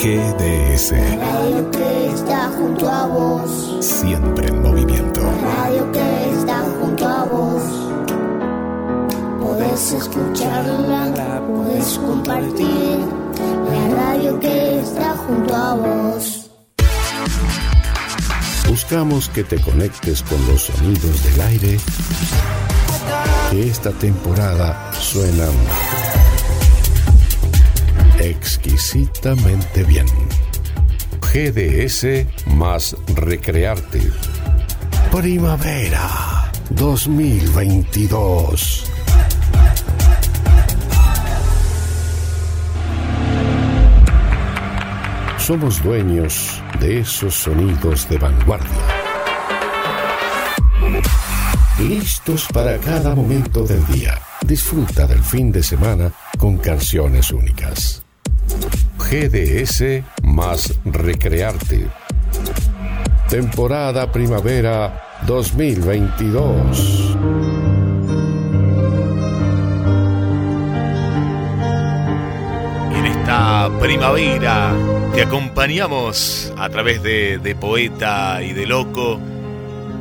GDS. 0.00 0.92
radio 0.92 1.70
que 1.72 2.06
está 2.14 2.50
junto 2.56 2.88
a 2.88 3.06
vos. 3.06 3.78
Siempre 3.80 4.46
en 4.46 4.62
movimiento. 4.62 5.20
radio 5.42 5.90
que 5.90 6.30
está 6.38 6.62
junto 6.80 7.08
a 7.08 7.24
vos. 7.24 7.62
Podés 9.40 9.92
escucharla, 9.94 11.42
podés 11.48 11.98
compartir. 11.98 12.98
La 13.68 13.96
radio 13.96 14.38
que 14.38 14.78
está 14.78 15.16
junto 15.16 15.56
a 15.56 15.74
vos. 15.74 16.50
Buscamos 18.68 19.28
que 19.30 19.42
te 19.42 19.60
conectes 19.60 20.22
con 20.22 20.46
los 20.46 20.62
sonidos 20.62 21.24
del 21.24 21.40
aire 21.40 21.80
que 23.50 23.68
esta 23.68 23.90
temporada 23.90 24.92
suenan 24.92 25.54
exquisitamente 28.28 29.84
bien. 29.84 30.06
GDS 31.32 32.26
más 32.46 32.96
Recrearte. 33.14 34.00
Primavera 35.10 36.50
2022. 36.70 38.84
Somos 45.38 45.82
dueños 45.82 46.62
de 46.78 47.00
esos 47.00 47.34
sonidos 47.34 48.08
de 48.08 48.18
vanguardia. 48.18 48.68
Listos 51.78 52.46
para 52.52 52.76
cada 52.78 53.14
momento 53.14 53.64
del 53.64 53.84
día. 53.86 54.20
Disfruta 54.42 55.06
del 55.06 55.22
fin 55.22 55.50
de 55.50 55.62
semana 55.62 56.12
con 56.36 56.58
canciones 56.58 57.30
únicas. 57.30 58.02
GDS 58.98 60.04
más 60.22 60.78
Recrearte. 60.84 61.88
Temporada 63.28 64.12
Primavera 64.12 65.02
2022. 65.26 67.16
En 72.94 73.06
esta 73.06 73.70
primavera 73.80 74.74
te 75.14 75.22
acompañamos 75.22 76.52
a 76.56 76.68
través 76.68 77.02
de, 77.02 77.56
Poeta 77.58 78.42
y 78.42 78.52
de 78.52 78.66
Loco, 78.66 79.18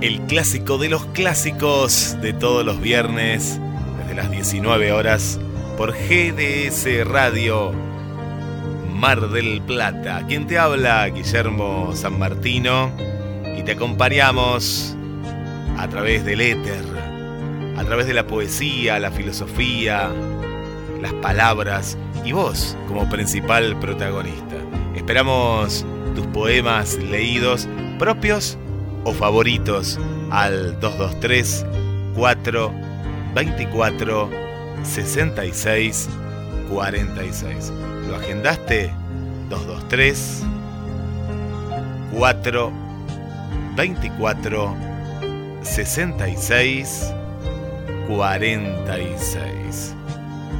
el 0.01 0.21
clásico 0.21 0.77
de 0.77 0.89
los 0.89 1.05
clásicos 1.07 2.17
de 2.21 2.33
todos 2.33 2.65
los 2.65 2.81
viernes, 2.81 3.59
desde 3.99 4.15
las 4.15 4.31
19 4.31 4.91
horas, 4.91 5.39
por 5.77 5.93
GDS 5.93 7.05
Radio 7.05 7.86
Mar 8.97 9.29
del 9.29 9.61
Plata. 9.61 10.25
Quien 10.27 10.47
te 10.47 10.57
habla, 10.57 11.07
Guillermo 11.09 11.91
San 11.95 12.17
Martino, 12.17 12.91
y 13.55 13.61
te 13.61 13.73
acompañamos 13.73 14.95
a 15.77 15.87
través 15.87 16.25
del 16.25 16.41
éter, 16.41 16.83
a 17.77 17.83
través 17.83 18.07
de 18.07 18.15
la 18.15 18.25
poesía, 18.25 18.97
la 18.97 19.11
filosofía, 19.11 20.09
las 20.99 21.13
palabras 21.13 21.95
y 22.25 22.31
vos 22.31 22.75
como 22.87 23.07
principal 23.07 23.77
protagonista. 23.79 24.55
Esperamos 24.95 25.85
tus 26.15 26.25
poemas 26.27 26.95
leídos 26.95 27.69
propios 27.99 28.57
o 29.03 29.13
favoritos 29.13 29.99
al 30.31 30.79
223 30.79 31.65
4 32.15 32.73
24 33.35 34.29
66 34.81 36.09
46. 36.71 37.71
¿Lo 38.07 38.15
agendaste? 38.15 38.91
223 39.49 40.43
4 42.17 42.71
24 43.75 44.75
66 45.61 47.13
46. 48.07 49.95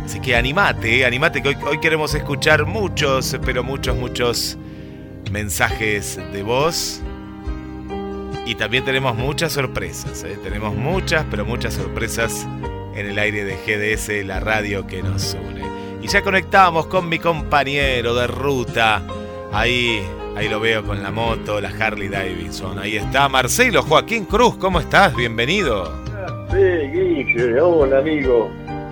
Así 0.06 0.20
que 0.20 0.36
animate, 0.36 1.06
animate 1.06 1.42
que 1.42 1.50
hoy, 1.50 1.58
hoy 1.70 1.80
queremos 1.80 2.14
escuchar 2.14 2.66
muchos, 2.66 3.38
pero 3.46 3.64
muchos, 3.64 3.96
muchos 3.96 4.58
mensajes 5.32 6.20
de 6.34 6.44
voz. 6.44 7.02
Y 8.46 8.56
también 8.56 8.86
tenemos 8.86 9.16
muchas 9.16 9.54
sorpresas, 9.54 10.24
¿eh? 10.24 10.38
tenemos 10.42 10.74
muchas, 10.76 11.26
pero 11.30 11.46
muchas 11.46 11.74
sorpresas 11.74 12.48
en 12.96 13.06
el 13.08 13.20
aire 13.20 13.44
de 13.44 13.56
GDS, 13.56 14.26
la 14.26 14.40
radio 14.40 14.88
que 14.88 15.04
nos 15.04 15.34
une. 15.34 15.77
Y 16.02 16.08
ya 16.08 16.22
conectamos 16.22 16.88
con 16.88 17.10
mi 17.10 17.20
compañero 17.20 18.14
de 18.16 18.28
ruta. 18.28 19.02
Ahí, 19.52 20.02
ahí 20.36 20.48
lo 20.48 20.60
veo 20.60 20.84
con 20.84 21.02
la 21.02 21.12
moto, 21.12 21.60
la 21.60 21.70
Harley 21.70 22.08
Davidson. 22.08 22.80
Ahí 22.80 22.98
está 22.98 23.28
Marcelo 23.30 23.82
Joaquín 23.82 24.26
Cruz, 24.26 24.56
¿cómo 24.58 24.80
estás? 24.80 25.16
Bienvenido. 25.16 25.92
Sí, 26.52 26.58
Guille, 26.58 27.60
hola 27.60 28.00
amigo. 28.00 28.50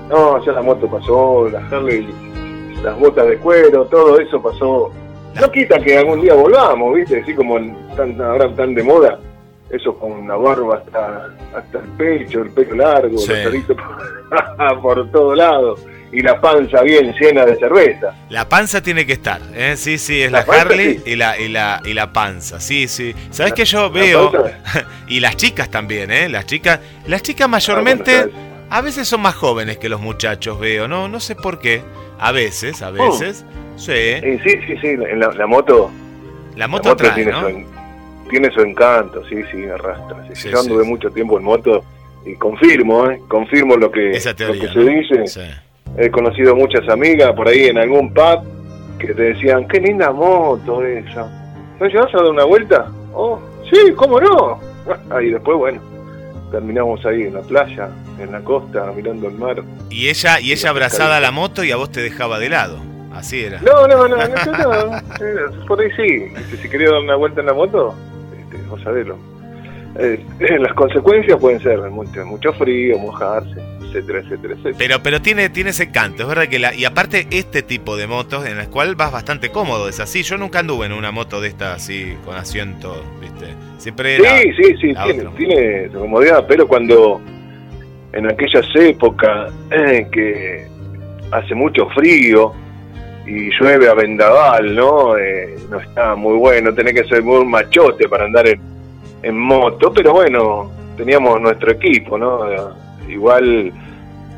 No, 0.10 0.44
ya 0.46 0.52
la 0.52 0.62
moto 0.62 0.90
pasó, 0.90 1.50
la 1.50 1.60
Harley, 1.68 2.08
las 2.84 2.98
botas 3.00 3.28
de 3.28 3.38
cuero, 3.38 3.86
todo 3.86 4.20
eso 4.20 4.42
pasó. 4.42 4.92
No 5.40 5.52
quita 5.52 5.80
que 5.80 5.98
algún 5.98 6.22
día 6.22 6.34
volvamos, 6.34 6.96
¿viste? 6.96 7.22
Así 7.22 7.34
como 7.34 7.58
tan, 7.96 8.20
ahora 8.22 8.54
tan 8.56 8.74
de 8.74 8.84
moda. 8.84 9.20
Eso 9.70 9.96
con 9.98 10.12
una 10.12 10.36
barba 10.36 10.78
hasta, 10.78 11.30
hasta 11.58 11.80
el 11.80 11.86
pecho, 11.98 12.42
el 12.44 12.52
pelo 12.52 12.76
largo, 12.76 13.18
Sí. 13.18 13.34
por, 14.58 14.82
por 14.82 15.12
todo 15.12 15.36
lado. 15.36 15.76
Y 16.16 16.22
la 16.22 16.40
panza 16.40 16.82
bien 16.82 17.14
llena 17.20 17.46
de 17.46 17.58
cerveza. 17.58 18.16
La 18.30 18.48
panza 18.48 18.82
tiene 18.82 19.06
que 19.06 19.14
estar, 19.14 19.42
¿eh? 19.54 19.76
Sí, 19.76 19.98
sí, 19.98 20.22
es 20.22 20.32
La 20.32 20.40
la, 20.40 20.46
panza, 20.46 20.62
Harley 20.62 20.94
sí. 21.00 21.04
y, 21.12 21.16
la, 21.18 21.38
y, 21.38 21.50
la, 21.50 21.82
y 21.84 21.94
la 21.94 22.14
panza, 22.14 22.60
sí, 22.62 22.88
sí. 22.88 23.14
¿Sabes 23.32 23.52
que 23.54 23.66
yo 23.66 23.90
veo? 23.92 24.32
y 25.10 25.20
las 25.20 25.36
chicas 25.36 25.70
también, 25.70 26.12
¿eh? 26.12 26.30
Las 26.30 26.46
chicas, 26.46 26.80
las 27.08 27.22
chicas 27.22 27.50
mayormente, 27.50 28.16
Ah, 28.16 28.26
bueno, 28.32 28.66
a 28.70 28.82
veces 28.82 29.08
son 29.10 29.22
más 29.22 29.36
jóvenes 29.36 29.78
que 29.78 29.90
los 29.90 30.00
muchachos, 30.00 30.58
veo, 30.60 30.88
¿no? 30.88 31.08
No 31.10 31.20
sé 31.20 31.36
por 31.36 31.60
qué. 31.60 31.82
A 32.18 32.32
veces, 32.32 32.82
a 32.82 32.92
veces. 32.92 33.44
Sí. 33.76 33.92
Eh, 33.92 34.40
sí, 34.42 34.52
sí, 34.66 34.78
sí, 34.82 34.96
la, 34.96 35.32
la 35.34 35.48
moto, 35.48 35.92
La 36.56 36.68
moto 36.70 36.90
moto 36.90 36.96
trae, 37.04 37.12
tiene, 37.16 37.32
¿no? 37.32 37.42
su, 37.42 37.48
en- 37.50 37.68
tiene 38.30 38.52
su 38.52 38.62
encanto, 38.62 39.22
sí, 39.28 39.36
sí, 39.52 39.66
arrastra. 39.66 40.26
Sí, 40.30 40.44
Sí, 40.44 40.50
yo 40.50 40.62
anduve 40.62 40.86
mucho 40.86 41.10
tiempo 41.12 41.38
en 41.38 41.44
moto 41.44 41.84
y 42.26 42.36
confirmo, 42.36 43.12
¿eh? 43.12 43.20
confirmo 43.28 43.76
lo 43.76 43.92
que, 43.92 44.14
lo 44.14 44.54
que 44.54 44.68
se 44.70 44.80
¿no? 44.80 44.86
dice. 44.86 45.56
He 45.98 46.10
conocido 46.10 46.56
muchas 46.56 46.88
amigas 46.90 47.34
por 47.34 47.48
ahí 47.48 47.66
en 47.66 47.78
algún 47.78 48.14
pub 48.14 48.44
que 49.00 49.14
te 49.14 49.34
decían, 49.34 49.68
qué 49.68 49.80
linda 49.80 50.12
moto 50.12 50.84
esa. 50.84 51.30
¿No 51.80 51.88
llevas 51.88 52.14
a 52.14 52.18
dar 52.18 52.32
una 52.32 52.44
vuelta? 52.44 52.92
Oh, 53.14 53.40
sí, 53.72 53.94
¿cómo 53.96 54.20
no? 54.20 54.60
Y 55.22 55.30
después, 55.32 55.58
bueno, 55.58 55.82
terminamos 56.52 57.06
ahí 57.06 57.24
en 57.24 57.34
la 57.34 57.42
playa, 57.42 57.90
en 58.20 58.32
la 58.32 58.42
costa, 58.42 58.92
mirando 58.96 59.28
el 59.28 59.36
mar. 59.36 59.64
Y 59.90 60.10
ella, 60.10 60.40
y 60.40 60.52
ella 60.52 60.66
la 60.66 60.70
abrazada 60.72 61.18
a 61.18 61.20
la 61.20 61.32
moto 61.32 61.64
y 61.64 61.72
a 61.72 61.76
vos 61.76 61.92
te 61.92 62.02
dejaba 62.02 62.40
de 62.40 62.50
lado. 62.50 62.78
Así 63.14 63.44
era. 63.44 63.62
No, 63.62 63.88
no, 63.88 64.08
no, 64.08 64.18
no, 64.18 64.28
no, 64.28 64.92
no, 65.02 65.66
por 65.66 65.80
ahí 65.80 65.90
sí. 65.96 66.26
Este, 66.36 66.58
Si 66.58 66.70
quería 66.70 66.92
dar 66.92 67.02
una 67.02 67.16
vuelta 67.16 67.40
en 67.40 67.48
la 67.48 67.54
moto, 67.54 67.96
este, 68.38 68.62
vos 68.68 68.82
sabelo. 68.84 69.18
Eh, 69.98 70.24
las 70.60 70.74
consecuencias 70.74 71.40
pueden 71.40 71.62
ser 71.62 71.80
mucho, 71.90 72.26
mucho 72.26 72.52
frío, 72.54 73.00
mojarse, 73.00 73.56
etcétera, 73.96 74.20
etcétera, 74.20 74.54
etcétera. 74.54 74.76
Pero, 74.78 75.04
pero 75.04 75.22
tiene, 75.22 75.50
tiene 75.50 75.70
ese 75.72 75.92
canto, 75.92 76.24
es 76.24 76.30
verdad 76.30 76.48
que 76.48 76.60
la. 76.60 76.74
Y 76.74 76.86
aparte, 76.86 77.28
este 77.32 77.62
tipo 77.62 77.96
de 77.98 78.08
motos 78.08 78.46
en 78.46 78.58
las 78.58 78.68
cual 78.68 78.96
vas 78.96 79.12
bastante 79.12 79.50
cómodo, 79.50 79.88
es 79.88 80.00
así. 80.00 80.24
Yo 80.24 80.38
nunca 80.38 80.60
anduve 80.60 80.86
en 80.86 80.94
una 80.94 81.12
moto 81.12 81.42
de 81.42 81.48
esta 81.48 81.74
así, 81.74 82.16
con 82.26 82.36
asiento, 82.36 83.04
¿viste? 83.22 83.48
Siempre 83.78 84.16
era. 84.16 84.38
Sí, 84.40 84.52
sí, 84.54 84.64
sí, 84.82 84.94
tiene, 85.04 85.28
otra. 85.28 85.32
tiene 85.38 85.90
su 85.92 86.00
comodidad, 86.00 86.46
pero 86.48 86.68
cuando 86.68 87.22
en 88.14 88.28
aquellas 88.28 88.66
épocas 88.76 89.52
eh, 89.72 90.08
que 90.12 90.68
hace 91.32 91.56
mucho 91.56 91.88
frío 91.90 92.54
y 93.26 93.50
llueve 93.60 93.90
a 93.90 93.94
vendaval, 93.94 94.76
¿no? 94.76 95.18
Eh, 95.18 95.56
no 95.70 95.80
está 95.80 96.16
muy 96.16 96.38
bueno, 96.38 96.74
tenés 96.74 96.94
que 96.94 97.08
ser 97.08 97.24
muy 97.24 97.44
machote 97.46 98.08
para 98.08 98.26
andar 98.26 98.48
en, 98.48 98.60
en 99.24 99.38
moto, 99.38 99.92
pero 99.94 100.14
bueno, 100.14 100.72
teníamos 100.96 101.42
nuestro 101.42 101.72
equipo, 101.72 102.18
¿no? 102.18 102.52
Eh, 102.52 102.58
Igual 103.08 103.72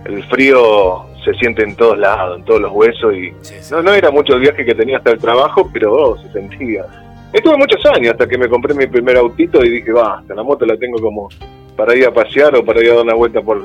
el 0.08 0.24
frío 0.26 1.06
se 1.24 1.34
siente 1.36 1.64
en 1.64 1.76
todos 1.76 1.98
lados, 1.98 2.38
en 2.40 2.46
todos 2.46 2.62
los 2.62 2.72
huesos 2.72 3.14
y 3.14 3.32
Sí, 3.42 3.56
sí. 3.60 3.74
no, 3.74 3.82
no 3.82 3.94
era 3.94 4.10
mucho 4.12 4.34
el 4.36 4.40
viaje 4.42 4.64
que 4.66 4.74
tenía 4.76 4.98
hasta 4.98 5.12
el 5.12 5.20
trabajo, 5.20 5.70
pero 5.74 5.94
oh, 5.94 6.18
se 6.18 6.32
sentía. 6.32 6.86
Estuve 7.34 7.58
muchos 7.58 7.86
años 7.88 8.14
hasta 8.14 8.28
que 8.28 8.38
me 8.38 8.48
compré 8.48 8.74
mi 8.74 8.88
primer 8.88 9.18
autito 9.18 9.64
y 9.64 9.70
dije, 9.70 9.92
basta, 9.92 10.34
la 10.34 10.44
moto 10.44 10.66
la 10.66 10.78
tengo 10.78 10.98
como 11.00 11.28
para 11.76 11.96
ir 11.96 12.06
a 12.08 12.14
pasear 12.14 12.56
o 12.56 12.64
para 12.64 12.82
ir 12.82 12.92
a 12.92 12.96
dar 12.96 13.04
una 13.04 13.14
vuelta 13.16 13.42
por 13.42 13.62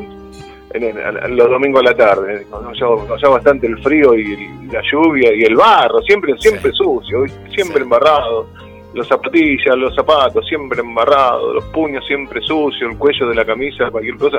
en 0.74 0.98
a- 0.98 1.28
los 1.28 1.50
domingos 1.50 1.80
a 1.82 1.90
la 1.90 1.94
tarde. 1.96 2.46
Conocía 2.50 2.86
conocía 2.86 3.28
bastante 3.28 3.66
el 3.66 3.78
frío 3.82 4.14
y, 4.14 4.32
el- 4.34 4.72
la 4.72 4.80
lluvia 4.90 5.32
y 5.34 5.42
el 5.42 5.54
barro, 5.54 6.00
siempre 6.02 6.34
siempre 6.38 6.70
Sí. 6.72 6.78
sucio, 6.78 7.24
siempre 7.54 7.82
embarrado. 7.82 8.48
Los 8.94 9.06
zapatillas, 9.06 9.76
los 9.76 9.94
zapatos, 9.94 10.46
siempre 10.48 10.80
embarrados, 10.80 11.54
los 11.54 11.64
puños 11.66 12.04
siempre 12.06 12.40
sucios, 12.42 12.90
el 12.90 12.98
cuello 12.98 13.28
de 13.28 13.34
la 13.36 13.44
camisa, 13.44 13.90
cualquier 13.90 14.16
cosa, 14.16 14.38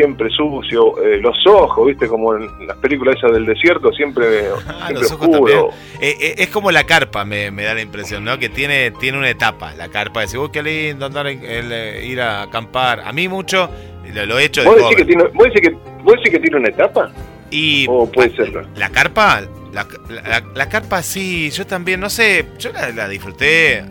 siempre 0.00 0.30
sucio, 0.30 0.94
eh, 1.04 1.18
los 1.18 1.36
ojos, 1.46 1.86
viste, 1.86 2.08
como 2.08 2.34
en 2.34 2.66
las 2.66 2.76
películas 2.78 3.16
esas 3.16 3.32
del 3.32 3.44
desierto, 3.44 3.92
siempre, 3.92 4.24
Ah, 4.66 4.86
siempre 4.86 4.94
los 5.02 5.12
ojos 5.12 5.28
oscuro. 5.28 5.68
Eh, 6.00 6.16
eh, 6.20 6.34
es 6.38 6.48
como 6.48 6.70
la 6.70 6.84
carpa, 6.84 7.24
me, 7.26 7.50
me 7.50 7.64
da 7.64 7.74
la 7.74 7.82
impresión, 7.82 8.24
¿no? 8.24 8.38
Que 8.38 8.48
tiene, 8.48 8.90
tiene 8.92 9.18
una 9.18 9.28
etapa. 9.28 9.74
La 9.74 9.88
carpa, 9.88 10.20
decir, 10.22 10.38
uy, 10.38 10.48
qué 10.50 10.62
lindo 10.62 11.04
andar 11.06 11.26
en- 11.26 11.44
el, 11.44 12.04
ir 12.04 12.20
a 12.22 12.42
acampar. 12.42 13.00
A 13.00 13.12
mí 13.12 13.28
mucho, 13.28 13.68
lo, 14.14 14.24
lo 14.26 14.38
he 14.38 14.44
hecho 14.44 14.62
de 14.62 14.68
¿Vos 14.68 14.76
decís, 14.78 14.96
que 14.96 15.04
tiene, 15.04 15.24
vos, 15.34 15.44
decís 15.52 15.60
que, 15.68 15.70
¿Vos 16.02 16.14
decís 16.16 16.30
que 16.30 16.38
tiene 16.40 16.56
una 16.56 16.68
etapa? 16.70 17.10
Y 17.50 17.86
¿O 17.90 18.10
puede 18.10 18.30
la, 18.30 18.36
ser? 18.36 18.66
la 18.76 18.88
carpa, 18.88 19.42
la, 19.72 19.86
la- 20.08 20.42
la 20.54 20.68
carpa 20.70 21.02
sí, 21.02 21.50
yo 21.50 21.66
también, 21.66 22.00
no 22.00 22.08
sé, 22.08 22.46
yo 22.58 22.72
la, 22.72 22.88
la 22.90 23.08
disfruté 23.08 23.84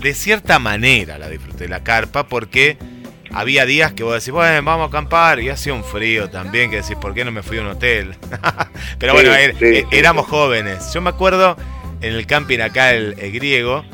de 0.00 0.14
cierta 0.14 0.58
manera, 0.58 1.18
la 1.18 1.28
disfruté 1.28 1.68
la 1.68 1.82
carpa 1.84 2.26
porque 2.26 2.76
había 3.32 3.66
días 3.66 3.92
que 3.92 4.02
vos 4.02 4.14
decís, 4.14 4.30
bueno, 4.32 4.62
vamos 4.62 4.86
a 4.86 4.88
acampar 4.88 5.40
y 5.40 5.48
hacía 5.48 5.72
un 5.74 5.84
frío 5.84 6.28
también, 6.30 6.70
que 6.70 6.76
decís, 6.76 6.96
¿por 6.96 7.14
qué 7.14 7.24
no 7.24 7.30
me 7.30 7.42
fui 7.42 7.58
a 7.58 7.60
un 7.62 7.68
hotel? 7.68 8.16
Pero 8.98 9.12
Sí, 9.12 9.16
bueno, 9.24 9.32
er- 9.34 9.58
sí, 9.58 9.64
eh, 9.64 9.86
éramos 9.92 10.26
jóvenes. 10.26 10.92
Yo 10.92 11.00
me 11.00 11.10
acuerdo 11.10 11.56
en 12.00 12.12
el 12.14 12.26
camping 12.26 12.60
acá, 12.60 12.92
el, 12.92 13.14
el 13.18 13.32
griego, 13.32 13.84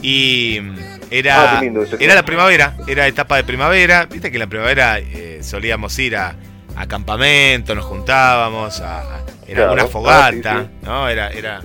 y 0.00 0.58
mm, 0.62 0.74
era, 1.10 1.58
Ah, 1.58 1.60
lindo 1.60 1.84
era 2.00 2.14
la 2.14 2.24
primavera, 2.24 2.76
era 2.86 3.06
etapa 3.06 3.36
de 3.36 3.44
primavera. 3.44 4.06
Viste 4.06 4.30
que 4.30 4.36
en 4.36 4.40
la 4.40 4.46
primavera 4.48 4.98
eh, 4.98 5.40
solíamos 5.42 5.98
ir 5.98 6.16
a, 6.16 6.34
a 6.76 6.86
campamento, 6.86 7.74
nos 7.74 7.84
juntábamos, 7.84 8.80
a, 8.80 9.00
a- 9.00 9.20
era 9.46 9.56
Claro. 9.66 9.72
una 9.74 9.82
Ah, 9.82 9.86
fogata, 9.86 10.62
sí, 10.62 10.68
¿no? 10.86 11.08
Era, 11.08 11.28
era, 11.30 11.60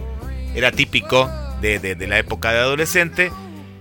era 0.54 0.72
típico 0.72 1.32
de, 1.62 1.80
de- 1.80 1.96
de 1.96 2.08
la 2.08 2.18
época 2.20 2.52
de 2.52 2.60
adolescente. 2.60 3.32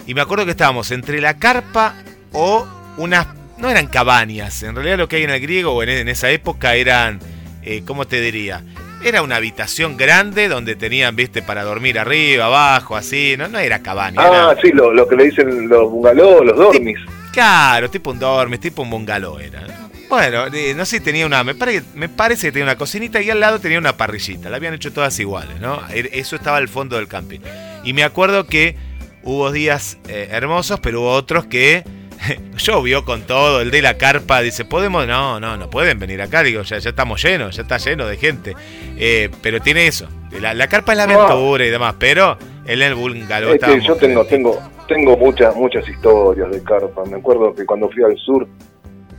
Y 0.07 0.15
me 0.15 0.21
acuerdo 0.21 0.45
que 0.45 0.53
estábamos 0.53 0.91
entre 0.93 1.21
la 1.21 1.37
carpa 1.39 1.95
o 2.33 2.67
unas. 2.97 3.27
No 3.59 3.71
eran 3.71 3.87
cabañas, 3.87 4.63
en 4.63 4.75
realidad 4.75 4.99
lo 4.99 5.09
que 5.09 5.17
hay 5.17 5.23
en 5.23 5.31
el 5.31 5.41
griego 5.41 5.73
o 5.73 5.83
en, 5.83 5.89
en 5.89 6.09
esa 6.09 6.31
época 6.31 6.75
eran. 6.75 7.21
eh, 7.63 7.83
¿Cómo 7.87 8.07
te 8.07 8.21
diría? 8.21 8.63
Era 9.05 9.23
una 9.23 9.37
habitación 9.37 9.97
grande 9.97 10.49
donde 10.49 10.75
tenían, 10.77 11.17
viste, 11.17 11.41
para 11.43 11.63
dormir 11.63 11.99
arriba, 11.99 12.47
abajo, 12.47 12.97
así. 12.97 13.35
No, 13.39 13.49
no 13.49 13.59
era 13.59 13.81
cabaña. 13.81 14.21
Ah, 14.21 14.51
era- 14.53 14.61
sí, 14.61 14.73
lo, 14.73 14.93
lo 14.93 15.07
que 15.09 15.17
le 15.17 15.25
dicen 15.25 15.69
los 15.69 15.91
bungalows, 15.91 16.45
los 16.45 16.57
dormis. 16.57 16.99
Claro, 17.33 17.89
tipo 17.91 18.11
un 18.11 18.19
dormis, 18.19 18.61
tipo 18.61 18.83
un 18.83 18.91
bungalow 18.91 19.39
era. 19.39 19.63
Bueno, 20.09 20.47
eh, 20.53 20.73
no 20.77 20.85
sé 20.85 20.99
si 20.99 21.03
tenía 21.05 21.27
una. 21.27 21.43
Me, 21.45 21.55
pare- 21.55 21.83
me 21.95 22.09
parece 22.09 22.49
que 22.49 22.53
tenía 22.53 22.65
una 22.65 22.77
cocinita 22.77 23.21
y 23.23 23.31
al 23.31 23.41
lado 23.41 23.59
tenía 23.59 23.79
una 23.79 23.97
parrillita. 23.97 24.49
La 24.51 24.57
habían 24.57 24.75
hecho 24.75 24.93
todas 24.93 25.19
iguales, 25.19 25.61
¿no? 25.61 25.81
Er- 25.89 26.11
Eso 26.13 26.37
estaba 26.37 26.59
al 26.59 26.69
fondo 26.69 26.97
del 26.97 27.09
camping. 27.09 27.41
Y 27.85 27.93
me 27.93 28.05
acuerdo 28.05 28.47
que 28.47 28.77
hubo 29.23 29.51
días 29.51 29.99
eh, 30.09 30.29
hermosos, 30.31 30.79
pero 30.81 31.01
hubo 31.01 31.13
otros 31.13 31.47
que. 31.47 31.85
Llovió 32.57 33.05
con 33.05 33.23
todo, 33.23 33.61
el 33.61 33.71
de 33.71 33.83
la 33.83 33.97
carpa 33.99 34.41
dice, 34.41 34.65
¿podemos? 34.65 35.07
No, 35.07 35.39
no, 35.41 35.57
no 35.57 35.71
pueden 35.71 35.99
venir 35.99 36.21
acá, 36.23 36.43
digo, 36.43 36.63
ya, 36.63 36.79
ya 36.79 36.91
estamos 36.91 37.23
llenos, 37.23 37.57
ya 37.57 37.63
está 37.63 37.79
lleno 37.79 38.07
de 38.07 38.17
gente. 38.17 38.55
Eh, 38.97 39.31
pero 39.43 39.61
tiene 39.61 39.87
eso, 39.87 40.09
la, 40.41 40.55
la 40.55 40.69
carpa 40.69 40.93
es 40.93 40.99
la 40.99 41.05
aventura 41.05 41.65
y 41.67 41.71
demás, 41.71 41.95
pero 41.99 42.37
él 42.67 42.83
en 42.83 42.89
el 42.89 42.95
bungalow 42.95 43.55
Es 43.55 43.61
que 43.63 43.81
yo 43.81 43.95
tengo, 43.97 44.25
tengo, 44.27 44.59
tengo 44.89 45.17
muchas, 45.17 45.55
muchas 45.55 45.89
historias 45.89 46.51
de 46.51 46.63
carpa. 46.63 47.05
Me 47.05 47.17
acuerdo 47.19 47.55
que 47.55 47.65
cuando 47.65 47.89
fui 47.91 48.03
al 48.03 48.17
sur, 48.19 48.47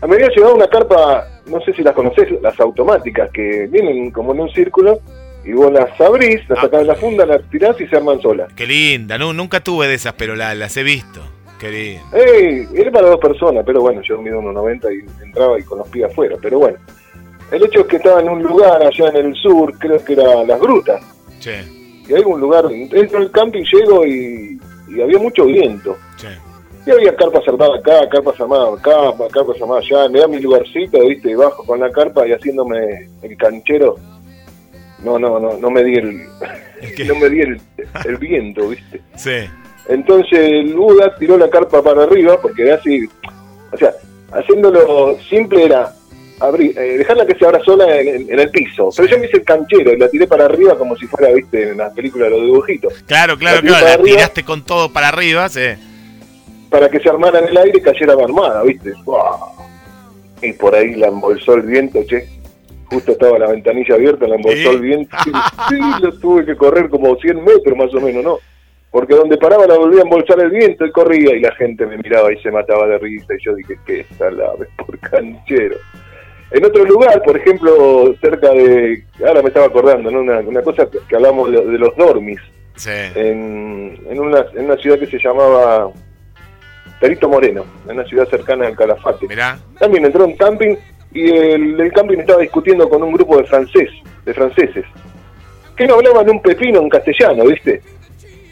a 0.01 0.07
me 0.07 0.15
había 0.15 0.29
llevado 0.29 0.55
una 0.55 0.67
carpa, 0.67 1.25
no 1.47 1.59
sé 1.61 1.73
si 1.73 1.81
las 1.83 1.93
conocés, 1.93 2.27
las 2.41 2.59
automáticas, 2.59 3.29
que 3.31 3.67
vienen 3.71 4.11
como 4.11 4.33
en 4.33 4.41
un 4.41 4.49
círculo, 4.51 4.99
y 5.45 5.53
vos 5.53 5.71
las 5.71 5.89
abrís, 6.01 6.41
las 6.49 6.59
Ah. 6.59 6.61
sacás 6.63 6.79
de 6.81 6.85
la 6.87 6.95
funda, 6.95 7.25
las 7.25 7.41
tirás 7.49 7.79
y 7.79 7.87
se 7.87 7.95
arman 7.95 8.21
solas. 8.21 8.51
Qué 8.53 8.67
linda, 8.67 9.17
no, 9.17 9.31
nunca 9.31 9.61
tuve 9.61 9.87
de 9.87 9.93
esas, 9.93 10.13
pero 10.13 10.35
la- 10.35 10.53
las 10.55 10.75
he 10.75 10.83
visto. 10.83 11.21
Qué 11.59 11.71
linda. 11.71 12.03
¡Ey! 12.17 12.67
Era 12.75 12.91
para 12.91 13.09
dos 13.09 13.19
personas, 13.19 13.63
pero 13.65 13.81
bueno, 13.81 14.01
yo 14.01 14.21
mido 14.21 14.39
unos 14.39 14.53
90 14.53 14.87
y 14.93 14.99
entraba 15.25 15.59
y 15.59 15.63
con 15.63 15.79
los 15.79 15.87
pies 15.89 16.05
afuera, 16.05 16.35
pero 16.41 16.59
bueno. 16.59 16.77
El 17.51 17.63
hecho 17.63 17.81
es 17.81 17.87
que 17.87 17.95
estaba 17.95 18.19
en 18.21 18.29
un 18.29 18.43
lugar 18.43 18.81
allá 18.83 19.09
en 19.09 19.27
el 19.27 19.35
sur, 19.35 19.73
creo 19.79 20.03
que 20.03 20.13
era 20.13 20.43
Las 20.43 20.59
Grutas, 20.59 21.01
Che, 21.39 21.63
y 22.07 22.13
hay 22.13 22.21
un 22.23 22.39
lugar, 22.41 22.67
dentro 22.67 23.19
del 23.19 23.31
camping 23.31 23.63
llego 23.63 24.05
y, 24.05 24.59
y 24.89 25.01
había 25.01 25.17
mucho 25.17 25.45
viento. 25.45 25.97
che. 26.17 26.27
Y 26.85 26.91
había 26.91 27.15
carpas 27.15 27.45
armadas 27.47 27.79
acá, 27.79 28.07
carpas 28.09 28.39
armadas 28.39 28.79
acá, 28.79 28.95
carpas 29.33 29.61
armadas 29.61 29.83
allá. 29.91 30.07
Me 30.09 30.19
da 30.19 30.27
mi 30.27 30.39
lugarcito, 30.39 31.05
viste, 31.05 31.31
y 31.31 31.35
bajo 31.35 31.65
con 31.65 31.79
la 31.81 31.91
carpa 31.91 32.25
y 32.27 32.31
haciéndome 32.31 33.09
el 33.21 33.35
canchero. 33.37 33.95
No, 35.03 35.19
no, 35.19 35.37
no, 35.39 35.57
no 35.57 35.69
me 35.69 35.83
di 35.83 35.95
el, 35.95 36.21
Es 36.81 36.93
que- 36.93 37.05
no 37.09 37.15
me 37.15 37.29
di 37.29 37.41
el, 37.41 37.61
el 38.05 38.17
viento, 38.17 38.69
viste. 38.69 39.01
Sí, 39.15 39.49
Entonces 39.89 40.39
el 40.39 40.73
Buda 40.73 41.15
tiró 41.17 41.37
la 41.37 41.49
carpa 41.49 41.81
para 41.81 42.03
arriba, 42.03 42.39
porque 42.41 42.63
era 42.63 42.75
así, 42.75 43.07
o 43.71 43.77
sea, 43.77 43.93
haciéndolo 44.31 45.17
simple 45.29 45.65
era 45.65 45.93
abrir, 46.39 46.77
eh, 46.77 46.97
dejarla 46.97 47.25
que 47.25 47.35
se 47.35 47.45
abra 47.45 47.63
sola 47.63 47.99
en, 47.99 48.29
en 48.31 48.39
el 48.39 48.49
piso. 48.51 48.89
Pero 48.95 49.07
yo 49.09 49.17
me 49.17 49.25
hice 49.27 49.37
el 49.37 49.43
canchero 49.43 49.93
y 49.93 49.97
la 49.97 50.09
tiré 50.09 50.27
para 50.27 50.45
arriba 50.45 50.77
como 50.77 50.95
si 50.97 51.07
fuera, 51.07 51.33
viste, 51.33 51.69
en 51.71 51.77
las 51.77 51.93
películas 51.93 52.29
de 52.29 52.37
los 52.37 52.45
dibujitos. 52.45 52.93
claro, 53.05 53.37
claro, 53.37 53.61
La 53.61 53.67
claro. 53.69 53.85
La 53.85 53.93
arriba. 53.93 54.15
tiraste 54.17 54.43
con 54.43 54.63
todo 54.63 54.91
para 54.91 55.07
arriba, 55.07 55.47
sí. 55.49 55.61
para 56.69 56.89
que 56.89 56.99
se 56.99 57.09
armara 57.09 57.39
en 57.39 57.47
el 57.47 57.57
aire 57.57 57.77
y 57.77 57.81
cayera 57.81 58.13
armada, 58.13 58.61
¿viste? 58.63 58.93
Y 60.41 60.53
por 60.53 60.75
ahí 60.75 60.95
la 60.95 61.07
embolsó 61.07 61.55
el 61.55 61.61
viento, 61.63 62.03
che. 62.03 62.27
Justo 62.89 63.11
estaba 63.13 63.37
la 63.39 63.47
ventanilla 63.47 63.95
abierta, 63.95 64.27
la 64.27 64.35
embolsó 64.35 64.57
¿Sí? 64.57 64.67
el 64.67 64.81
viento. 64.81 65.17
Sí, 65.69 65.79
lo 66.01 66.11
tuve 66.19 66.45
que 66.45 66.55
correr 66.55 66.89
como 66.89 67.15
100 67.17 67.43
metros 67.43 67.75
más 67.77 67.93
o 67.93 67.99
menos, 67.99 68.23
¿no? 68.23 68.37
Porque 68.91 69.15
donde 69.15 69.37
paraba 69.37 69.67
la 69.67 69.77
volvía 69.77 69.99
a 69.99 70.03
embolsar 70.03 70.39
el 70.39 70.49
viento 70.49 70.85
y 70.85 70.91
corría 70.91 71.35
y 71.35 71.41
la 71.41 71.53
gente 71.55 71.85
me 71.85 71.97
miraba 71.97 72.31
y 72.31 72.37
se 72.41 72.49
mataba 72.51 72.87
de 72.87 72.97
risa 72.97 73.33
y 73.33 73.45
yo 73.45 73.53
dije, 73.55 73.77
qué 73.85 74.05
salame 74.17 74.65
por 74.77 74.97
canchero. 74.99 75.75
En 76.51 76.63
otro 76.63 76.85
lugar, 76.85 77.21
por 77.23 77.37
ejemplo, 77.37 78.15
cerca 78.21 78.49
de... 78.51 79.03
Ahora 79.25 79.41
me 79.41 79.49
estaba 79.49 79.65
acordando, 79.65 80.09
¿no? 80.09 80.21
Una, 80.21 80.39
una 80.39 80.61
cosa 80.61 80.87
que, 80.89 81.15
hablamos 81.15 81.51
de, 81.51 81.65
de 81.65 81.77
los 81.77 81.95
dormis 81.97 82.39
Sí. 82.75 82.91
en, 83.15 83.99
en, 84.09 84.19
una, 84.19 84.45
en 84.53 84.65
una 84.65 84.77
ciudad 84.77 84.97
que 84.99 85.07
se 85.07 85.17
llamaba 85.17 85.91
Perito 87.01 87.27
Moreno, 87.27 87.65
en 87.85 87.95
una 87.95 88.05
ciudad 88.07 88.27
cercana 88.29 88.67
al 88.67 88.75
Calafate. 88.77 89.27
Mirá. 89.27 89.59
También 89.79 90.05
entró 90.05 90.25
un 90.25 90.37
camping 90.37 90.75
y 91.11 91.29
el, 91.29 91.79
el 91.81 91.91
camping 91.91 92.19
estaba 92.19 92.41
discutiendo 92.41 92.87
con 92.87 93.03
un 93.03 93.11
grupo 93.13 93.37
de 93.37 93.43
francés, 93.45 93.89
de 94.25 94.33
franceses, 94.33 94.85
que 95.75 95.85
no 95.87 95.95
hablaban 95.95 96.29
un 96.29 96.41
pepino 96.41 96.79
en 96.79 96.89
castellano, 96.89 97.45
¿viste? 97.45 97.81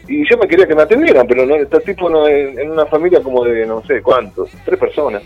Y 0.08 0.28
yo 0.28 0.38
me 0.38 0.46
quería 0.46 0.66
que 0.66 0.74
me 0.74 0.82
atendieran, 0.82 1.26
pero 1.26 1.44
no, 1.46 1.56
este 1.56 1.80
tipo 1.80 2.08
no, 2.08 2.28
en, 2.28 2.58
en 2.58 2.70
una 2.70 2.86
familia 2.86 3.20
como 3.22 3.44
de 3.44 3.66
no 3.66 3.82
sé 3.86 4.02
cuántos, 4.02 4.50
tres 4.64 4.78
personas. 4.78 5.22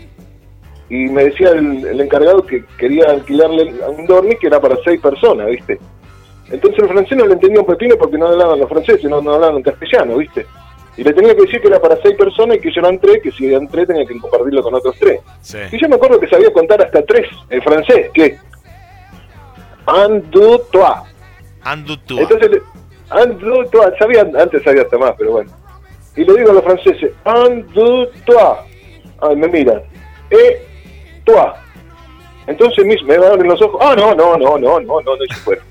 Y 0.89 1.05
me 1.05 1.25
decía 1.25 1.49
el, 1.51 1.85
el 1.85 2.01
encargado 2.01 2.45
que 2.45 2.65
quería 2.77 3.11
alquilarle 3.11 3.73
un 3.87 4.05
dormir 4.05 4.37
que 4.39 4.47
era 4.47 4.59
para 4.59 4.75
seis 4.83 4.99
personas, 4.99 5.47
¿viste? 5.47 5.79
Entonces 6.49 6.83
el 6.83 6.89
francés 6.89 7.17
no 7.17 7.27
le 7.27 7.33
entendía 7.33 7.61
un 7.61 7.65
pepino 7.65 7.95
porque 7.95 8.17
no 8.17 8.27
hablaban 8.27 8.59
los 8.59 8.67
franceses, 8.67 9.09
no, 9.09 9.21
no 9.21 9.35
hablaban 9.35 9.61
castellano, 9.61 10.17
¿viste? 10.17 10.45
Y 10.97 11.03
le 11.03 11.13
tenía 11.13 11.33
que 11.33 11.43
decir 11.43 11.61
que 11.61 11.67
era 11.67 11.79
para 11.79 11.95
seis 12.01 12.15
personas 12.17 12.57
y 12.57 12.59
que 12.59 12.71
yo 12.73 12.81
eran 12.81 12.99
tres, 12.99 13.21
que 13.23 13.31
si 13.31 13.47
eran 13.47 13.67
tres 13.69 13.87
tenía 13.87 14.05
que 14.05 14.19
compartirlo 14.19 14.61
con 14.61 14.75
otros 14.75 14.95
tres. 14.99 15.21
Sí. 15.39 15.59
Y 15.71 15.81
yo 15.81 15.87
me 15.87 15.95
acuerdo 15.95 16.19
que 16.19 16.27
sabía 16.27 16.51
contar 16.51 16.81
hasta 16.81 17.01
tres 17.05 17.27
en 17.49 17.61
francés, 17.61 18.09
que 18.13 18.37
un, 19.87 20.29
deux, 20.29 20.69
trois. 20.71 21.03
Entonces, 22.19 22.61
le- 23.15 23.23
un, 23.23 23.37
deux, 23.39 23.69
trois, 23.71 23.91
sabía, 23.99 24.21
antes 24.21 24.63
sabía 24.63 24.81
hasta 24.83 24.97
más, 24.97 25.13
pero 25.17 25.31
bueno. 25.31 25.51
Y 26.15 26.23
le 26.25 26.33
digo 26.33 26.51
a 26.51 26.53
los 26.55 26.63
franceses, 26.63 27.11
un, 27.25 27.65
deux, 27.73 28.09
trois. 28.25 28.59
Ay, 29.21 29.35
me 29.35 29.47
miran, 29.47 29.81
eh, 30.29 30.65
toi. 31.25 31.51
Entonces 32.47 32.83
mis- 32.85 33.03
me 33.03 33.15
abren 33.15 33.47
los 33.47 33.61
ojos, 33.61 33.79
ah, 33.83 33.93
no, 33.95 34.13
no, 34.15 34.35
no, 34.37 34.57
no, 34.57 34.79
no, 34.79 35.01
no, 35.01 35.01
no, 35.01 35.23
y 35.23 35.33
se 35.33 35.39
fueron. 35.41 35.63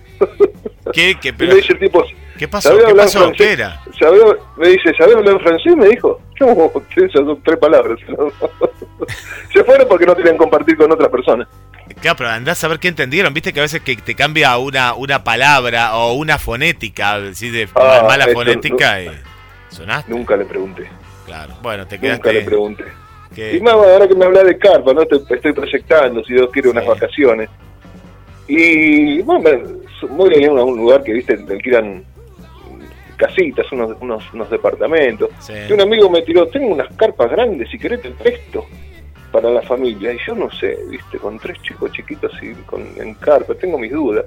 ¿Qué, 0.93 1.17
qué, 1.21 1.29
Y 1.29 1.33
pero, 1.33 1.51
me 1.51 1.57
dice 1.57 1.73
el 1.73 1.79
tipo, 1.79 2.05
¿Qué 2.39 2.49
pasó? 2.49 2.69
¿sabés 2.71 2.85
¿Qué 2.87 2.95
pasó? 2.95 3.33
¿Qué 3.37 3.53
era? 3.53 3.81
¿Sabés- 3.99 4.37
me 4.57 4.69
dice, 4.69 4.93
¿sabés 4.99 5.17
hablar 5.17 5.35
en 5.35 5.41
francés? 5.41 5.77
Me 5.77 5.89
dijo, 5.89 6.21
no, 6.41 6.73
esas 6.97 7.13
son 7.13 7.43
tres 7.43 7.59
palabras. 7.59 7.99
se 9.53 9.65
fueron 9.65 9.89
porque 9.89 10.07
no 10.07 10.15
querían 10.15 10.37
compartir 10.37 10.77
con 10.77 10.91
otras 10.93 11.09
personas. 11.11 11.49
Claro, 12.01 12.17
pero 12.17 12.31
andás 12.31 12.63
a 12.65 12.69
ver 12.69 12.79
qué 12.79 12.89
entendieron. 12.89 13.33
Viste 13.35 13.53
que 13.53 13.61
a 13.61 13.63
veces 13.63 13.81
que 13.83 13.97
te 13.97 14.15
cambia 14.15 14.57
una, 14.59 14.95
una 14.95 15.23
palabra 15.25 15.97
o 15.97 16.15
una 16.15 16.39
fonética, 16.39 17.19
¿sí? 17.35 17.51
de 17.51 17.69
Ah, 17.75 18.05
mala 18.07 18.25
esto 18.25 18.35
fonética 18.39 19.03
y 19.03 19.11
sonaste. 19.69 20.11
Nunca 20.11 20.37
le 20.37 20.45
pregunté, 20.45 20.89
Claro. 21.27 21.55
Bueno, 21.63 21.87
te 21.87 21.97
nunca 21.97 22.09
le 22.09 22.21
quedaste. 22.21 22.43
pregunté. 22.45 22.85
Y 23.57 23.61
más 23.61 23.75
ahora 23.75 24.09
que 24.09 24.15
me 24.15 24.25
habla 24.25 24.43
de 24.43 24.59
carpa, 24.59 24.93
¿no? 24.93 25.05
Te- 25.07 25.35
estoy 25.35 25.53
proyectando, 25.53 26.25
si 26.25 26.33
Dios 26.35 26.49
quiere, 26.53 26.69
unas 26.69 26.85
vacaciones. 26.87 27.49
Y 28.49 29.23
bueno, 29.23 29.61
voy 30.11 30.45
a 30.45 30.51
un, 30.51 30.59
a 30.59 30.65
un 30.65 30.77
lugar 30.77 31.03
que, 31.05 31.13
viste, 31.13 31.35
alquilan 31.35 32.05
casitas, 33.17 33.71
unos, 33.73 33.97
unos, 34.01 34.25
unos 34.33 34.51
departamentos. 34.51 35.31
sí. 35.41 35.53
Y 35.69 35.73
un 35.73 35.81
amigo 35.83 36.09
me 36.11 36.23
tiró, 36.23 36.49
tengo 36.49 36.69
unas 36.75 36.89
carpas 36.97 37.31
grandes, 37.31 37.69
si 37.71 37.79
querés 37.79 38.01
te 38.03 38.11
presto 38.11 38.67
para 39.31 39.51
la 39.51 39.63
familia. 39.63 40.13
Y 40.13 40.19
yo 40.27 40.35
no 40.35 40.51
sé, 40.51 40.79
viste, 40.89 41.19
con 41.19 41.39
tres 41.39 41.61
chicos 41.63 41.93
chiquitos 41.93 42.33
y 42.43 42.55
con, 42.63 42.83
en 42.97 43.15
carpa, 43.15 43.55
tengo 43.55 43.79
mis 43.79 43.93
dudas. 43.93 44.25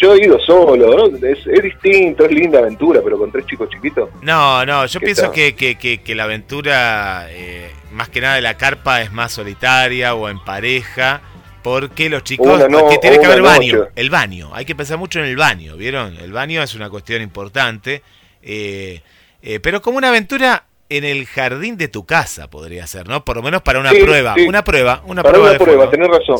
Yo 0.00 0.14
he 0.14 0.24
ido 0.24 0.38
solo, 0.38 0.96
¿no? 0.96 1.16
Es, 1.26 1.44
es 1.46 1.62
distinto, 1.62 2.24
es 2.24 2.30
linda 2.30 2.60
aventura, 2.60 3.00
pero 3.02 3.18
con 3.18 3.32
tres 3.32 3.44
chicos 3.46 3.68
chiquitos. 3.70 4.08
No, 4.22 4.64
no, 4.64 4.86
yo 4.86 5.00
¿Qué 5.00 5.06
pienso 5.06 5.32
que, 5.32 5.56
que, 5.56 5.76
que, 5.76 6.02
que 6.02 6.14
la 6.14 6.24
aventura, 6.24 7.26
eh, 7.30 7.72
más 7.90 8.08
que 8.08 8.20
nada 8.20 8.36
de 8.36 8.42
la 8.42 8.56
carpa, 8.56 9.02
es 9.02 9.12
más 9.12 9.32
solitaria 9.32 10.14
o 10.14 10.28
en 10.28 10.38
pareja. 10.44 11.22
Porque 11.62 12.08
los 12.08 12.24
chicos, 12.24 12.62
que 12.88 12.98
tiene 12.98 13.18
que 13.18 13.26
haber 13.26 13.42
baño, 13.42 13.88
el 13.94 14.08
baño, 14.08 14.50
hay 14.54 14.64
que 14.64 14.74
pensar 14.74 14.96
mucho 14.96 15.18
en 15.18 15.26
el 15.26 15.36
baño, 15.36 15.76
¿vieron? 15.76 16.16
El 16.16 16.32
baño 16.32 16.62
es 16.62 16.74
una 16.74 16.88
cuestión 16.88 17.20
importante, 17.20 18.02
eh, 18.42 19.02
eh, 19.42 19.60
pero 19.60 19.82
como 19.82 19.98
una 19.98 20.08
aventura 20.08 20.64
en 20.90 21.04
el 21.04 21.24
jardín 21.24 21.78
de 21.78 21.88
tu 21.88 22.04
casa 22.04 22.50
podría 22.50 22.86
ser, 22.86 23.08
¿no? 23.08 23.24
Por 23.24 23.36
lo 23.36 23.42
menos 23.42 23.62
para 23.62 23.80
una 23.80 23.90
prueba, 23.90 24.34
una 24.46 24.62
prueba, 24.62 25.02
una 25.06 25.22
para 25.22 25.38
prueba 25.38 25.50
una 25.52 25.58
prueba, 25.58 25.90
tenés 25.90 26.08
razón. 26.08 26.38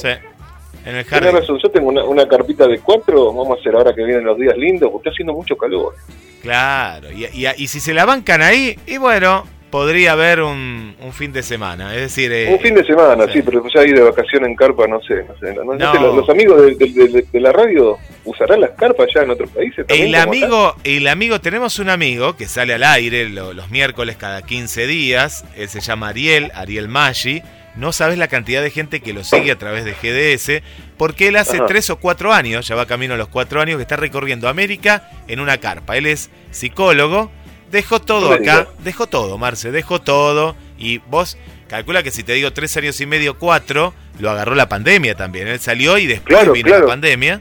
En 0.85 0.97
el 0.97 1.05
jardín. 1.05 1.29
Tenés 1.29 1.41
razón, 1.41 1.59
yo 1.63 1.71
tengo 1.71 1.89
una, 1.89 2.29
carpita 2.29 2.67
de 2.67 2.81
cuatro, 2.81 3.33
vamos 3.33 3.57
a 3.57 3.61
hacer 3.61 3.75
ahora 3.75 3.95
que 3.95 4.05
vienen 4.05 4.25
los 4.25 4.37
días 4.37 4.57
lindos, 4.57 4.91
porque 4.91 5.09
está 5.09 5.15
haciendo 5.15 5.33
mucho 5.33 5.57
calor. 5.57 5.95
Claro, 6.43 7.09
y, 7.11 7.27
y 7.47 7.67
si 7.69 7.81
se 7.81 7.95
la 7.95 8.05
bancan 8.05 8.43
ahí, 8.43 8.79
y 8.87 8.99
bueno, 8.99 9.47
podría 9.71 10.13
haber 10.13 10.43
un, 10.43 10.97
un, 11.01 11.13
fin 11.13 11.33
de 11.33 11.43
semana, 11.43 11.95
es 11.95 12.01
decir... 12.03 12.33
Eh, 12.33 12.53
un 12.53 12.61
fin 12.61 12.75
de 12.75 12.85
semana, 12.85 13.27
sí, 13.33 13.41
pero 13.43 13.65
ya 13.73 13.85
ir 13.85 13.95
de 13.95 14.03
vacación 14.03 14.45
en 14.45 14.55
carpa, 14.55 14.87
no 14.87 15.01
sé, 15.01 15.25
no 15.25 15.37
sé. 15.39 15.55
los, 15.55 16.29
amigos 16.29 16.61
de, 16.77 17.41
la 17.41 17.53
radio 17.53 17.97
usarán 18.25 18.61
las 18.61 18.71
carpas 18.71 19.09
ya 19.15 19.23
en 19.23 19.31
otros 19.31 19.51
países. 19.51 19.87
El 19.89 20.15
amigo, 20.15 20.75
el 20.85 21.07
amigo, 21.07 21.41
tenemos 21.41 21.79
un 21.79 21.89
amigo 21.89 22.37
que 22.37 22.47
sale 22.47 22.75
al 22.75 22.85
aire 22.85 23.29
los 23.29 23.71
miércoles 23.71 24.17
cada 24.17 24.43
15 24.43 24.87
días, 24.87 25.45
él 25.57 25.69
se 25.69 25.81
llama 25.81 26.09
Ariel, 26.09 26.51
Ariel 26.55 26.89
Maggi, 26.89 27.43
no 27.77 27.93
sabes 27.93 28.19
la 28.19 28.29
cantidad 28.29 28.63
de 28.63 28.71
gente 28.71 29.01
que 29.01 29.13
lo 29.13 29.23
sigue 29.25 29.53
a 29.53 29.59
través 29.59 29.85
de 29.85 29.93
GDS, 29.93 30.63
porque 30.97 31.29
él 31.29 31.37
hace 31.37 31.61
tres 31.67 31.89
o 31.91 31.97
cuatro 31.97 32.33
años, 32.33 32.67
ya 32.67 32.75
va 32.75 32.87
camino 32.87 33.15
a 33.15 33.17
los 33.17 33.29
cuatro 33.29 33.61
años, 33.61 33.77
que 33.77 33.83
está 33.83 33.97
recorriendo 33.97 34.49
América 34.49 35.09
en 35.29 35.41
una 35.41 35.59
carpa. 35.59 35.97
Él 35.97 36.07
es 36.07 36.31
psicólogo, 36.51 37.31
Dejó 37.71 38.01
todo 38.01 38.33
acá, 38.33 38.69
dejó 38.83 39.07
todo, 39.07 39.39
Marce, 39.39 39.71
dejó 39.71 40.01
todo. 40.01 40.57
Y 40.77 40.99
vos 40.99 41.37
calcula 41.69 42.03
que 42.03 42.11
si 42.11 42.25
te 42.25 42.33
digo 42.33 42.53
tres 42.53 42.77
años 42.77 43.01
y 43.01 43.07
medio, 43.07 43.39
cuatro, 43.39 43.95
lo 44.19 44.31
agarró 44.31 44.55
la 44.55 44.69
pandemia 44.69 45.15
también. 45.15 45.47
Él 45.47 45.61
salió 45.61 45.97
y 45.99 46.07
después 46.07 46.51
vino 46.53 46.77
la 46.77 46.87
pandemia. 46.87 47.41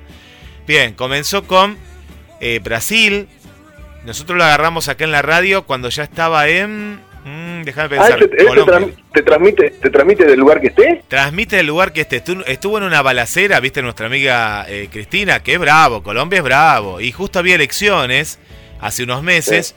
Bien, 0.67 0.93
comenzó 0.93 1.45
con 1.45 1.77
eh, 2.39 2.59
Brasil. 2.63 3.27
Nosotros 4.05 4.37
lo 4.37 4.43
agarramos 4.43 4.87
acá 4.87 5.03
en 5.03 5.11
la 5.11 5.23
radio 5.23 5.63
cuando 5.63 5.89
ya 5.89 6.03
estaba 6.03 6.47
en. 6.47 6.99
Mm, 7.25 7.63
déjame 7.63 7.97
ah, 7.97 8.03
pensar. 8.03 8.19
te, 8.19 9.23
transmite, 9.23 9.71
¿Te 9.71 9.89
transmite 9.89 10.25
del 10.25 10.39
lugar 10.39 10.61
que 10.61 10.67
esté? 10.67 11.03
Transmite 11.07 11.55
del 11.55 11.65
lugar 11.65 11.91
que 11.91 12.01
esté. 12.01 12.23
Estuvo 12.45 12.77
en 12.77 12.83
una 12.83 13.01
balacera, 13.01 13.59
viste, 13.59 13.81
nuestra 13.81 14.05
amiga 14.05 14.65
eh, 14.69 14.89
Cristina, 14.91 15.41
que 15.41 15.53
es 15.53 15.59
bravo, 15.59 16.03
Colombia 16.03 16.37
es 16.37 16.43
bravo. 16.43 17.01
Y 17.01 17.11
justo 17.11 17.39
había 17.39 17.55
elecciones 17.55 18.37
hace 18.79 19.03
unos 19.03 19.23
meses. 19.23 19.75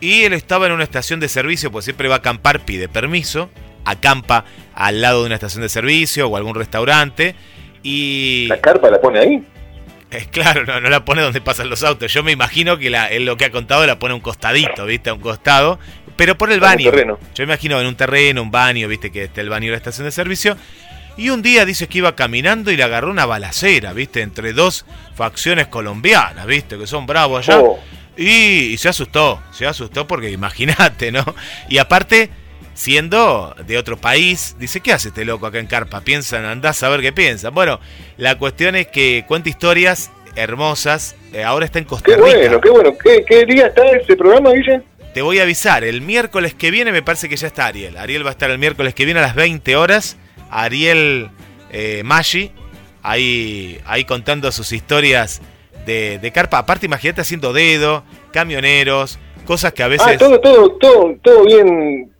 Y 0.00 0.24
él 0.24 0.32
estaba 0.32 0.66
en 0.66 0.72
una 0.72 0.84
estación 0.84 1.20
de 1.20 1.28
servicio, 1.28 1.72
pues 1.72 1.84
siempre 1.84 2.08
va 2.08 2.16
a 2.16 2.18
acampar, 2.18 2.60
pide 2.60 2.88
permiso, 2.88 3.50
acampa 3.84 4.44
al 4.74 5.00
lado 5.00 5.20
de 5.20 5.26
una 5.26 5.34
estación 5.34 5.62
de 5.62 5.68
servicio 5.68 6.28
o 6.28 6.36
algún 6.36 6.54
restaurante. 6.54 7.34
Y. 7.82 8.46
¿La 8.48 8.60
carpa 8.60 8.90
la 8.90 9.00
pone 9.00 9.18
ahí? 9.18 9.44
Es 10.10 10.26
claro, 10.28 10.64
no, 10.64 10.80
no 10.80 10.88
la 10.88 11.04
pone 11.04 11.20
donde 11.20 11.40
pasan 11.40 11.68
los 11.68 11.82
autos. 11.84 12.12
Yo 12.12 12.22
me 12.22 12.32
imagino 12.32 12.78
que 12.78 12.90
la, 12.90 13.06
él 13.08 13.24
lo 13.26 13.36
que 13.36 13.44
ha 13.44 13.50
contado 13.50 13.86
la 13.86 13.98
pone 13.98 14.12
a 14.12 14.14
un 14.14 14.22
costadito, 14.22 14.86
¿viste? 14.86 15.10
A 15.10 15.14
un 15.14 15.20
costado. 15.20 15.78
Pero 16.16 16.38
por 16.38 16.50
el 16.50 16.60
baño. 16.60 16.90
Yo 16.90 17.16
me 17.38 17.44
imagino 17.44 17.80
en 17.80 17.86
un 17.86 17.94
terreno, 17.94 18.42
un 18.42 18.50
baño, 18.50 18.88
¿viste? 18.88 19.12
Que 19.12 19.24
está 19.24 19.40
el 19.40 19.50
baño 19.50 19.66
de 19.66 19.72
la 19.72 19.76
estación 19.76 20.06
de 20.06 20.10
servicio. 20.10 20.56
Y 21.16 21.30
un 21.30 21.42
día 21.42 21.64
dice 21.64 21.88
que 21.88 21.98
iba 21.98 22.14
caminando 22.16 22.70
y 22.70 22.76
le 22.76 22.84
agarró 22.84 23.10
una 23.10 23.26
balacera, 23.26 23.92
¿viste? 23.92 24.22
Entre 24.22 24.52
dos 24.52 24.86
facciones 25.14 25.66
colombianas, 25.66 26.46
¿viste? 26.46 26.78
Que 26.78 26.86
son 26.86 27.06
bravos 27.06 27.48
allá. 27.48 27.60
Oh. 27.60 27.78
Y, 28.18 28.76
se 28.78 28.88
asustó, 28.88 29.40
se 29.52 29.64
asustó 29.64 30.08
porque 30.08 30.30
imagínate, 30.30 31.12
¿no? 31.12 31.24
Y 31.68 31.78
aparte, 31.78 32.30
siendo 32.74 33.54
de 33.64 33.78
otro 33.78 33.96
país, 33.96 34.56
dice, 34.58 34.80
¿qué 34.80 34.92
hace 34.92 35.08
este 35.08 35.24
loco 35.24 35.46
acá 35.46 35.60
en 35.60 35.66
Carpa? 35.66 36.00
Piensan, 36.00 36.44
andás 36.44 36.82
a 36.82 36.88
ver 36.88 37.00
qué 37.00 37.12
piensan. 37.12 37.54
Bueno, 37.54 37.78
la 38.16 38.36
cuestión 38.36 38.74
es 38.74 38.88
que 38.88 39.24
cuenta 39.28 39.48
historias 39.48 40.10
hermosas. 40.34 41.14
Eh, 41.32 41.44
ahora 41.44 41.64
está 41.64 41.78
en 41.78 41.84
Costa 41.84 42.10
Rica. 42.10 42.24
Qué 42.24 42.36
bueno, 42.38 42.60
qué 42.60 42.70
bueno. 42.70 42.96
¿Qué, 42.98 43.44
día 43.46 43.68
está 43.68 43.88
ese 43.90 44.16
programa, 44.16 44.50
Guille? 44.50 44.82
Te 45.14 45.22
voy 45.22 45.38
a 45.38 45.44
avisar, 45.44 45.84
el 45.84 46.00
miércoles 46.00 46.54
que 46.54 46.72
viene 46.72 46.90
me 46.90 47.02
parece 47.02 47.28
que 47.28 47.36
ya 47.36 47.46
está 47.46 47.66
Ariel. 47.66 47.96
Ariel 47.96 48.24
va 48.24 48.30
a 48.30 48.32
estar 48.32 48.50
el 48.50 48.58
miércoles 48.58 48.94
que 48.94 49.04
viene 49.04 49.20
a 49.20 49.22
las 49.22 49.36
20 49.36 49.76
horas. 49.76 50.16
Ariel 50.50 51.30
eh, 51.70 52.02
Maggi, 52.04 52.50
ahí, 53.02 53.80
ahí 53.86 54.04
contando 54.04 54.50
sus 54.50 54.72
historias 54.72 55.40
de, 55.88 56.30
carpa. 56.32 56.58
Aparte, 56.58 56.86
imagínate 56.86 57.20
haciendo 57.20 57.52
dedo, 57.52 58.04
camioneros, 58.32 59.18
cosas 59.44 59.72
que 59.72 59.82
a 59.82 59.88
veces. 59.88 60.06
Ah, 60.06 60.18
todo, 60.18 60.40
todo, 60.40 60.70
todo, 60.72 61.16
todo 61.22 61.44
bien. 61.44 62.10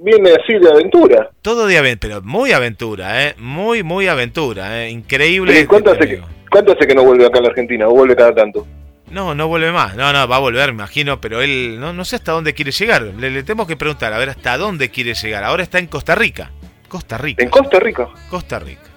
Viene 0.00 0.30
así 0.30 0.54
de 0.54 0.70
aventura. 0.70 1.30
Todo 1.42 1.66
de 1.66 1.76
aventura, 1.76 2.20
pero 2.20 2.26
muy 2.26 2.52
aventura, 2.52 3.26
¿eh? 3.26 3.34
Muy, 3.36 3.82
muy 3.82 4.06
aventura, 4.06 4.84
¿eh? 4.84 4.90
Increíble. 4.90 5.66
¿cuánto, 5.66 5.90
hace 5.90 6.06
que, 6.06 6.22
¿Cuánto 6.50 6.72
hace 6.72 6.86
que 6.86 6.94
no 6.94 7.02
vuelve 7.02 7.26
acá 7.26 7.40
a 7.40 7.42
la 7.42 7.48
Argentina? 7.48 7.88
¿O 7.88 7.90
vuelve 7.90 8.14
cada 8.14 8.32
tanto? 8.32 8.64
No, 9.10 9.34
no 9.34 9.48
vuelve 9.48 9.72
más. 9.72 9.96
No, 9.96 10.12
no, 10.12 10.28
va 10.28 10.36
a 10.36 10.40
volver, 10.40 10.68
me 10.68 10.82
imagino, 10.82 11.20
pero 11.20 11.40
él 11.42 11.78
no, 11.80 11.92
no 11.92 12.04
sé 12.04 12.14
hasta 12.16 12.30
dónde 12.30 12.54
quiere 12.54 12.70
llegar. 12.70 13.02
Le, 13.02 13.30
le, 13.30 13.42
tenemos 13.42 13.66
que 13.66 13.76
preguntar, 13.76 14.12
a 14.12 14.18
ver 14.18 14.28
hasta 14.28 14.56
dónde 14.56 14.90
quiere 14.90 15.14
llegar. 15.14 15.42
Ahora 15.42 15.64
está 15.64 15.80
en 15.80 15.88
Costa 15.88 16.14
Rica. 16.14 16.52
Costa 16.88 17.18
Rica. 17.18 17.42
¿En 17.42 17.50
Costa 17.50 17.80
Rica? 17.80 18.08
Costa 18.30 18.58
Rica. 18.60 18.88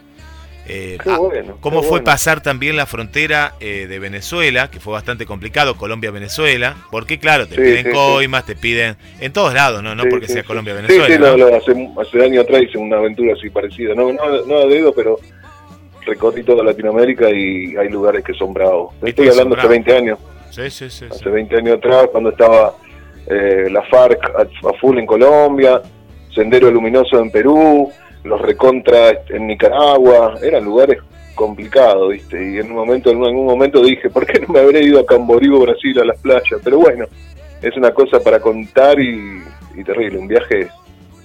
Eh, 0.74 0.98
ah, 1.06 1.20
¿Cómo 1.60 1.84
fue 1.84 2.02
pasar 2.02 2.42
también 2.42 2.78
la 2.78 2.86
frontera 2.86 3.56
eh, 3.60 3.88
de 3.90 4.00
Venezuela, 4.00 4.72
que 4.72 4.80
fue 4.80 4.94
bastante 4.94 5.26
complicado, 5.26 5.76
Colombia-Venezuela? 5.76 6.78
Porque 6.90 7.20
claro, 7.20 7.46
te 7.46 7.56
piden 7.56 7.92
coimas, 7.92 8.46
te 8.46 8.56
piden 8.56 8.96
en 9.20 9.34
todos 9.34 9.54
lados, 9.54 9.84
no, 9.84 9.96
no 9.96 10.04
porque 10.10 10.30
sea 10.30 10.44
Colombia-Venezuela. 10.44 11.08
Sí, 11.08 11.14
sí, 11.14 11.74
hace, 11.74 11.90
hace 12.00 12.24
años 12.24 12.46
atrás 12.46 12.62
hice 12.64 12.78
una 12.78 12.98
aventura 12.98 13.34
así 13.34 13.50
parecida, 13.50 13.94
no, 13.94 14.14
no, 14.14 14.46
no 14.46 14.58
a 14.60 14.66
dedo, 14.66 14.94
pero 14.94 15.20
recorrí 16.06 16.42
toda 16.44 16.64
Latinoamérica 16.64 17.30
y 17.30 17.76
hay 17.76 17.90
lugares 17.90 18.24
que 18.24 18.34
son 18.34 18.54
bravos. 18.54 18.96
Estoy 19.04 19.28
hablando 19.28 19.58
hace 19.58 19.68
20 19.68 19.98
años. 19.98 20.20
Sí, 20.52 20.70
sí, 20.70 20.90
sí. 20.90 21.06
Hace 21.12 21.30
20 21.30 21.54
años 21.58 21.78
atrás, 21.80 22.08
cuando 22.14 22.30
estaba 22.30 22.76
eh, 23.28 23.68
la 23.70 23.82
FARC 23.84 24.24
a 24.36 24.74
full 24.80 24.98
en 24.98 25.06
Colombia, 25.06 25.82
Sendero 26.34 26.72
Luminoso 26.72 27.20
en 27.20 27.30
Perú, 27.30 27.92
los 28.24 28.42
recontra 28.42 29.24
en 29.30 29.48
Nicaragua, 29.48 30.38
eran 30.42 30.66
lugares 30.66 31.00
complicados, 31.36 32.12
¿viste? 32.12 32.54
Y 32.54 32.58
en 32.58 32.68
un 32.68 32.78
momento, 32.78 33.10
en 33.10 33.24
algún 33.24 33.46
momento 33.46 33.84
dije, 33.84 34.10
¿por 34.10 34.26
qué 34.26 34.40
no 34.40 34.54
me 34.54 34.60
habré 34.60 34.84
ido 34.84 35.00
a 35.00 35.06
Camboriú, 35.06 35.60
Brasil, 35.62 36.00
a 36.00 36.06
las 36.06 36.20
playas? 36.20 36.60
Pero 36.64 36.78
bueno, 36.78 37.06
es 37.62 37.76
una 37.76 37.92
cosa 37.94 38.20
para 38.20 38.40
contar 38.40 39.00
y, 39.00 39.42
terrible, 39.84 40.20
un 40.20 40.28
viaje 40.28 40.68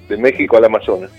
de 0.09 0.17
México 0.17 0.57
al 0.57 0.65
Amazonas. 0.65 1.11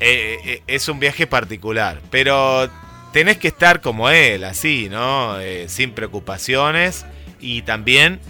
Eh, 0.00 0.38
eh, 0.44 0.62
es 0.66 0.88
un 0.88 0.98
viaje 0.98 1.26
particular, 1.26 1.98
pero 2.10 2.68
tenés 3.12 3.38
que 3.38 3.48
estar 3.48 3.80
como 3.80 4.10
él, 4.10 4.44
así, 4.44 4.88
¿no? 4.90 5.38
Eh, 5.40 5.68
sin 5.68 5.92
preocupaciones 5.92 7.06
y 7.40 7.62
también 7.62 8.20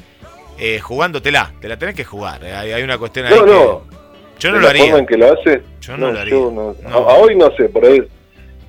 jugándotela, 0.83 1.53
te 1.61 1.69
la 1.69 1.79
tenés 1.79 1.95
que 1.95 2.05
jugar. 2.05 2.43
Hay, 2.45 2.83
una 2.83 2.97
cuestión 2.97 3.27
ahí 3.27 3.35
no, 3.35 3.47
no. 3.47 3.96
Yo 4.39 4.53
no 4.53 4.59
lo 4.61 4.69
haría. 4.69 4.85
forma 4.85 4.99
en 4.99 5.07
que 5.07 5.17
lo 5.17 5.33
hace, 5.33 5.63
yo 5.81 5.97
no, 5.97 6.13
lo 6.13 6.21
haría. 6.21 6.37
A, 6.37 6.99
hoy 7.15 7.37
no 7.37 7.51
sé, 7.57 7.69
por 7.69 7.85
ahí 7.85 8.03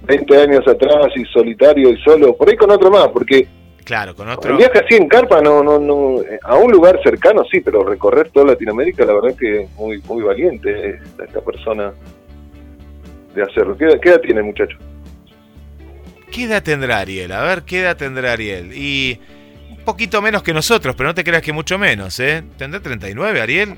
20 0.03 0.41
años 0.41 0.67
atrás 0.67 1.07
y 1.15 1.25
solitario 1.25 1.89
y 1.89 1.97
solo, 2.01 2.35
por 2.35 2.49
ahí 2.49 2.55
con 2.55 2.71
otro 2.71 2.89
más, 2.89 3.07
porque 3.09 3.47
Claro, 3.87 4.13
con 4.13 4.27
otro. 4.27 4.51
El 4.51 4.57
viaje 4.57 4.79
así 4.79 4.95
en 4.95 5.07
carpa, 5.07 5.39
no, 5.39 5.63
no, 5.63 5.79
no, 5.79 6.21
eh, 6.21 6.37
a 6.43 6.57
un 6.57 6.69
lugar 6.73 6.99
cercano 7.01 7.45
sí, 7.49 7.61
pero 7.61 7.85
recorrer 7.85 8.29
toda 8.31 8.47
Latinoamérica, 8.47 9.05
la 9.05 9.13
verdad 9.13 9.33
que 9.39 9.61
es 9.61 9.71
muy, 9.75 10.01
muy 10.01 10.23
valiente 10.23 10.99
esta, 11.23 11.39
persona 11.39 11.93
de 13.33 13.43
hacerlo. 13.43 13.77
¿Qué, 13.77 13.85
edad 13.85 14.19
tiene 14.19 14.41
el 14.41 14.45
muchacho? 14.47 14.77
¿Qué 16.29 16.43
edad 16.43 16.61
tendrá 16.61 16.99
Ariel? 16.99 17.31
A 17.31 17.41
ver, 17.43 17.61
¿qué 17.61 17.79
edad 17.79 17.95
tendrá 17.95 18.33
Ariel? 18.33 18.73
Y 18.73 19.21
un 19.69 19.85
poquito 19.85 20.21
menos 20.21 20.43
que 20.43 20.53
nosotros, 20.53 20.93
pero 20.93 21.07
no 21.07 21.15
te 21.15 21.23
creas 21.23 21.41
que 21.41 21.53
mucho 21.53 21.77
menos, 21.77 22.19
¿eh? 22.19 22.43
¿Tendrá 22.57 22.81
39 22.81 23.39
Ariel? 23.39 23.75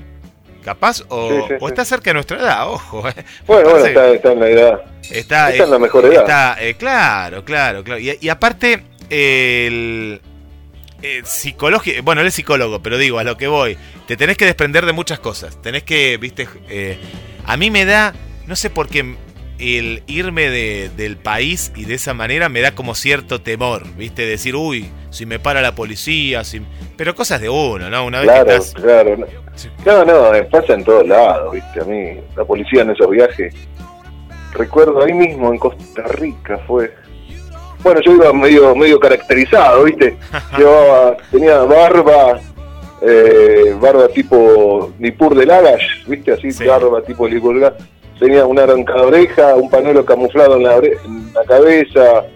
Capaz 0.60 1.02
o, 1.08 1.48
está 1.68 1.84
cerca 1.84 2.10
de 2.10 2.14
nuestra 2.14 2.38
edad, 2.38 2.70
ojo. 2.70 3.08
Eh. 3.08 3.14
Bueno, 3.46 3.70
bueno, 3.70 3.86
está, 3.86 4.32
en 4.32 4.40
la 4.40 4.48
edad. 4.48 4.80
Está, 5.10 5.54
en 5.54 5.70
la 5.70 5.78
mejor 5.78 6.04
edad. 6.06 6.56
Eh, 6.60 6.74
claro, 6.74 7.44
claro, 7.44 7.82
claro. 7.82 8.00
Y, 8.00 8.28
aparte, 8.28 8.84
el, 9.08 10.20
psicológico, 11.24 12.02
bueno, 12.02 12.20
él 12.20 12.28
es 12.28 12.34
psicólogo, 12.34 12.82
pero 12.82 12.98
digo, 12.98 13.18
a 13.18 13.24
lo 13.24 13.36
que 13.36 13.46
voy, 13.46 13.76
te 14.06 14.16
tenés 14.16 14.36
que 14.36 14.44
desprender 14.44 14.86
de 14.86 14.92
muchas 14.92 15.18
cosas. 15.18 15.60
Tenés 15.62 15.82
que, 15.82 16.16
viste, 16.18 16.48
eh, 16.68 16.98
a 17.46 17.56
mí 17.56 17.70
me 17.70 17.84
da, 17.84 18.14
no 18.46 18.56
sé 18.56 18.70
por 18.70 18.88
qué, 18.88 19.16
el 19.60 20.02
irme 20.06 20.48
del 20.50 21.16
país 21.16 21.72
y 21.76 21.84
de 21.84 21.94
esa 21.94 22.14
manera 22.14 22.48
me 22.48 22.60
da 22.60 22.74
como 22.74 22.94
cierto 22.94 23.42
temor, 23.42 23.82
viste, 23.96 24.26
decir, 24.26 24.56
uy, 24.56 24.90
si 25.10 25.26
me 25.26 25.38
para 25.38 25.60
la 25.60 25.74
policía, 25.74 26.44
si... 26.44 26.62
pero 26.96 27.14
cosas 27.14 27.40
de 27.40 27.50
uno, 27.50 27.90
¿no? 27.90 28.06
Una 28.06 28.20
vez 28.20 28.72
claro, 28.74 29.16
claro. 29.16 29.26
No, 29.84 30.04
no, 30.04 30.34
eh, 30.34 30.44
pasa 30.44 30.74
en 30.74 30.84
todos 30.84 31.06
lados, 31.06 31.52
¿viste? 31.52 31.80
A 31.80 31.84
mí, 31.84 32.20
la 32.36 32.44
policía 32.44 32.82
en 32.82 32.90
esos 32.90 33.10
viajes. 33.10 33.54
Recuerdo 34.54 35.02
ahí 35.04 35.12
mismo 35.12 35.52
en 35.52 35.58
Costa 35.58 36.02
Rica 36.14 36.58
fue. 36.66 36.94
Bueno, 37.82 38.00
yo 38.00 38.14
iba 38.14 38.32
medio 38.32 38.74
medio 38.74 38.98
caracterizado, 38.98 39.84
¿viste? 39.84 40.16
Llevaba, 40.58 41.16
tenía 41.30 41.58
barba, 41.58 42.40
eh, 43.02 43.74
barba 43.78 44.08
tipo 44.08 44.92
Nipur 44.98 45.34
de 45.34 45.46
Lagash, 45.46 46.06
¿viste? 46.06 46.32
Así, 46.32 46.64
barba 46.64 47.02
tipo 47.02 47.28
Lagos 47.28 47.74
tenía 48.20 48.44
una 48.44 48.62
arrancada 48.64 49.02
oreja, 49.02 49.56
un 49.56 49.70
panuelo 49.70 50.04
camuflado 50.04 50.56
en 50.56 50.64
la, 50.64 51.44
cabeza, 51.48 52.26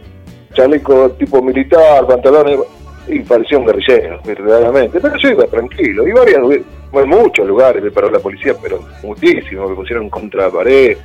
chaleco 0.55 1.11
tipo 1.13 1.43
militar, 1.43 2.07
pantalones, 2.07 2.59
y 3.07 3.21
parecía 3.21 3.59
un 3.59 3.67
guerrillero, 3.67 4.19
verdaderamente. 4.25 4.99
Pero 4.99 5.15
yo 5.19 5.29
iba 5.29 5.47
tranquilo, 5.47 6.09
y 6.09 6.13
varias, 6.13 6.41
en 6.41 7.09
muchos 7.09 7.47
lugares 7.47 7.83
me 7.83 7.91
paró 7.91 8.11
la 8.11 8.19
policía, 8.19 8.55
pero 8.61 8.81
muchísimo, 9.03 9.69
me 9.69 9.77
pusieron 9.77 10.09
contra 10.09 10.45
la 10.45 10.51
pared, 10.51 10.97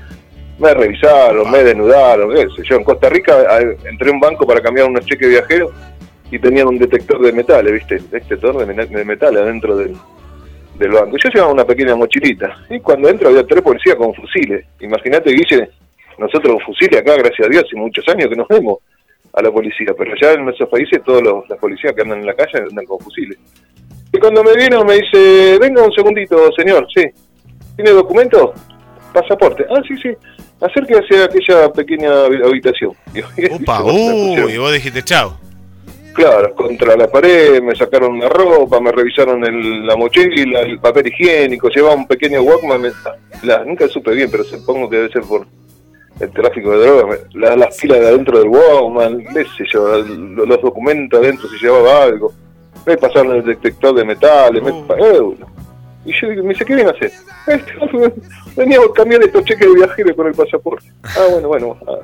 me 0.58 0.74
revisaron, 0.74 1.52
me 1.52 1.64
desnudaron, 1.64 2.34
qué 2.34 2.48
sé 2.56 2.64
yo. 2.64 2.78
En 2.78 2.84
Costa 2.86 3.10
Rica 3.10 3.60
entré 3.84 4.10
a 4.10 4.14
un 4.14 4.20
banco 4.20 4.48
para 4.48 4.62
cambiar 4.62 4.88
unos 4.88 5.06
cheques 5.06 5.30
viajeros 5.30 5.72
y 6.32 6.40
tenían 6.40 6.68
un 6.68 6.78
detector 6.78 7.22
de 7.22 7.34
metales, 7.34 7.74
¿viste? 7.74 8.00
Detector 8.12 8.66
de, 8.66 8.86
de 8.86 9.06
metales 9.06 9.42
adentro 9.42 9.76
del, 9.76 9.96
del 10.80 10.92
banco. 10.92 11.18
Yo 11.18 11.30
llevaba 11.30 11.52
una 11.52 11.66
pequeña 11.66 11.96
mochilita 11.96 12.58
y 12.70 12.80
cuando 12.80 13.10
entro 13.10 13.30
había 13.30 13.46
tres 13.46 13.62
policías 13.62 13.96
con 13.96 14.14
fusiles. 14.16 14.66
Imagínate, 14.80 15.32
Guille, 15.32 15.70
nosotros 16.18 16.56
con 16.56 16.66
fusiles 16.66 17.02
acá, 17.02 17.16
gracias 17.18 17.48
a 17.48 17.50
Dios, 17.50 17.64
hace 17.66 17.76
muchos 17.76 18.08
años 18.08 18.28
que 18.30 18.36
nos 18.36 18.48
vemos 18.48 18.80
a 19.34 19.42
la 19.42 19.52
policía, 19.52 19.94
pero 19.98 20.14
ya 20.20 20.34
en 20.34 20.46
nuestros 20.46 20.70
países 20.70 21.04
todos 21.04 21.22
los, 21.22 21.48
las 21.50 21.60
policías 21.60 21.94
que 21.94 22.02
andan 22.02 22.20
en 22.20 22.26
la 22.26 22.34
calle 22.34 22.64
andan 22.68 22.86
con 22.86 23.00
fusiles. 23.00 23.38
Y 24.12 24.18
cuando 24.18 24.44
me 24.44 24.54
vino 24.56 24.84
me 24.84 24.96
dice, 24.96 25.60
venga 25.60 25.84
un 25.84 25.92
segundito, 25.92 26.52
señor, 26.58 26.88
sí, 26.96 27.04
¿tiene 27.76 27.92
documento? 27.92 28.54
Pasaporte. 29.14 29.66
Ah, 29.70 29.82
sí, 29.88 29.96
sí, 29.98 30.10
acérquese 30.62 31.00
hacia 31.00 31.26
aquella 31.26 31.74
pequeña 31.74 32.26
habitación. 32.26 32.94
Upa, 33.52 33.84
uy, 33.84 34.54
y 34.54 34.58
vos 34.58 34.74
dijiste 34.74 35.04
chao. 35.04 35.49
Claro, 36.14 36.54
contra 36.56 36.96
la 36.96 37.08
pared, 37.08 37.62
me 37.62 37.76
sacaron 37.76 38.14
una 38.14 38.30
ropa, 38.30 38.80
me 38.80 38.92
revisaron 38.92 39.44
el, 39.46 39.86
la 39.86 39.96
mochila, 39.96 40.62
el 40.62 40.80
papel 40.80 41.08
higiénico, 41.08 41.70
llevaba 41.70 41.96
un 41.96 42.08
pequeño 42.08 42.42
Walkman, 42.42 42.92
la, 43.44 43.64
nunca 43.64 43.88
supe 43.88 44.12
bien, 44.12 44.30
pero 44.30 44.44
supongo 44.44 44.90
que 44.90 44.98
debe 44.98 45.12
ser 45.12 45.22
por 45.24 45.46
el 46.20 46.32
tráfico 46.32 46.72
de 46.72 46.86
drogas, 46.86 47.20
la, 47.34 47.56
las 47.56 47.78
pilas 47.78 48.00
de 48.00 48.08
adentro 48.08 48.40
del 48.40 48.50
Walkman, 48.50 49.24
qué 49.34 49.46
sé 49.58 49.66
yo, 49.72 50.00
los 50.00 50.62
documentos 50.62 51.20
adentro 51.20 51.48
si 51.48 51.58
llevaba 51.58 52.04
algo, 52.04 52.34
me 52.86 52.98
pasaron 52.98 53.36
el 53.38 53.46
detector 53.46 53.96
de 53.96 54.06
metales, 54.06 54.64
me, 54.64 54.72
uh. 54.72 55.36
y 56.06 56.14
yo 56.20 56.30
digo, 56.30 56.44
me 56.44 56.50
dice, 56.50 56.66
¿qué 56.66 56.76
viene 56.76 56.90
a 56.90 56.94
hacer? 56.94 57.12
Venía 58.56 58.80
a 58.80 58.94
cambiar 58.94 59.22
estos 59.24 59.46
cheques 59.46 59.68
de 59.68 59.76
viajero 59.76 60.16
con 60.16 60.28
el 60.28 60.34
pasaporte. 60.34 60.92
Ah, 61.04 61.28
bueno, 61.32 61.48
bueno, 61.48 61.78
ah, 61.88 62.00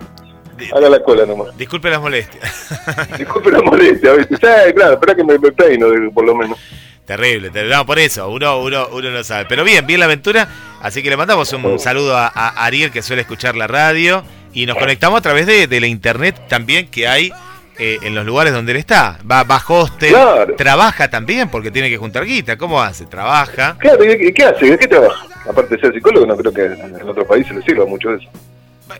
haga 0.73 0.89
la 0.89 1.03
cola 1.03 1.25
nomás. 1.25 1.57
Disculpe 1.57 1.89
las 1.89 2.01
molestias. 2.01 2.69
Disculpe 3.17 3.51
las 3.51 3.63
molestias, 3.63 4.17
¿viste? 4.17 4.35
Sí, 4.35 4.73
claro, 4.73 4.93
espera 4.93 5.15
que 5.15 5.23
me, 5.23 5.37
me 5.37 5.51
peino, 5.51 5.87
por 6.13 6.25
lo 6.25 6.35
menos. 6.35 6.57
Terrible, 7.05 7.51
terrible. 7.51 7.75
No, 7.75 7.85
por 7.85 7.99
eso, 7.99 8.29
uno, 8.29 8.61
uno, 8.61 8.87
uno 8.91 9.11
no 9.11 9.23
sabe. 9.23 9.45
Pero 9.47 9.63
bien, 9.63 9.85
bien 9.85 9.99
la 9.99 10.05
aventura. 10.05 10.47
Así 10.81 11.03
que 11.03 11.09
le 11.09 11.17
mandamos 11.17 11.51
un 11.53 11.79
saludo 11.79 12.17
a, 12.17 12.27
Ariel 12.65 12.91
que 12.91 13.01
suele 13.01 13.21
escuchar 13.21 13.55
la 13.55 13.67
radio. 13.67 14.23
Y 14.53 14.65
nos 14.65 14.77
conectamos 14.77 15.19
a 15.19 15.21
través 15.21 15.45
de, 15.45 15.79
la 15.79 15.87
internet 15.87 16.39
también 16.47 16.87
que 16.87 17.07
hay 17.07 17.31
eh, 17.77 17.99
en 18.03 18.15
los 18.15 18.25
lugares 18.25 18.53
donde 18.53 18.71
él 18.71 18.77
está. 18.77 19.19
Va, 19.29 19.43
va 19.43 19.61
hostel, 19.67 20.15
trabaja 20.57 21.09
también 21.09 21.49
porque 21.49 21.71
tiene 21.71 21.89
que 21.89 21.97
juntar 21.97 22.25
guita. 22.25 22.57
¿Cómo 22.57 22.81
hace? 22.81 23.05
Trabaja. 23.05 23.75
Claro, 23.77 24.03
¿y 24.03 24.33
qué 24.33 24.43
hace? 24.43 24.65
¿De 24.65 24.77
qué 24.77 24.87
trabaja? 24.87 25.27
Aparte 25.47 25.75
de 25.75 25.81
ser 25.81 25.93
psicólogo, 25.93 26.25
no 26.25 26.35
creo 26.37 26.53
que 26.53 26.63
en 26.63 27.07
otro 27.07 27.27
país 27.27 27.45
se 27.47 27.53
le 27.53 27.61
sirva 27.61 27.85
mucho 27.85 28.13
eso. 28.13 28.27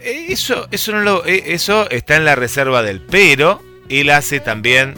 Eh, 0.02 0.28
eso, 0.30 0.68
eso, 0.72 0.92
no 0.92 1.02
lo, 1.02 1.26
eh, 1.26 1.44
eso 1.48 1.90
está 1.90 2.16
en 2.16 2.26
la 2.26 2.36
reserva 2.36 2.84
del 2.84 3.02
pero. 3.02 3.62
Él 3.90 4.10
hace 4.10 4.40
también 4.40 4.96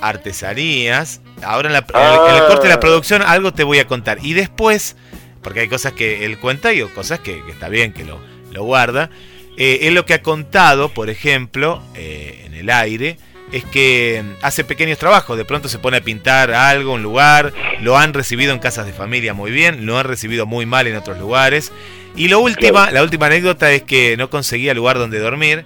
artesanías. 0.00 1.20
Ahora 1.42 1.68
en, 1.68 1.72
la, 1.72 1.78
el, 1.80 2.46
corte 2.46 2.62
de 2.64 2.68
la 2.68 2.74
ah. 2.74 2.80
producción 2.80 3.22
algo 3.22 3.52
te 3.52 3.64
voy 3.64 3.78
a 3.78 3.86
contar. 3.86 4.18
Y 4.22 4.32
después, 4.32 4.96
porque 5.42 5.60
hay 5.60 5.68
cosas 5.68 5.92
que 5.92 6.24
él 6.24 6.38
cuenta 6.38 6.72
y 6.72 6.82
cosas 6.88 7.20
que, 7.20 7.42
está 7.48 7.68
bien 7.68 7.92
que 7.92 8.04
lo, 8.04 8.20
lo 8.52 8.64
guarda. 8.64 9.10
Eh, 9.56 9.88
él 9.88 9.94
lo 9.94 10.06
que 10.06 10.14
ha 10.14 10.22
contado, 10.22 10.88
por 10.88 11.10
ejemplo, 11.10 11.82
eh, 11.94 12.44
en 12.46 12.54
el 12.54 12.70
aire, 12.70 13.18
es 13.52 13.64
que 13.64 14.22
hace 14.42 14.64
pequeños 14.64 14.98
trabajos, 14.98 15.36
de 15.36 15.44
pronto 15.44 15.68
se 15.68 15.78
pone 15.78 15.98
a 15.98 16.00
pintar 16.00 16.52
algo, 16.52 16.94
un 16.94 17.02
lugar, 17.02 17.52
lo 17.80 17.98
han 17.98 18.14
recibido 18.14 18.52
en 18.52 18.58
casas 18.58 18.86
de 18.86 18.92
familia 18.92 19.34
muy 19.34 19.50
bien, 19.50 19.86
lo 19.86 19.98
han 19.98 20.06
recibido 20.06 20.46
muy 20.46 20.66
mal 20.66 20.86
en 20.86 20.96
otros 20.96 21.18
lugares. 21.18 21.72
Y 22.16 22.28
lo 22.28 22.40
última, 22.40 22.90
la 22.90 23.02
última 23.02 23.26
anécdota 23.26 23.72
es 23.72 23.82
que 23.82 24.16
no 24.16 24.30
conseguía 24.30 24.74
lugar 24.74 24.98
donde 24.98 25.18
dormir 25.18 25.64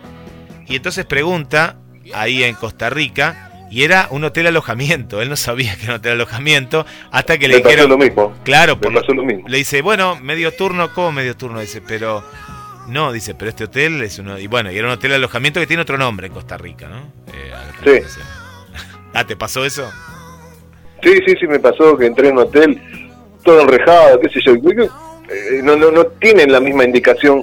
y 0.66 0.76
entonces 0.76 1.04
pregunta 1.04 1.76
ahí 2.12 2.42
en 2.42 2.54
Costa 2.54 2.90
Rica 2.90 3.50
y 3.70 3.82
era 3.82 4.06
un 4.10 4.22
hotel 4.24 4.46
alojamiento. 4.46 5.20
Él 5.20 5.28
no 5.28 5.36
sabía 5.36 5.74
que 5.76 5.84
era 5.84 5.94
un 5.94 5.98
hotel 5.98 6.12
alojamiento 6.12 6.86
hasta 7.10 7.38
que 7.38 7.48
le, 7.48 7.56
le 7.56 7.62
dijeron. 7.62 7.90
lo 7.90 7.98
mismo. 7.98 8.32
Claro, 8.44 8.78
pasó 8.78 9.12
lo 9.12 9.24
mismo. 9.24 9.48
le 9.48 9.58
dice, 9.58 9.82
bueno, 9.82 10.16
medio 10.16 10.52
turno, 10.52 10.92
¿cómo 10.94 11.12
medio 11.12 11.36
turno? 11.36 11.60
Dice, 11.60 11.82
pero. 11.86 12.22
No, 12.86 13.12
dice, 13.12 13.34
pero 13.34 13.48
este 13.48 13.64
hotel 13.64 14.02
es 14.02 14.18
uno. 14.18 14.38
Y 14.38 14.46
bueno, 14.46 14.70
y 14.70 14.76
era 14.76 14.86
un 14.86 14.92
hotel 14.92 15.14
alojamiento 15.14 15.58
que 15.58 15.66
tiene 15.66 15.82
otro 15.82 15.96
nombre 15.96 16.26
en 16.26 16.34
Costa 16.34 16.58
Rica, 16.58 16.86
¿no? 16.88 16.98
Eh, 17.32 18.02
sí. 18.06 18.20
ah, 19.14 19.26
¿te 19.26 19.36
pasó 19.36 19.64
eso? 19.64 19.90
Sí, 21.02 21.18
sí, 21.26 21.34
sí, 21.40 21.46
me 21.46 21.58
pasó 21.58 21.96
que 21.96 22.06
entré 22.06 22.28
en 22.28 22.34
un 22.34 22.44
hotel 22.44 22.80
todo 23.42 23.60
enrejado, 23.62 24.20
qué 24.20 24.28
sé 24.28 24.40
yo. 24.44 24.54
Eh, 25.28 25.60
no, 25.62 25.76
no, 25.76 25.90
no 25.90 26.06
tienen 26.06 26.52
la 26.52 26.60
misma 26.60 26.84
indicación 26.84 27.42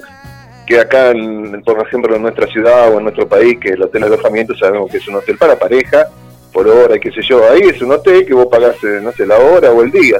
que 0.65 0.79
acá, 0.79 1.11
en, 1.11 1.61
por 1.63 1.85
ejemplo, 1.85 2.15
en 2.15 2.21
nuestra 2.21 2.47
ciudad 2.47 2.93
o 2.93 2.97
en 2.97 3.03
nuestro 3.03 3.27
país, 3.27 3.57
que 3.59 3.69
el 3.69 3.81
hotel 3.81 4.01
de 4.01 4.07
alojamiento 4.07 4.55
sabemos 4.55 4.91
que 4.91 4.97
es 4.97 5.07
un 5.07 5.15
hotel 5.15 5.37
para 5.37 5.57
pareja, 5.57 6.07
por 6.53 6.67
hora, 6.67 6.99
qué 6.99 7.11
sé 7.11 7.21
yo. 7.21 7.49
Ahí 7.49 7.61
es 7.61 7.81
un 7.81 7.91
hotel 7.91 8.25
que 8.25 8.33
vos 8.33 8.47
pagás, 8.47 8.75
eh, 8.83 8.99
no 9.01 9.11
sé, 9.11 9.25
la 9.25 9.37
hora 9.37 9.71
o 9.71 9.81
el 9.81 9.91
día. 9.91 10.17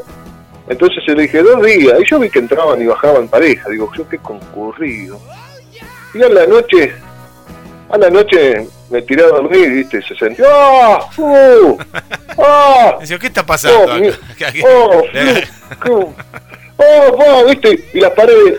Entonces 0.68 1.04
yo 1.06 1.14
le 1.14 1.24
dije, 1.24 1.42
dos 1.42 1.62
días. 1.64 2.00
Y 2.00 2.10
yo 2.10 2.20
vi 2.20 2.30
que 2.30 2.40
entraban 2.40 2.82
y 2.82 2.86
bajaban 2.86 3.28
pareja. 3.28 3.70
Digo, 3.70 3.92
yo 3.96 4.08
qué 4.08 4.18
concurrido. 4.18 5.20
Y 6.14 6.24
a 6.24 6.30
la 6.30 6.46
noche, 6.48 6.94
a 7.90 7.98
la 7.98 8.10
noche 8.10 8.68
me 8.90 9.02
tiré 9.02 9.24
a 9.24 9.28
dormir, 9.28 9.70
¿viste? 9.70 10.02
Se 10.02 10.16
sentía, 10.16 10.46
¡ah! 10.50 11.10
¡Uh! 11.18 11.78
¡ah! 12.38 12.98
¿Qué 13.20 13.28
está 13.28 13.46
pasando? 13.46 13.94
Oh, 14.66 15.02
¡Oh! 15.90 16.14
¡Oh! 16.82 17.18
¡Oh! 17.20 17.46
¿Viste? 17.48 17.80
Y 17.94 18.00
las 18.00 18.12
paredes, 18.12 18.56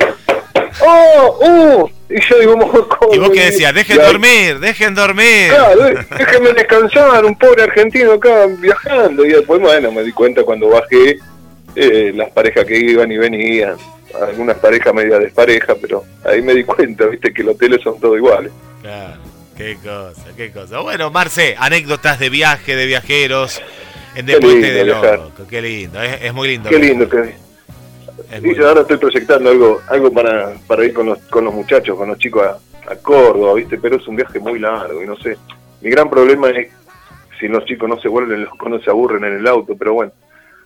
¡Oh! 0.80 1.38
¡Uh! 1.40 1.90
Y 2.08 2.20
yo 2.20 2.38
digo, 2.40 2.88
¿Y 3.12 3.18
vos 3.18 3.30
qué 3.30 3.46
decías? 3.46 3.74
Dejen 3.74 3.96
dormir, 3.96 4.58
dejen 4.61 4.94
dormir. 4.94 5.48
Claro, 5.48 5.85
déjenme 6.18 6.52
descansar, 6.52 7.24
un 7.24 7.37
pobre 7.37 7.62
argentino 7.62 8.12
acá 8.12 8.46
viajando. 8.58 9.24
Y 9.24 9.30
después, 9.30 9.61
bueno, 9.61 9.90
me 9.92 10.02
di 10.02 10.12
cuenta 10.12 10.42
cuando 10.42 10.68
bajé 10.68 11.18
eh, 11.74 12.12
las 12.14 12.30
parejas 12.30 12.66
que 12.66 12.76
iban 12.78 13.11
y 13.11 13.16
venían. 13.16 13.76
Algunas 14.20 14.58
parejas 14.58 14.92
media 14.92 15.18
despareja, 15.18 15.74
pero 15.80 16.04
ahí 16.24 16.42
me 16.42 16.52
di 16.52 16.64
cuenta, 16.64 17.06
viste, 17.06 17.32
que 17.32 17.42
los 17.42 17.54
hoteles 17.54 17.80
son 17.82 17.98
todos 17.98 18.18
iguales. 18.18 18.52
Claro, 18.82 19.16
qué 19.56 19.76
cosa, 19.76 20.24
qué 20.37 20.52
cosa. 20.52 20.80
Bueno, 20.80 21.11
Marce, 21.11 21.56
anécdotas 21.58 22.18
de 22.18 22.28
viaje, 22.28 22.76
de 22.76 22.85
viajeros 22.85 23.62
en 24.14 24.26
Deporte 24.26 24.70
de 24.70 24.85
Loco. 24.85 25.32
Qué 25.48 25.62
lindo, 25.62 26.02
es, 26.02 26.20
es 26.20 26.35
muy 26.35 26.48
lindo. 26.48 26.68
Qué 26.68 26.78
lindo 26.78 27.08
que 28.40 28.49
y 28.49 28.55
yo 28.55 28.68
ahora 28.68 28.83
estoy 28.83 28.97
proyectando 28.97 29.51
algo 29.51 29.81
algo 29.88 30.12
para, 30.12 30.55
para 30.66 30.85
ir 30.85 30.92
con 30.92 31.07
los, 31.07 31.18
con 31.25 31.45
los 31.45 31.55
muchachos, 31.55 31.97
con 31.97 32.09
los 32.09 32.18
chicos 32.18 32.42
a, 32.45 32.59
Córdoba, 32.97 33.55
¿viste? 33.55 33.79
Pero 33.79 33.97
es 33.97 34.07
un 34.07 34.16
viaje 34.16 34.38
muy 34.38 34.59
largo 34.59 35.03
y 35.03 35.07
no 35.07 35.16
sé. 35.16 35.38
Mi 35.81 35.88
gran 35.88 36.11
problema 36.11 36.51
es 36.51 36.68
si 37.38 37.49
los 37.49 37.64
chicos 37.64 37.88
no 37.88 37.99
se 38.01 38.09
vuelven 38.09 38.45
locos, 38.45 38.68
no 38.68 38.81
se 38.81 38.90
aburren 38.90 39.25
en 39.25 39.38
el 39.38 39.47
auto, 39.47 39.75
pero 39.79 39.95
bueno, 39.95 40.12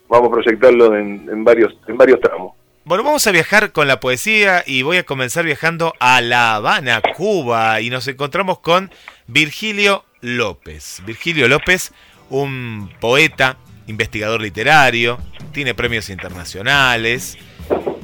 vamos 0.09 0.29
a 0.29 0.31
proyectarlo 0.33 0.95
en, 0.95 1.27
en, 1.31 1.43
varios, 1.43 1.77
en 1.87 1.95
varios 1.95 2.19
tramos. 2.19 2.53
Bueno, 2.83 3.03
vamos 3.03 3.27
a 3.27 3.31
viajar 3.31 3.71
con 3.71 3.87
la 3.87 3.99
poesía 3.99 4.63
y 4.65 4.81
voy 4.81 4.97
a 4.97 5.03
comenzar 5.03 5.45
viajando 5.45 5.93
a 5.99 6.21
La 6.21 6.55
Habana, 6.55 7.01
Cuba, 7.15 7.81
y 7.81 7.89
nos 7.89 8.07
encontramos 8.07 8.59
con 8.59 8.91
Virgilio 9.27 10.05
López. 10.21 11.01
Virgilio 11.05 11.47
López, 11.47 11.93
un 12.29 12.89
poeta, 12.99 13.57
investigador 13.87 14.41
literario, 14.41 15.19
tiene 15.51 15.73
premios 15.73 16.09
internacionales, 16.09 17.37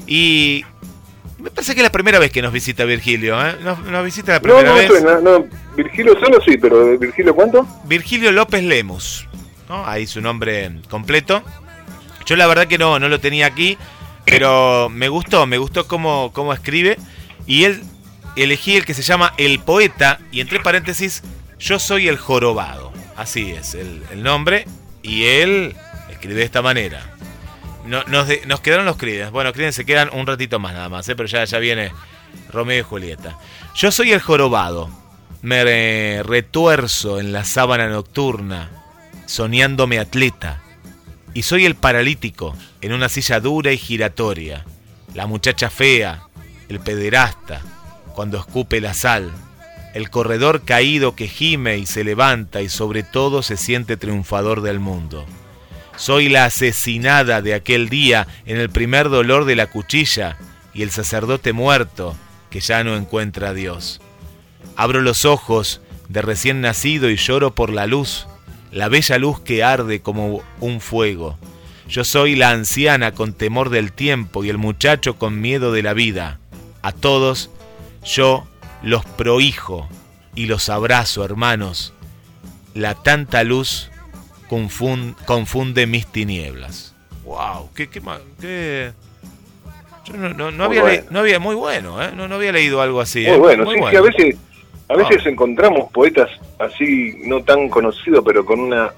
y 0.07 0.63
me 1.43 1.49
parece 1.51 1.73
que 1.73 1.81
es 1.81 1.83
la 1.83 1.91
primera 1.91 2.19
vez 2.19 2.31
que 2.31 2.41
nos 2.41 2.53
visita 2.53 2.85
Virgilio, 2.85 3.45
¿eh? 3.45 3.57
Nos, 3.61 4.03
visita 4.05 4.31
la 4.31 4.39
primera 4.39 4.69
no, 4.69 4.75
vez. 4.75 4.87
Suena, 4.87 5.19
no, 5.19 5.45
Virgilio 5.75 6.17
solo 6.19 6.39
sí, 6.41 6.57
pero 6.57 6.97
¿Virgilio 6.97 7.35
cuánto? 7.35 7.67
Virgilio 7.83 8.31
López 8.31 8.63
Lemus, 8.63 9.27
¿no? 9.67 9.85
Ahí 9.85 10.07
su 10.07 10.21
nombre 10.21 10.71
completo. 10.89 11.43
Yo 12.25 12.37
la 12.37 12.47
verdad 12.47 12.67
que 12.67 12.77
no, 12.77 12.97
no 12.97 13.09
lo 13.09 13.19
tenía 13.19 13.45
aquí, 13.45 13.77
pero 14.25 14.87
me 14.89 15.09
gustó, 15.09 15.45
me 15.45 15.57
gustó 15.57 15.85
cómo, 15.85 16.31
cómo 16.33 16.53
escribe. 16.53 16.97
Y 17.45 17.65
él 17.65 17.83
elegí 18.37 18.77
el 18.77 18.85
que 18.85 18.93
se 18.93 19.01
llama 19.01 19.33
El 19.37 19.59
Poeta, 19.59 20.19
y 20.31 20.39
entre 20.39 20.61
paréntesis, 20.61 21.23
Yo 21.59 21.77
soy 21.77 22.07
el 22.07 22.17
Jorobado. 22.17 22.93
Así 23.17 23.51
es 23.51 23.75
el, 23.75 24.01
el 24.11 24.23
nombre. 24.23 24.65
Y 25.01 25.25
él 25.25 25.75
escribe 26.09 26.35
de 26.35 26.43
esta 26.43 26.61
manera. 26.61 27.13
No, 27.85 28.03
nos, 28.05 28.27
nos, 28.45 28.59
quedaron 28.61 28.85
los 28.85 28.97
Creedence. 28.97 29.31
Bueno, 29.31 29.51
Creedence 29.51 29.77
se 29.77 29.85
quedan 29.85 30.09
un 30.13 30.25
ratito 30.25 30.59
más 30.59 30.73
nada 30.73 30.89
más, 30.89 31.07
¿eh? 31.09 31.15
pero 31.15 31.27
ya, 31.27 31.43
ya 31.43 31.59
viene 31.59 31.91
Romeo 32.51 32.79
y 32.79 32.83
Julieta. 32.83 33.37
Yo 33.75 33.91
soy 33.91 34.11
el 34.11 34.21
jorobado. 34.21 34.89
Me 35.41 36.23
retuerzo 36.23 37.19
en 37.19 37.33
la 37.33 37.43
sábana 37.43 37.87
nocturna, 37.89 38.69
soñándome 39.25 39.99
atleta. 39.99 40.61
Y 41.33 41.43
soy 41.43 41.65
el 41.65 41.75
paralítico 41.75 42.55
en 42.81 42.93
una 42.93 43.09
silla 43.09 43.39
dura 43.39 43.71
y 43.73 43.77
giratoria. 43.77 44.65
La 45.13 45.27
muchacha 45.27 45.69
fea, 45.69 46.23
el 46.69 46.79
pederasta, 46.79 47.61
cuando 48.13 48.37
escupe 48.37 48.79
la 48.79 48.93
sal, 48.93 49.31
el 49.93 50.09
corredor 50.09 50.63
caído 50.63 51.15
que 51.15 51.27
gime 51.27 51.77
y 51.77 51.85
se 51.85 52.03
levanta 52.03 52.61
y 52.61 52.69
sobre 52.69 53.03
todo 53.03 53.43
se 53.43 53.57
siente 53.57 53.97
triunfador 53.97 54.61
del 54.61 54.79
mundo. 54.79 55.25
Soy 55.95 56.27
la 56.27 56.45
asesinada 56.45 57.41
de 57.41 57.53
aquel 57.53 57.87
día 57.87 58.27
en 58.45 58.57
el 58.57 58.69
primer 58.69 59.09
dolor 59.09 59.45
de 59.45 59.55
la 59.55 59.67
cuchilla 59.67 60.37
y 60.73 60.81
el 60.81 60.91
sacerdote 60.91 61.53
muerto 61.53 62.15
que 62.49 62.59
ya 62.59 62.83
no 62.83 62.95
encuentra 62.95 63.49
a 63.49 63.53
Dios. 63.53 64.01
Abro 64.75 65.01
los 65.01 65.25
ojos 65.25 65.81
de 66.09 66.21
recién 66.21 66.61
nacido 66.61 67.09
y 67.09 67.15
lloro 67.15 67.53
por 67.53 67.71
la 67.71 67.85
luz, 67.85 68.27
la 68.71 68.89
bella 68.89 69.17
luz 69.17 69.39
que 69.39 69.63
arde 69.63 70.01
como 70.01 70.41
un 70.59 70.81
fuego. 70.81 71.37
Yo 71.87 72.03
soy 72.03 72.35
la 72.35 72.49
anciana 72.49 73.11
con 73.11 73.33
temor 73.33 73.69
del 73.69 73.91
tiempo 73.91 74.43
y 74.43 74.49
el 74.49 74.57
muchacho 74.57 75.17
con 75.17 75.41
miedo 75.41 75.71
de 75.71 75.83
la 75.83 75.93
vida. 75.93 76.39
A 76.81 76.91
todos 76.91 77.51
yo 78.03 78.47
los 78.81 79.05
prohijo 79.05 79.87
y 80.35 80.47
los 80.47 80.69
abrazo, 80.69 81.23
hermanos. 81.23 81.93
La 82.73 82.95
tanta 82.95 83.43
luz 83.43 83.91
confunde 85.25 85.87
mis 85.87 86.07
tinieblas. 86.07 86.95
¡Wow! 87.23 87.69
¿Qué, 87.75 87.89
qué, 87.89 88.01
qué... 88.39 88.91
Yo 90.05 90.17
no, 90.17 90.51
no, 90.51 90.63
había, 90.65 91.05
no 91.09 91.19
había 91.19 91.39
muy 91.39 91.55
bueno, 91.55 92.03
¿eh? 92.03 92.11
no, 92.13 92.27
no 92.27 92.35
había 92.35 92.51
leído 92.51 92.81
algo 92.81 92.99
así. 92.99 93.21
Muy 93.21 93.31
¿eh? 93.31 93.37
bueno, 93.37 93.71
sí, 93.71 93.77
sí, 93.89 93.95
a 93.95 94.01
veces, 94.01 94.35
a 94.89 94.95
veces 94.97 95.21
ah. 95.25 95.29
encontramos 95.29 95.89
poetas 95.91 96.29
así, 96.59 97.21
no 97.25 97.41
tan 97.43 97.69
conocidos, 97.69 98.21
pero 98.25 98.43
con 98.43 98.59
una 98.59 98.91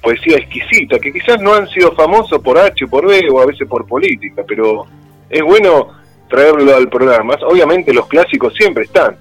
poesía 0.00 0.38
exquisita, 0.38 0.98
que 0.98 1.12
quizás 1.12 1.40
no 1.40 1.54
han 1.54 1.68
sido 1.68 1.92
famosos 1.96 2.40
por 2.40 2.58
H, 2.58 2.86
por 2.86 3.06
B 3.06 3.28
o 3.30 3.40
a 3.40 3.46
veces 3.46 3.66
por 3.68 3.86
política, 3.86 4.44
pero 4.46 4.86
es 5.28 5.42
bueno 5.42 5.88
traerlo 6.28 6.74
al 6.74 6.88
programa. 6.88 7.34
Obviamente 7.46 7.92
los 7.92 8.06
clásicos 8.06 8.54
siempre 8.54 8.84
están. 8.84 9.16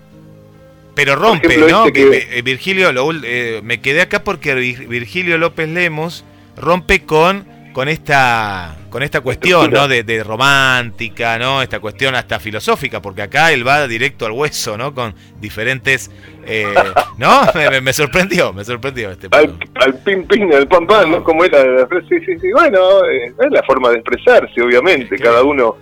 Pero 1.00 1.16
rompe, 1.16 1.56
¿no? 1.56 1.86
Este 1.86 2.40
eh, 2.40 2.42
Virgilio, 2.42 2.92
eh, 3.24 3.62
me 3.64 3.80
quedé 3.80 4.02
acá 4.02 4.22
porque 4.22 4.54
Virgilio 4.54 5.38
López 5.38 5.70
Lemos 5.70 6.26
rompe 6.58 7.06
con, 7.06 7.48
con 7.72 7.88
esta 7.88 8.76
con 8.90 9.02
esta 9.02 9.22
cuestión, 9.22 9.72
¿no? 9.72 9.88
De, 9.88 10.24
romántica, 10.26 11.40
¿no? 11.40 11.62
Esta 11.62 11.80
cuestión 11.80 12.16
hasta 12.16 12.38
filosófica, 12.38 13.02
porque 13.02 13.22
acá 13.22 13.54
él 13.54 13.66
va 13.66 13.88
directo 13.88 14.26
al 14.26 14.34
hueso, 14.34 14.78
¿no? 14.78 14.94
Con 14.94 15.16
diferentes, 15.40 16.12
eh, 16.46 16.66
¿no? 17.18 17.44
Me, 17.82 17.94
sorprendió, 17.94 18.52
me 18.52 18.66
sorprendió 18.66 19.12
este. 19.12 19.30
Al, 19.32 19.58
al 19.76 19.94
pin 20.00 20.28
pin, 20.28 20.54
al 20.54 20.68
pan 20.68 20.86
pan, 20.86 21.12
¿no? 21.12 21.24
Como 21.24 21.46
era, 21.46 21.88
sí, 22.10 22.20
sí, 22.26 22.38
sí. 22.42 22.52
Bueno, 22.52 23.06
es 23.06 23.52
la 23.52 23.64
forma 23.64 23.92
de 23.92 24.00
expresarse, 24.00 24.62
obviamente. 24.62 25.18
Cada 25.18 25.44
uno 25.44 25.78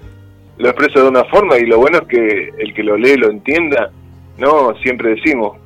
lo 0.59 0.69
expresa 0.69 0.99
de 0.99 1.07
una 1.07 1.23
forma 1.25 1.57
y 1.57 1.65
lo 1.65 1.79
bueno 1.79 1.97
es 2.03 2.07
que 2.07 2.53
el 2.59 2.71
que 2.75 2.83
lo 2.83 2.95
lee 2.97 3.17
lo 3.17 3.31
entienda, 3.31 3.89
¿no? 4.37 4.75
Siempre 4.77 5.15
decimos, 5.15 5.57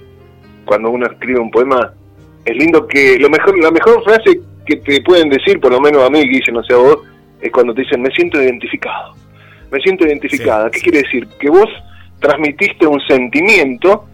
cuando 0.65 0.89
uno 0.89 1.05
escribe 1.07 1.39
un 1.39 1.51
poema, 1.51 1.93
es 2.45 2.55
lindo 2.55 2.87
que 2.87 3.17
lo 3.19 3.29
mejor, 3.29 3.57
la 3.61 3.71
mejor 3.71 4.03
frase 4.03 4.39
que 4.65 4.77
te 4.77 5.01
pueden 5.01 5.29
decir, 5.29 5.59
por 5.59 5.71
lo 5.71 5.79
menos 5.79 6.03
a 6.03 6.09
mí, 6.09 6.21
Guille, 6.21 6.51
no 6.51 6.63
sé 6.63 6.73
a 6.73 6.77
vos, 6.77 6.99
es 7.41 7.51
cuando 7.51 7.73
te 7.73 7.81
dicen, 7.81 8.01
me 8.01 8.11
siento 8.11 8.41
identificado, 8.41 9.15
me 9.71 9.79
siento 9.79 10.05
identificada. 10.05 10.69
¿Qué 10.69 10.79
quiere 10.81 11.01
decir? 11.01 11.27
Que 11.39 11.49
vos 11.49 11.67
transmitiste 12.19 12.85
un 12.85 12.99
sentimiento 13.01 14.05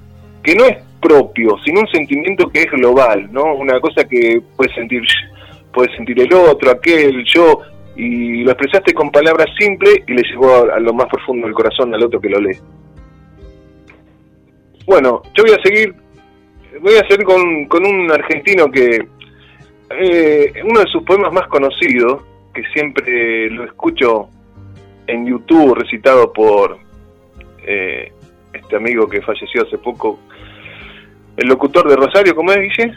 que 0.41 0.55
no 0.55 0.65
es 0.65 0.77
propio, 1.01 1.57
sino 1.63 1.81
un 1.81 1.87
sentimiento 1.87 2.49
que 2.49 2.61
es 2.61 2.71
global, 2.71 3.27
¿no? 3.31 3.53
Una 3.55 3.79
cosa 3.79 4.07
que 4.07 4.41
puede 4.55 4.73
sentir, 4.73 5.03
puede 5.73 5.95
sentir 5.95 6.19
el 6.19 6.33
otro, 6.33 6.71
aquel, 6.71 7.23
yo, 7.25 7.61
y 7.95 8.43
lo 8.43 8.51
expresaste 8.51 8.93
con 8.93 9.11
palabras 9.11 9.47
simples 9.59 9.99
y 10.07 10.13
le 10.13 10.21
llegó 10.23 10.71
a, 10.71 10.79
lo 10.79 10.93
más 10.93 11.07
profundo 11.07 11.47
del 11.47 11.55
corazón 11.55 11.93
al 11.93 12.03
otro 12.03 12.21
que 12.21 12.29
lo 12.29 12.39
lee. 12.39 12.57
Bueno, 14.87 15.21
yo 15.35 15.43
voy 15.43 15.51
a 15.51 15.61
seguir, 15.61 15.93
voy 16.81 16.95
a 16.95 17.05
seguir 17.07 17.25
con, 17.25 17.65
con 17.65 17.85
un 17.85 18.09
argentino 18.09 18.71
que 18.71 19.05
eh, 19.89 20.53
uno 20.63 20.79
de 20.79 20.87
sus 20.87 21.03
poemas 21.03 21.33
más 21.33 21.45
conocidos, 21.49 22.23
que 22.53 22.63
siempre 22.73 23.49
lo 23.49 23.65
escucho 23.65 24.29
en 25.05 25.27
YouTube 25.27 25.75
recitado 25.75 26.31
por 26.31 26.77
eh, 27.65 28.13
este 28.53 28.75
amigo 28.77 29.09
que 29.09 29.21
falleció 29.21 29.63
hace 29.63 29.77
poco, 29.77 30.19
el 31.35 31.47
locutor 31.49 31.89
de 31.89 31.95
Rosario, 31.97 32.33
¿cómo 32.33 32.53
es, 32.53 32.59
Guille? 32.59 32.93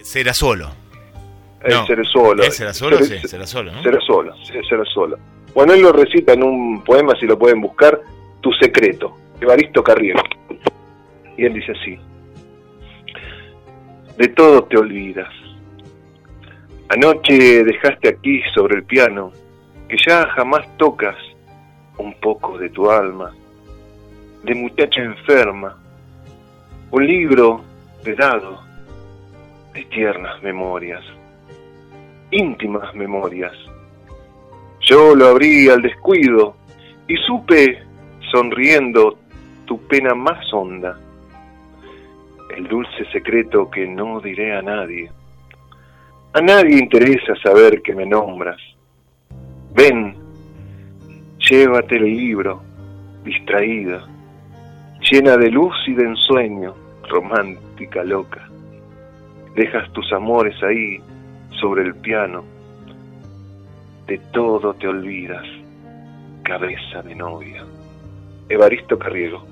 Será 0.00 0.32
solo. 0.32 0.70
El 1.60 1.74
no. 1.74 2.04
solo. 2.04 2.42
será 2.52 2.72
solo? 2.72 2.98
sí, 3.02 3.18
será 3.26 3.46
solo, 3.48 3.72
¿no? 3.72 3.82
Será 3.82 4.00
solo, 4.00 4.32
será 4.44 4.84
solo. 4.84 5.18
Bueno, 5.54 5.74
él 5.74 5.82
lo 5.82 5.90
recita 5.90 6.34
en 6.34 6.44
un 6.44 6.84
poema, 6.84 7.14
si 7.18 7.26
lo 7.26 7.36
pueden 7.36 7.60
buscar, 7.60 8.00
Tu 8.40 8.52
secreto, 8.52 9.16
Evaristo 9.40 9.82
Carriero. 9.82 10.22
Y 11.36 11.44
él 11.44 11.54
dice 11.54 11.72
así, 11.72 11.98
de 14.16 14.28
todo 14.28 14.64
te 14.64 14.76
olvidas. 14.76 15.32
Anoche 16.88 17.64
dejaste 17.64 18.08
aquí 18.08 18.42
sobre 18.54 18.76
el 18.76 18.84
piano, 18.84 19.32
que 19.88 19.96
ya 20.06 20.26
jamás 20.30 20.66
tocas, 20.76 21.16
un 21.98 22.14
poco 22.20 22.58
de 22.58 22.70
tu 22.70 22.90
alma, 22.90 23.34
de 24.42 24.54
muchacha 24.54 25.02
enferma, 25.02 25.76
un 26.90 27.06
libro 27.06 27.62
de 28.02 28.14
dado 28.14 28.60
de 29.74 29.84
tiernas 29.84 30.42
memorias 30.42 31.04
íntimas 32.30 32.94
memorias. 32.94 33.52
Yo 34.80 35.14
lo 35.14 35.28
abrí 35.28 35.68
al 35.68 35.82
descuido 35.82 36.56
y 37.06 37.16
supe, 37.26 37.82
sonriendo, 38.30 39.18
tu 39.68 39.78
pena 39.86 40.14
más 40.14 40.50
honda, 40.52 40.98
el 42.56 42.66
dulce 42.66 43.04
secreto 43.12 43.70
que 43.70 43.86
no 43.86 44.18
diré 44.18 44.56
a 44.56 44.62
nadie. 44.62 45.10
A 46.32 46.40
nadie 46.40 46.78
interesa 46.78 47.34
saber 47.42 47.82
que 47.82 47.94
me 47.94 48.06
nombras. 48.06 48.58
Ven, 49.74 50.16
llévate 51.38 51.96
el 51.96 52.04
libro, 52.04 52.62
distraída, 53.24 54.08
llena 55.10 55.36
de 55.36 55.50
luz 55.50 55.76
y 55.86 55.92
de 55.92 56.04
ensueño, 56.04 56.74
romántica, 57.06 58.02
loca. 58.04 58.48
Dejas 59.54 59.92
tus 59.92 60.10
amores 60.14 60.56
ahí, 60.62 60.98
sobre 61.60 61.82
el 61.82 61.94
piano. 61.94 62.42
De 64.06 64.16
todo 64.32 64.72
te 64.72 64.88
olvidas, 64.88 65.46
cabeza 66.42 67.02
de 67.02 67.14
novia. 67.14 67.62
Evaristo 68.48 68.98
Carriego. 68.98 69.47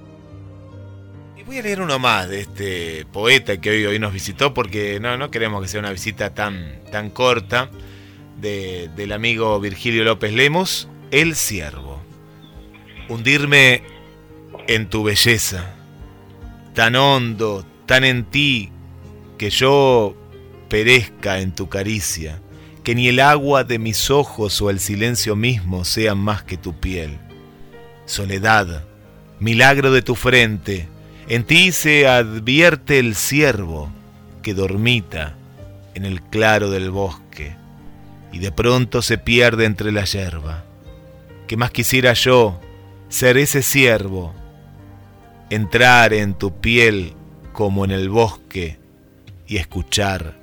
Voy 1.47 1.59
a 1.59 1.63
leer 1.63 1.81
uno 1.81 2.01
más 2.01 2.29
de 2.29 2.41
este 2.41 3.07
poeta 3.13 3.61
que 3.61 3.71
hoy, 3.71 3.87
hoy 3.87 4.01
nos 4.01 4.13
visitó 4.13 4.53
porque 4.53 4.99
no, 4.99 5.17
no 5.17 5.31
queremos 5.31 5.63
que 5.63 5.69
sea 5.69 5.79
una 5.79 5.93
visita 5.93 6.35
tan, 6.35 6.81
tan 6.91 7.09
corta 7.09 7.71
de, 8.41 8.91
del 8.97 9.13
amigo 9.13 9.61
Virgilio 9.61 10.03
López 10.03 10.33
Lemos, 10.33 10.89
El 11.13 11.37
Siervo. 11.37 12.03
Hundirme 13.09 13.85
en 14.67 14.91
tu 14.91 15.05
belleza, 15.05 15.77
tan 16.75 16.97
hondo, 16.97 17.65
tan 17.87 18.03
en 18.03 18.25
ti, 18.25 18.73
que 19.39 19.51
yo 19.51 20.17
perezca 20.69 21.39
en 21.39 21.55
tu 21.55 21.69
caricia, 21.69 22.43
que 22.83 22.97
ni 22.97 23.07
el 23.07 23.21
agua 23.21 23.63
de 23.63 23.79
mis 23.79 24.11
ojos 24.11 24.61
o 24.61 24.69
el 24.69 24.81
silencio 24.81 25.37
mismo 25.37 25.85
sean 25.85 26.19
más 26.19 26.43
que 26.43 26.57
tu 26.57 26.81
piel. 26.81 27.21
Soledad, 28.05 28.85
milagro 29.39 29.93
de 29.93 30.03
tu 30.03 30.17
frente, 30.17 30.89
en 31.29 31.45
ti 31.45 31.73
se 31.73 32.07
advierte 32.07 32.99
el 32.99 33.15
ciervo 33.15 33.91
que 34.43 34.55
dormita 34.55 35.35
en 35.95 36.05
el 36.05 36.23
claro 36.23 36.71
del 36.71 36.91
bosque 36.91 37.57
y 38.33 38.39
de 38.39 38.53
pronto 38.53 39.03
se 39.03 39.19
pierde 39.19 39.65
entre 39.65 39.93
la 39.93 40.05
yerba. 40.05 40.65
¿Qué 41.47 41.57
más 41.57 41.71
quisiera 41.71 42.13
yo 42.13 42.61
ser 43.09 43.37
ese 43.37 43.63
ciervo, 43.63 44.35
entrar 45.51 46.13
en 46.13 46.35
tu 46.35 46.61
piel 46.61 47.13
como 47.53 47.85
en 47.85 47.91
el 47.91 48.09
bosque 48.09 48.79
y 49.47 49.57
escuchar 49.57 50.35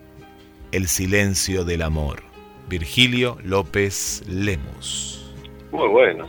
el 0.72 0.88
silencio 0.88 1.66
del 1.66 1.82
amor. 1.82 2.24
Virgilio 2.70 3.38
López 3.44 4.24
Lemus. 4.28 5.34
Muy 5.72 5.88
bueno. 5.90 6.28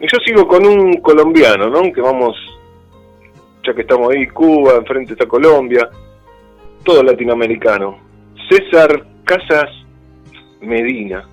Y 0.00 0.06
yo 0.06 0.18
sigo 0.26 0.48
con 0.48 0.66
un 0.66 0.94
colombiano, 1.00 1.68
¿no? 1.68 1.92
Que 1.92 2.00
vamos, 2.00 2.34
ya 3.66 3.74
que 3.74 3.82
estamos 3.82 4.12
ahí, 4.12 4.26
Cuba, 4.28 4.74
enfrente 4.76 5.12
está 5.12 5.26
Colombia, 5.26 5.88
todo 6.84 7.02
latinoamericano. 7.02 7.98
César 8.48 9.06
Casas 9.24 9.70
Medina, 10.60 11.26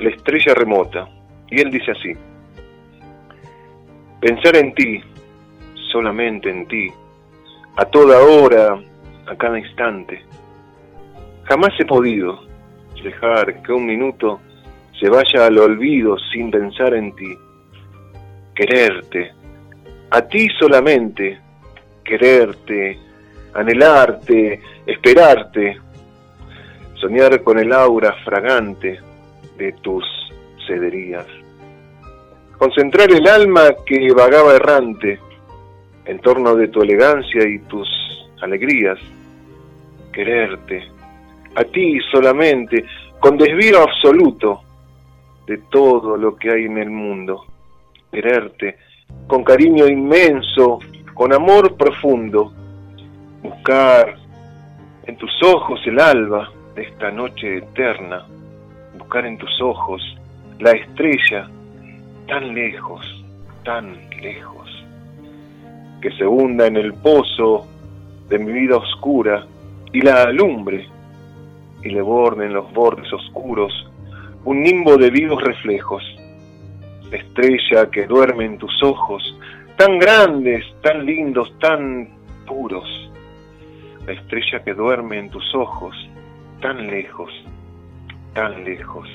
la 0.00 0.10
estrella 0.10 0.54
remota. 0.54 1.08
Y 1.50 1.60
él 1.60 1.70
dice 1.70 1.92
así, 1.92 2.12
pensar 4.20 4.56
en 4.56 4.74
ti, 4.74 5.00
solamente 5.90 6.50
en 6.50 6.66
ti, 6.68 6.88
a 7.76 7.84
toda 7.86 8.20
hora, 8.20 8.78
a 9.26 9.36
cada 9.36 9.58
instante, 9.58 10.22
Jamás 11.48 11.70
he 11.78 11.86
podido 11.86 12.40
dejar 13.02 13.62
que 13.62 13.72
un 13.72 13.86
minuto 13.86 14.38
se 15.00 15.08
vaya 15.08 15.46
al 15.46 15.56
olvido 15.56 16.18
sin 16.30 16.50
pensar 16.50 16.92
en 16.94 17.14
ti. 17.16 17.34
quererte, 18.54 19.32
a 20.10 20.20
ti 20.20 20.48
solamente, 20.58 21.40
quererte, 22.08 22.98
anhelarte, 23.52 24.60
esperarte, 24.86 25.78
soñar 26.94 27.42
con 27.42 27.58
el 27.58 27.70
aura 27.70 28.14
fragante 28.24 28.98
de 29.58 29.72
tus 29.82 30.04
cederías, 30.66 31.26
concentrar 32.56 33.12
el 33.12 33.28
alma 33.28 33.74
que 33.84 34.10
vagaba 34.14 34.54
errante 34.54 35.20
en 36.06 36.18
torno 36.20 36.54
de 36.56 36.68
tu 36.68 36.80
elegancia 36.80 37.46
y 37.46 37.58
tus 37.60 37.86
alegrías, 38.40 38.98
quererte, 40.10 40.88
a 41.56 41.64
ti 41.64 41.98
solamente, 42.10 42.86
con 43.20 43.36
desvío 43.36 43.82
absoluto 43.82 44.62
de 45.46 45.58
todo 45.70 46.16
lo 46.16 46.36
que 46.36 46.50
hay 46.50 46.64
en 46.64 46.78
el 46.78 46.90
mundo, 46.90 47.44
quererte, 48.10 48.76
con 49.26 49.44
cariño 49.44 49.86
inmenso, 49.86 50.78
con 51.18 51.32
amor 51.32 51.76
profundo, 51.76 52.52
buscar 53.42 54.14
en 55.04 55.16
tus 55.16 55.32
ojos 55.42 55.80
el 55.84 55.98
alba 55.98 56.48
de 56.76 56.82
esta 56.82 57.10
noche 57.10 57.56
eterna, 57.56 58.24
buscar 58.96 59.26
en 59.26 59.36
tus 59.36 59.50
ojos 59.60 60.00
la 60.60 60.70
estrella 60.70 61.50
tan 62.28 62.54
lejos, 62.54 63.04
tan 63.64 63.96
lejos, 64.22 64.70
que 66.00 66.12
se 66.12 66.24
hunda 66.24 66.68
en 66.68 66.76
el 66.76 66.94
pozo 66.94 67.66
de 68.28 68.38
mi 68.38 68.52
vida 68.52 68.76
oscura 68.76 69.44
y 69.92 70.00
la 70.00 70.22
alumbre 70.22 70.86
y 71.82 71.88
le 71.88 72.00
borde 72.00 72.46
en 72.46 72.52
los 72.52 72.72
bordes 72.72 73.12
oscuros 73.12 73.72
un 74.44 74.62
nimbo 74.62 74.96
de 74.96 75.10
vivos 75.10 75.42
reflejos, 75.42 76.04
estrella 77.10 77.90
que 77.90 78.06
duerme 78.06 78.44
en 78.44 78.58
tus 78.58 78.84
ojos, 78.84 79.34
tan 79.78 79.96
grandes, 79.96 80.64
tan 80.82 81.06
lindos, 81.06 81.56
tan 81.60 82.08
puros, 82.48 82.84
la 84.04 84.12
estrella 84.12 84.64
que 84.64 84.74
duerme 84.74 85.20
en 85.20 85.30
tus 85.30 85.54
ojos, 85.54 85.94
tan 86.60 86.88
lejos, 86.88 87.30
tan 88.34 88.64
lejos. 88.64 89.08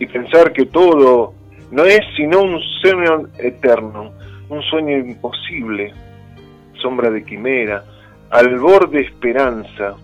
Y 0.00 0.06
pensar 0.06 0.52
que 0.52 0.66
todo 0.66 1.34
no 1.70 1.84
es 1.84 2.00
sino 2.16 2.42
un 2.42 2.60
sueño 2.82 3.28
eterno, 3.38 4.10
un 4.48 4.60
sueño 4.62 4.96
imposible, 4.98 5.94
sombra 6.82 7.08
de 7.10 7.24
quimera, 7.24 7.84
al 8.30 8.58
borde 8.58 9.02
esperanza, 9.02 9.94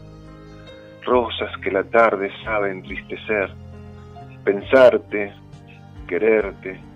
rosas 1.05 1.51
que 1.61 1.73
la 1.73 1.83
tarde 1.83 2.31
sabe 2.45 2.71
entristecer, 2.71 3.51
pensarte, 4.45 5.33
quererte, 6.07 6.90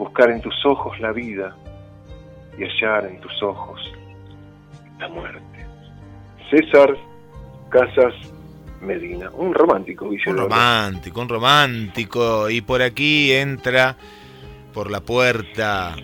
buscar 0.00 0.30
en 0.30 0.40
tus 0.40 0.54
ojos 0.64 0.98
la 0.98 1.12
vida 1.12 1.54
y 2.56 2.64
hallar 2.64 3.04
en 3.04 3.20
tus 3.20 3.42
ojos 3.42 3.78
la 4.98 5.08
muerte. 5.08 5.66
César 6.50 6.96
Casas 7.68 8.14
Medina, 8.80 9.30
un 9.34 9.52
romántico, 9.52 10.06
Un 10.06 10.36
romántico, 10.38 11.20
un 11.20 11.28
romántico. 11.28 12.48
Y 12.48 12.62
por 12.62 12.80
aquí 12.80 13.30
entra 13.32 13.94
por 14.72 14.90
la 14.90 15.00
puerta 15.02 15.94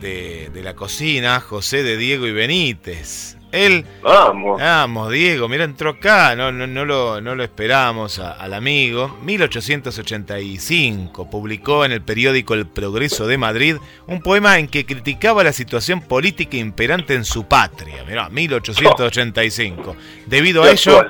de, 0.00 0.50
de 0.52 0.62
la 0.62 0.74
cocina 0.74 1.38
José 1.38 1.84
de 1.84 1.96
Diego 1.96 2.26
y 2.26 2.32
Benítez. 2.32 3.37
Él, 3.50 3.86
vamos, 4.02 4.60
vamos, 4.60 5.10
Diego, 5.10 5.48
mira, 5.48 5.64
entró 5.64 5.88
acá, 5.90 6.36
no, 6.36 6.52
no, 6.52 6.66
no, 6.66 6.84
lo, 6.84 7.22
no 7.22 7.34
lo 7.34 7.42
esperábamos 7.42 8.18
al 8.18 8.52
amigo. 8.52 9.16
1885 9.22 11.30
publicó 11.30 11.86
en 11.86 11.92
el 11.92 12.02
periódico 12.02 12.52
El 12.52 12.66
Progreso 12.66 13.26
de 13.26 13.38
Madrid 13.38 13.76
un 14.06 14.20
poema 14.20 14.58
en 14.58 14.68
que 14.68 14.84
criticaba 14.84 15.42
la 15.44 15.54
situación 15.54 16.02
política 16.02 16.58
imperante 16.58 17.14
en 17.14 17.24
su 17.24 17.44
patria. 17.44 18.04
Mirá, 18.06 18.28
1885. 18.28 19.96
Debido 20.26 20.64
a 20.64 20.70
ello, 20.70 21.06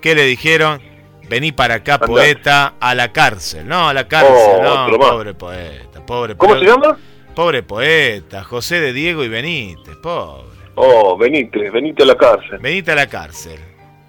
¿qué 0.00 0.14
le 0.14 0.24
dijeron? 0.24 0.80
Vení 1.28 1.50
para 1.50 1.76
acá, 1.76 1.98
poeta, 1.98 2.74
a 2.78 2.94
la 2.94 3.12
cárcel. 3.12 3.66
No, 3.66 3.88
a 3.88 3.94
la 3.94 4.06
cárcel, 4.06 4.34
oh, 4.36 4.88
no, 4.88 4.98
pobre 4.98 5.34
poeta, 5.34 6.04
pobre 6.04 6.36
¿Cómo 6.36 6.58
se 6.58 6.64
llama? 6.64 6.98
Pobre 7.34 7.62
poeta, 7.62 8.44
José 8.44 8.80
de 8.80 8.92
Diego 8.92 9.24
y 9.24 9.28
Benítez, 9.28 9.96
pobre. 9.96 10.52
Oh, 10.74 11.16
venite, 11.16 11.70
venite 11.70 12.02
a 12.02 12.06
la 12.06 12.16
cárcel. 12.16 12.58
Venite 12.58 12.92
a 12.92 12.94
la 12.94 13.06
cárcel. 13.06 13.58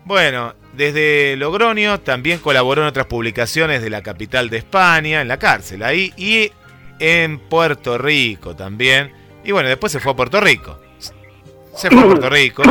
Bueno, 0.06 0.54
desde 0.74 1.36
Logroño 1.38 2.00
también 2.02 2.40
colaboró 2.40 2.82
en 2.82 2.88
otras 2.88 3.06
publicaciones 3.06 3.82
de 3.82 3.90
la 3.90 4.02
capital 4.02 4.50
de 4.50 4.58
España, 4.58 5.22
en 5.22 5.28
la 5.28 5.38
cárcel 5.38 5.84
ahí, 5.84 6.14
y 6.18 6.52
en 7.00 7.40
Puerto 7.40 7.98
Rico 7.98 8.56
también. 8.56 9.12
Y 9.44 9.52
bueno, 9.52 9.70
después 9.70 9.92
se 9.92 10.00
fue 10.00 10.14
a 10.14 10.16
Puerto 10.16 10.40
Rico. 10.40 10.80
Se 11.76 11.90
fue 11.90 12.02
a 12.02 12.06
Puerto 12.06 12.30
Rico. 12.30 12.64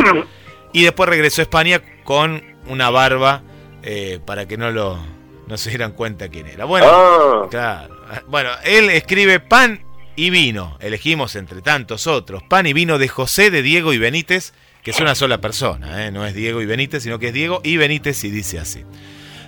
Y 0.73 0.85
después 0.85 1.09
regresó 1.09 1.43
a 1.43 1.45
España 1.45 1.83
con 2.05 2.43
una 2.67 2.89
barba 2.91 3.43
eh, 3.83 4.21
para 4.25 4.47
que 4.47 4.57
no 4.57 4.71
lo 4.71 4.99
no 5.47 5.59
se 5.59 5.71
dieran 5.71 5.93
cuenta 5.93 6.29
quién 6.29 6.47
era. 6.47 6.65
Bueno, 6.65 6.87
ah. 6.89 7.47
claro. 7.51 7.95
Bueno, 8.27 8.51
él 8.65 8.89
escribe 8.91 9.41
pan 9.41 9.85
y 10.17 10.31
vino. 10.31 10.77
Elegimos 10.81 11.37
entre 11.37 11.63
tantos 11.63 12.07
otros. 12.07 12.43
Pan 12.43 12.67
y 12.67 12.73
vino 12.73 12.99
de 12.99 13.09
José, 13.09 13.51
de 13.51 13.63
Diego 13.63 13.93
y 13.93 13.99
Benítez, 13.99 14.53
que 14.83 14.91
es 14.91 15.01
una 15.01 15.15
sola 15.15 15.41
persona, 15.41 16.05
¿eh? 16.07 16.11
no 16.11 16.27
es 16.27 16.35
Diego 16.35 16.61
y 16.61 16.67
Benítez, 16.67 17.05
sino 17.05 17.19
que 17.19 17.29
es 17.29 17.35
Diego 17.35 17.61
y 17.63 17.77
Benítez 17.77 18.25
y 18.25 18.31
dice 18.31 18.59
así. 18.59 18.85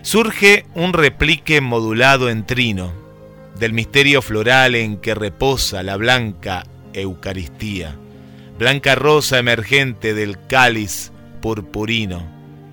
Surge 0.03 0.67
un 0.75 0.93
replique 0.93 1.61
modulado 1.61 2.29
en 2.29 2.47
trino 2.47 2.93
del 3.59 3.73
misterio 3.73 4.23
floral 4.23 4.75
en 4.75 4.99
que 4.99 5.15
reposa 5.15 5.83
la 5.83 5.97
blanca 5.97 6.65
Eucaristía, 6.93 7.97
blanca 8.59 8.95
rosa 8.95 9.39
emergente 9.39 10.15
del 10.15 10.47
cáliz 10.47 11.11
purpurino. 11.41 12.29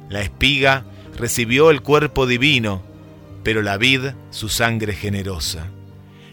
La 0.09 0.21
espiga 0.21 0.83
recibió 1.17 1.71
el 1.71 1.81
cuerpo 1.81 2.27
divino, 2.27 2.83
pero 3.43 3.61
la 3.61 3.77
vid 3.77 4.11
su 4.29 4.49
sangre 4.49 4.93
generosa 4.93 5.67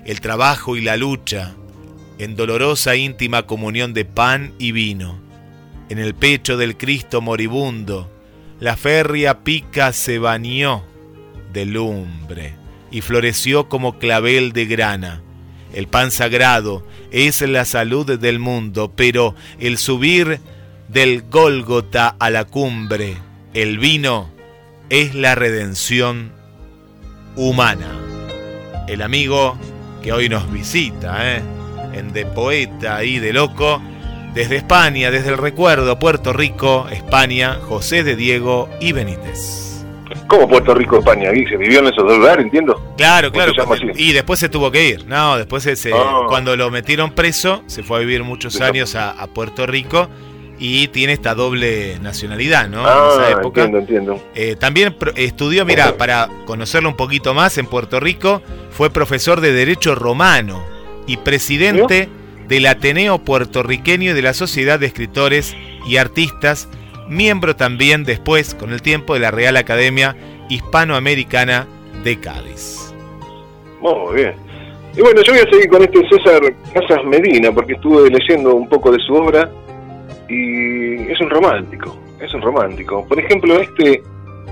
el 0.08 0.22
trabajo 0.22 0.74
y 0.74 0.80
la 0.80 0.96
lucha, 0.96 1.54
en 2.16 2.34
dolorosa 2.34 2.96
íntima 2.96 3.42
comunión 3.42 3.92
de 3.92 4.06
pan 4.06 4.54
y 4.58 4.72
vino. 4.72 5.20
En 5.90 5.98
el 5.98 6.14
pecho 6.14 6.56
del 6.56 6.78
Cristo 6.78 7.20
moribundo, 7.20 8.10
la 8.58 8.78
férrea 8.78 9.44
pica 9.44 9.92
se 9.92 10.18
bañó 10.18 10.82
de 11.52 11.66
lumbre 11.66 12.54
y 12.90 13.02
floreció 13.02 13.68
como 13.68 13.98
clavel 13.98 14.54
de 14.54 14.64
grana. 14.64 15.22
El 15.74 15.88
pan 15.88 16.10
sagrado 16.10 16.86
es 17.10 17.42
la 17.42 17.66
salud 17.66 18.18
del 18.18 18.38
mundo, 18.38 18.90
pero 18.96 19.34
el 19.60 19.76
subir 19.76 20.40
del 20.88 21.20
Gólgota 21.20 22.16
a 22.18 22.30
la 22.30 22.46
cumbre, 22.46 23.18
el 23.52 23.78
vino, 23.78 24.30
es 24.88 25.14
la 25.14 25.34
redención 25.34 26.32
humana. 27.36 27.94
El 28.88 29.02
amigo 29.02 29.58
que 30.02 30.12
hoy 30.12 30.28
nos 30.28 30.50
visita, 30.50 31.36
¿eh? 31.36 31.42
en 31.92 32.12
De 32.12 32.26
Poeta 32.26 33.02
y 33.04 33.18
de 33.18 33.32
Loco, 33.32 33.80
desde 34.34 34.56
España, 34.56 35.10
desde 35.10 35.30
el 35.30 35.38
recuerdo, 35.38 35.98
Puerto 35.98 36.32
Rico, 36.32 36.86
España, 36.90 37.58
José 37.62 38.04
de 38.04 38.16
Diego 38.16 38.68
y 38.80 38.92
Benítez. 38.92 39.84
¿Cómo 40.26 40.46
Puerto 40.46 40.74
Rico, 40.74 40.98
España? 40.98 41.30
¿Se 41.30 41.56
vivió 41.56 41.80
en 41.80 41.86
esos 41.86 42.04
dos 42.06 42.18
lugares, 42.18 42.44
entiendo? 42.44 42.94
Claro, 42.96 43.32
claro. 43.32 43.52
Y 43.94 44.12
después 44.12 44.38
se 44.38 44.48
tuvo 44.48 44.70
que 44.70 44.86
ir. 44.86 45.06
No, 45.06 45.38
después 45.38 45.62
se, 45.62 45.92
ah. 45.94 46.26
cuando 46.28 46.54
lo 46.54 46.70
metieron 46.70 47.12
preso, 47.12 47.62
se 47.66 47.82
fue 47.82 47.96
a 47.96 48.00
vivir 48.00 48.22
muchos 48.24 48.60
años 48.60 48.94
a, 48.94 49.26
Puerto 49.28 49.66
Rico 49.66 50.08
y 50.58 50.88
tiene 50.88 51.12
esta 51.12 51.34
doble 51.34 51.98
nacionalidad, 52.00 52.68
¿no? 52.68 52.84
Ah, 52.84 53.12
en 53.14 53.20
esa 53.20 53.40
época. 53.40 53.64
Entiendo, 53.64 53.78
entiendo. 53.78 54.22
Eh, 54.34 54.56
también 54.58 54.96
estudió, 55.16 55.64
mira, 55.64 55.96
para 55.96 56.28
conocerlo 56.46 56.88
un 56.88 56.96
poquito 56.96 57.34
más 57.34 57.58
en 57.58 57.66
Puerto 57.66 58.00
Rico, 58.00 58.42
fue 58.70 58.90
profesor 58.90 59.40
de 59.40 59.52
Derecho 59.52 59.94
Romano 59.94 60.64
y 61.06 61.16
presidente 61.18 62.08
del 62.48 62.66
Ateneo 62.66 63.18
Puertorriqueño 63.18 64.10
y 64.10 64.14
de 64.14 64.22
la 64.22 64.34
Sociedad 64.34 64.80
de 64.80 64.86
Escritores 64.86 65.56
y 65.86 65.96
Artistas, 65.96 66.68
miembro 67.08 67.54
también 67.56 68.04
después, 68.04 68.54
con 68.54 68.72
el 68.72 68.82
tiempo, 68.82 69.14
de 69.14 69.20
la 69.20 69.30
Real 69.30 69.56
Academia 69.56 70.16
Hispanoamericana 70.48 71.66
de 72.02 72.18
Cádiz. 72.18 72.94
Muy 73.80 74.16
bien. 74.16 74.34
Y 74.96 75.00
bueno, 75.00 75.22
yo 75.22 75.32
voy 75.32 75.42
a 75.42 75.50
seguir 75.50 75.68
con 75.68 75.82
este 75.82 76.00
César 76.08 76.40
Casas 76.74 77.04
Medina, 77.04 77.52
porque 77.52 77.74
estuve 77.74 78.10
leyendo 78.10 78.54
un 78.54 78.68
poco 78.68 78.90
de 78.90 78.98
su 79.06 79.14
obra 79.14 79.48
y 80.28 81.10
es 81.10 81.20
un 81.20 81.30
romántico, 81.30 81.98
es 82.20 82.32
un 82.34 82.42
romántico. 82.42 83.06
Por 83.06 83.18
ejemplo, 83.18 83.58
este 83.58 84.02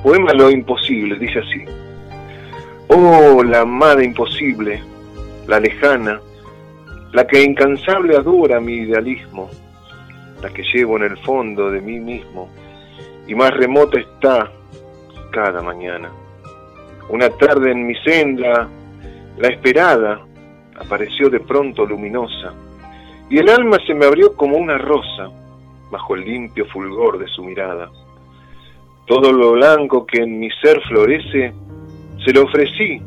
poema 0.03 0.33
Lo 0.33 0.51
Imposible 0.51 1.19
dice 1.19 1.41
así. 1.41 1.65
Oh, 2.89 3.43
la 3.43 3.61
amada 3.61 4.03
imposible, 4.03 4.81
la 5.47 5.61
lejana, 5.61 6.21
la 7.13 7.27
que 7.27 7.43
incansable 7.43 8.17
adora 8.17 8.61
mi 8.61 8.75
idealismo, 8.75 9.51
la 10.41 10.51
que 10.51 10.63
llevo 10.73 10.97
en 10.97 11.05
el 11.05 11.19
fondo 11.19 11.71
de 11.71 11.81
mí 11.81 11.99
mismo, 11.99 12.49
y 13.27 13.35
más 13.35 13.51
remota 13.51 13.99
está 13.99 14.51
cada 15.33 15.63
mañana. 15.63 16.11
Una 17.09 17.29
tarde 17.31 17.73
en 17.73 17.87
mi 17.87 17.95
senda, 17.97 18.69
la 19.37 19.49
esperada, 19.49 20.21
apareció 20.79 21.29
de 21.29 21.41
pronto 21.41 21.85
luminosa, 21.85 22.55
y 23.29 23.39
el 23.39 23.49
alma 23.49 23.79
se 23.85 23.95
me 23.95 24.07
abrió 24.07 24.35
como 24.37 24.57
una 24.57 24.79
rosa 24.79 25.29
bajo 25.91 26.15
el 26.15 26.25
limpio 26.25 26.67
fulgor 26.67 27.19
de 27.19 27.27
su 27.29 27.45
mirada. 27.45 27.91
Todo 29.07 29.33
lo 29.33 29.53
blanco 29.53 30.07
que 30.07 30.23
en 30.23 30.39
mi 30.41 30.51
ser 30.63 30.81
florece, 30.83 31.53
se 32.25 32.33
lo 32.33 32.45
ofrecí 32.45 33.01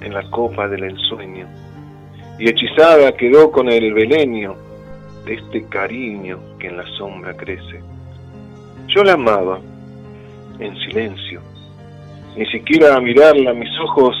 en 0.00 0.14
la 0.14 0.28
copa 0.30 0.66
del 0.68 0.84
ensueño, 0.84 1.46
y 2.38 2.48
hechizada 2.48 3.12
quedó 3.12 3.50
con 3.50 3.68
el 3.68 3.92
velenio 3.92 4.56
de 5.26 5.34
este 5.34 5.66
cariño 5.68 6.38
que 6.58 6.68
en 6.68 6.78
la 6.78 6.86
sombra 6.96 7.36
crece. 7.36 7.82
Yo 8.88 9.04
la 9.04 9.12
amaba 9.12 9.60
en 10.58 10.76
silencio, 10.78 11.42
ni 12.36 12.46
siquiera 12.46 12.96
a 12.96 13.00
mirarla 13.00 13.52
mis 13.52 13.70
ojos 13.80 14.16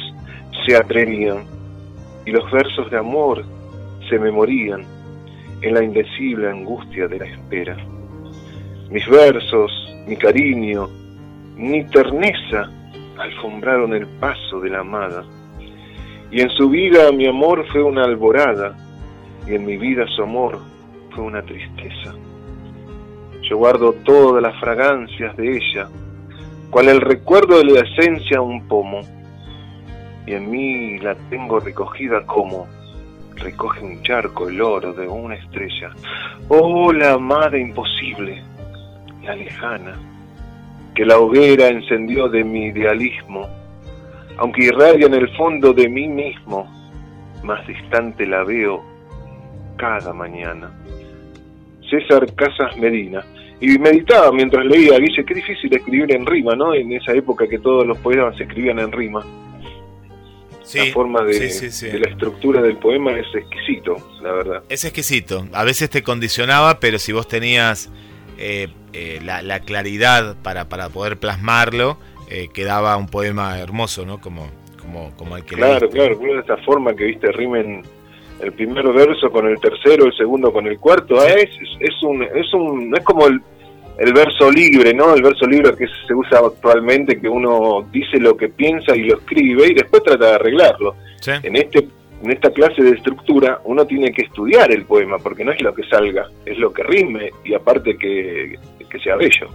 se 0.66 0.76
atrevían, 0.76 1.44
y 2.26 2.30
los 2.30 2.50
versos 2.50 2.90
de 2.90 2.98
amor 2.98 3.42
se 4.10 4.18
me 4.18 4.30
morían 4.30 4.99
en 5.62 5.74
la 5.74 5.82
indecible 5.82 6.48
angustia 6.48 7.06
de 7.08 7.18
la 7.18 7.26
espera. 7.26 7.76
Mis 8.90 9.06
versos, 9.08 9.70
mi 10.06 10.16
cariño, 10.16 10.88
mi 11.56 11.84
terneza 11.84 12.70
alfombraron 13.18 13.92
el 13.94 14.06
paso 14.18 14.60
de 14.60 14.70
la 14.70 14.80
amada, 14.80 15.24
y 16.30 16.40
en 16.40 16.48
su 16.50 16.70
vida 16.70 17.12
mi 17.12 17.26
amor 17.26 17.66
fue 17.70 17.82
una 17.82 18.04
alborada, 18.04 18.76
y 19.46 19.54
en 19.54 19.66
mi 19.66 19.76
vida 19.76 20.06
su 20.16 20.22
amor 20.22 20.58
fue 21.10 21.24
una 21.24 21.42
tristeza. 21.42 22.14
Yo 23.42 23.56
guardo 23.58 23.92
todas 24.04 24.42
las 24.42 24.58
fragancias 24.60 25.36
de 25.36 25.56
ella, 25.56 25.88
cual 26.70 26.88
el 26.88 27.00
recuerdo 27.00 27.58
de 27.58 27.64
la 27.64 27.80
esencia 27.80 28.40
un 28.40 28.66
pomo, 28.68 29.00
y 30.26 30.34
en 30.34 30.50
mí 30.50 30.98
la 30.98 31.14
tengo 31.28 31.60
recogida 31.60 32.24
como 32.26 32.66
recoge 33.36 33.80
un 33.82 34.02
charco 34.02 34.48
el 34.48 34.60
oro 34.60 34.92
de 34.92 35.06
una 35.06 35.34
estrella. 35.34 35.90
Oh, 36.48 36.92
la 36.92 37.12
amada 37.12 37.58
imposible, 37.58 38.42
la 39.22 39.34
lejana, 39.34 39.98
que 40.94 41.04
la 41.04 41.18
hoguera 41.18 41.68
encendió 41.68 42.28
de 42.28 42.44
mi 42.44 42.66
idealismo, 42.66 43.48
aunque 44.38 44.64
irradia 44.64 45.06
en 45.06 45.14
el 45.14 45.28
fondo 45.36 45.72
de 45.72 45.88
mí 45.88 46.06
mismo, 46.08 46.68
más 47.42 47.66
distante 47.66 48.26
la 48.26 48.44
veo 48.44 48.82
cada 49.76 50.12
mañana. 50.12 50.70
César 51.88 52.32
Casas 52.34 52.76
Medina. 52.76 53.24
Y 53.62 53.78
meditaba 53.78 54.32
mientras 54.32 54.64
leía, 54.64 54.98
dice, 54.98 55.22
qué 55.24 55.34
difícil 55.34 55.74
escribir 55.74 56.14
en 56.14 56.24
rima, 56.24 56.54
¿no? 56.54 56.72
En 56.72 56.92
esa 56.92 57.12
época 57.12 57.46
que 57.46 57.58
todos 57.58 57.86
los 57.86 57.98
poemas 57.98 58.34
se 58.36 58.44
escribían 58.44 58.78
en 58.78 58.90
rima 58.90 59.22
la 60.74 60.92
forma 60.92 61.22
de, 61.24 61.98
la 61.98 62.08
estructura 62.08 62.62
del 62.62 62.76
poema 62.76 63.12
es 63.12 63.26
exquisito, 63.34 63.96
la 64.22 64.32
verdad. 64.32 64.62
Es 64.68 64.84
exquisito. 64.84 65.46
A 65.52 65.64
veces 65.64 65.90
te 65.90 66.02
condicionaba, 66.02 66.80
pero 66.80 66.98
si 66.98 67.12
vos 67.12 67.28
tenías 67.28 67.90
eh, 68.38 68.68
eh, 68.92 69.20
la, 69.22 69.60
claridad 69.60 70.36
para, 70.42 70.68
para 70.68 70.88
poder 70.88 71.18
plasmarlo, 71.18 71.98
eh, 72.28 72.48
quedaba 72.52 72.96
un 72.96 73.08
poema 73.08 73.58
hermoso, 73.58 74.06
¿no? 74.06 74.20
Como, 74.20 74.48
como, 74.80 75.14
como 75.16 75.36
el 75.36 75.44
que 75.44 75.56
Claro, 75.56 75.88
claro, 75.90 76.16
de 76.16 76.38
esta 76.38 76.56
forma 76.58 76.94
que 76.94 77.04
viste 77.04 77.30
rimen 77.32 77.82
el 78.40 78.52
primer 78.52 78.86
verso 78.92 79.30
con 79.30 79.46
el 79.46 79.60
tercero, 79.60 80.06
el 80.06 80.16
segundo 80.16 80.52
con 80.52 80.66
el 80.66 80.78
cuarto, 80.78 81.22
es, 81.24 81.50
es, 81.80 82.02
un, 82.02 82.22
es 82.22 82.52
un, 82.54 82.94
es 82.96 83.04
como 83.04 83.26
el 83.26 83.40
el 84.00 84.14
verso 84.14 84.50
libre, 84.50 84.94
¿no? 84.94 85.14
El 85.14 85.22
verso 85.22 85.46
libre 85.46 85.76
que 85.76 85.86
se 86.06 86.14
usa 86.14 86.38
actualmente, 86.38 87.20
que 87.20 87.28
uno 87.28 87.86
dice 87.92 88.18
lo 88.18 88.34
que 88.34 88.48
piensa 88.48 88.96
y 88.96 89.02
lo 89.04 89.18
escribe 89.18 89.68
y 89.68 89.74
después 89.74 90.02
trata 90.02 90.26
de 90.26 90.34
arreglarlo. 90.36 90.96
En 91.26 91.54
este 91.54 91.86
en 92.22 92.30
esta 92.30 92.50
clase 92.50 92.82
de 92.82 92.90
estructura 92.90 93.60
uno 93.64 93.86
tiene 93.86 94.12
que 94.12 94.22
estudiar 94.22 94.72
el 94.72 94.84
poema, 94.84 95.18
porque 95.18 95.44
no 95.44 95.52
es 95.52 95.60
lo 95.60 95.74
que 95.74 95.84
salga, 95.84 96.28
es 96.46 96.58
lo 96.58 96.72
que 96.72 96.82
rime 96.82 97.30
y 97.44 97.54
aparte 97.54 97.96
que, 97.96 98.58
sea 99.02 99.16
bello. 99.16 99.48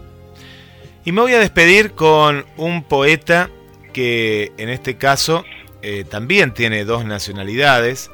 Y 1.03 1.11
me 1.11 1.21
voy 1.21 1.33
a 1.33 1.39
despedir 1.39 1.91
con 1.91 2.45
un 2.57 2.83
poeta 2.83 3.49
que 3.93 4.51
en 4.57 4.69
este 4.69 4.95
caso 4.95 5.43
eh, 5.81 6.05
también 6.09 6.53
tiene 6.53 6.85
dos 6.85 7.03
nacionalidades, 7.05 8.11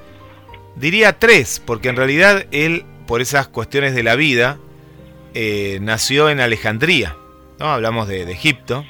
diría 0.76 1.20
tres, 1.20 1.62
porque 1.66 1.90
en 1.90 1.96
realidad 1.98 2.46
él, 2.52 2.84
por 3.06 3.22
esas 3.22 3.48
cuestiones 3.48 3.96
de 3.96 4.04
la 4.04 4.16
vida, 4.16 4.58
eh, 5.34 5.80
nació 5.82 6.30
en 6.30 6.40
Alejandría, 6.40 7.16
¿no? 7.60 7.68
Hablamos 7.68 8.08
de, 8.08 8.24
Egipto. 8.32 8.86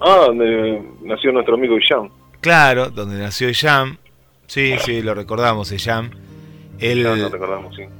Ah, 0.00 0.24
donde 0.26 0.82
nació 1.02 1.32
nuestro 1.32 1.54
amigo 1.54 1.78
Isham. 1.78 2.10
Claro, 2.40 2.90
donde 2.90 3.18
nació 3.18 3.48
Isham. 3.48 3.98
Sí, 4.46 4.74
sí, 4.84 5.02
lo 5.02 5.14
recordamos, 5.14 5.72
Isham. 5.72 6.10
El, 6.78 7.06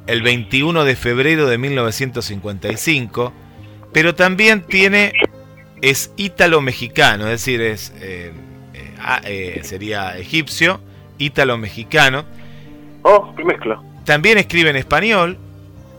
el 0.07 0.23
21 0.23 0.85
de 0.85 0.97
febrero 0.97 1.47
de 1.47 1.59
1955. 1.59 3.33
Pero 3.93 4.15
también 4.15 4.63
tiene. 4.63 5.13
Es 5.81 6.13
ítalo-mexicano, 6.17 7.27
es 7.27 7.31
decir, 7.31 7.61
es, 7.61 7.95
eh, 8.01 8.33
eh, 9.25 9.61
sería 9.63 10.19
egipcio, 10.19 10.81
ítalo-mexicano. 11.19 12.25
Oh, 13.03 13.33
qué 13.37 13.45
mezcla. 13.45 13.81
También 14.05 14.39
escribe 14.39 14.71
en 14.71 14.77
español, 14.77 15.39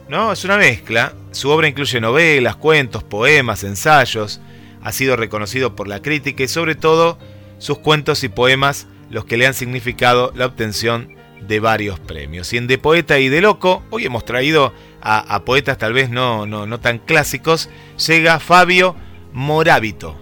¿no? 0.10 0.34
Es 0.34 0.44
una 0.44 0.58
mezcla. 0.58 1.14
Su 1.32 1.50
obra 1.50 1.68
incluye 1.68 2.02
novelas, 2.02 2.56
cuentos, 2.56 3.04
poemas, 3.04 3.64
ensayos. 3.64 4.42
Ha 4.82 4.92
sido 4.92 5.16
reconocido 5.16 5.76
por 5.76 5.88
la 5.88 6.02
crítica 6.02 6.44
y 6.44 6.48
sobre 6.48 6.76
todo 6.76 7.18
sus 7.58 7.80
cuentos 7.80 8.24
y 8.24 8.30
poemas 8.30 8.88
los 9.10 9.26
que 9.26 9.38
le 9.38 9.48
han 9.48 9.54
significado 9.54 10.32
la 10.36 10.46
obtención 10.46 11.16
de 11.42 11.60
varios 11.60 12.00
premios. 12.00 12.52
Y 12.54 12.58
en 12.58 12.68
De 12.68 12.78
Poeta 12.78 13.20
y 13.20 13.30
de 13.30 13.42
Loco, 13.42 13.84
hoy 13.90 14.06
hemos 14.06 14.26
traído 14.26 14.74
a, 15.02 15.44
poetas 15.46 15.78
tal 15.78 15.94
vez 15.94 16.10
no, 16.10 16.46
no, 16.46 16.66
no 16.66 16.80
tan 16.80 17.00
clásicos, 17.00 17.70
llega 18.08 18.40
Fabio 18.40 18.96
Morábito. 19.34 20.18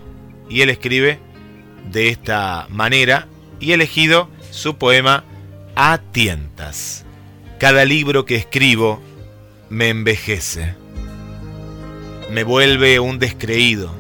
Y 0.50 0.62
él 0.62 0.70
escribe 0.70 1.20
de 1.92 2.10
esta 2.10 2.68
manera 2.70 3.28
y 3.60 3.72
elegido 3.72 4.30
su 4.52 4.78
poema 4.78 5.24
A 5.76 6.00
Tientas. 6.12 7.06
Cada 7.60 7.86
libro 7.86 8.26
que 8.26 8.36
escribo 8.36 9.02
me 9.70 9.90
envejece. 9.90 10.76
Me 12.30 12.44
vuelve 12.44 13.00
un 13.00 13.20
descreído. 13.20 13.92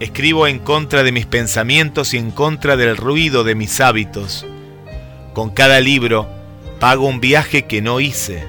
Escribo 0.00 0.46
en 0.46 0.58
contra 0.58 1.02
de 1.02 1.12
mis 1.12 1.26
pensamientos 1.26 2.14
y 2.14 2.18
en 2.18 2.30
contra 2.30 2.76
del 2.76 2.96
ruido 2.96 3.42
de 3.42 3.54
mis 3.54 3.80
hábitos. 3.80 4.46
Con 5.34 5.50
cada 5.50 5.80
libro 5.80 6.28
pago 6.78 7.06
un 7.06 7.20
viaje 7.20 7.66
que 7.66 7.80
no 7.80 8.00
hice. 8.00 8.44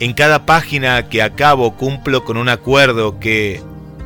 En 0.00 0.14
cada 0.14 0.46
página 0.46 1.08
que 1.08 1.22
acabo 1.22 1.76
cumplo 1.76 2.24
con 2.24 2.36
un 2.36 2.48
acuerdo 2.48 3.20
que 3.20 3.62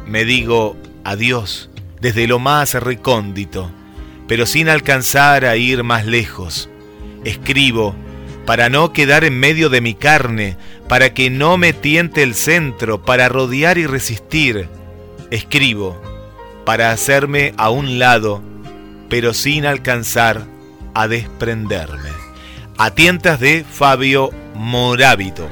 me 0.07 0.25
digo 0.25 0.77
adiós 1.05 1.71
desde 2.01 2.27
lo 2.27 2.39
más 2.39 2.75
recóndito, 2.75 3.71
pero 4.27 4.47
sin 4.47 4.69
alcanzar 4.69 5.45
a 5.45 5.57
ir 5.57 5.85
más 5.85 6.07
lejos. 6.07 6.69
Escribo 7.25 7.95
para 8.49 8.71
no 8.71 8.95
quedar 8.95 9.25
en 9.25 9.39
medio 9.39 9.69
de 9.69 9.83
mi 9.83 9.93
carne, 9.93 10.57
para 10.89 11.13
que 11.13 11.29
no 11.29 11.59
me 11.59 11.75
tiente 11.75 12.23
el 12.23 12.33
centro, 12.33 13.03
para 13.03 13.29
rodear 13.29 13.77
y 13.77 13.87
resistir. 13.87 14.71
Escribo, 15.31 16.01
para 16.65 16.91
hacerme 16.91 17.53
a 17.59 17.69
un 17.69 17.99
lado, 17.99 18.41
pero 19.11 19.35
sin 19.35 19.67
alcanzar 19.67 20.45
a 20.95 21.09
desprenderme. 21.09 22.09
A 22.79 22.95
tientas 22.95 23.39
de 23.39 23.65
Fabio 23.65 24.31
Morábito. 24.55 25.47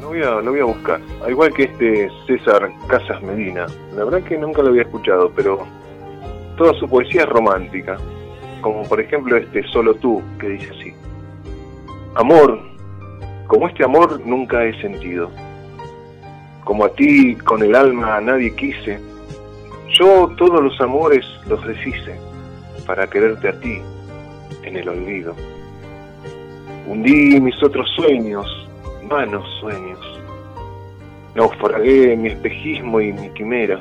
Lo 0.00 0.08
voy, 0.08 0.60
a, 0.60 0.64
buscar. 0.64 1.00
Al 1.22 1.30
igual 1.30 1.54
que 1.54 1.62
este 1.62 2.10
César 2.26 2.68
Casas 2.88 3.22
Medina. 3.22 3.66
La 3.94 4.02
verdad 4.02 4.24
que 4.24 4.36
nunca 4.36 4.60
lo 4.60 4.70
había 4.70 4.82
escuchado, 4.82 5.30
pero 5.36 5.64
toda 6.56 6.74
su 6.80 6.88
poesía 6.88 7.22
es 7.22 7.28
romántica. 7.28 7.96
Como 8.60 8.82
por 8.88 9.00
ejemplo 9.00 9.36
este 9.36 9.62
Solo 9.68 9.94
tú, 9.94 10.20
que 10.40 10.48
dice 10.48 10.70
así. 10.76 10.87
Amor, 12.18 12.58
como 13.46 13.68
este 13.68 13.84
amor 13.84 14.20
nunca 14.26 14.64
he 14.64 14.74
sentido. 14.80 15.30
Como 16.64 16.84
a 16.84 16.88
ti 16.88 17.36
con 17.36 17.62
el 17.62 17.76
alma 17.76 18.20
nadie 18.20 18.56
quise, 18.56 18.98
yo 19.96 20.26
todos 20.36 20.60
los 20.60 20.80
amores 20.80 21.24
los 21.46 21.64
deshice 21.64 22.18
para 22.88 23.08
quererte 23.08 23.48
a 23.50 23.60
ti 23.60 23.80
en 24.64 24.76
el 24.78 24.88
olvido. 24.88 25.36
Hundí 26.88 27.40
mis 27.40 27.62
otros 27.62 27.88
sueños, 27.94 28.68
vanos 29.08 29.48
sueños. 29.60 30.20
Naufragué 31.36 32.16
mi 32.16 32.30
espejismo 32.30 33.00
y 33.00 33.12
mi 33.12 33.30
quimera. 33.30 33.80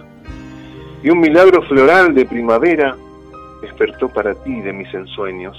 Y 1.01 1.09
un 1.09 1.21
milagro 1.21 1.63
floral 1.63 2.13
de 2.13 2.23
primavera 2.23 2.95
despertó 3.63 4.07
para 4.09 4.35
ti 4.35 4.61
de 4.61 4.73
mis 4.73 4.93
ensueños. 4.93 5.57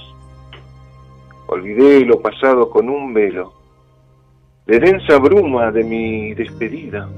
Olvidé 1.51 2.05
lo 2.05 2.21
pasado 2.21 2.69
con 2.69 2.89
un 2.89 3.11
velo, 3.11 3.51
de 4.67 4.79
densa 4.79 5.17
bruma 5.17 5.71
de 5.71 5.83
mi 5.83 6.35
despedida, 6.35 7.09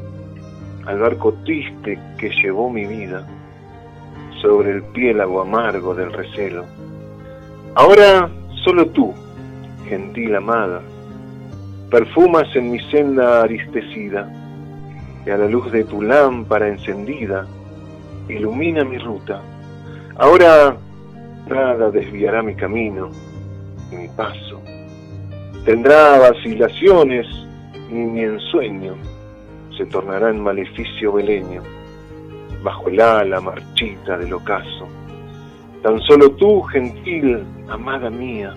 al 0.85 0.99
barco 0.99 1.33
triste 1.43 1.99
que 2.17 2.29
llevó 2.41 2.69
mi 2.69 2.85
vida, 2.85 3.27
sobre 4.41 4.71
el 4.71 4.83
piélago 4.83 5.41
amargo 5.41 5.93
del 5.93 6.13
recelo. 6.13 6.63
Ahora 7.75 8.29
solo 8.63 8.85
tú 8.91 9.13
gentil 9.89 10.33
amada, 10.33 10.81
perfumas 11.89 12.55
en 12.55 12.71
mi 12.71 12.79
senda 12.89 13.41
aristecida, 13.41 14.31
y 15.25 15.29
a 15.29 15.35
la 15.35 15.47
luz 15.47 15.69
de 15.73 15.83
tu 15.83 16.01
lámpara 16.01 16.69
encendida, 16.69 17.45
ilumina 18.29 18.85
mi 18.85 18.97
ruta. 18.97 19.41
Ahora 20.15 20.77
nada 21.49 21.91
desviará 21.91 22.41
mi 22.41 22.55
camino 22.55 23.09
paso. 24.15 24.61
Tendrá 25.65 26.17
vacilaciones 26.19 27.27
y 27.89 27.93
mi 27.93 28.21
ensueño 28.21 28.95
se 29.77 29.85
tornará 29.85 30.29
en 30.29 30.41
maleficio 30.41 31.13
beleño, 31.13 31.61
bajo 32.63 32.89
el 32.89 32.99
ala 33.01 33.41
marchita 33.41 34.17
del 34.17 34.33
ocaso. 34.33 34.87
Tan 35.83 35.99
solo 36.01 36.31
tú, 36.31 36.61
gentil, 36.63 37.43
amada 37.69 38.09
mía, 38.09 38.53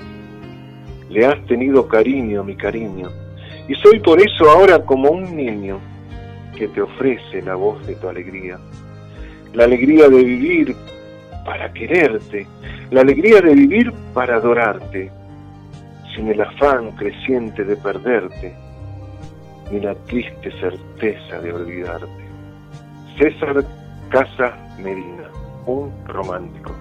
le 1.08 1.26
has 1.26 1.44
tenido 1.46 1.86
cariño 1.88 2.44
mi 2.44 2.56
cariño, 2.56 3.08
y 3.68 3.74
soy 3.76 3.98
por 4.00 4.20
eso 4.20 4.50
ahora 4.50 4.84
como 4.84 5.10
un 5.10 5.36
niño 5.36 5.78
que 6.56 6.68
te 6.68 6.82
ofrece 6.82 7.42
la 7.42 7.54
voz 7.54 7.84
de 7.86 7.94
tu 7.96 8.08
alegría. 8.08 8.58
La 9.52 9.64
alegría 9.64 10.08
de 10.08 10.22
vivir 10.22 10.76
para 11.44 11.72
quererte, 11.72 12.46
la 12.90 13.02
alegría 13.02 13.40
de 13.40 13.54
vivir 13.54 13.92
para 14.12 14.36
adorarte, 14.36 15.10
sin 16.14 16.28
el 16.28 16.40
afán 16.40 16.92
creciente 16.92 17.64
de 17.64 17.76
perderte, 17.76 18.54
ni 19.70 19.80
la 19.80 19.94
triste 19.94 20.50
certeza 20.60 21.40
de 21.40 21.52
olvidarte. 21.52 22.06
César 23.18 23.64
Casa 24.10 24.56
Medina, 24.78 25.30
un 25.66 25.92
romántico. 26.06 26.72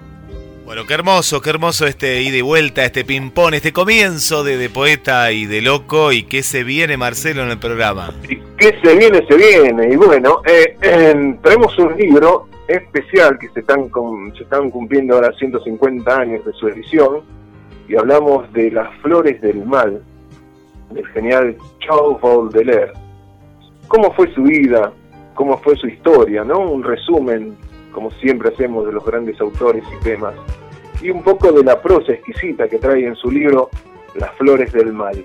Bueno, 0.64 0.86
qué 0.86 0.94
hermoso, 0.94 1.42
qué 1.42 1.50
hermoso 1.50 1.86
este 1.86 2.22
ida 2.22 2.38
y 2.38 2.40
vuelta, 2.40 2.84
este 2.84 3.04
ping-pong, 3.04 3.52
este 3.52 3.72
comienzo 3.72 4.44
de, 4.44 4.70
poeta 4.70 5.30
y 5.30 5.44
de 5.44 5.60
loco. 5.60 6.10
¿Y 6.10 6.22
qué 6.22 6.42
se 6.42 6.64
viene, 6.64 6.96
Marcelo, 6.96 7.42
en 7.42 7.50
el 7.50 7.58
programa? 7.58 8.14
¿Y 8.26 8.36
qué 8.56 8.74
se 8.82 8.96
viene? 8.96 9.26
Se 9.28 9.36
viene. 9.36 9.92
Y 9.92 9.96
bueno, 9.96 10.40
eh, 10.46 10.76
traemos 11.42 11.78
un 11.78 11.94
libro 11.98 12.48
especial 12.66 13.38
que 13.38 13.50
se 13.50 13.60
están, 13.60 13.90
se 14.36 14.42
están 14.42 14.70
cumpliendo 14.70 15.16
ahora 15.16 15.32
150 15.38 16.16
años 16.16 16.44
de 16.46 16.52
su 16.54 16.68
edición. 16.68 17.20
Y 17.88 17.96
hablamos 17.96 18.50
de 18.52 18.70
Las 18.70 18.94
Flores 19.02 19.40
del 19.40 19.64
Mal, 19.64 20.02
del 20.90 21.06
genial 21.08 21.56
Charles 21.80 22.20
Baudelaire. 22.20 22.92
¿Cómo 23.88 24.12
fue 24.14 24.32
su 24.34 24.42
vida? 24.42 24.92
¿Cómo 25.34 25.58
fue 25.58 25.76
su 25.76 25.86
historia? 25.86 26.44
¿no? 26.44 26.60
Un 26.60 26.82
resumen 26.82 27.56
como 27.94 28.10
siempre 28.10 28.50
hacemos 28.50 28.84
de 28.86 28.92
los 28.92 29.04
grandes 29.04 29.40
autores 29.40 29.84
y 29.90 30.04
temas, 30.04 30.34
y 31.00 31.10
un 31.10 31.22
poco 31.22 31.52
de 31.52 31.62
la 31.62 31.80
prosa 31.80 32.12
exquisita 32.12 32.68
que 32.68 32.78
trae 32.78 33.06
en 33.06 33.14
su 33.14 33.30
libro 33.30 33.70
Las 34.16 34.32
Flores 34.32 34.72
del 34.72 34.92
Mal. 34.92 35.24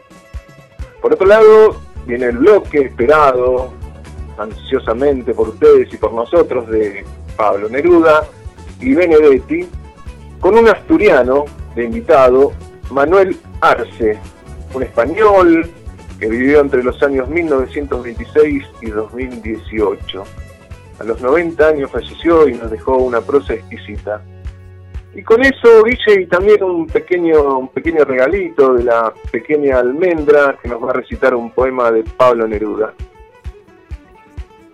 Por 1.01 1.13
otro 1.13 1.27
lado, 1.27 1.81
viene 2.05 2.27
el 2.27 2.37
bloque 2.37 2.83
esperado 2.83 3.73
ansiosamente 4.37 5.33
por 5.33 5.49
ustedes 5.49 5.93
y 5.93 5.97
por 5.97 6.13
nosotros 6.13 6.69
de 6.69 7.03
Pablo 7.35 7.67
Neruda 7.69 8.23
y 8.79 8.93
Benedetti, 8.93 9.67
con 10.39 10.57
un 10.57 10.69
asturiano 10.69 11.45
invitado, 11.83 12.51
Manuel 12.91 13.37
Arce, 13.61 14.17
un 14.73 14.83
español 14.83 15.69
que 16.19 16.27
vivió 16.27 16.59
entre 16.59 16.83
los 16.83 17.01
años 17.01 17.29
1926 17.29 18.63
y 18.81 18.89
2018. 18.89 20.23
A 20.99 21.03
los 21.03 21.21
90 21.21 21.67
años 21.67 21.91
falleció 21.91 22.47
y 22.47 22.53
nos 22.53 22.69
dejó 22.69 22.97
una 22.97 23.21
prosa 23.21 23.53
exquisita. 23.53 24.21
Y 25.15 25.23
con 25.23 25.41
eso, 25.41 25.83
Guille, 25.83 26.21
y 26.21 26.25
también 26.27 26.63
un 26.63 26.85
pequeño, 26.85 27.59
un 27.59 27.69
pequeño 27.69 28.03
regalito 28.03 28.73
de 28.73 28.83
la 28.83 29.13
pequeña 29.31 29.79
almendra 29.79 30.57
que 30.61 30.69
nos 30.69 30.83
va 30.83 30.91
a 30.91 30.93
recitar 30.93 31.33
un 31.33 31.51
poema 31.51 31.91
de 31.91 32.03
Pablo 32.03 32.47
Neruda. 32.47 32.93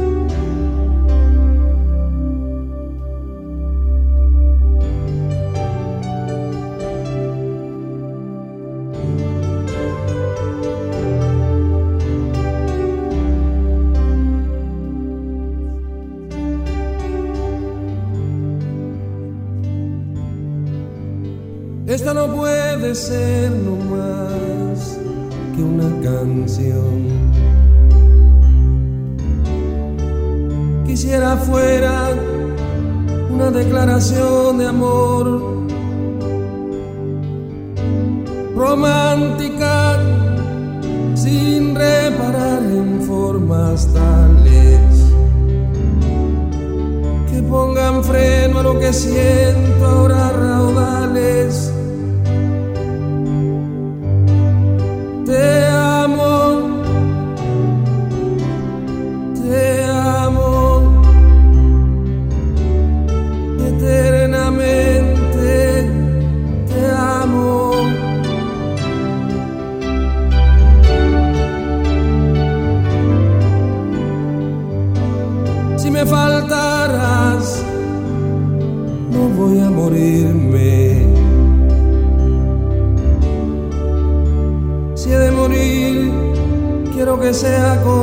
Sea 87.41 87.81
contigo. 87.81 88.00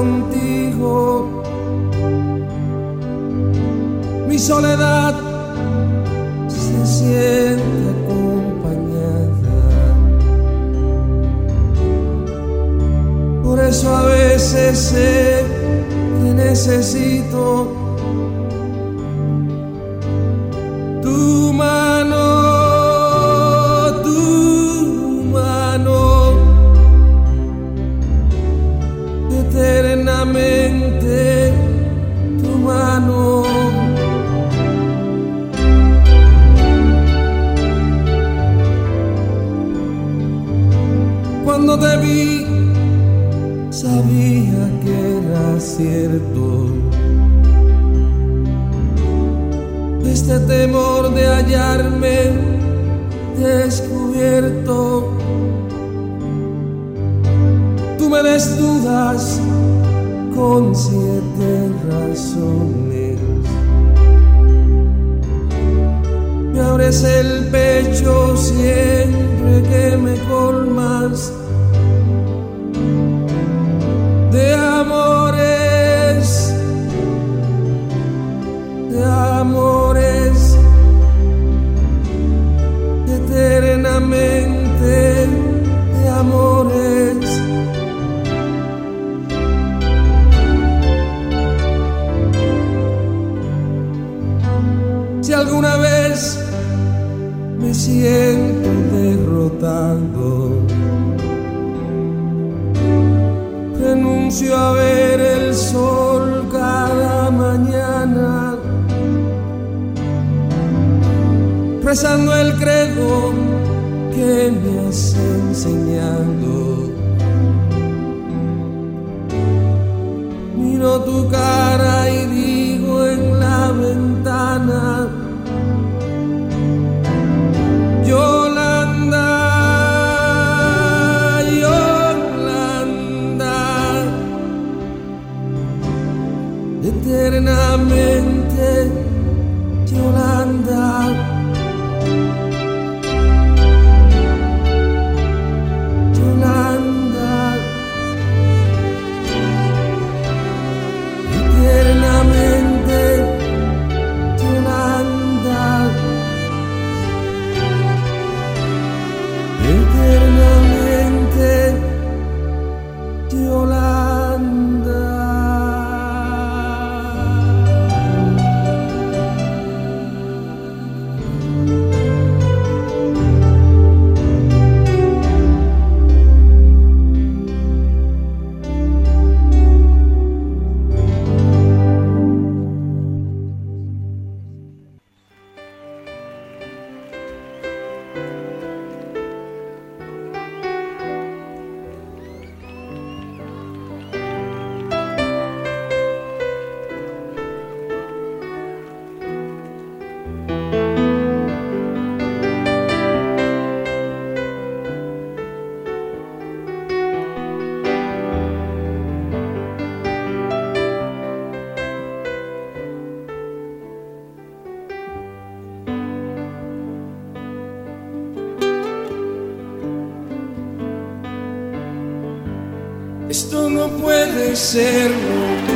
Puede 224.00 224.56
ser 224.56 225.10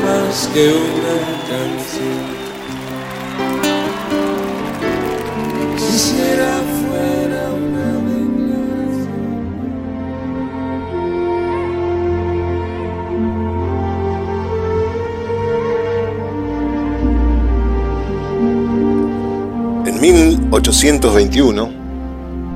más 0.04 0.48
que 0.52 0.68
una 0.68 1.18
canción. 1.48 2.42
Quisiera 5.76 6.50
fuera 6.80 7.42
una 7.52 7.88
declaración. 8.08 9.22
En 19.86 20.00
1821, 20.00 21.70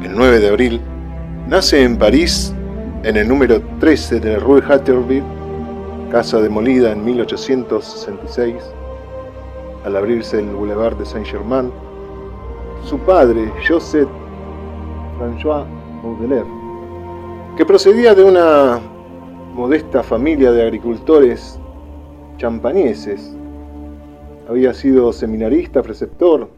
el 0.03 0.13
9 0.15 0.41
de 0.41 0.49
abril, 0.49 0.81
nace 1.49 1.83
en 1.83 1.97
París, 1.97 2.53
en 3.03 3.17
el 3.17 3.29
número 3.29 3.63
13 3.81 4.21
de 4.21 4.33
la 4.33 4.39
Rue 4.39 4.63
Hatterville, 4.67 5.36
casa 6.11 6.41
demolida 6.41 6.93
en 6.93 7.05
1866, 7.05 8.57
al 9.85 9.97
abrirse 9.97 10.39
el 10.39 10.47
Boulevard 10.47 10.97
de 10.97 11.05
Saint-Germain, 11.07 11.71
su 12.85 12.99
padre, 12.99 13.53
Joseph 13.67 14.09
François 15.19 15.65
Baudelaire, 16.03 16.49
que 17.57 17.67
procedía 17.67 18.15
de 18.15 18.25
una 18.25 18.81
modesta 19.55 20.03
familia 20.03 20.53
de 20.53 20.63
agricultores 20.63 21.59
champañeses. 22.37 23.35
Había 24.49 24.75
sido 24.75 25.13
seminarista, 25.13 25.83
preceptor, 25.83 26.49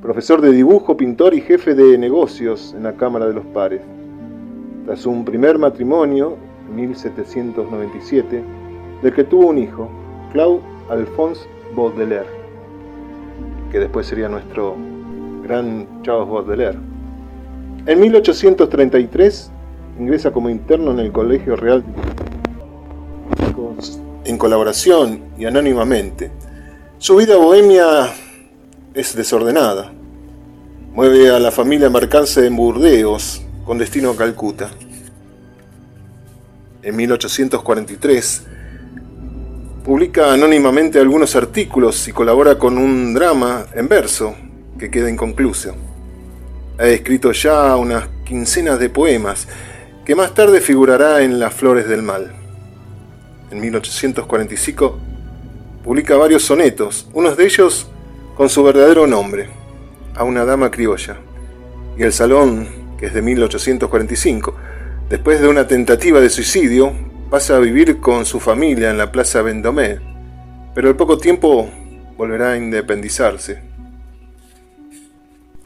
profesor 0.00 0.40
de 0.40 0.52
dibujo, 0.52 0.96
pintor 0.96 1.34
y 1.34 1.40
jefe 1.40 1.74
de 1.74 1.98
negocios 1.98 2.74
en 2.76 2.84
la 2.84 2.94
Cámara 2.94 3.26
de 3.26 3.34
los 3.34 3.44
Pares. 3.46 3.82
Tras 4.86 5.04
un 5.04 5.24
primer 5.24 5.58
matrimonio, 5.58 6.36
1797, 6.70 8.42
del 9.02 9.14
que 9.14 9.24
tuvo 9.24 9.48
un 9.48 9.58
hijo, 9.58 9.88
Claude 10.32 10.60
Alphonse 10.88 11.42
Baudelaire, 11.74 12.28
que 13.70 13.80
después 13.80 14.06
sería 14.06 14.28
nuestro 14.28 14.76
gran 15.42 15.86
Charles 16.02 16.28
Baudelaire. 16.28 16.78
En 17.86 18.00
1833 18.00 19.50
ingresa 19.98 20.32
como 20.32 20.48
interno 20.48 20.90
en 20.92 21.00
el 21.00 21.12
Colegio 21.12 21.56
Real 21.56 21.84
en 24.24 24.38
colaboración 24.38 25.20
y 25.38 25.44
anónimamente. 25.44 26.30
Su 26.98 27.16
vida 27.16 27.36
bohemia 27.36 28.12
es 28.94 29.14
desordenada. 29.14 29.92
Mueve 30.92 31.30
a 31.30 31.38
la 31.38 31.50
familia 31.50 31.86
a 31.86 31.88
embarcarse 31.88 32.46
en 32.46 32.56
Burdeos 32.56 33.42
con 33.64 33.78
destino 33.78 34.10
a 34.10 34.16
Calcuta. 34.16 34.70
En 36.84 36.96
1843 36.96 38.42
publica 39.86 40.34
anónimamente 40.34 41.00
algunos 41.00 41.34
artículos 41.34 42.06
y 42.08 42.12
colabora 42.12 42.58
con 42.58 42.76
un 42.76 43.14
drama 43.14 43.64
en 43.74 43.88
verso 43.88 44.34
que 44.78 44.90
queda 44.90 45.08
inconcluso. 45.08 45.74
Ha 46.78 46.86
escrito 46.88 47.32
ya 47.32 47.74
unas 47.76 48.08
quincenas 48.26 48.78
de 48.78 48.90
poemas 48.90 49.48
que 50.04 50.14
más 50.14 50.34
tarde 50.34 50.60
figurará 50.60 51.22
en 51.22 51.38
Las 51.38 51.54
Flores 51.54 51.88
del 51.88 52.02
Mal. 52.02 52.32
En 53.50 53.62
1845 53.62 54.98
publica 55.82 56.18
varios 56.18 56.44
sonetos, 56.44 57.08
unos 57.14 57.38
de 57.38 57.46
ellos 57.46 57.86
con 58.36 58.50
su 58.50 58.62
verdadero 58.62 59.06
nombre, 59.06 59.48
a 60.14 60.24
una 60.24 60.44
dama 60.44 60.70
criolla, 60.70 61.16
y 61.96 62.02
El 62.02 62.12
Salón, 62.12 62.68
que 62.98 63.06
es 63.06 63.14
de 63.14 63.22
1845, 63.22 64.54
Después 65.08 65.38
de 65.38 65.48
una 65.48 65.66
tentativa 65.66 66.18
de 66.18 66.30
suicidio, 66.30 66.92
pasa 67.28 67.56
a 67.56 67.60
vivir 67.60 68.00
con 68.00 68.24
su 68.24 68.40
familia 68.40 68.90
en 68.90 68.96
la 68.96 69.12
Plaza 69.12 69.42
Vendomé, 69.42 69.98
pero 70.74 70.88
al 70.88 70.96
poco 70.96 71.18
tiempo 71.18 71.68
volverá 72.16 72.52
a 72.52 72.56
independizarse. 72.56 73.60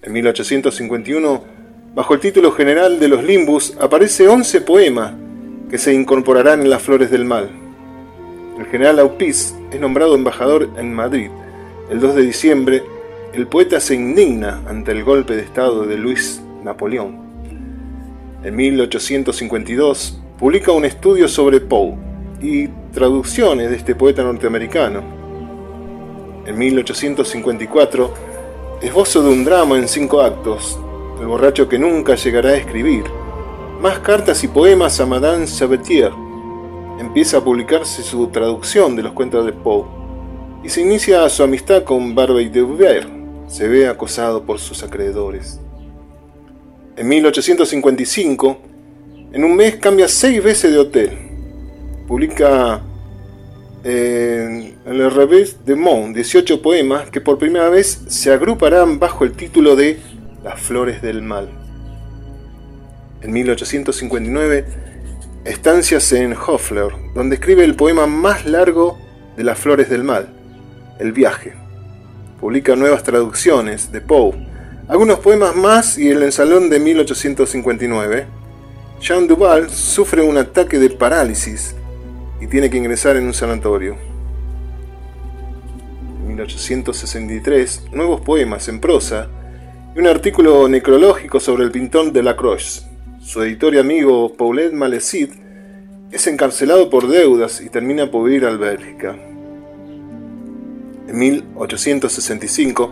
En 0.02 0.12
1851, 0.12 1.44
bajo 1.94 2.14
el 2.14 2.20
título 2.20 2.50
general 2.50 2.98
de 2.98 3.06
los 3.06 3.22
Limbus, 3.22 3.76
aparece 3.80 4.26
11 4.26 4.60
poemas 4.62 5.12
que 5.70 5.78
se 5.78 5.94
incorporarán 5.94 6.62
en 6.62 6.70
las 6.70 6.82
Flores 6.82 7.08
del 7.10 7.24
Mal. 7.24 7.48
El 8.58 8.66
general 8.66 8.98
Aupis 8.98 9.54
es 9.70 9.80
nombrado 9.80 10.16
embajador 10.16 10.68
en 10.76 10.92
Madrid. 10.92 11.30
El 11.90 12.00
2 12.00 12.16
de 12.16 12.22
diciembre, 12.22 12.82
el 13.32 13.46
poeta 13.46 13.78
se 13.78 13.94
indigna 13.94 14.62
ante 14.66 14.90
el 14.90 15.04
golpe 15.04 15.36
de 15.36 15.42
Estado 15.42 15.84
de 15.84 15.96
Luis 15.96 16.42
Napoleón. 16.64 17.27
En 18.44 18.54
1852, 18.54 20.16
publica 20.38 20.70
un 20.70 20.84
estudio 20.84 21.26
sobre 21.26 21.60
Poe 21.60 21.96
y 22.40 22.68
traducciones 22.92 23.68
de 23.68 23.74
este 23.74 23.96
poeta 23.96 24.22
norteamericano. 24.22 25.02
En 26.46 26.56
1854, 26.56 28.14
esbozo 28.80 29.24
de 29.24 29.30
un 29.30 29.44
drama 29.44 29.76
en 29.76 29.88
cinco 29.88 30.20
actos, 30.20 30.78
El 31.20 31.26
borracho 31.26 31.68
que 31.68 31.80
nunca 31.80 32.14
llegará 32.14 32.50
a 32.50 32.56
escribir, 32.56 33.02
más 33.80 33.98
cartas 33.98 34.44
y 34.44 34.48
poemas 34.48 35.00
a 35.00 35.06
Madame 35.06 35.48
Sabatier. 35.48 36.12
Empieza 37.00 37.38
a 37.38 37.44
publicarse 37.44 38.04
su 38.04 38.28
traducción 38.28 38.94
de 38.94 39.02
los 39.02 39.14
cuentos 39.14 39.44
de 39.46 39.52
Poe 39.52 39.84
y 40.62 40.68
se 40.68 40.80
inicia 40.80 41.28
su 41.28 41.42
amistad 41.42 41.82
con 41.82 42.14
Barbey 42.14 42.48
de 42.50 42.62
Uber. 42.62 43.04
Se 43.48 43.66
ve 43.66 43.88
acosado 43.88 44.44
por 44.44 44.60
sus 44.60 44.84
acreedores. 44.84 45.60
En 46.98 47.06
1855, 47.06 48.58
en 49.32 49.44
un 49.44 49.54
mes 49.54 49.76
cambia 49.76 50.08
seis 50.08 50.42
veces 50.42 50.72
de 50.72 50.78
hotel. 50.78 51.10
Publica 52.08 52.82
en 53.84 54.74
el 54.84 55.08
Revés 55.08 55.64
de 55.64 55.76
Monde 55.76 56.16
18 56.16 56.60
poemas 56.60 57.08
que 57.10 57.20
por 57.20 57.38
primera 57.38 57.68
vez 57.68 58.02
se 58.08 58.32
agruparán 58.32 58.98
bajo 58.98 59.22
el 59.22 59.34
título 59.34 59.76
de 59.76 60.00
Las 60.42 60.60
Flores 60.60 61.00
del 61.00 61.22
Mal. 61.22 61.48
En 63.22 63.32
1859, 63.32 64.64
estancias 65.44 66.10
en 66.12 66.32
Hoffler, 66.32 66.88
donde 67.14 67.36
escribe 67.36 67.62
el 67.62 67.76
poema 67.76 68.08
más 68.08 68.44
largo 68.44 68.98
de 69.36 69.44
Las 69.44 69.60
Flores 69.60 69.88
del 69.88 70.02
Mal, 70.02 70.30
El 70.98 71.12
viaje. 71.12 71.52
Publica 72.40 72.74
nuevas 72.74 73.04
traducciones 73.04 73.92
de 73.92 74.00
Poe, 74.00 74.48
algunos 74.88 75.18
poemas 75.18 75.54
más 75.54 75.98
y 75.98 76.08
el 76.08 76.22
ensalón 76.22 76.70
de 76.70 76.80
1859. 76.80 78.26
Jean 79.00 79.28
Duval 79.28 79.70
sufre 79.70 80.22
un 80.22 80.38
ataque 80.38 80.78
de 80.78 80.88
parálisis 80.90 81.76
y 82.40 82.46
tiene 82.46 82.70
que 82.70 82.78
ingresar 82.78 83.16
en 83.16 83.26
un 83.26 83.34
sanatorio. 83.34 83.96
En 86.20 86.28
1863, 86.28 87.88
nuevos 87.92 88.22
poemas 88.22 88.66
en 88.68 88.80
prosa 88.80 89.28
y 89.94 89.98
un 89.98 90.06
artículo 90.06 90.66
necrológico 90.68 91.38
sobre 91.38 91.64
el 91.64 91.70
pintor 91.70 92.10
de 92.10 92.22
Lacroix. 92.22 92.86
Su 93.20 93.42
editor 93.42 93.74
y 93.74 93.78
amigo 93.78 94.32
Paulette 94.34 94.72
Malesit 94.72 95.32
es 96.10 96.26
encarcelado 96.26 96.88
por 96.88 97.08
deudas 97.08 97.60
y 97.60 97.68
termina 97.68 98.10
por 98.10 98.30
ir 98.30 98.46
a 98.46 98.56
Bélgica. 98.56 99.16
En 101.08 101.18
1865 101.18 102.90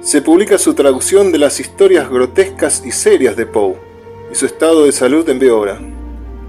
se 0.00 0.22
publica 0.22 0.58
su 0.58 0.74
traducción 0.74 1.32
de 1.32 1.38
las 1.38 1.58
historias 1.58 2.08
grotescas 2.08 2.82
y 2.86 2.92
serias 2.92 3.36
de 3.36 3.46
Poe 3.46 3.76
y 4.30 4.34
su 4.34 4.46
estado 4.46 4.84
de 4.84 4.92
salud 4.92 5.28
empeora. 5.28 5.78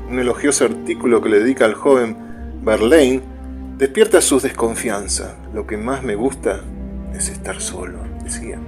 Un 0.10 0.20
elogioso 0.20 0.66
artículo 0.66 1.22
que 1.22 1.30
le 1.30 1.40
dedica 1.40 1.66
al 1.66 1.74
joven 1.74 2.16
Verlaine 2.62 3.22
despierta 3.78 4.22
su 4.22 4.40
desconfianza. 4.40 5.36
Lo 5.54 5.66
que 5.66 5.78
más 5.78 6.04
me 6.04 6.16
gusta 6.16 6.62
es 7.16 7.30
estar 7.30 7.60
solo, 7.60 8.00
decía. 8.24 8.60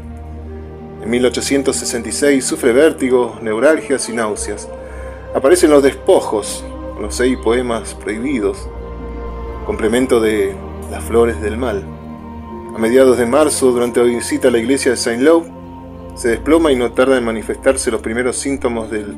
En 1.02 1.10
1866 1.10 2.44
sufre 2.44 2.74
vértigo, 2.74 3.38
neuralgias 3.42 4.10
y 4.10 4.14
náuseas. 4.14 4.68
Aparecen 5.36 5.70
los 5.70 5.84
despojos, 5.84 6.66
los 7.00 7.16
seis 7.16 7.38
poemas 7.44 7.94
prohibidos, 7.94 8.68
complemento 9.66 10.20
de 10.20 10.56
Las 10.90 11.04
Flores 11.04 11.40
del 11.40 11.58
Mal. 11.58 12.01
A 12.74 12.78
mediados 12.78 13.18
de 13.18 13.26
marzo, 13.26 13.72
durante 13.72 14.00
la 14.00 14.06
visita 14.06 14.48
a 14.48 14.52
la 14.52 14.58
iglesia 14.58 14.92
de 14.92 14.98
Saint-Lô, 14.98 15.44
se 16.16 16.30
desploma 16.30 16.72
y 16.72 16.78
no 16.78 16.94
tarda 16.94 17.18
en 17.18 17.26
manifestarse 17.26 17.92
los 17.92 18.02
primeros 18.02 18.38
síntomas 18.38 18.90
del 18.90 19.18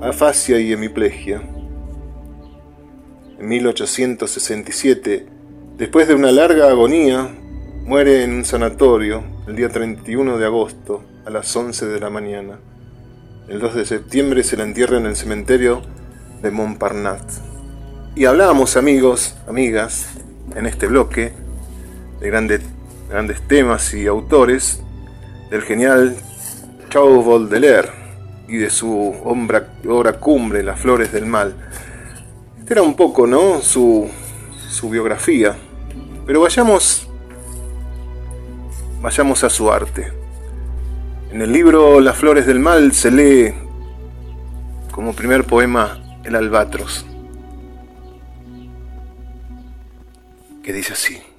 afasia 0.00 0.58
y 0.58 0.72
hemiplegia. 0.72 1.42
En 3.38 3.48
1867, 3.48 5.26
después 5.76 6.08
de 6.08 6.14
una 6.14 6.32
larga 6.32 6.68
agonía, 6.68 7.28
muere 7.84 8.24
en 8.24 8.32
un 8.32 8.44
sanatorio 8.46 9.24
el 9.46 9.56
día 9.56 9.68
31 9.68 10.38
de 10.38 10.46
agosto 10.46 11.02
a 11.26 11.30
las 11.30 11.54
11 11.54 11.86
de 11.86 12.00
la 12.00 12.08
mañana. 12.08 12.60
El 13.48 13.58
2 13.58 13.74
de 13.74 13.84
septiembre 13.84 14.42
se 14.42 14.56
la 14.56 14.64
entierra 14.64 14.96
en 14.96 15.04
el 15.04 15.16
cementerio 15.16 15.82
de 16.40 16.50
Montparnasse. 16.50 17.42
Y 18.16 18.24
hablábamos, 18.24 18.78
amigos, 18.78 19.36
amigas, 19.46 20.08
en 20.56 20.64
este 20.64 20.86
bloque 20.86 21.32
de 22.20 22.26
grandes, 22.28 22.60
grandes 23.08 23.40
temas 23.42 23.92
y 23.94 24.06
autores 24.06 24.82
del 25.50 25.62
genial 25.62 26.16
Charles 26.88 27.24
Baudelaire 27.24 27.90
y 28.48 28.56
de 28.56 28.70
su 28.70 29.14
obra 29.24 30.12
cumbre, 30.14 30.62
Las 30.62 30.80
Flores 30.80 31.12
del 31.12 31.26
Mal. 31.26 31.54
Esta 32.58 32.74
era 32.74 32.82
un 32.82 32.94
poco, 32.94 33.26
¿no? 33.26 33.60
Su, 33.60 34.08
su 34.68 34.90
biografía. 34.90 35.56
Pero 36.26 36.42
vayamos 36.42 37.10
Vayamos 39.00 39.44
a 39.44 39.50
su 39.50 39.72
arte. 39.72 40.12
En 41.32 41.40
el 41.40 41.50
libro 41.50 42.00
Las 42.00 42.18
Flores 42.18 42.44
del 42.44 42.58
Mal 42.58 42.92
se 42.92 43.10
lee 43.10 43.54
como 44.92 45.14
primer 45.14 45.44
poema 45.44 46.20
El 46.22 46.36
Albatros, 46.36 47.06
que 50.62 50.74
dice 50.74 50.92
así. 50.92 51.29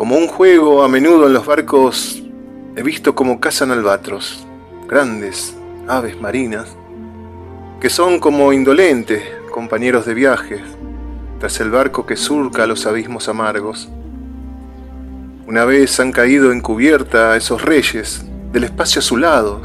Como 0.00 0.16
un 0.16 0.28
juego 0.28 0.82
a 0.82 0.88
menudo 0.88 1.26
en 1.26 1.34
los 1.34 1.44
barcos 1.44 2.22
he 2.74 2.82
visto 2.82 3.14
cómo 3.14 3.38
cazan 3.38 3.70
albatros, 3.70 4.46
grandes 4.88 5.54
aves 5.88 6.18
marinas, 6.18 6.74
que 7.82 7.90
son 7.90 8.18
como 8.18 8.54
indolentes 8.54 9.22
compañeros 9.52 10.06
de 10.06 10.14
viaje, 10.14 10.62
tras 11.38 11.60
el 11.60 11.70
barco 11.70 12.06
que 12.06 12.16
surca 12.16 12.66
los 12.66 12.86
abismos 12.86 13.28
amargos. 13.28 13.90
Una 15.46 15.66
vez 15.66 16.00
han 16.00 16.12
caído 16.12 16.50
en 16.50 16.62
cubierta 16.62 17.36
esos 17.36 17.60
reyes 17.60 18.24
del 18.54 18.64
espacio 18.64 19.00
azulado, 19.00 19.60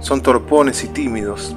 son 0.00 0.22
torpones 0.22 0.84
y 0.84 0.88
tímidos, 0.88 1.56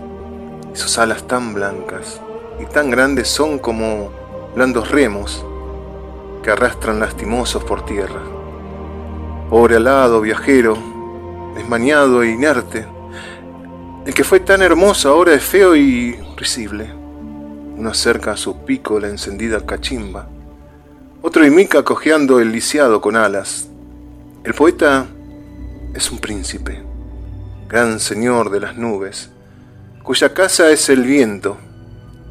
y 0.74 0.78
sus 0.78 0.98
alas 0.98 1.28
tan 1.28 1.54
blancas 1.54 2.22
y 2.62 2.66
tan 2.66 2.92
grandes 2.92 3.28
son 3.28 3.60
como 3.60 4.10
blandos 4.56 4.90
remos 4.90 5.46
que 6.44 6.52
arrastran 6.52 7.00
lastimosos 7.00 7.64
por 7.64 7.86
tierra. 7.86 8.22
Pobre 9.50 9.78
alado 9.78 10.22
viajero, 10.22 10.78
desmañado 11.56 12.24
e 12.24 12.32
inerte, 12.32 12.86
el 14.06 14.14
que 14.14 14.24
fue 14.24 14.40
tan 14.40 14.62
hermoso 14.62 15.10
ahora 15.10 15.34
es 15.34 15.44
feo 15.44 15.76
y 15.76 16.18
risible. 16.38 16.94
Uno 17.78 17.90
acerca 17.90 18.32
a 18.32 18.38
su 18.38 18.66
pico 18.66 19.00
la 19.00 19.08
encendida 19.08 19.66
cachimba 19.66 20.28
otro 21.22 21.46
imita 21.46 21.84
cojeando 21.84 22.40
el 22.40 22.54
lisiado 22.54 23.02
con 23.02 23.18
alas. 23.18 23.68
El 24.46 24.54
poeta 24.54 25.06
es 25.94 26.10
un 26.12 26.20
príncipe, 26.20 26.82
gran 27.68 28.00
señor 28.00 28.50
de 28.52 28.62
las 28.62 28.78
nubes, 28.78 29.30
cuya 30.02 30.34
casa 30.34 30.72
es 30.72 30.88
el 30.88 31.04
viento, 31.04 31.58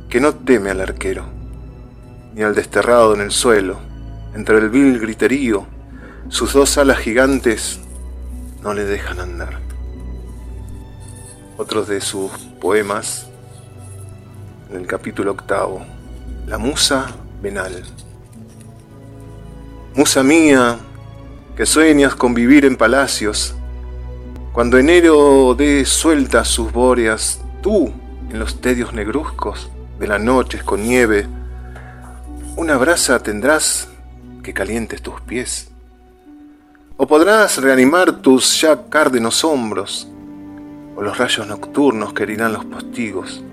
que 0.08 0.20
no 0.20 0.34
teme 0.34 0.70
al 0.70 0.80
arquero, 0.80 1.26
ni 2.34 2.42
al 2.42 2.54
desterrado 2.54 3.14
en 3.14 3.20
el 3.20 3.30
suelo, 3.30 3.78
entre 4.38 4.58
el 4.58 4.70
vil 4.70 5.00
griterío, 5.00 5.66
sus 6.28 6.52
dos 6.52 6.78
alas 6.78 6.98
gigantes 6.98 7.80
no 8.62 8.72
le 8.72 8.84
dejan 8.84 9.18
andar. 9.18 9.58
Otros 11.56 11.88
de 11.88 12.00
sus 12.00 12.30
poemas, 12.60 13.26
en 14.70 14.76
el 14.76 14.86
capítulo 14.86 15.32
octavo, 15.32 15.84
La 16.46 16.56
Musa 16.56 17.08
Venal. 17.42 17.82
Musa 19.96 20.22
mía, 20.22 20.78
que 21.56 21.66
sueñas 21.66 22.14
con 22.14 22.32
vivir 22.32 22.64
en 22.64 22.76
palacios, 22.76 23.56
cuando 24.52 24.78
enero 24.78 25.56
dé 25.58 25.84
sueltas 25.84 26.46
sus 26.46 26.70
bóreas, 26.70 27.40
tú, 27.60 27.92
en 28.30 28.38
los 28.38 28.60
tedios 28.60 28.92
negruzcos 28.92 29.68
de 29.98 30.06
las 30.06 30.20
noches 30.20 30.62
con 30.62 30.84
nieve, 30.84 31.26
una 32.54 32.76
brasa 32.76 33.20
tendrás 33.20 33.88
que 34.48 34.54
calientes 34.54 35.02
tus 35.02 35.20
pies. 35.20 35.68
O 36.96 37.06
podrás 37.06 37.58
reanimar 37.58 38.22
tus 38.22 38.58
ya 38.58 38.88
cárdenos 38.88 39.44
hombros, 39.44 40.08
o 40.96 41.02
los 41.02 41.18
rayos 41.18 41.46
nocturnos 41.46 42.14
que 42.14 42.22
herirán 42.22 42.54
los 42.54 42.64
postigos. 42.64 43.44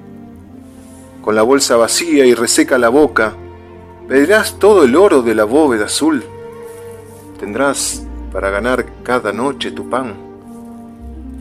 Con 1.22 1.36
la 1.36 1.42
bolsa 1.42 1.76
vacía 1.76 2.26
y 2.26 2.34
reseca 2.34 2.78
la 2.78 2.88
boca, 2.88 3.34
pedirás 4.08 4.58
todo 4.58 4.86
el 4.86 4.96
oro 4.96 5.22
de 5.22 5.36
la 5.36 5.44
bóveda 5.44 5.88
azul. 5.88 6.24
Tendrás 7.42 8.02
para 8.32 8.50
ganar 8.50 8.86
cada 9.04 9.34
noche 9.34 9.72
tu 9.72 9.90
pan, 9.90 10.16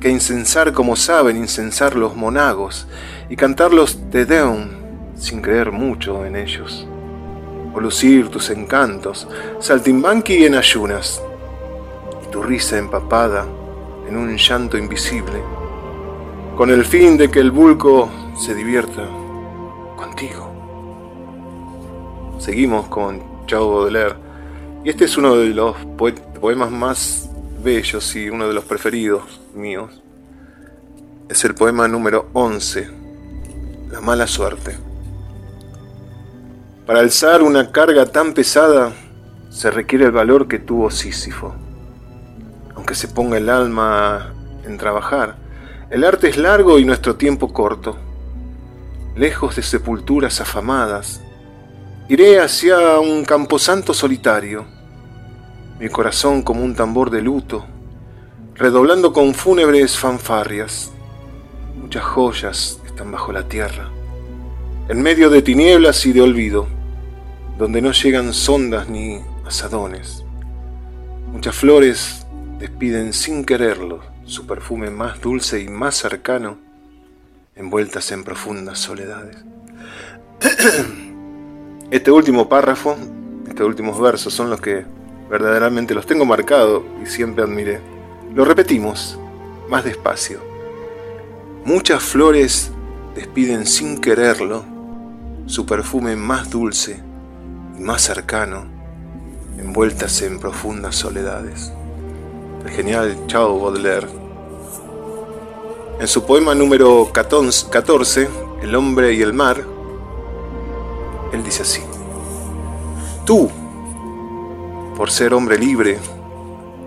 que 0.00 0.10
incensar 0.10 0.72
como 0.72 0.96
saben 0.96 1.36
incensar 1.36 1.94
los 1.94 2.16
monagos 2.16 2.88
y 3.28 3.36
cantar 3.36 3.72
los 3.72 4.10
Te 4.10 4.26
Deum 4.26 4.70
sin 5.14 5.40
creer 5.40 5.70
mucho 5.70 6.26
en 6.26 6.34
ellos, 6.34 6.88
o 7.74 7.80
lucir 7.80 8.28
tus 8.28 8.50
encantos, 8.50 9.26
saltimbanqui 9.58 10.44
en 10.44 10.54
ayunas, 10.54 11.20
y 12.24 12.30
tu 12.30 12.42
risa 12.42 12.78
empapada 12.78 13.44
en 14.08 14.16
un 14.16 14.36
llanto 14.36 14.78
invisible, 14.78 15.42
con 16.56 16.70
el 16.70 16.84
fin 16.84 17.16
de 17.16 17.30
que 17.30 17.40
el 17.40 17.50
vulco 17.50 18.08
se 18.38 18.54
divierta 18.54 19.08
contigo. 19.96 20.50
Seguimos 22.38 22.86
con 22.88 23.22
Chao 23.46 23.70
Baudelaire, 23.70 24.16
y 24.84 24.90
este 24.90 25.06
es 25.06 25.16
uno 25.16 25.36
de 25.36 25.48
los 25.48 25.76
poemas 26.40 26.70
más 26.70 27.30
bellos 27.62 28.14
y 28.14 28.28
uno 28.28 28.46
de 28.46 28.54
los 28.54 28.64
preferidos 28.64 29.40
míos. 29.54 30.02
Es 31.28 31.44
el 31.44 31.54
poema 31.54 31.88
número 31.88 32.28
11, 32.34 32.90
La 33.90 34.00
mala 34.02 34.26
suerte. 34.26 34.93
Para 36.86 37.00
alzar 37.00 37.42
una 37.42 37.72
carga 37.72 38.04
tan 38.04 38.34
pesada 38.34 38.92
se 39.48 39.70
requiere 39.70 40.04
el 40.04 40.10
valor 40.10 40.48
que 40.48 40.58
tuvo 40.58 40.90
Sísifo. 40.90 41.54
Aunque 42.76 42.94
se 42.94 43.08
ponga 43.08 43.38
el 43.38 43.48
alma 43.48 44.34
en 44.66 44.76
trabajar, 44.76 45.36
el 45.88 46.04
arte 46.04 46.28
es 46.28 46.36
largo 46.36 46.78
y 46.78 46.84
nuestro 46.84 47.16
tiempo 47.16 47.54
corto. 47.54 47.96
Lejos 49.16 49.56
de 49.56 49.62
sepulturas 49.62 50.42
afamadas, 50.42 51.22
iré 52.10 52.38
hacia 52.38 52.98
un 52.98 53.24
camposanto 53.24 53.94
solitario, 53.94 54.66
mi 55.80 55.88
corazón 55.88 56.42
como 56.42 56.62
un 56.62 56.74
tambor 56.74 57.08
de 57.08 57.22
luto, 57.22 57.64
redoblando 58.56 59.14
con 59.14 59.32
fúnebres 59.32 59.96
fanfarrias. 59.96 60.92
Muchas 61.80 62.04
joyas 62.04 62.78
están 62.84 63.10
bajo 63.10 63.32
la 63.32 63.48
tierra 63.48 63.88
en 64.88 65.02
medio 65.02 65.30
de 65.30 65.40
tinieblas 65.40 66.04
y 66.04 66.12
de 66.12 66.20
olvido, 66.20 66.66
donde 67.58 67.80
no 67.80 67.92
llegan 67.92 68.32
sondas 68.32 68.88
ni 68.88 69.20
asadones. 69.46 70.24
Muchas 71.32 71.54
flores 71.54 72.26
despiden 72.58 73.12
sin 73.12 73.44
quererlo 73.44 74.00
su 74.24 74.46
perfume 74.46 74.90
más 74.90 75.20
dulce 75.20 75.60
y 75.60 75.68
más 75.68 75.96
cercano, 75.96 76.58
envueltas 77.54 78.10
en 78.12 78.24
profundas 78.24 78.78
soledades. 78.78 79.36
Este 81.90 82.10
último 82.10 82.48
párrafo, 82.48 82.96
estos 83.46 83.66
últimos 83.66 84.00
versos 84.00 84.32
son 84.32 84.50
los 84.50 84.60
que 84.60 84.84
verdaderamente 85.30 85.94
los 85.94 86.06
tengo 86.06 86.24
marcado 86.24 86.84
y 87.00 87.06
siempre 87.06 87.44
admiré. 87.44 87.78
Lo 88.34 88.44
repetimos, 88.44 89.18
más 89.68 89.84
despacio. 89.84 90.40
Muchas 91.64 92.02
flores 92.02 92.72
despiden 93.14 93.66
sin 93.66 94.00
quererlo 94.00 94.64
su 95.46 95.66
perfume 95.66 96.16
más 96.16 96.50
dulce 96.50 97.00
y 97.78 97.80
más 97.82 98.02
cercano, 98.02 98.64
envueltas 99.58 100.22
en 100.22 100.38
profundas 100.38 100.94
soledades. 100.94 101.72
El 102.64 102.70
genial 102.70 103.16
Chao 103.26 103.60
Baudelaire. 103.60 104.08
En 106.00 106.08
su 106.08 106.24
poema 106.24 106.54
número 106.54 107.10
14, 107.12 108.28
El 108.62 108.74
hombre 108.74 109.12
y 109.12 109.22
el 109.22 109.32
mar, 109.32 109.64
él 111.32 111.42
dice 111.44 111.62
así. 111.62 111.82
Tú, 113.26 113.50
por 114.96 115.10
ser 115.10 115.34
hombre 115.34 115.58
libre, 115.58 115.98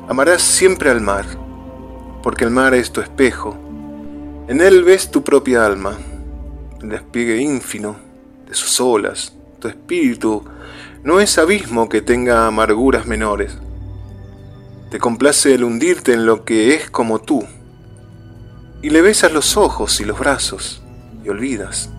amarás 0.08 0.42
siempre 0.42 0.90
al 0.90 1.02
mar, 1.02 1.26
porque 2.24 2.46
el 2.46 2.52
mar 2.52 2.74
es 2.74 2.92
tu 2.92 3.02
espejo. 3.02 3.56
En 4.48 4.62
él 4.62 4.84
ves 4.84 5.12
tu 5.12 5.24
propia 5.24 5.66
alma, 5.66 5.98
el 6.82 6.90
despliegue 6.90 7.38
ínfino 7.38 7.96
de 8.48 8.56
sus 8.56 8.80
olas. 8.80 9.37
Tu 9.60 9.68
espíritu 9.68 10.43
no 11.03 11.20
es 11.20 11.38
abismo 11.38 11.89
que 11.89 12.01
tenga 12.01 12.45
amarguras 12.45 13.08
menores. 13.08 13.58
Te 14.91 14.99
complace 14.99 15.53
el 15.53 15.64
hundirte 15.64 16.14
en 16.14 16.26
lo 16.26 16.45
que 16.45 16.76
es 16.76 16.89
como 16.89 17.20
tú. 17.20 17.43
Y 18.82 18.91
le 18.91 19.01
besas 19.01 19.32
los 19.32 19.58
ojos 19.58 19.99
y 19.99 20.05
los 20.05 20.20
brazos 20.20 20.84
y 21.26 21.30
olvidas. 21.30 21.89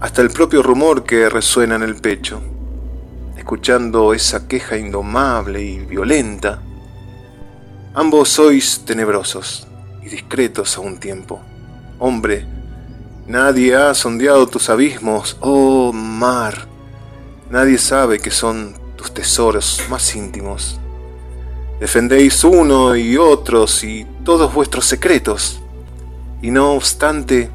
Hasta 0.00 0.20
el 0.20 0.30
propio 0.30 0.62
rumor 0.62 1.04
que 1.04 1.28
resuena 1.28 1.76
en 1.76 1.82
el 1.82 1.94
pecho. 1.94 2.42
Escuchando 3.36 4.12
esa 4.12 4.48
queja 4.48 4.76
indomable 4.76 5.62
y 5.62 5.78
violenta. 5.78 6.60
Ambos 7.94 8.30
sois 8.30 8.84
tenebrosos 8.84 9.68
y 10.02 10.08
discretos 10.08 10.76
a 10.76 10.80
un 10.80 10.98
tiempo. 10.98 11.40
Hombre, 12.00 12.46
Nadie 13.26 13.74
ha 13.74 13.94
sondeado 13.94 14.46
tus 14.46 14.68
abismos, 14.68 15.38
oh 15.40 15.94
mar. 15.94 16.66
Nadie 17.48 17.78
sabe 17.78 18.18
que 18.18 18.30
son 18.30 18.74
tus 18.96 19.14
tesoros 19.14 19.82
más 19.88 20.14
íntimos. 20.14 20.78
Defendéis 21.80 22.44
uno 22.44 22.94
y 22.94 23.16
otros 23.16 23.82
y 23.82 24.06
todos 24.24 24.52
vuestros 24.52 24.84
secretos. 24.84 25.58
Y 26.42 26.50
no 26.50 26.72
obstante, 26.72 27.50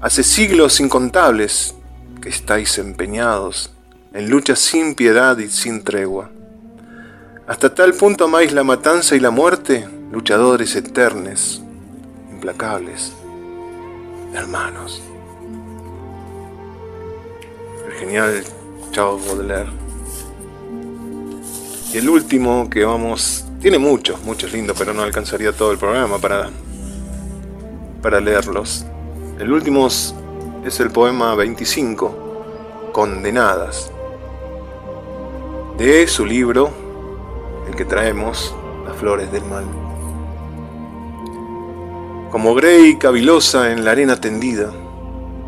hace 0.00 0.22
siglos 0.24 0.80
incontables 0.80 1.74
que 2.22 2.30
estáis 2.30 2.78
empeñados 2.78 3.70
en 4.14 4.30
lucha 4.30 4.56
sin 4.56 4.94
piedad 4.94 5.36
y 5.36 5.50
sin 5.50 5.84
tregua. 5.84 6.30
Hasta 7.46 7.74
tal 7.74 7.92
punto 7.92 8.24
amáis 8.24 8.52
la 8.52 8.64
matanza 8.64 9.14
y 9.14 9.20
la 9.20 9.30
muerte, 9.30 9.86
luchadores 10.10 10.74
eternos, 10.74 11.60
implacables 12.30 13.12
hermanos. 14.34 15.02
El 17.86 17.92
genial 17.94 18.44
Charles 18.90 19.26
Baudelaire. 19.26 19.70
Y 21.92 21.98
el 21.98 22.08
último 22.08 22.70
que 22.70 22.84
vamos, 22.84 23.44
tiene 23.60 23.78
muchos, 23.78 24.22
muchos 24.22 24.52
lindos, 24.52 24.76
pero 24.78 24.94
no 24.94 25.02
alcanzaría 25.02 25.52
todo 25.52 25.72
el 25.72 25.78
programa 25.78 26.18
para, 26.18 26.50
para 28.00 28.20
leerlos. 28.20 28.86
El 29.38 29.52
último 29.52 29.86
es 29.86 30.80
el 30.80 30.90
poema 30.90 31.34
25, 31.34 32.90
Condenadas, 32.92 33.90
de 35.76 36.06
su 36.06 36.24
libro, 36.24 36.70
el 37.68 37.74
que 37.74 37.84
traemos, 37.84 38.54
Las 38.86 38.96
Flores 38.96 39.32
del 39.32 39.44
Mal 39.44 39.81
como 42.32 42.54
Grey 42.54 42.96
cavilosa 42.96 43.72
en 43.72 43.84
la 43.84 43.90
arena 43.90 44.18
tendida, 44.18 44.72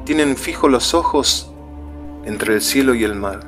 tienen 0.05 0.37
fijos 0.37 0.71
los 0.71 0.93
ojos 0.93 1.51
entre 2.27 2.53
el 2.53 2.61
cielo 2.61 2.95
y 2.95 3.05
el 3.05 3.15
mar, 3.15 3.41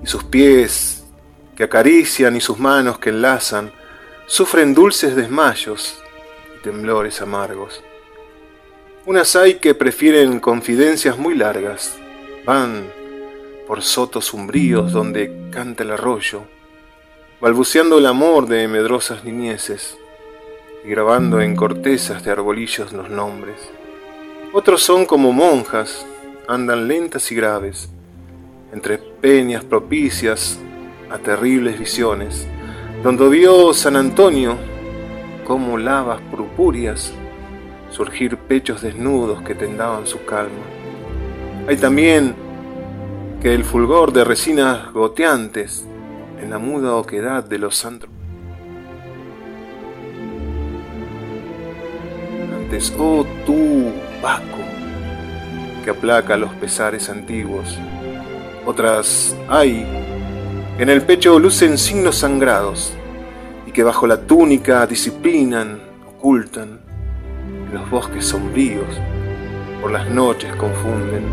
y 0.00 0.06
sus 0.06 0.22
pies 0.22 1.02
que 1.56 1.64
acarician 1.64 2.36
y 2.36 2.40
sus 2.40 2.56
manos 2.56 3.00
que 3.00 3.10
enlazan 3.10 3.72
sufren 4.28 4.74
dulces 4.74 5.16
desmayos 5.16 6.00
y 6.56 6.62
temblores 6.62 7.20
amargos. 7.20 7.82
Unas 9.06 9.34
hay 9.34 9.54
que 9.54 9.74
prefieren 9.74 10.38
confidencias 10.38 11.18
muy 11.18 11.34
largas, 11.34 11.98
van 12.46 12.92
por 13.66 13.82
sotos 13.82 14.32
umbríos 14.32 14.92
donde 14.92 15.48
canta 15.50 15.82
el 15.82 15.90
arroyo, 15.90 16.42
balbuceando 17.40 17.98
el 17.98 18.06
amor 18.06 18.46
de 18.46 18.68
medrosas 18.68 19.24
niñeces 19.24 19.98
y 20.84 20.88
grabando 20.88 21.40
en 21.40 21.56
cortezas 21.56 22.24
de 22.24 22.30
arbolillos 22.30 22.92
los 22.92 23.10
nombres. 23.10 23.56
Otros 24.52 24.82
son 24.82 25.04
como 25.04 25.32
monjas, 25.32 26.04
andan 26.48 26.88
lentas 26.88 27.30
y 27.30 27.34
graves, 27.34 27.88
entre 28.72 28.98
peñas 28.98 29.64
propicias 29.64 30.58
a 31.10 31.18
terribles 31.18 31.78
visiones, 31.78 32.46
donde 33.02 33.28
vio 33.28 33.72
San 33.74 33.96
Antonio 33.96 34.56
como 35.46 35.76
lavas 35.76 36.20
purpúreas 36.30 37.12
surgir 37.90 38.36
pechos 38.36 38.82
desnudos 38.82 39.42
que 39.42 39.54
tendaban 39.54 40.06
su 40.06 40.24
calma. 40.24 40.64
Hay 41.66 41.76
también 41.76 42.34
que 43.42 43.54
el 43.54 43.64
fulgor 43.64 44.12
de 44.12 44.24
resinas 44.24 44.92
goteantes 44.92 45.84
en 46.40 46.50
la 46.50 46.58
muda 46.58 46.94
oquedad 46.94 47.44
de 47.44 47.58
los 47.58 47.76
santos 52.70 52.94
oh 52.98 53.26
tú, 53.44 53.92
Vasco, 54.22 54.58
que 55.84 55.90
aplaca 55.90 56.36
los 56.36 56.52
pesares 56.54 57.08
antiguos. 57.08 57.78
Otras 58.64 59.34
hay 59.48 59.86
en 60.78 60.88
el 60.88 61.02
pecho 61.02 61.38
lucen 61.38 61.78
signos 61.78 62.16
sangrados 62.16 62.92
y 63.66 63.72
que 63.72 63.82
bajo 63.82 64.06
la 64.06 64.20
túnica 64.20 64.86
disciplinan, 64.86 65.80
ocultan 66.06 66.80
los 67.72 67.90
bosques 67.90 68.26
sombríos 68.26 68.86
por 69.80 69.90
las 69.90 70.08
noches 70.10 70.54
confunden 70.56 71.24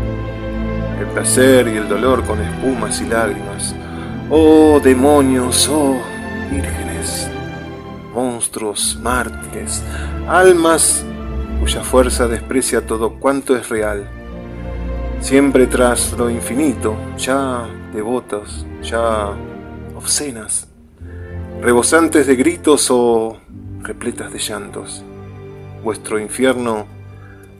el 0.98 1.06
placer 1.08 1.68
y 1.68 1.76
el 1.76 1.88
dolor 1.88 2.24
con 2.24 2.40
espumas 2.40 3.00
y 3.00 3.06
lágrimas. 3.06 3.74
Oh 4.30 4.80
demonios, 4.82 5.68
oh 5.68 5.96
vírgenes, 6.50 7.30
monstruos, 8.12 8.98
mártires, 9.00 9.82
almas 10.26 11.04
cuya 11.60 11.82
fuerza 11.82 12.28
desprecia 12.28 12.86
todo 12.86 13.14
cuanto 13.14 13.56
es 13.56 13.68
real. 13.68 14.08
Siempre 15.20 15.66
tras 15.66 16.12
lo 16.12 16.30
infinito, 16.30 16.96
ya 17.16 17.66
devotos, 17.92 18.64
ya 18.82 19.34
obscenas, 19.96 20.68
rebosantes 21.60 22.26
de 22.26 22.36
gritos 22.36 22.88
o 22.90 23.38
repletas 23.80 24.32
de 24.32 24.38
llantos. 24.38 25.02
Vuestro 25.82 26.20
infierno 26.20 26.86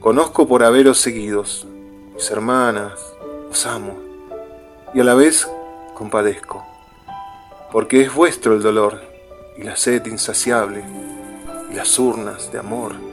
conozco 0.01 0.47
por 0.47 0.63
haberos 0.63 0.99
seguidos, 0.99 1.67
mis 2.15 2.31
hermanas, 2.31 3.01
os 3.51 3.67
amo, 3.67 3.99
y 4.95 5.01
a 5.01 5.05
la 5.05 5.15
vez 5.15 5.49
compadezco, 5.95 6.65
porque 7.73 8.03
es 8.03 8.15
vuestro 8.15 8.55
el 8.55 8.63
dolor 8.63 9.01
y 9.57 9.65
la 9.65 9.77
sed 9.77 10.07
insaciable 10.07 10.85
y 11.71 11.75
las 11.75 11.99
urnas 11.99 12.53
de 12.53 12.61
amor 12.61 13.08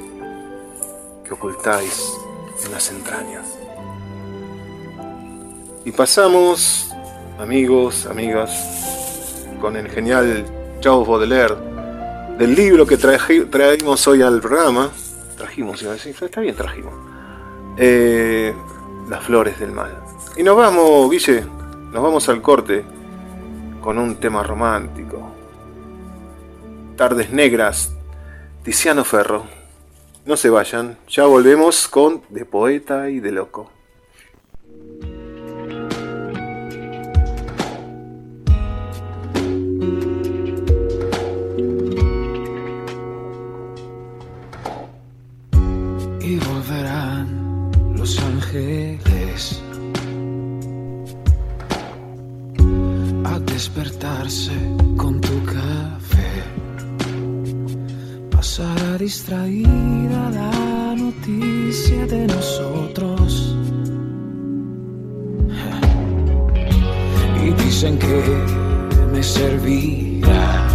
que 1.27 1.33
ocultáis 1.33 2.13
en 2.65 2.71
las 2.71 2.91
entrañas. 2.91 3.57
Y 5.83 5.91
pasamos, 5.91 6.91
amigos, 7.39 8.05
amigas, 8.05 9.45
con 9.59 9.75
el 9.75 9.89
genial 9.89 10.45
Charles 10.79 11.07
Baudelaire, 11.07 11.55
del 12.37 12.55
libro 12.55 12.85
que 12.85 12.97
traímos 12.97 14.07
hoy 14.07 14.21
al 14.21 14.41
programa. 14.41 14.91
Trajimos, 15.37 15.81
iba 15.81 15.91
a 15.91 15.95
decir, 15.95 16.15
está 16.19 16.41
bien, 16.41 16.55
trajimos. 16.55 16.93
Eh, 17.77 18.53
las 19.09 19.23
flores 19.23 19.59
del 19.59 19.71
mal. 19.71 19.95
Y 20.37 20.43
nos 20.43 20.55
vamos, 20.55 21.09
Guille, 21.09 21.45
nos 21.91 22.03
vamos 22.03 22.27
al 22.29 22.41
corte 22.41 22.83
con 23.81 23.97
un 23.97 24.15
tema 24.15 24.43
romántico. 24.43 25.31
Tardes 26.95 27.31
Negras, 27.31 27.93
Tiziano 28.63 29.03
Ferro. 29.03 29.45
No 30.25 30.35
se 30.35 30.49
vayan, 30.49 30.97
ya 31.07 31.25
volvemos 31.27 31.87
con 31.87 32.23
De 32.29 32.45
Poeta 32.45 33.11
y 33.11 33.19
de 33.19 33.31
Loco. 33.31 33.69
Y 46.21 46.39
volverán 46.39 47.71
los 47.95 48.19
ángeles 48.19 49.61
a 53.25 53.39
despertarse 53.41 54.53
con 54.97 55.21
tu 55.21 55.45
café. 55.45 55.74
Pasará 58.57 58.97
distraída 58.97 60.29
la 60.31 60.95
noticia 60.95 62.05
de 62.05 62.25
nosotros. 62.25 63.53
Y 67.43 67.51
dicen 67.63 67.99
que 67.99 68.23
me 69.11 69.21
servirá. 69.21 70.67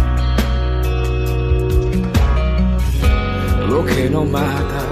Lo 3.67 3.83
que 3.83 4.11
no 4.11 4.25
mata, 4.25 4.83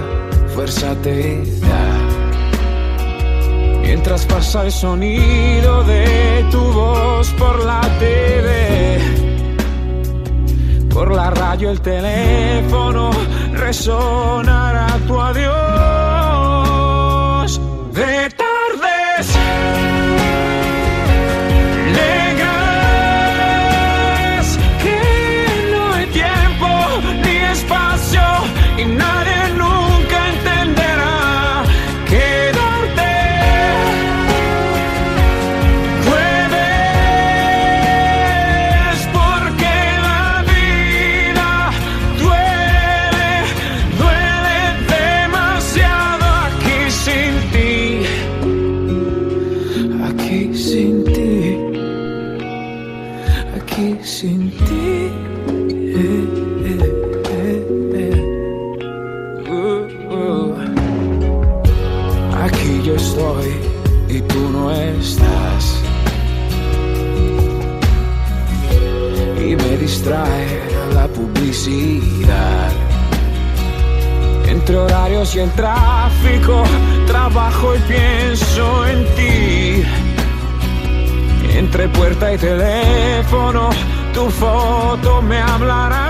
fuerza 0.52 0.92
te 0.96 1.44
da. 1.60 1.86
Mientras 3.82 4.26
pasa 4.26 4.64
el 4.64 4.72
sonido 4.72 5.84
de 5.84 6.44
tu 6.50 6.58
voz 6.72 7.30
por 7.34 7.64
la 7.64 7.82
TV, 8.00 9.29
por 10.92 11.14
la 11.14 11.30
radio, 11.30 11.70
el 11.70 11.80
teléfono, 11.80 13.10
resonará 13.52 14.86
tu 15.06 15.20
adiós. 15.20 15.60
Y 75.34 75.38
el 75.38 75.50
tráfico, 75.52 76.64
trabajo 77.06 77.74
y 77.76 77.78
pienso 77.80 78.86
en 78.86 79.04
ti. 79.14 79.84
Entre 81.56 81.88
puerta 81.88 82.32
y 82.32 82.38
teléfono, 82.38 83.70
tu 84.12 84.28
foto 84.30 85.22
me 85.22 85.38
hablará. 85.38 86.09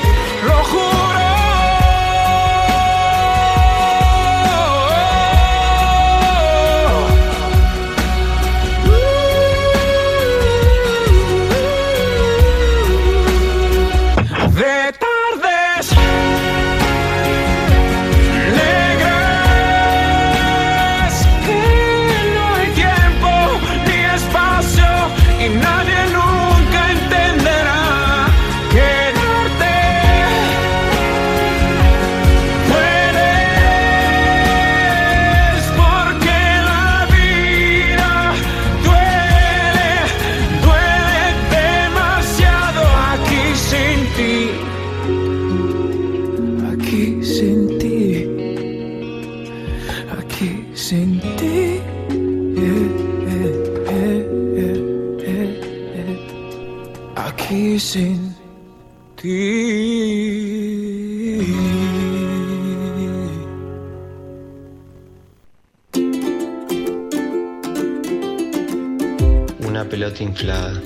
Una 69.65 69.85
pelota 69.87 70.21
inflada. 70.21 70.81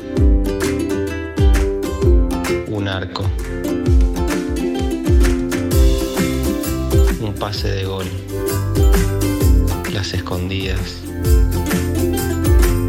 Un 2.67 2.87
arco. 2.87 3.23
Un 7.19 7.33
pase 7.39 7.67
de 7.69 7.85
gol. 7.85 8.05
Las 9.91 10.13
escondidas. 10.13 11.01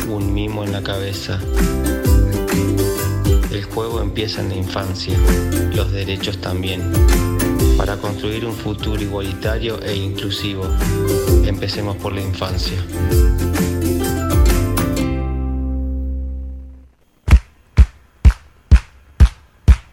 Un 0.06 0.34
mimo 0.34 0.64
en 0.64 0.72
la 0.72 0.82
cabeza 0.82 1.40
Juego 3.76 4.00
empieza 4.00 4.40
en 4.40 4.48
la 4.48 4.54
infancia, 4.54 5.14
los 5.74 5.92
derechos 5.92 6.40
también. 6.40 6.80
Para 7.76 7.98
construir 7.98 8.46
un 8.46 8.54
futuro 8.54 8.98
igualitario 9.02 9.82
e 9.82 9.94
inclusivo, 9.94 10.64
empecemos 11.44 11.94
por 11.98 12.14
la 12.14 12.22
infancia. 12.22 12.72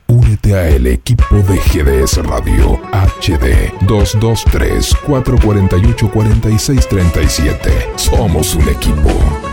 Únete 0.07 0.55
a 0.55 0.69
el 0.69 0.87
equipo 0.87 1.35
de 1.35 1.57
GDS 1.57 2.25
Radio 2.25 2.79
HD 2.93 3.69
223 3.85 4.95
448 5.05 6.09
4637. 6.09 7.91
Somos 7.97 8.55
un 8.55 8.69
equipo. 8.69 9.52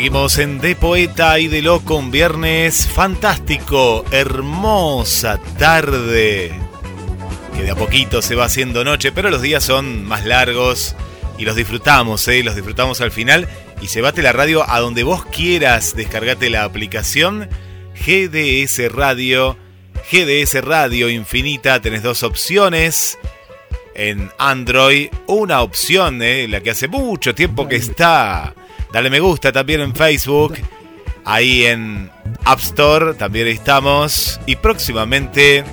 Seguimos 0.00 0.38
en 0.38 0.62
De 0.62 0.74
Poeta 0.76 1.38
y 1.38 1.48
de 1.48 1.60
Loco, 1.60 1.96
un 1.96 2.10
viernes. 2.10 2.86
Fantástico, 2.86 4.02
hermosa 4.10 5.38
tarde, 5.58 6.58
que 7.54 7.62
de 7.62 7.70
a 7.70 7.74
poquito 7.74 8.22
se 8.22 8.34
va 8.34 8.46
haciendo 8.46 8.82
noche, 8.82 9.12
pero 9.12 9.28
los 9.28 9.42
días 9.42 9.62
son 9.62 10.06
más 10.06 10.24
largos 10.24 10.96
y 11.36 11.44
los 11.44 11.54
disfrutamos, 11.54 12.26
¿eh? 12.28 12.42
los 12.42 12.54
disfrutamos 12.54 13.02
al 13.02 13.10
final. 13.10 13.46
Y 13.82 13.88
se 13.88 14.00
bate 14.00 14.22
la 14.22 14.32
radio 14.32 14.64
a 14.66 14.80
donde 14.80 15.02
vos 15.02 15.26
quieras, 15.26 15.94
descargate 15.94 16.48
la 16.48 16.64
aplicación 16.64 17.50
GDS 17.94 18.90
Radio, 18.90 19.58
GDS 20.10 20.64
Radio 20.64 21.10
Infinita, 21.10 21.82
tenés 21.82 22.02
dos 22.02 22.22
opciones 22.22 23.18
en 23.94 24.30
Android, 24.38 25.10
una 25.26 25.60
opción, 25.60 26.22
¿eh? 26.22 26.48
la 26.48 26.62
que 26.62 26.70
hace 26.70 26.88
mucho 26.88 27.34
tiempo 27.34 27.68
que 27.68 27.76
está 27.76 28.54
Dale 28.92 29.10
me 29.10 29.20
gusta 29.20 29.52
también 29.52 29.80
en 29.80 29.94
Facebook. 29.94 30.54
Ahí 31.24 31.64
en 31.66 32.10
App 32.44 32.60
Store 32.60 33.14
también 33.14 33.46
estamos. 33.48 34.40
Y 34.46 34.56
próximamente 34.56 35.64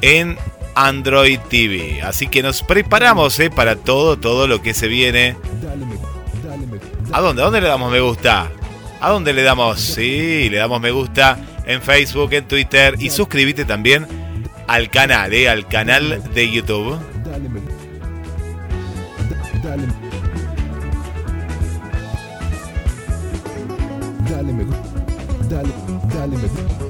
en 0.00 0.36
Android 0.74 1.38
TV. 1.50 2.02
Así 2.02 2.26
que 2.26 2.42
nos 2.42 2.62
preparamos 2.62 3.38
eh, 3.40 3.50
para 3.50 3.76
todo, 3.76 4.18
todo 4.18 4.46
lo 4.46 4.62
que 4.62 4.74
se 4.74 4.88
viene. 4.88 5.36
¿A 7.12 7.20
dónde? 7.20 7.42
¿A 7.42 7.44
dónde 7.44 7.60
le 7.60 7.68
damos 7.68 7.92
me 7.92 8.00
gusta? 8.00 8.50
¿A 9.00 9.10
dónde 9.10 9.32
le 9.32 9.42
damos? 9.42 9.80
Sí, 9.80 10.48
le 10.48 10.58
damos 10.58 10.80
me 10.80 10.90
gusta 10.90 11.38
en 11.66 11.82
Facebook, 11.82 12.32
en 12.32 12.46
Twitter. 12.46 12.96
Y 12.98 13.10
suscríbete 13.10 13.64
también 13.64 14.06
al 14.66 14.90
canal, 14.90 15.32
eh, 15.34 15.48
al 15.48 15.66
canal 15.68 16.22
de 16.32 16.50
YouTube. 16.50 16.98
Dale 24.32 24.50
me 24.54 24.64
gusta. 24.64 24.82
Dale, 25.50 25.68
dale 26.14 26.36
me 26.38 26.48
gusta. 26.48 26.84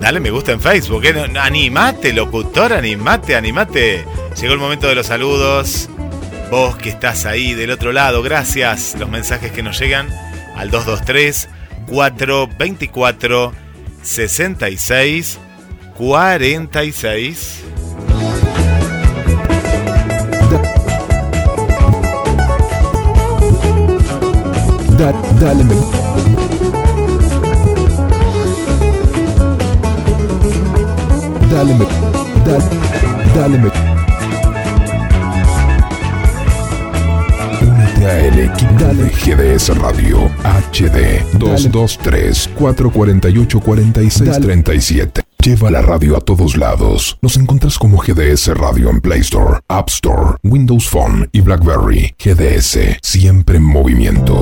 Dale 0.00 0.20
me 0.20 0.30
gusta 0.30 0.52
en 0.52 0.60
Facebook. 0.62 1.04
¿eh? 1.04 1.30
Animate, 1.38 2.14
locutor, 2.14 2.72
animate, 2.72 3.36
animate. 3.36 4.06
Llegó 4.40 4.54
el 4.54 4.58
momento 4.58 4.88
de 4.88 4.94
los 4.94 5.08
saludos. 5.08 5.90
Vos 6.50 6.76
que 6.76 6.88
estás 6.88 7.26
ahí 7.26 7.52
del 7.52 7.70
otro 7.70 7.92
lado, 7.92 8.22
gracias. 8.22 8.96
Los 8.98 9.10
mensajes 9.10 9.52
que 9.52 9.62
nos 9.62 9.78
llegan 9.78 10.08
al 10.56 10.70
223 10.70 11.50
424 11.86 13.52
66 14.02 15.38
46. 15.94 17.64
Da, 24.96 25.12
dale 25.40 25.64
me. 25.64 25.74
Dale 31.50 31.74
me. 31.74 31.86
Dale, 32.44 32.64
dale 33.34 33.58
me. 33.58 33.70
Únete 37.60 38.06
a 38.06 38.20
el 38.20 38.38
equipo 38.38 38.84
de 38.84 39.10
GDS 39.10 39.76
Radio 39.78 40.30
HD 40.70 41.24
223 41.38 42.50
448 42.56 43.60
4637. 43.60 45.33
Lleva 45.44 45.70
la 45.70 45.82
radio 45.82 46.16
a 46.16 46.20
todos 46.20 46.56
lados. 46.56 47.18
Nos 47.20 47.36
encuentras 47.36 47.78
como 47.78 47.98
GDS 47.98 48.56
Radio 48.56 48.88
en 48.88 49.02
Play 49.02 49.20
Store, 49.20 49.60
App 49.68 49.90
Store, 49.90 50.38
Windows 50.42 50.88
Phone 50.88 51.28
y 51.32 51.42
BlackBerry. 51.42 52.14
GDS, 52.18 52.96
siempre 53.02 53.58
en 53.58 53.64
movimiento. 53.64 54.34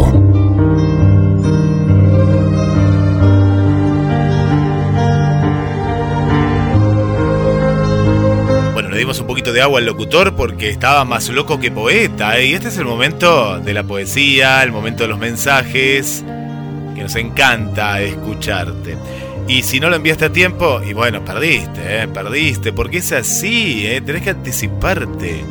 Bueno, 8.73 8.91
le 8.91 8.99
dimos 8.99 9.19
un 9.19 9.27
poquito 9.27 9.53
de 9.53 9.61
agua 9.61 9.81
al 9.81 9.87
locutor 9.87 10.37
porque 10.37 10.71
estaba 10.71 11.05
más 11.05 11.29
loco 11.31 11.59
que 11.59 11.73
poeta. 11.73 12.39
¿eh? 12.39 12.47
Y 12.47 12.55
este 12.55 12.69
es 12.69 12.79
el 12.79 12.85
momento 12.85 13.59
de 13.59 13.75
la 13.75 13.83
poesía, 13.83 14.63
el 14.63 14.71
momento 14.71 15.03
de 15.03 15.09
los 15.09 15.19
mensajes, 15.19 16.25
que 16.95 17.03
nos 17.03 17.17
encanta 17.17 18.01
escucharte. 18.01 18.97
Y 19.49 19.63
si 19.63 19.81
no 19.81 19.91
lo 19.91 19.97
enviaste 19.97 20.27
a 20.27 20.33
tiempo, 20.33 20.81
y 20.83 20.93
bueno, 20.93 21.25
perdiste, 21.25 22.03
¿eh? 22.03 22.09
perdiste, 22.09 22.73
porque 22.73 22.99
es 22.99 23.13
así, 23.13 23.87
¿eh? 23.87 24.01
tenés 24.01 24.23
que 24.23 24.31
anticiparte. 24.31 25.45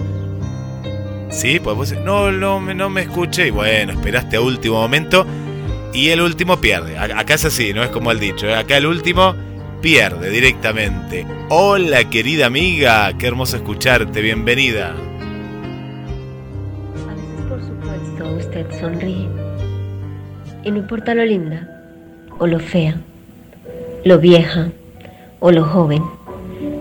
Sí, 1.29 1.59
pues 1.59 1.75
vos 1.75 1.93
no, 2.03 2.31
no, 2.31 2.59
no 2.59 2.89
me 2.89 3.01
escuché, 3.01 3.47
y 3.47 3.51
bueno, 3.51 3.91
esperaste 3.93 4.37
a 4.37 4.41
último 4.41 4.81
momento, 4.81 5.25
y 5.93 6.09
el 6.09 6.21
último 6.21 6.59
pierde. 6.59 6.97
Acá 6.97 7.33
es 7.33 7.45
así, 7.45 7.73
no 7.73 7.83
es 7.83 7.89
como 7.89 8.11
el 8.11 8.19
dicho, 8.19 8.47
¿eh? 8.47 8.55
acá 8.55 8.77
el 8.77 8.85
último 8.85 9.35
pierde 9.81 10.29
directamente. 10.29 11.25
Hola 11.49 12.09
querida 12.09 12.45
amiga, 12.45 13.11
qué 13.17 13.27
hermoso 13.27 13.57
escucharte, 13.57 14.21
bienvenida. 14.21 14.95
A 17.09 17.13
veces, 17.13 17.41
por 17.49 17.61
supuesto, 17.61 18.35
usted 18.37 18.79
sonríe. 18.79 19.27
Y 20.63 20.71
no 20.71 20.77
importa 20.77 21.13
lo 21.13 21.25
linda, 21.25 21.67
o 22.39 22.47
lo 22.47 22.59
fea, 22.59 22.95
lo 24.03 24.19
vieja, 24.19 24.69
o 25.39 25.51
lo 25.51 25.63
joven, 25.63 26.03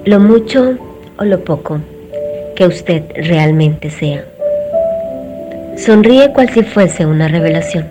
lo 0.05 0.21
mucho 0.21 0.79
o 1.18 1.25
lo 1.25 1.41
poco 1.45 1.81
que 2.57 2.66
usted 2.66 3.03
realmente 3.14 3.91
sea. 3.91 4.25
Sonríe 5.77 6.33
cual 6.33 6.51
si 6.51 6.62
fuese 6.62 7.07
una 7.07 7.29
revelación. 7.29 7.87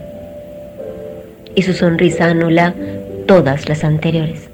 Y 1.56 1.64
su 1.64 1.74
sonrisa 1.74 2.26
anula 2.26 2.74
todas 3.28 3.68
las 3.68 3.84
anteriores. 3.84 4.48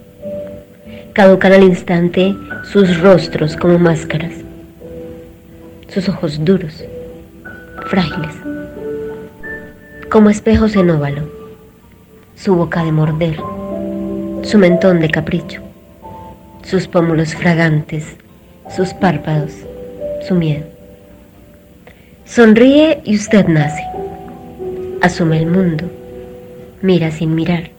Caducan 1.13 1.53
al 1.53 1.63
instante 1.63 2.36
sus 2.63 2.99
rostros 2.99 3.55
como 3.55 3.78
máscaras, 3.78 4.34
sus 5.88 6.09
ojos 6.09 6.43
duros, 6.43 6.84
frágiles, 7.88 8.34
como 10.09 10.30
espejos 10.30 10.76
en 10.76 10.89
óvalo, 10.89 11.23
su 12.36 12.55
boca 12.55 12.84
de 12.84 12.91
morder, 12.91 13.38
su 14.45 14.59
mentón 14.59 14.99
de 14.99 15.09
capricho, 15.09 15.59
sus 16.61 16.87
pómulos 16.87 17.33
fragantes, 17.33 18.15
sus 18.69 18.93
párpados, 18.93 19.51
su 20.27 20.35
miedo. 20.35 20.63
Sonríe 22.25 23.01
y 23.03 23.15
usted 23.15 23.47
nace, 23.47 23.83
asume 25.01 25.39
el 25.39 25.47
mundo, 25.47 25.85
mira 26.83 27.09
sin 27.09 27.33
mirar, 27.33 27.71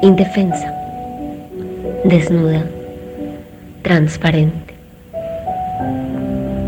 indefensa, 0.00 0.74
desnuda, 2.04 2.64
transparente. 3.82 4.74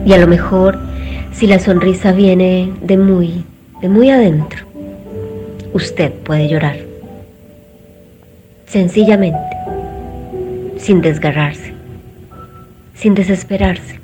Y 0.04 0.12
a 0.12 0.18
lo 0.18 0.26
mejor, 0.26 0.78
si 1.32 1.46
la 1.46 1.58
sonrisa 1.58 2.12
viene 2.12 2.70
de 2.82 2.98
muy, 2.98 3.42
de 3.80 3.88
muy 3.88 4.10
adentro, 4.10 4.66
usted 5.72 6.12
puede 6.12 6.46
llorar. 6.48 6.87
Sencillamente, 8.68 9.38
sin 10.76 11.00
desgarrarse, 11.00 11.72
sin 12.94 13.14
desesperarse, 13.14 13.98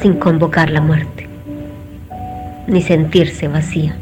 sin 0.00 0.14
convocar 0.14 0.70
la 0.70 0.80
muerte, 0.80 1.28
ni 2.66 2.80
sentirse 2.80 3.46
vacía. 3.46 3.94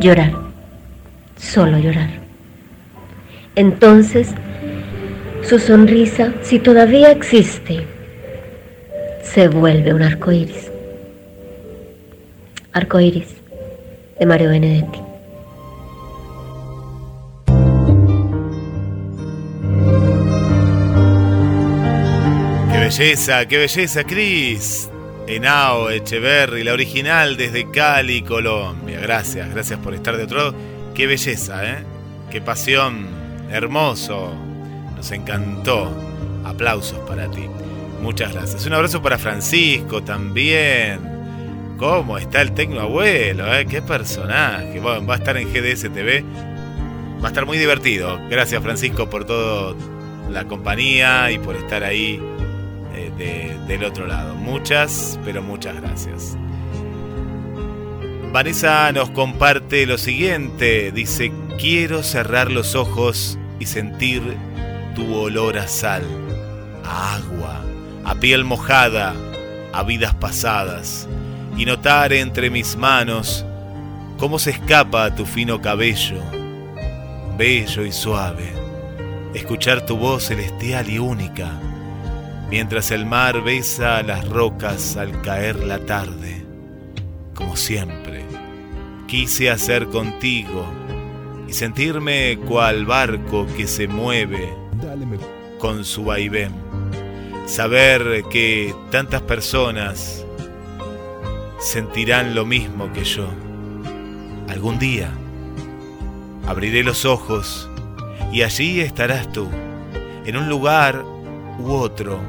Llorar, 0.00 0.32
solo 1.36 1.78
llorar. 1.78 2.10
Entonces, 3.54 4.34
su 5.42 5.60
sonrisa, 5.60 6.32
si 6.42 6.58
todavía 6.58 7.12
existe, 7.12 7.86
se 9.22 9.46
vuelve 9.46 9.94
un 9.94 10.02
arco 10.02 10.32
iris. 10.32 10.68
Arco 12.72 12.98
iris 12.98 13.36
de 14.18 14.26
Mario 14.26 14.50
Benedetti. 14.50 15.05
Belleza, 22.98 23.46
qué 23.46 23.58
belleza, 23.58 24.04
Cris. 24.04 24.90
Enao 25.26 25.90
Echeverry, 25.90 26.64
la 26.64 26.72
original 26.72 27.36
desde 27.36 27.70
Cali, 27.70 28.22
Colombia. 28.22 28.98
Gracias, 29.00 29.50
gracias 29.50 29.78
por 29.80 29.92
estar 29.92 30.16
de 30.16 30.24
otro 30.24 30.38
lado. 30.38 30.54
Qué 30.94 31.06
belleza, 31.06 31.62
¿eh? 31.70 31.84
Qué 32.30 32.40
pasión, 32.40 33.06
hermoso. 33.50 34.34
Nos 34.96 35.10
encantó. 35.10 35.92
Aplausos 36.44 36.98
para 37.00 37.30
ti. 37.30 37.44
Muchas 38.00 38.32
gracias. 38.32 38.64
Un 38.64 38.72
abrazo 38.72 39.02
para 39.02 39.18
Francisco 39.18 40.02
también. 40.02 41.00
¿Cómo 41.76 42.16
está 42.16 42.40
el 42.40 42.52
tecno 42.52 42.80
abuelo? 42.80 43.52
Eh? 43.54 43.66
Qué 43.66 43.82
personaje. 43.82 44.80
Va 44.80 44.96
a 44.96 45.16
estar 45.16 45.36
en 45.36 45.52
GDS 45.52 45.92
TV. 45.92 46.24
Va 47.22 47.26
a 47.26 47.28
estar 47.28 47.44
muy 47.44 47.58
divertido. 47.58 48.18
Gracias 48.30 48.62
Francisco 48.62 49.10
por 49.10 49.26
toda 49.26 49.74
la 50.30 50.44
compañía 50.44 51.30
y 51.30 51.38
por 51.38 51.56
estar 51.56 51.84
ahí 51.84 52.22
eh, 52.96 53.56
del 53.66 53.84
otro 53.84 54.06
lado. 54.06 54.34
Muchas, 54.34 55.18
pero 55.24 55.42
muchas 55.42 55.80
gracias. 55.80 56.36
Vanessa 58.32 58.90
nos 58.92 59.10
comparte 59.10 59.86
lo 59.86 59.98
siguiente. 59.98 60.92
Dice, 60.92 61.32
quiero 61.58 62.02
cerrar 62.02 62.50
los 62.50 62.74
ojos 62.74 63.38
y 63.58 63.66
sentir 63.66 64.22
tu 64.94 65.14
olor 65.14 65.58
a 65.58 65.68
sal, 65.68 66.04
a 66.84 67.16
agua, 67.16 67.62
a 68.04 68.14
piel 68.16 68.44
mojada, 68.44 69.14
a 69.72 69.82
vidas 69.82 70.14
pasadas, 70.14 71.08
y 71.56 71.64
notar 71.64 72.12
entre 72.12 72.50
mis 72.50 72.76
manos 72.76 73.44
cómo 74.18 74.38
se 74.38 74.50
escapa 74.50 75.14
tu 75.14 75.26
fino 75.26 75.60
cabello, 75.60 76.22
bello 77.36 77.84
y 77.84 77.92
suave, 77.92 78.52
escuchar 79.34 79.84
tu 79.84 79.96
voz 79.96 80.24
celestial 80.24 80.88
y 80.88 80.98
única, 80.98 81.60
mientras 82.50 82.90
el 82.90 83.06
mar 83.06 83.42
besa 83.42 84.02
las 84.02 84.28
rocas 84.28 84.96
al 84.96 85.20
caer 85.22 85.64
la 85.64 85.78
tarde, 85.80 86.44
como 87.34 87.56
siempre. 87.56 88.24
Quise 89.06 89.50
hacer 89.50 89.86
contigo 89.86 90.66
y 91.48 91.52
sentirme 91.52 92.38
cual 92.46 92.86
barco 92.86 93.46
que 93.56 93.66
se 93.66 93.88
mueve 93.88 94.52
con 95.58 95.84
su 95.84 96.04
vaivén. 96.04 96.52
Saber 97.46 98.24
que 98.30 98.74
tantas 98.90 99.22
personas 99.22 100.24
sentirán 101.60 102.34
lo 102.34 102.44
mismo 102.44 102.92
que 102.92 103.04
yo. 103.04 103.28
Algún 104.48 104.78
día 104.78 105.10
abriré 106.46 106.82
los 106.82 107.04
ojos 107.04 107.68
y 108.32 108.42
allí 108.42 108.80
estarás 108.80 109.30
tú, 109.32 109.48
en 110.24 110.36
un 110.36 110.48
lugar 110.48 111.04
u 111.58 111.72
otro, 111.72 112.20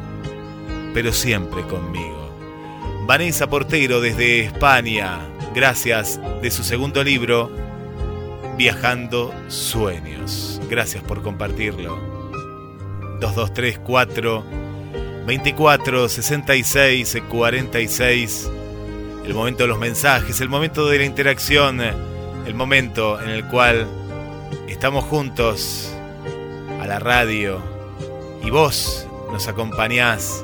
pero 0.98 1.14
siempre 1.14 1.62
conmigo. 1.62 2.28
Vanessa 3.06 3.48
Portero 3.48 4.02
desde 4.02 4.40
España, 4.40 5.20
gracias 5.54 6.20
de 6.42 6.50
su 6.50 6.64
segundo 6.64 7.04
libro, 7.04 7.52
Viajando 8.58 9.32
Sueños. 9.48 10.60
Gracias 10.68 11.04
por 11.04 11.22
compartirlo. 11.22 12.00
2234 13.20 14.44
24 15.28 16.10
66 16.10 17.18
46 17.30 18.50
el 19.24 19.36
momento 19.36 19.66
de 19.66 19.68
los 19.68 19.78
mensajes, 19.78 20.42
el 20.42 20.50
momento 20.50 20.88
de 20.88 20.98
la 20.98 21.06
interacción, 21.06 21.80
el 21.80 22.56
momento 22.56 23.22
en 23.22 23.30
el 23.30 23.46
cual 23.46 23.86
estamos 24.68 25.04
juntos 25.04 25.94
a 26.82 26.88
la 26.88 26.98
radio 26.98 27.62
y 28.44 28.50
vos 28.50 29.08
nos 29.32 29.48
acompañás 29.48 30.44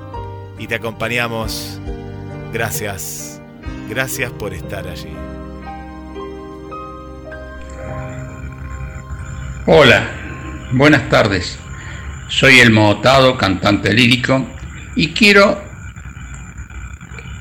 y 0.59 0.67
te 0.67 0.75
acompañamos. 0.75 1.79
Gracias, 2.53 3.41
gracias 3.89 4.31
por 4.31 4.53
estar 4.53 4.87
allí. 4.87 5.09
Hola, 9.65 10.07
buenas 10.71 11.09
tardes. 11.09 11.57
Soy 12.27 12.59
el 12.59 12.71
Motado, 12.71 13.37
cantante 13.37 13.93
lírico, 13.93 14.45
y 14.95 15.09
quiero 15.13 15.61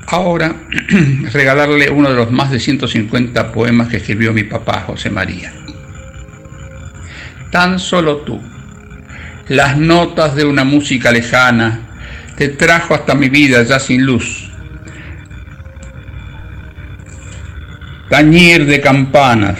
ahora 0.07 0.55
regalarle 1.33 1.89
uno 1.89 2.09
de 2.09 2.15
los 2.15 2.31
más 2.31 2.51
de 2.51 2.59
150 2.59 3.51
poemas 3.51 3.89
que 3.89 3.97
escribió 3.97 4.33
mi 4.33 4.43
papá 4.43 4.83
José 4.85 5.09
María. 5.09 5.51
Tan 7.51 7.79
solo 7.79 8.17
tú, 8.17 8.41
las 9.47 9.77
notas 9.77 10.35
de 10.35 10.45
una 10.45 10.63
música 10.63 11.11
lejana, 11.11 11.92
te 12.37 12.49
trajo 12.49 12.95
hasta 12.95 13.15
mi 13.15 13.29
vida 13.29 13.63
ya 13.63 13.79
sin 13.79 14.05
luz. 14.05 14.49
Tañir 18.09 18.65
de 18.65 18.79
campanas, 18.79 19.59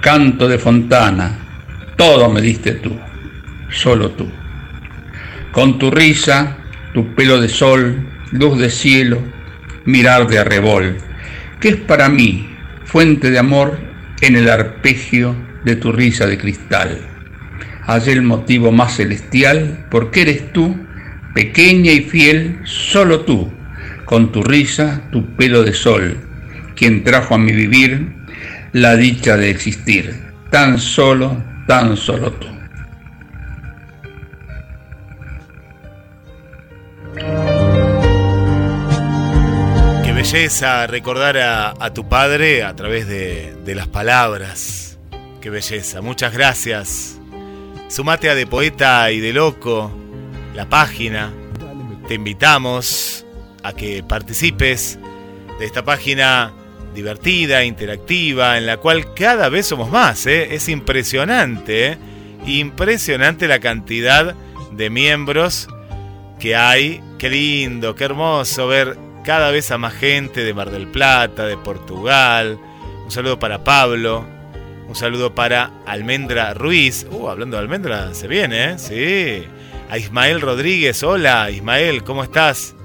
canto 0.00 0.48
de 0.48 0.58
fontana, 0.58 1.38
todo 1.96 2.30
me 2.30 2.40
diste 2.40 2.72
tú, 2.72 2.98
solo 3.70 4.10
tú. 4.10 4.30
Con 5.52 5.78
tu 5.78 5.90
risa, 5.90 6.56
tu 6.92 7.14
pelo 7.14 7.40
de 7.40 7.48
sol, 7.48 8.06
luz 8.32 8.58
de 8.58 8.70
cielo, 8.70 9.22
mirar 9.84 10.26
de 10.28 10.38
arrebol, 10.38 10.96
que 11.60 11.70
es 11.70 11.76
para 11.76 12.08
mí 12.08 12.48
fuente 12.84 13.30
de 13.30 13.38
amor 13.38 13.78
en 14.20 14.36
el 14.36 14.48
arpegio 14.50 15.34
de 15.64 15.76
tu 15.76 15.92
risa 15.92 16.26
de 16.26 16.38
cristal. 16.38 16.98
Hallé 17.86 18.12
el 18.12 18.22
motivo 18.22 18.72
más 18.72 18.96
celestial 18.96 19.86
porque 19.90 20.22
eres 20.22 20.52
tú, 20.52 20.76
pequeña 21.34 21.92
y 21.92 22.00
fiel, 22.00 22.60
solo 22.64 23.20
tú, 23.20 23.52
con 24.04 24.32
tu 24.32 24.42
risa, 24.42 25.02
tu 25.12 25.36
pelo 25.36 25.62
de 25.62 25.72
sol, 25.72 26.18
quien 26.76 27.04
trajo 27.04 27.34
a 27.34 27.38
mi 27.38 27.52
vivir 27.52 28.08
la 28.72 28.96
dicha 28.96 29.36
de 29.36 29.50
existir, 29.50 30.14
tan 30.50 30.78
solo, 30.78 31.42
tan 31.66 31.96
solo 31.96 32.32
tú. 32.32 32.60
belleza 40.22 40.86
recordar 40.86 41.38
a, 41.38 41.94
tu 41.94 42.06
padre 42.06 42.62
a 42.62 42.76
través 42.76 43.08
de, 43.08 43.74
las 43.74 43.88
palabras. 43.88 44.98
Qué 45.40 45.48
belleza. 45.48 46.02
Muchas 46.02 46.34
gracias. 46.34 47.18
Sumate 47.88 48.28
a 48.28 48.34
De 48.34 48.46
Poeta 48.46 49.10
y 49.12 49.20
de 49.20 49.32
Loco, 49.32 49.90
la 50.60 50.68
página. 50.68 51.32
Te 52.06 52.12
invitamos 52.12 53.24
a 53.62 53.72
que 53.72 54.02
participes 54.02 54.98
de 55.58 55.64
esta 55.64 55.82
página 55.86 56.52
divertida, 56.94 57.64
interactiva, 57.64 58.58
en 58.58 58.66
la 58.66 58.76
cual 58.76 59.14
cada 59.14 59.48
vez 59.48 59.68
somos 59.68 59.90
más. 59.90 60.26
¿eh? 60.26 60.54
Es 60.54 60.68
impresionante, 60.68 61.92
¿eh? 61.92 61.98
impresionante 62.44 63.48
la 63.48 63.58
cantidad 63.58 64.34
de 64.70 64.90
miembros 64.90 65.66
que 66.38 66.54
hay. 66.56 67.00
Qué 67.16 67.30
lindo, 67.30 67.94
qué 67.94 68.04
hermoso 68.04 68.66
ver 68.66 68.98
cada 69.24 69.50
vez 69.50 69.70
a 69.70 69.78
más 69.78 69.94
gente 69.94 70.44
de 70.44 70.52
Mar 70.52 70.70
del 70.70 70.88
Plata, 70.88 71.46
de 71.46 71.56
Portugal. 71.56 72.58
Un 73.06 73.10
saludo 73.10 73.38
para 73.38 73.64
Pablo. 73.64 74.26
Un 74.86 74.94
saludo 74.94 75.34
para 75.34 75.70
Almendra 75.86 76.52
Ruiz. 76.52 77.06
Uh, 77.10 77.28
hablando 77.28 77.56
de 77.56 77.62
Almendra, 77.62 78.12
se 78.12 78.28
viene, 78.28 78.72
¿eh? 78.72 78.78
Sí. 78.78 79.59
A 79.90 79.98
Ismael 79.98 80.40
Rodríguez. 80.40 81.02
Hola, 81.02 81.50
Ismael, 81.50 82.04
¿cómo 82.04 82.22
estás? 82.22 82.76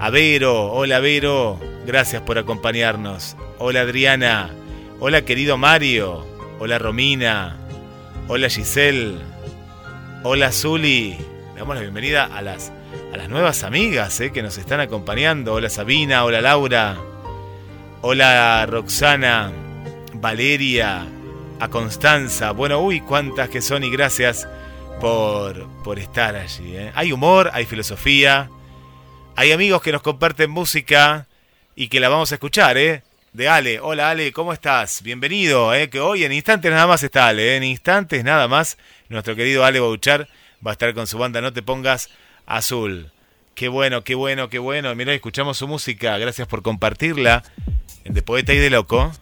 A 0.00 0.10
Vero. 0.10 0.72
Hola, 0.72 0.98
Vero. 0.98 1.60
Gracias 1.86 2.20
por 2.22 2.36
acompañarnos. 2.36 3.36
Hola, 3.58 3.82
Adriana. 3.82 4.50
Hola, 4.98 5.22
querido 5.22 5.56
Mario. 5.56 6.26
Hola, 6.58 6.80
Romina. 6.80 7.56
Hola, 8.26 8.48
Giselle. 8.48 9.18
Hola, 10.24 10.50
Zuli. 10.50 11.16
Damos 11.56 11.76
la 11.76 11.82
bienvenida 11.82 12.24
a 12.24 12.42
las 12.42 12.72
a 13.12 13.16
las 13.16 13.28
nuevas 13.28 13.62
amigas 13.62 14.20
eh, 14.20 14.32
que 14.32 14.42
nos 14.42 14.58
están 14.58 14.80
acompañando. 14.80 15.54
Hola 15.54 15.70
Sabina, 15.70 16.24
hola 16.24 16.40
Laura, 16.40 16.96
hola 18.00 18.66
Roxana, 18.66 19.52
Valeria, 20.14 21.06
a 21.60 21.68
Constanza. 21.68 22.50
Bueno, 22.50 22.80
uy, 22.80 23.00
cuántas 23.00 23.48
que 23.48 23.62
son 23.62 23.84
y 23.84 23.90
gracias 23.90 24.48
por, 25.00 25.68
por 25.82 25.98
estar 25.98 26.34
allí. 26.36 26.76
Eh. 26.76 26.92
Hay 26.94 27.12
humor, 27.12 27.50
hay 27.52 27.64
filosofía, 27.64 28.50
hay 29.36 29.52
amigos 29.52 29.82
que 29.82 29.92
nos 29.92 30.02
comparten 30.02 30.50
música 30.50 31.26
y 31.76 31.88
que 31.88 32.00
la 32.00 32.08
vamos 32.08 32.32
a 32.32 32.36
escuchar, 32.36 32.76
¿eh? 32.76 33.02
De 33.32 33.48
Ale. 33.48 33.78
Hola 33.80 34.10
Ale, 34.10 34.32
¿cómo 34.32 34.52
estás? 34.52 35.02
Bienvenido, 35.02 35.74
¿eh? 35.74 35.88
Que 35.90 36.00
hoy 36.00 36.24
en 36.24 36.32
instantes 36.32 36.72
nada 36.72 36.86
más 36.86 37.02
está 37.02 37.28
Ale, 37.28 37.52
¿eh? 37.52 37.56
En 37.56 37.64
instantes 37.64 38.24
nada 38.24 38.48
más 38.48 38.78
nuestro 39.08 39.36
querido 39.36 39.64
Ale 39.64 39.80
Bouchar 39.80 40.28
va 40.66 40.72
a 40.72 40.72
estar 40.72 40.92
con 40.94 41.06
su 41.06 41.18
banda 41.18 41.40
No 41.40 41.52
Te 41.52 41.62
Pongas 41.62 42.10
azul. 42.46 43.10
Qué 43.54 43.68
bueno, 43.68 44.02
qué 44.02 44.14
bueno, 44.14 44.48
qué 44.48 44.58
bueno. 44.58 44.94
Mirá, 44.94 45.12
escuchamos 45.14 45.58
su 45.58 45.68
música. 45.68 46.16
Gracias 46.18 46.48
por 46.48 46.62
compartirla. 46.62 47.44
De 48.04 48.22
Poeta 48.22 48.54
y 48.54 48.58
de 48.58 48.70
Loco. 48.70 49.12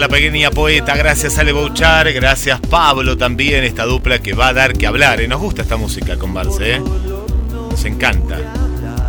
La 0.00 0.08
pequeña 0.08 0.50
poeta, 0.50 0.96
gracias 0.96 1.36
Ale 1.36 1.52
Bouchar, 1.52 2.10
gracias 2.14 2.58
Pablo 2.58 3.18
también, 3.18 3.64
esta 3.64 3.84
dupla 3.84 4.18
que 4.18 4.32
va 4.32 4.48
a 4.48 4.52
dar 4.54 4.72
que 4.72 4.86
hablar. 4.86 5.20
¿eh? 5.20 5.28
Nos 5.28 5.38
gusta 5.38 5.60
esta 5.60 5.76
música 5.76 6.16
con 6.16 6.32
Barce, 6.32 6.76
¿eh? 6.76 6.80
nos 6.80 7.84
encanta, 7.84 8.38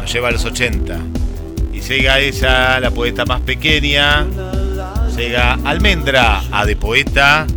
nos 0.02 0.12
lleva 0.12 0.28
a 0.28 0.32
los 0.32 0.44
80. 0.44 1.00
Y 1.72 1.80
llega 1.80 2.20
ella, 2.20 2.82
la 2.82 2.92
poeta 2.92 3.24
más 3.24 3.40
pequeña, 3.40 4.28
llega 5.16 5.54
Almendra, 5.64 6.44
a 6.52 6.66
de 6.66 6.76
poeta 6.76 7.48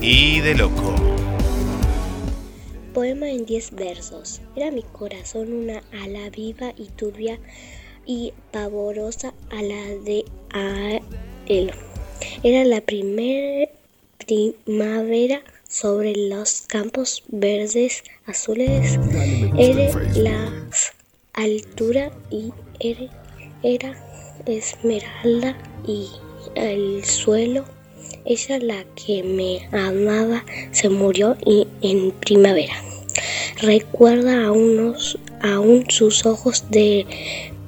y 0.00 0.38
de 0.38 0.54
loco. 0.54 0.94
Poema 2.94 3.30
en 3.30 3.46
10 3.46 3.74
versos. 3.74 4.42
Era 4.54 4.70
mi 4.70 4.84
corazón 4.84 5.52
una 5.52 5.82
ala 6.04 6.30
viva 6.30 6.72
y 6.76 6.86
turbia 6.90 7.40
y 8.06 8.32
pavorosa 8.52 9.34
a 9.50 9.60
la 9.60 9.84
de 10.04 10.24
a 10.52 11.00
él. 11.46 11.72
Era 12.42 12.64
la 12.64 12.80
primera 12.80 13.68
primavera 14.26 15.42
sobre 15.68 16.16
los 16.16 16.62
campos 16.62 17.22
verdes 17.28 18.02
azules. 18.24 18.98
Era 19.58 19.90
la 20.14 20.50
altura 21.34 22.10
y 22.30 22.50
era, 23.62 23.94
esmeralda 24.46 25.54
y 25.86 26.08
el 26.54 27.04
suelo. 27.04 27.66
Ella 28.24 28.58
la 28.58 28.84
que 28.94 29.22
me 29.22 29.68
amaba 29.78 30.42
se 30.72 30.88
murió 30.88 31.36
en 31.44 32.10
primavera. 32.12 32.82
Recuerda 33.60 34.46
aún, 34.46 34.94
aún 35.42 35.84
sus 35.90 36.24
ojos 36.24 36.64
de 36.70 37.04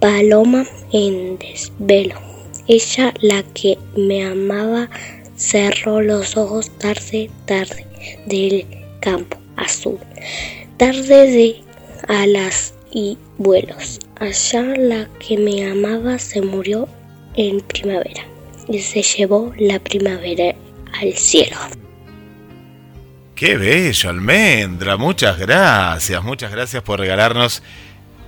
paloma 0.00 0.66
en 0.92 1.38
desvelo. 1.38 2.31
Ella, 2.68 3.12
la 3.20 3.42
que 3.54 3.76
me 3.96 4.24
amaba, 4.24 4.88
cerró 5.36 6.00
los 6.00 6.36
ojos 6.36 6.70
tarde, 6.78 7.30
tarde 7.46 7.86
del 8.26 8.66
campo 9.00 9.36
azul, 9.56 9.98
tarde 10.76 11.30
de 11.30 11.56
alas 12.08 12.74
y 12.92 13.18
vuelos. 13.38 13.98
Allá 14.20 14.62
la 14.62 15.08
que 15.18 15.36
me 15.36 15.68
amaba 15.68 16.18
se 16.18 16.40
murió 16.40 16.88
en 17.34 17.60
primavera 17.60 18.24
y 18.68 18.78
se 18.78 19.02
llevó 19.02 19.52
la 19.58 19.80
primavera 19.80 20.54
al 21.00 21.12
cielo. 21.14 21.56
Qué 23.34 23.56
bello, 23.56 24.10
almendra. 24.10 24.96
Muchas 24.96 25.36
gracias, 25.36 26.22
muchas 26.22 26.52
gracias 26.52 26.82
por 26.84 27.00
regalarnos 27.00 27.64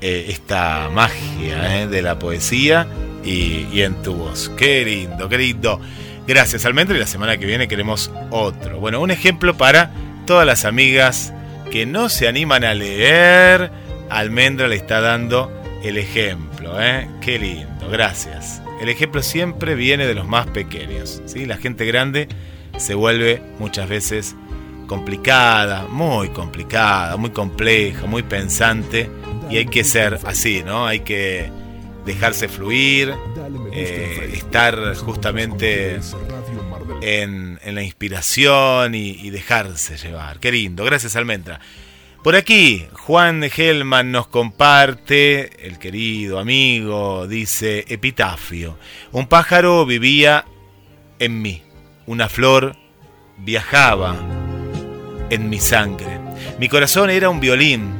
eh, 0.00 0.26
esta 0.28 0.90
magia 0.92 1.82
eh, 1.82 1.86
de 1.86 2.02
la 2.02 2.18
poesía 2.18 2.88
y, 3.24 3.80
en 3.80 4.02
tu 4.02 4.14
voz. 4.14 4.50
Qué 4.56 4.84
lindo, 4.84 5.28
qué 5.28 5.38
lindo. 5.38 5.80
Gracias, 6.26 6.64
Almendra. 6.64 6.96
Y 6.96 7.00
la 7.00 7.06
semana 7.06 7.36
que 7.36 7.46
viene 7.46 7.68
queremos 7.68 8.10
otro. 8.30 8.78
Bueno, 8.78 9.00
un 9.00 9.10
ejemplo 9.10 9.56
para 9.56 9.90
todas 10.26 10.46
las 10.46 10.64
amigas 10.64 11.32
que 11.70 11.86
no 11.86 12.08
se 12.08 12.28
animan 12.28 12.64
a 12.64 12.74
leer. 12.74 13.70
Almendra 14.10 14.68
le 14.68 14.76
está 14.76 15.00
dando 15.00 15.50
el 15.82 15.96
ejemplo. 15.98 16.80
¿eh? 16.80 17.08
Qué 17.20 17.38
lindo, 17.38 17.88
gracias. 17.90 18.62
El 18.80 18.88
ejemplo 18.88 19.22
siempre 19.22 19.74
viene 19.74 20.06
de 20.06 20.14
los 20.14 20.26
más 20.26 20.46
pequeños. 20.46 21.22
¿sí? 21.26 21.46
La 21.46 21.56
gente 21.56 21.84
grande 21.86 22.28
se 22.76 22.94
vuelve 22.94 23.42
muchas 23.58 23.88
veces 23.88 24.36
complicada, 24.86 25.86
muy 25.88 26.28
complicada, 26.28 27.16
muy 27.16 27.30
compleja, 27.30 28.06
muy 28.06 28.22
pensante. 28.22 29.10
Y 29.50 29.58
hay 29.58 29.66
que 29.66 29.84
ser 29.84 30.18
así, 30.24 30.62
¿no? 30.64 30.86
Hay 30.86 31.00
que 31.00 31.50
dejarse 32.04 32.48
fluir, 32.48 33.14
eh, 33.72 34.30
estar 34.34 34.94
justamente 34.96 36.00
en, 37.00 37.58
la 37.64 37.82
inspiración 37.82 38.94
y, 38.94 39.30
dejarse 39.30 39.96
llevar. 39.96 40.38
Qué 40.38 40.52
lindo, 40.52 40.84
gracias 40.84 41.16
Almendra. 41.16 41.60
Por 42.22 42.36
aquí, 42.36 42.86
Juan 42.92 43.44
Helman 43.44 44.10
nos 44.10 44.28
comparte, 44.28 45.66
el 45.66 45.78
querido 45.78 46.38
amigo, 46.38 47.26
dice, 47.26 47.84
epitafio, 47.88 48.78
un 49.12 49.26
pájaro 49.26 49.84
vivía 49.84 50.46
en 51.18 51.42
mí, 51.42 51.62
una 52.06 52.30
flor 52.30 52.76
viajaba 53.36 54.16
en 55.28 55.50
mi 55.50 55.58
sangre, 55.58 56.18
mi 56.58 56.70
corazón 56.70 57.10
era 57.10 57.28
un 57.28 57.40
violín, 57.40 57.92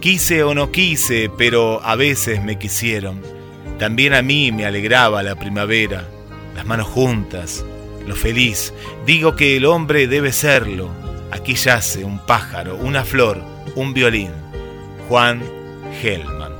quise 0.00 0.42
o 0.42 0.54
no 0.54 0.72
quise, 0.72 1.30
pero 1.36 1.82
a 1.84 1.96
veces 1.96 2.42
me 2.42 2.58
quisieron 2.58 3.35
también 3.78 4.14
a 4.14 4.22
mí 4.22 4.52
me 4.52 4.66
alegraba 4.66 5.22
la 5.22 5.34
primavera, 5.34 6.08
las 6.54 6.66
manos 6.66 6.86
juntas, 6.86 7.64
lo 8.06 8.14
feliz. 8.14 8.72
Digo 9.04 9.36
que 9.36 9.56
el 9.56 9.66
hombre 9.66 10.06
debe 10.06 10.32
serlo. 10.32 10.90
Aquí 11.30 11.54
yace 11.54 12.04
un 12.04 12.18
pájaro, 12.24 12.76
una 12.76 13.04
flor, 13.04 13.42
un 13.74 13.92
violín. 13.92 14.30
Juan 15.08 15.42
Gelman. 16.00 16.52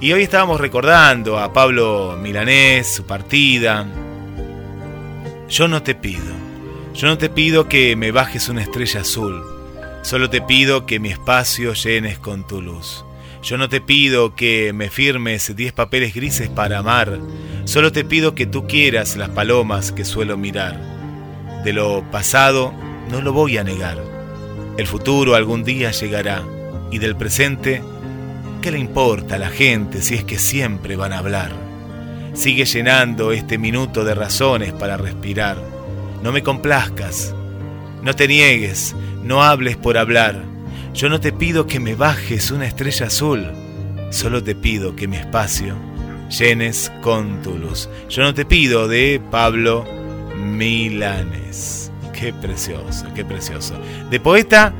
Y 0.00 0.12
hoy 0.12 0.22
estábamos 0.22 0.60
recordando 0.60 1.38
a 1.38 1.52
Pablo 1.52 2.16
Milanés, 2.20 2.94
su 2.94 3.04
partida. 3.04 3.86
Yo 5.48 5.66
no 5.66 5.82
te 5.82 5.94
pido, 5.94 6.34
yo 6.94 7.08
no 7.08 7.18
te 7.18 7.30
pido 7.30 7.68
que 7.68 7.96
me 7.96 8.12
bajes 8.12 8.48
una 8.48 8.62
estrella 8.62 9.00
azul. 9.00 9.42
Solo 10.02 10.30
te 10.30 10.40
pido 10.40 10.86
que 10.86 11.00
mi 11.00 11.10
espacio 11.10 11.72
llenes 11.72 12.18
con 12.18 12.46
tu 12.46 12.62
luz. 12.62 13.04
Yo 13.42 13.56
no 13.56 13.68
te 13.68 13.80
pido 13.80 14.34
que 14.34 14.72
me 14.72 14.90
firmes 14.90 15.54
diez 15.54 15.72
papeles 15.72 16.14
grises 16.14 16.48
para 16.48 16.78
amar, 16.78 17.18
solo 17.64 17.92
te 17.92 18.04
pido 18.04 18.34
que 18.34 18.46
tú 18.46 18.66
quieras 18.66 19.16
las 19.16 19.28
palomas 19.30 19.92
que 19.92 20.04
suelo 20.04 20.36
mirar. 20.36 20.80
De 21.64 21.72
lo 21.72 22.04
pasado 22.10 22.74
no 23.10 23.20
lo 23.20 23.32
voy 23.32 23.58
a 23.58 23.64
negar. 23.64 23.98
El 24.76 24.86
futuro 24.86 25.34
algún 25.34 25.64
día 25.64 25.90
llegará 25.92 26.42
y 26.90 26.98
del 26.98 27.16
presente, 27.16 27.82
¿qué 28.62 28.70
le 28.70 28.78
importa 28.78 29.36
a 29.36 29.38
la 29.38 29.50
gente 29.50 30.02
si 30.02 30.14
es 30.14 30.24
que 30.24 30.38
siempre 30.38 30.96
van 30.96 31.12
a 31.12 31.18
hablar? 31.18 31.52
Sigue 32.34 32.64
llenando 32.64 33.32
este 33.32 33.58
minuto 33.58 34.04
de 34.04 34.14
razones 34.14 34.72
para 34.72 34.96
respirar. 34.96 35.58
No 36.22 36.32
me 36.32 36.42
complazcas, 36.42 37.34
no 38.02 38.14
te 38.14 38.28
niegues, 38.28 38.94
no 39.22 39.42
hables 39.42 39.76
por 39.76 39.98
hablar. 39.98 40.44
Yo 40.98 41.08
no 41.08 41.20
te 41.20 41.30
pido 41.32 41.68
que 41.68 41.78
me 41.78 41.94
bajes 41.94 42.50
una 42.50 42.66
estrella 42.66 43.06
azul, 43.06 43.46
solo 44.10 44.42
te 44.42 44.56
pido 44.56 44.96
que 44.96 45.06
mi 45.06 45.16
espacio 45.16 45.76
llenes 46.28 46.90
con 47.02 47.40
tu 47.40 47.56
luz. 47.56 47.88
Yo 48.08 48.24
no 48.24 48.34
te 48.34 48.44
pido 48.44 48.88
de 48.88 49.22
Pablo 49.30 49.84
Milanes. 50.34 51.92
Qué 52.12 52.32
precioso, 52.32 53.06
qué 53.14 53.24
precioso. 53.24 53.78
De 54.10 54.18
poeta 54.18 54.74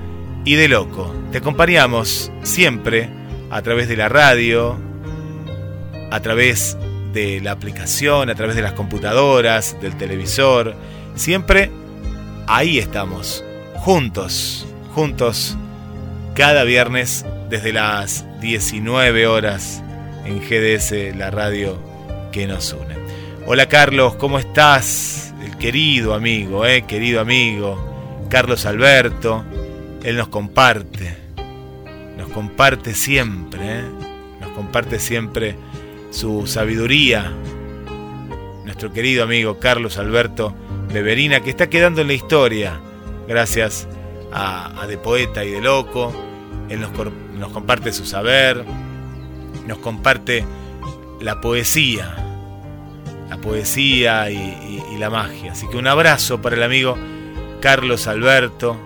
y 0.44 0.56
de 0.56 0.66
loco. 0.66 1.14
Te 1.30 1.38
acompañamos 1.38 2.32
siempre 2.42 3.08
a 3.48 3.62
través 3.62 3.86
de 3.86 3.96
la 3.96 4.08
radio, 4.08 4.76
a 6.10 6.18
través 6.18 6.76
de 7.12 7.40
la 7.40 7.52
aplicación, 7.52 8.28
a 8.28 8.34
través 8.34 8.56
de 8.56 8.62
las 8.62 8.72
computadoras, 8.72 9.80
del 9.80 9.96
televisor. 9.96 10.74
Siempre 11.14 11.70
ahí 12.48 12.80
estamos, 12.80 13.44
juntos, 13.76 14.66
juntos 14.96 15.56
cada 16.38 16.62
viernes 16.62 17.26
desde 17.50 17.72
las 17.72 18.24
19 18.40 19.26
horas 19.26 19.82
en 20.24 20.38
GDS, 20.38 21.16
la 21.16 21.32
radio 21.32 21.76
que 22.30 22.46
nos 22.46 22.72
une. 22.72 22.94
Hola 23.44 23.68
Carlos, 23.68 24.14
¿cómo 24.14 24.38
estás? 24.38 25.34
El 25.44 25.58
querido 25.58 26.14
amigo, 26.14 26.64
eh, 26.64 26.82
querido 26.86 27.20
amigo, 27.20 28.24
Carlos 28.30 28.66
Alberto, 28.66 29.44
él 30.04 30.16
nos 30.16 30.28
comparte, 30.28 31.16
nos 32.16 32.28
comparte 32.28 32.94
siempre, 32.94 33.80
eh, 33.80 33.82
nos 34.40 34.50
comparte 34.52 35.00
siempre 35.00 35.56
su 36.12 36.46
sabiduría. 36.46 37.32
Nuestro 38.64 38.92
querido 38.92 39.24
amigo 39.24 39.58
Carlos 39.58 39.98
Alberto 39.98 40.54
Beverina, 40.92 41.40
que 41.40 41.50
está 41.50 41.68
quedando 41.68 42.00
en 42.00 42.06
la 42.06 42.14
historia, 42.14 42.78
gracias 43.26 43.88
a, 44.32 44.80
a 44.80 44.86
De 44.86 44.98
Poeta 44.98 45.44
y 45.44 45.50
de 45.50 45.60
Loco, 45.60 46.27
él 46.68 46.80
nos, 46.80 47.52
comparte 47.52 47.92
su 47.92 48.04
saber, 48.04 48.64
nos 49.66 49.78
comparte 49.78 50.44
la 51.20 51.40
poesía, 51.40 52.14
la 53.28 53.36
poesía 53.38 54.30
y, 54.30 54.96
la 54.98 55.10
magia. 55.10 55.52
Así 55.52 55.68
que 55.68 55.76
un 55.76 55.86
abrazo 55.86 56.42
para 56.42 56.56
el 56.56 56.62
amigo 56.64 56.98
Carlos 57.60 58.08
Alberto, 58.08 58.76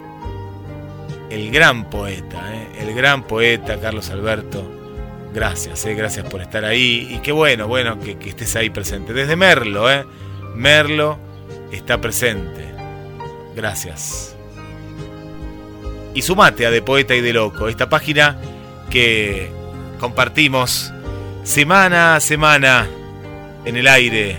el 1.31 1.51
gran 1.51 1.89
poeta, 1.89 2.55
¿eh? 2.55 2.69
el 2.81 2.95
gran 2.95 3.27
poeta 3.27 3.81
Carlos 3.81 4.11
Alberto. 4.11 4.63
Gracias, 5.33 5.87
¿eh? 5.87 5.95
gracias 5.95 6.29
por 6.29 6.43
estar 6.43 6.67
ahí 6.67 7.09
y 7.11 7.21
qué 7.21 7.33
bueno, 7.33 7.67
bueno 7.67 7.99
que, 7.99 8.19
que 8.19 8.29
estés 8.29 8.55
ahí 8.57 8.69
presente. 8.69 9.15
Desde 9.15 9.37
Merlo, 9.37 9.91
¿eh? 9.91 10.05
Merlo 10.55 11.19
está 11.73 11.99
presente. 11.99 12.75
Gracias 13.57 14.32
y 16.15 16.23
sumate 16.23 16.67
a 16.67 16.71
De 16.71 16.83
Poeta 16.83 17.15
y 17.15 17.21
de 17.21 17.33
Loco, 17.33 17.69
esta 17.69 17.89
página 17.89 18.39
que 18.91 19.51
compartimos 19.99 20.93
semana 21.45 22.17
a 22.17 22.21
semana 22.21 22.89
en 23.65 23.77
el 23.77 23.89
aire 23.89 24.39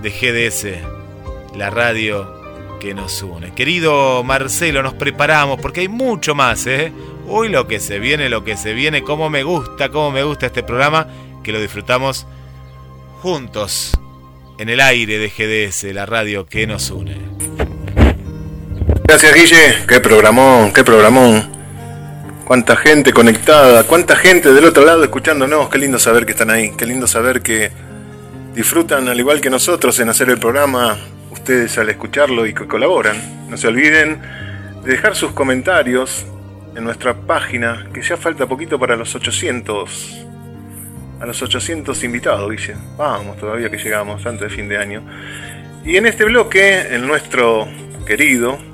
de 0.00 0.10
GDS, 0.10 1.56
la 1.56 1.70
radio 1.70 2.42
que 2.80 2.94
nos 2.94 3.22
une. 3.22 3.52
Querido 3.54 4.24
Marcelo, 4.24 4.82
nos 4.82 4.94
preparamos 4.94 5.60
porque 5.60 5.80
hay 5.80 5.88
mucho 5.88 6.34
más, 6.34 6.66
¿eh? 6.66 6.92
Hoy 7.28 7.48
lo 7.48 7.68
que 7.68 7.78
se 7.78 7.98
viene, 7.98 8.28
lo 8.28 8.44
que 8.44 8.56
se 8.56 8.72
viene, 8.72 9.02
cómo 9.02 9.30
me 9.30 9.44
gusta, 9.44 9.90
cómo 9.90 10.10
me 10.10 10.24
gusta 10.24 10.46
este 10.46 10.62
programa, 10.62 11.06
que 11.44 11.52
lo 11.52 11.60
disfrutamos 11.60 12.26
juntos 13.20 13.92
en 14.58 14.68
el 14.68 14.80
aire 14.80 15.18
de 15.18 15.28
GDS, 15.28 15.94
la 15.94 16.06
radio 16.06 16.46
que 16.46 16.66
nos 16.66 16.90
une. 16.90 17.31
Gracias 19.12 19.34
Guille, 19.34 19.86
qué 19.86 20.00
programón, 20.00 20.72
qué 20.72 20.82
programón. 20.84 21.46
Cuánta 22.46 22.76
gente 22.76 23.12
conectada, 23.12 23.84
cuánta 23.84 24.16
gente 24.16 24.54
del 24.54 24.64
otro 24.64 24.86
lado 24.86 25.04
escuchándonos, 25.04 25.68
qué 25.68 25.76
lindo 25.76 25.98
saber 25.98 26.24
que 26.24 26.32
están 26.32 26.48
ahí, 26.48 26.72
qué 26.78 26.86
lindo 26.86 27.06
saber 27.06 27.42
que 27.42 27.70
disfrutan 28.54 29.06
al 29.08 29.20
igual 29.20 29.42
que 29.42 29.50
nosotros 29.50 30.00
en 30.00 30.08
hacer 30.08 30.30
el 30.30 30.38
programa, 30.38 30.96
ustedes 31.30 31.76
al 31.76 31.90
escucharlo 31.90 32.46
y 32.46 32.54
que 32.54 32.66
colaboran. 32.66 33.50
No 33.50 33.58
se 33.58 33.68
olviden 33.68 34.18
de 34.82 34.92
dejar 34.92 35.14
sus 35.14 35.32
comentarios 35.32 36.24
en 36.74 36.82
nuestra 36.82 37.12
página, 37.12 37.88
que 37.92 38.00
ya 38.00 38.16
falta 38.16 38.46
poquito 38.46 38.78
para 38.78 38.96
los 38.96 39.14
800, 39.14 40.26
a 41.20 41.26
los 41.26 41.42
800 41.42 42.02
invitados, 42.02 42.50
Guille. 42.50 42.76
Vamos, 42.96 43.36
todavía 43.36 43.68
que 43.68 43.76
llegamos 43.76 44.24
antes 44.24 44.48
de 44.48 44.56
fin 44.56 44.70
de 44.70 44.78
año. 44.78 45.02
Y 45.84 45.98
en 45.98 46.06
este 46.06 46.24
bloque, 46.24 46.94
en 46.94 47.06
nuestro 47.06 47.68
querido, 48.06 48.71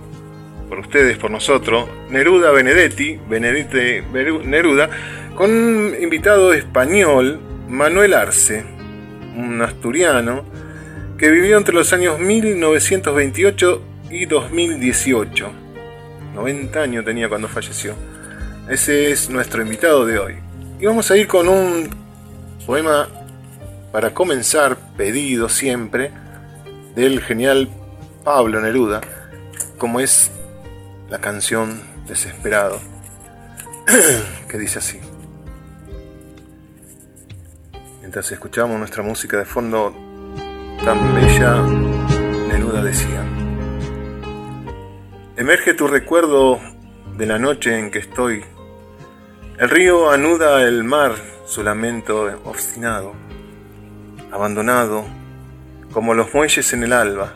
por 0.68 0.80
ustedes, 0.80 1.16
por 1.18 1.30
nosotros, 1.30 1.88
Neruda 2.10 2.50
Benedetti, 2.50 3.18
Benedete 3.28 4.02
Neruda, 4.44 4.90
con 5.34 5.50
un 5.50 5.94
invitado 6.00 6.52
español, 6.52 7.40
Manuel 7.68 8.14
Arce, 8.14 8.64
un 9.36 9.60
asturiano, 9.62 10.44
que 11.16 11.30
vivió 11.30 11.56
entre 11.56 11.74
los 11.74 11.92
años 11.92 12.18
1928 12.18 13.82
y 14.10 14.26
2018. 14.26 15.50
90 16.34 16.80
años 16.80 17.04
tenía 17.04 17.28
cuando 17.28 17.48
falleció. 17.48 17.94
Ese 18.68 19.10
es 19.10 19.28
nuestro 19.28 19.62
invitado 19.62 20.06
de 20.06 20.18
hoy. 20.18 20.34
Y 20.78 20.86
vamos 20.86 21.10
a 21.10 21.16
ir 21.16 21.26
con 21.26 21.48
un 21.48 21.88
poema 22.66 23.08
para 23.90 24.14
comenzar, 24.14 24.76
pedido 24.96 25.48
siempre, 25.48 26.12
del 26.94 27.20
genial 27.20 27.68
Pablo 28.24 28.60
Neruda, 28.60 29.00
como 29.78 30.00
es 30.00 30.30
la 31.10 31.20
canción 31.20 31.80
Desesperado, 32.06 32.80
que 34.48 34.58
dice 34.58 34.78
así. 34.78 35.00
Mientras 38.00 38.32
escuchamos 38.32 38.78
nuestra 38.78 39.02
música 39.02 39.36
de 39.36 39.44
fondo 39.44 39.94
tan 40.84 41.14
bella, 41.14 41.62
Neruda 42.48 42.82
decía, 42.82 43.22
Emerge 45.36 45.74
tu 45.74 45.86
recuerdo 45.86 46.58
de 47.16 47.26
la 47.26 47.38
noche 47.38 47.78
en 47.78 47.90
que 47.90 47.98
estoy. 47.98 48.44
El 49.58 49.68
río 49.68 50.10
anuda 50.10 50.62
el 50.62 50.84
mar 50.84 51.12
su 51.46 51.62
lamento 51.62 52.24
obstinado, 52.44 53.14
abandonado, 54.32 55.04
como 55.92 56.14
los 56.14 56.32
muelles 56.34 56.72
en 56.72 56.84
el 56.84 56.92
alba. 56.92 57.34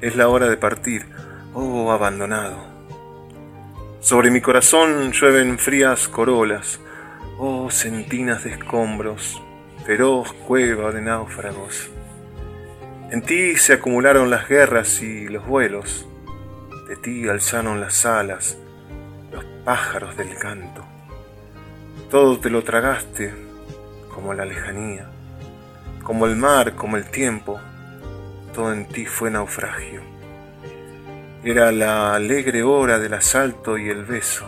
Es 0.00 0.16
la 0.16 0.28
hora 0.28 0.48
de 0.48 0.56
partir, 0.56 1.06
oh 1.54 1.92
abandonado. 1.92 2.73
Sobre 4.04 4.30
mi 4.30 4.42
corazón 4.42 5.12
llueven 5.12 5.58
frías 5.58 6.08
corolas, 6.08 6.78
oh 7.38 7.70
centinas 7.70 8.44
de 8.44 8.50
escombros, 8.50 9.40
feroz 9.86 10.30
cueva 10.46 10.92
de 10.92 11.00
náufragos. 11.00 11.88
En 13.10 13.22
ti 13.22 13.56
se 13.56 13.72
acumularon 13.72 14.28
las 14.28 14.46
guerras 14.46 15.00
y 15.00 15.26
los 15.28 15.46
vuelos, 15.46 16.06
de 16.86 16.96
ti 16.96 17.26
alzaron 17.30 17.80
las 17.80 18.04
alas, 18.04 18.58
los 19.32 19.42
pájaros 19.64 20.14
del 20.18 20.36
canto. 20.36 20.84
Todo 22.10 22.38
te 22.38 22.50
lo 22.50 22.62
tragaste 22.62 23.32
como 24.14 24.34
la 24.34 24.44
lejanía, 24.44 25.08
como 26.02 26.26
el 26.26 26.36
mar, 26.36 26.74
como 26.74 26.98
el 26.98 27.10
tiempo, 27.10 27.58
todo 28.54 28.70
en 28.70 28.86
ti 28.86 29.06
fue 29.06 29.30
naufragio. 29.30 30.13
Era 31.46 31.70
la 31.72 32.14
alegre 32.14 32.62
hora 32.62 32.98
del 32.98 33.12
asalto 33.12 33.76
y 33.76 33.90
el 33.90 34.06
beso, 34.06 34.46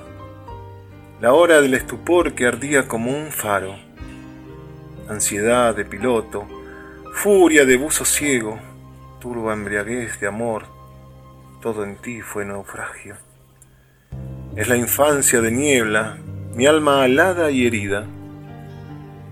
la 1.21 1.35
hora 1.35 1.61
del 1.61 1.75
estupor 1.75 2.33
que 2.35 2.47
ardía 2.47 2.89
como 2.89 3.11
un 3.11 3.31
faro, 3.33 3.77
ansiedad 5.07 5.77
de 5.77 5.85
piloto, 5.85 6.47
furia 7.13 7.67
de 7.67 7.77
buzo 7.77 8.07
ciego, 8.07 8.59
turba 9.21 9.53
embriaguez 9.53 10.19
de 10.21 10.27
amor, 10.27 10.65
todo 11.61 11.85
en 11.85 11.97
ti 11.97 12.23
fue 12.23 12.47
naufragio. 12.47 13.17
Es 14.57 14.67
la 14.67 14.79
infancia 14.79 15.43
de 15.43 15.51
niebla, 15.51 16.17
mi 16.55 16.67
alma 16.67 17.03
alada 17.03 17.51
y 17.51 17.67
herida, 17.67 18.07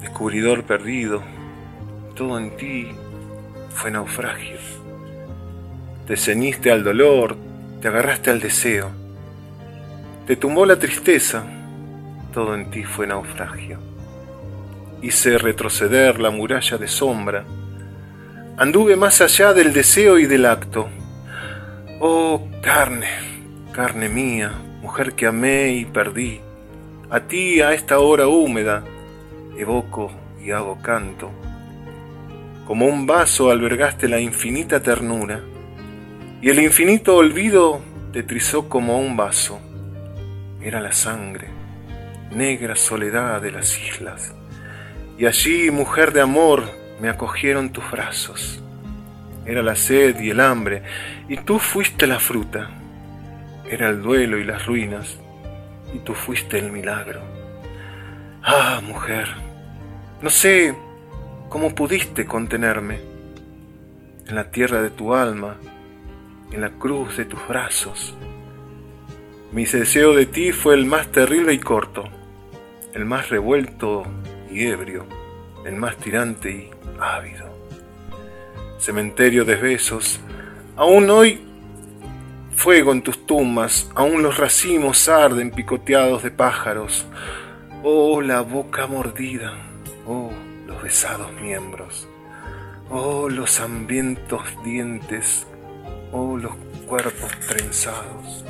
descubridor 0.03 0.65
perdido, 0.65 1.23
todo 2.15 2.37
en 2.39 2.55
ti 2.59 2.95
fue 3.71 3.91
naufragio. 3.91 4.59
Te 6.07 6.19
ceñiste 6.19 6.71
al 6.71 6.85
dolor, 6.85 7.54
te 7.85 7.89
agarraste 7.89 8.31
al 8.31 8.41
deseo. 8.41 8.91
Te 10.27 10.37
tumbó 10.37 10.65
la 10.65 10.79
tristeza, 10.79 11.45
todo 12.33 12.55
en 12.55 12.71
ti 12.71 12.83
fue 12.83 13.07
naufragio. 13.07 13.79
Hice 15.03 15.37
retroceder 15.37 16.19
la 16.19 16.31
muralla 16.31 16.79
de 16.79 16.89
sombra, 16.89 17.45
anduve 18.57 18.97
más 18.97 19.21
allá 19.21 19.53
del 19.53 19.75
deseo 19.75 20.19
y 20.19 20.25
del 20.25 20.47
acto. 20.47 20.89
Oh 22.01 22.49
carne, 22.63 23.11
carne 23.73 24.09
mía, 24.09 24.53
mujer 24.81 25.13
que 25.13 25.27
amé 25.27 25.75
y 25.75 25.85
perdí, 25.85 26.41
a 27.11 27.21
ti 27.21 27.61
a 27.61 27.75
esta 27.75 27.99
hora 27.99 28.29
húmeda, 28.29 28.83
evoco 29.59 30.11
y 30.43 30.53
hago 30.53 30.81
canto. 30.81 31.31
Como 32.67 32.87
un 32.87 33.05
vaso 33.05 33.51
albergaste 33.51 34.09
la 34.09 34.21
infinita 34.21 34.81
ternura, 34.83 35.43
y 36.45 36.51
el 36.51 36.59
infinito 36.59 37.17
olvido 37.17 37.81
te 38.13 38.23
trizó 38.23 38.69
como 38.69 38.99
un 38.99 39.17
vaso. 39.17 39.59
Era 40.61 40.83
la 40.83 40.93
sangre, 40.93 41.49
negra 42.33 42.77
soledad 42.77 43.41
de 43.41 43.51
las 43.51 43.81
islas, 43.81 44.35
y 45.17 45.25
allí, 45.25 45.71
mujer 45.71 46.13
de 46.13 46.21
amor, 46.21 46.65
me 47.01 47.09
acogieron 47.09 47.71
tus 47.71 47.91
brazos. 47.91 48.63
Era 49.47 49.63
la 49.63 49.75
sed 49.75 50.21
y 50.21 50.29
el 50.29 50.41
hambre, 50.41 50.83
y 51.31 51.39
tú 51.39 51.59
fuiste 51.59 52.07
la 52.07 52.21
fruta. 52.21 52.69
Era 53.67 53.89
el 53.89 54.03
duelo 54.03 54.37
y 54.37 54.45
las 54.45 54.67
ruinas, 54.67 55.17
y 55.95 56.01
tú 56.01 56.13
fuiste 56.13 56.59
el 56.59 56.71
milagro. 56.71 57.23
Ah, 58.43 58.83
mujer, 58.87 59.29
no 60.21 60.29
sé 60.29 60.75
cómo 61.49 61.75
pudiste 61.75 62.27
contenerme 62.27 63.01
en 64.27 64.35
la 64.35 64.51
tierra 64.51 64.83
de 64.83 64.91
tu 64.91 65.15
alma, 65.15 65.57
en 66.51 66.61
la 66.61 66.71
cruz 66.71 67.17
de 67.17 67.25
tus 67.25 67.47
brazos. 67.47 68.15
Mi 69.53 69.65
deseo 69.65 70.15
de 70.15 70.27
ti 70.27 70.53
fue 70.53 70.75
el 70.75 70.85
más 70.85 71.13
terrible 71.13 71.53
y 71.53 71.59
corto, 71.59 72.05
el 72.93 73.05
más 73.05 73.31
revuelto 73.31 74.05
y 74.51 74.67
ebrio, 74.67 75.07
el 75.65 75.77
más 75.77 75.97
tirante 75.97 76.51
y 76.51 76.71
ávido. 77.01 77.55
Cementerio 78.79 79.45
de 79.45 79.55
besos, 79.55 80.21
aún 80.77 81.09
hoy 81.11 81.41
fuego 82.55 82.93
en 82.93 83.03
tus 83.03 83.27
tumbas, 83.27 83.91
aún 83.95 84.23
los 84.23 84.39
racimos 84.39 85.09
arden 85.09 85.51
picoteados 85.51 86.23
de 86.23 86.31
pájaros. 86.31 87.07
Oh, 87.83 88.23
la 88.23 88.41
boca 88.41 88.87
mordida, 88.87 89.53
oh, 90.07 90.31
los 90.67 90.83
besados 90.83 91.33
miembros, 91.41 92.09
oh, 92.91 93.29
los 93.29 93.61
hambrientos 93.61 94.43
dientes, 94.65 95.47
oh, 96.15 96.37
los 96.39 96.53
cuerpos 96.87 97.31
trenzados, 97.49 98.45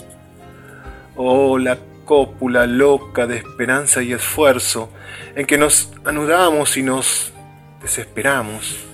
oh, 1.16 1.58
la 1.58 1.78
cópula 2.04 2.66
loca 2.66 3.26
de 3.26 3.38
esperanza 3.38 4.02
y 4.02 4.12
esfuerzo 4.12 4.90
en 5.34 5.46
que 5.46 5.56
nos 5.56 5.90
anudamos 6.04 6.76
y 6.76 6.82
nos 6.82 7.32
desesperamos. 7.80 8.84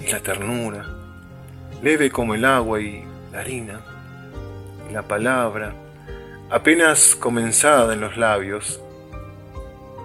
Y 0.00 0.10
la 0.10 0.18
ternura, 0.18 0.84
leve 1.80 2.10
como 2.10 2.34
el 2.34 2.44
agua 2.44 2.80
y 2.80 3.04
la 3.30 3.38
harina, 3.38 3.80
y 4.90 4.92
la 4.92 5.02
palabra, 5.02 5.72
apenas 6.50 7.14
comenzada 7.14 7.94
en 7.94 8.00
los 8.00 8.16
labios, 8.16 8.80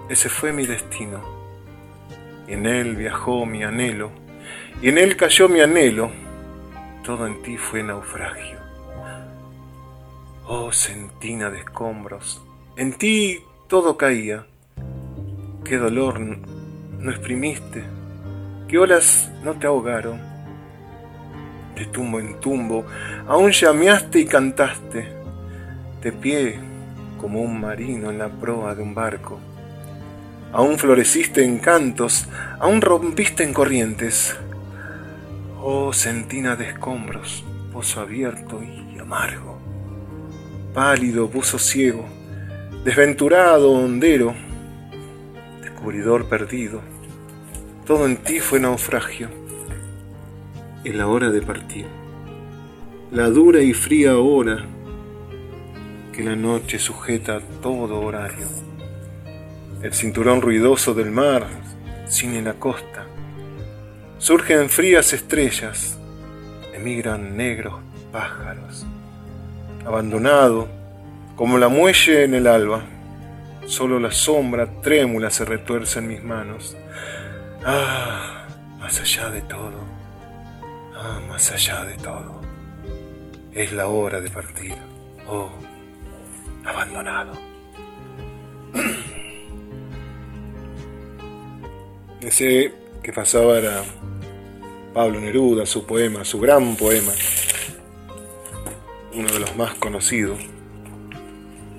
ese 0.08 0.28
fue 0.28 0.52
mi 0.52 0.66
destino. 0.66 1.36
En 2.46 2.64
él 2.64 2.94
viajó 2.94 3.44
mi 3.44 3.64
anhelo, 3.64 4.12
y 4.80 4.88
en 4.88 4.98
él 4.98 5.16
cayó 5.16 5.48
mi 5.48 5.60
anhelo, 5.60 6.12
todo 7.08 7.26
en 7.26 7.40
ti 7.40 7.56
fue 7.56 7.82
naufragio. 7.82 8.58
Oh 10.46 10.70
centina 10.72 11.48
de 11.48 11.60
escombros, 11.60 12.42
en 12.76 12.92
ti 12.98 13.42
todo 13.66 13.96
caía. 13.96 14.44
Qué 15.64 15.78
dolor 15.78 16.20
no 16.20 17.10
exprimiste, 17.10 17.82
qué 18.68 18.78
olas 18.78 19.32
no 19.42 19.54
te 19.54 19.66
ahogaron. 19.66 20.20
De 21.76 21.86
tumbo 21.86 22.20
en 22.20 22.38
tumbo, 22.40 22.84
aún 23.26 23.52
llameaste 23.52 24.18
y 24.18 24.26
cantaste, 24.26 25.08
de 26.02 26.12
pie 26.12 26.60
como 27.18 27.40
un 27.40 27.58
marino 27.58 28.10
en 28.10 28.18
la 28.18 28.28
proa 28.28 28.74
de 28.74 28.82
un 28.82 28.94
barco. 28.94 29.40
Aún 30.52 30.76
floreciste 30.76 31.42
en 31.42 31.58
cantos, 31.58 32.28
aún 32.60 32.82
rompiste 32.82 33.44
en 33.44 33.54
corrientes. 33.54 34.36
Oh 35.60 35.92
centina 35.92 36.56
de 36.56 36.68
escombros, 36.68 37.44
pozo 37.72 38.00
abierto 38.00 38.62
y 38.62 38.98
amargo 38.98 39.58
pálido 40.78 41.26
buzo 41.26 41.58
ciego, 41.58 42.04
desventurado 42.84 43.72
hondero, 43.72 44.32
descubridor 45.60 46.28
perdido, 46.28 46.82
todo 47.84 48.06
en 48.06 48.18
ti 48.18 48.38
fue 48.38 48.60
naufragio. 48.60 49.28
Es 50.84 50.94
la 50.94 51.08
hora 51.08 51.30
de 51.30 51.42
partir, 51.42 51.86
la 53.10 53.28
dura 53.28 53.60
y 53.60 53.74
fría 53.74 54.18
hora 54.18 54.64
que 56.12 56.22
la 56.22 56.36
noche 56.36 56.78
sujeta 56.78 57.40
todo 57.60 58.00
horario. 58.00 58.46
El 59.82 59.92
cinturón 59.92 60.42
ruidoso 60.42 60.94
del 60.94 61.10
mar 61.10 61.44
en 62.22 62.44
la 62.44 62.54
costa. 62.54 63.07
Surgen 64.18 64.68
frías 64.68 65.12
estrellas, 65.12 65.96
emigran 66.74 67.36
negros 67.36 67.74
pájaros 68.12 68.86
abandonado, 69.88 70.68
como 71.34 71.58
la 71.58 71.68
muelle 71.68 72.22
en 72.24 72.34
el 72.34 72.46
alba. 72.46 72.82
Solo 73.66 73.98
la 73.98 74.10
sombra 74.10 74.82
trémula 74.82 75.30
se 75.30 75.46
retuerce 75.46 76.00
en 76.00 76.08
mis 76.08 76.22
manos. 76.22 76.76
Ah, 77.64 78.46
más 78.78 79.00
allá 79.00 79.30
de 79.30 79.40
todo. 79.42 79.80
Ah, 80.94 81.20
más 81.28 81.52
allá 81.52 81.84
de 81.84 81.94
todo. 81.96 82.40
Es 83.52 83.72
la 83.72 83.86
hora 83.88 84.20
de 84.20 84.30
partir. 84.30 84.74
Oh, 85.26 85.50
abandonado. 86.64 87.32
Ese 92.20 92.74
que 93.08 93.12
pasaba 93.14 93.56
era 93.56 93.82
Pablo 94.92 95.18
Neruda, 95.18 95.64
su 95.64 95.86
poema, 95.86 96.26
su 96.26 96.38
gran 96.38 96.76
poema, 96.76 97.10
uno 99.14 99.32
de 99.32 99.38
los 99.40 99.56
más 99.56 99.76
conocidos, 99.76 100.38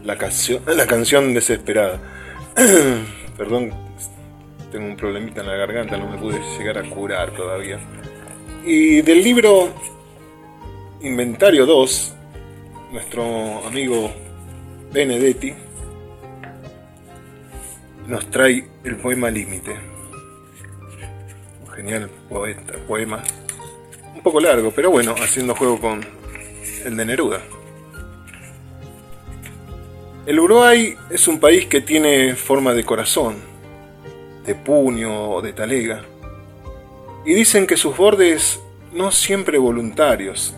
la 0.04 0.18
canción, 0.18 0.64
la 0.66 0.88
canción 0.88 1.32
desesperada. 1.36 2.02
Perdón, 3.38 3.70
tengo 4.72 4.88
un 4.88 4.98
problemita 4.98 5.42
en 5.42 5.48
la 5.50 5.54
garganta, 5.54 5.98
no 5.98 6.10
me 6.10 6.18
pude 6.18 6.40
llegar 6.58 6.80
a 6.80 6.90
curar 6.90 7.30
todavía. 7.36 7.80
Y 8.66 9.04
del 9.04 9.24
libro 9.24 9.70
Inventario 11.02 11.68
2, 11.68 12.14
nuestro 12.92 13.68
amigo 13.68 14.12
Benedetti 14.92 15.54
nos 18.08 18.26
trae 18.32 18.68
el 18.84 18.96
poema 18.96 19.30
Límite. 19.30 19.99
Genial 21.80 22.10
poeta, 22.28 22.74
poema. 22.90 23.24
Un 24.14 24.22
poco 24.22 24.42
largo, 24.42 24.70
pero 24.76 24.92
bueno, 24.92 25.16
haciendo 25.18 25.56
juego 25.56 25.80
con 25.80 26.06
el 26.84 26.98
de 26.98 27.06
Neruda. 27.06 27.42
El 30.26 30.42
Uruguay 30.42 30.94
es 31.10 31.26
un 31.30 31.40
país 31.40 31.68
que 31.68 31.80
tiene 31.80 32.36
forma 32.36 32.74
de 32.74 32.84
corazón, 32.84 33.38
de 34.46 34.56
puño 34.56 35.30
o 35.30 35.42
de 35.42 35.54
talega, 35.54 36.04
y 37.26 37.34
dicen 37.34 37.66
que 37.66 37.78
sus 37.78 37.96
bordes 37.96 38.60
no 38.92 39.10
siempre 39.14 39.58
voluntarios 39.58 40.54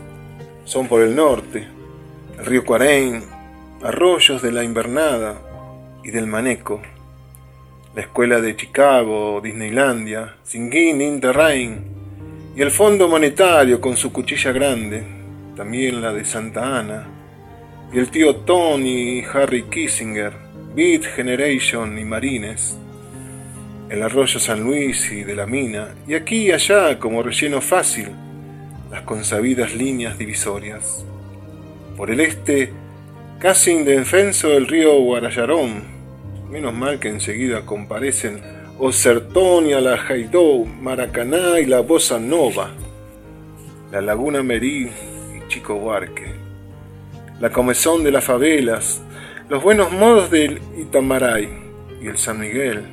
son 0.66 0.88
por 0.88 1.04
el 1.04 1.16
norte, 1.16 1.68
el 2.40 2.46
río 2.48 2.66
Cuarén, 2.66 3.26
arroyos 3.84 4.42
de 4.42 4.52
la 4.52 4.64
Invernada 4.64 5.40
y 6.04 6.10
del 6.10 6.26
Maneco, 6.26 6.82
la 7.94 8.02
escuela 8.02 8.40
de 8.40 8.56
Chicago, 8.56 9.42
Disneylandia, 9.44 10.36
Singuín, 10.44 11.02
Interrain 11.02 11.84
y 12.56 12.62
el 12.62 12.72
Fondo 12.72 13.10
Monetario 13.10 13.82
con 13.82 13.98
su 13.98 14.14
cuchilla 14.14 14.54
grande, 14.54 15.04
también 15.56 16.02
la 16.02 16.14
de 16.14 16.24
Santa 16.24 16.80
Ana, 16.80 17.08
y 17.92 18.00
el 18.00 18.10
tío 18.10 18.38
Tony 18.38 19.24
Harry 19.34 19.64
Kissinger, 19.64 20.32
Beat 20.74 21.04
Generation 21.04 22.00
y 22.00 22.06
Marines, 22.06 22.78
el 23.90 24.02
arroyo 24.04 24.40
San 24.40 24.64
Luis 24.64 25.12
y 25.12 25.24
de 25.26 25.36
la 25.36 25.46
mina, 25.46 25.90
y 26.08 26.14
aquí 26.14 26.48
y 26.48 26.52
allá, 26.54 26.98
como 26.98 27.22
relleno 27.22 27.60
fácil, 27.60 28.08
las 28.90 29.02
consabidas 29.02 29.76
líneas 29.76 30.18
divisorias. 30.18 31.06
Por 31.98 32.10
el 32.10 32.22
este, 32.22 32.72
casi 33.40 33.72
indefenso 33.72 34.54
el 34.54 34.68
río 34.68 34.98
Guarayarón, 35.02 35.91
menos 36.52 36.74
mal 36.74 37.00
que 37.00 37.08
enseguida 37.08 37.66
comparecen 37.66 38.42
Osertonia, 38.78 39.80
la 39.80 39.98
Jaidó, 39.98 40.66
Maracaná 40.66 41.60
y 41.62 41.66
la 41.66 41.80
Bossa 41.80 42.20
Nova, 42.20 42.72
la 43.90 44.02
laguna 44.02 44.44
Merí 44.44 44.92
Chico 45.48 45.76
Huarque, 45.76 46.36
la 47.40 47.52
comezón 47.52 48.04
de 48.04 48.12
las 48.12 48.26
favelas, 48.26 49.02
los 49.48 49.64
buenos 49.64 49.94
modos 49.94 50.30
del 50.30 50.62
Itamaray 50.78 51.48
y 52.02 52.08
el 52.08 52.18
San 52.18 52.40
Miguel 52.40 52.84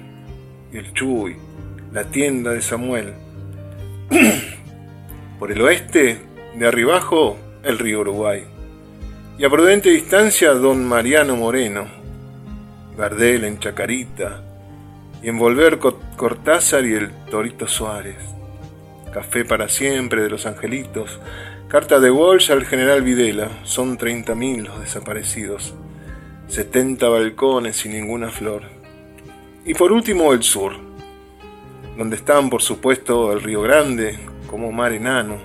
y 0.73 0.79
el 0.79 0.93
Chuy, 0.93 1.37
la 1.93 2.05
tienda 2.05 2.53
de 2.53 2.63
Samuel. 2.63 3.13
Por 5.41 5.51
el 5.51 5.61
oeste, 5.63 6.19
de 6.55 6.67
arribajo, 6.67 7.37
el 7.65 7.79
río 7.79 8.01
Uruguay. 8.01 8.45
Y 9.37 9.45
a 9.45 9.51
prudente 9.51 9.91
distancia, 9.91 10.51
don 10.53 10.85
Mariano 10.85 11.37
Moreno, 11.37 11.98
Gardel 12.99 13.45
en 13.45 13.61
Chacarita, 13.61 14.43
y 15.23 15.29
envolver 15.29 15.79
Cortázar 16.17 16.85
y 16.85 16.95
el 16.95 17.11
Torito 17.31 17.69
Suárez. 17.69 18.17
Café 19.13 19.45
para 19.45 19.69
siempre 19.69 20.25
de 20.25 20.29
los 20.29 20.47
angelitos, 20.47 21.21
carta 21.69 22.01
de 22.01 22.11
Walsh 22.11 22.51
al 22.51 22.67
general 22.67 23.03
Videla, 23.03 23.51
son 23.63 23.97
30.000 23.97 24.65
los 24.65 24.81
desaparecidos, 24.81 25.75
70 26.49 27.09
balcones 27.09 27.87
y 27.87 27.89
ninguna 27.89 28.31
flor. 28.31 28.63
Y 29.65 29.75
por 29.75 29.93
último 29.93 30.33
el 30.33 30.43
sur, 30.43 30.73
donde 31.97 32.17
están 32.17 32.51
por 32.51 32.63
supuesto 32.63 33.33
el 33.33 33.43
río 33.43 33.63
Grande 33.63 34.19
como 34.51 34.73
mar 34.73 34.93
enano 34.93 35.37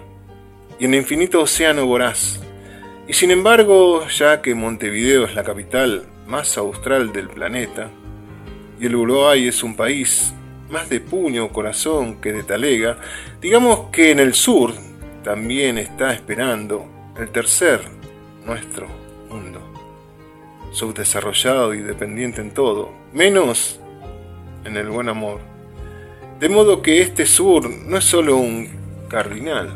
y 0.80 0.86
el 0.86 0.96
infinito 0.96 1.42
océano 1.42 1.86
voraz. 1.86 2.40
Y 3.08 3.14
sin 3.14 3.30
embargo, 3.30 4.08
ya 4.08 4.42
que 4.42 4.56
Montevideo 4.56 5.26
es 5.26 5.36
la 5.36 5.44
capital 5.44 6.08
más 6.28 6.58
austral 6.58 7.12
del 7.12 7.30
planeta, 7.30 7.90
y 8.80 8.86
el 8.86 8.96
Uruguay 8.96 9.48
es 9.48 9.64
un 9.64 9.76
país 9.76 10.34
más 10.70 10.90
de 10.90 11.00
puño 11.00 11.46
o 11.46 11.50
corazón 11.50 12.20
que 12.20 12.34
de 12.34 12.44
talega, 12.44 12.98
digamos 13.42 13.92
que 13.92 14.12
en 14.12 14.20
el 14.20 14.34
sur 14.34 14.74
también 15.24 15.78
está 15.78 16.14
esperando 16.14 16.86
el 17.18 17.30
tercer 17.30 17.82
nuestro 18.46 18.88
mundo, 19.30 19.62
subdesarrollado 20.72 21.74
y 21.74 21.82
dependiente 21.82 22.42
en 22.42 22.52
todo, 22.52 22.92
menos 23.14 23.80
en 24.66 24.78
el 24.78 24.90
buen 24.90 25.10
amor. 25.10 25.40
De 26.40 26.50
modo 26.50 26.82
que 26.82 27.02
este 27.02 27.26
sur 27.26 27.70
no 27.70 27.98
es 27.98 28.04
solo 28.04 28.38
un 28.38 28.68
cardinal 29.08 29.70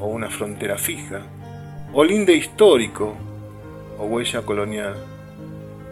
o 0.00 0.06
una 0.06 0.28
frontera 0.28 0.76
fija, 0.76 1.22
o 1.92 2.04
linde 2.04 2.34
histórico 2.34 3.14
o 3.98 4.04
huella 4.04 4.42
colonial. 4.42 5.13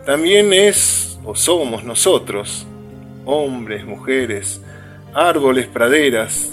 También 0.05 0.53
es 0.53 1.17
o 1.25 1.37
somos 1.37 1.85
nosotros, 1.85 2.67
hombres, 3.25 3.85
mujeres, 3.85 4.61
árboles, 5.15 5.69
praderas, 5.69 6.53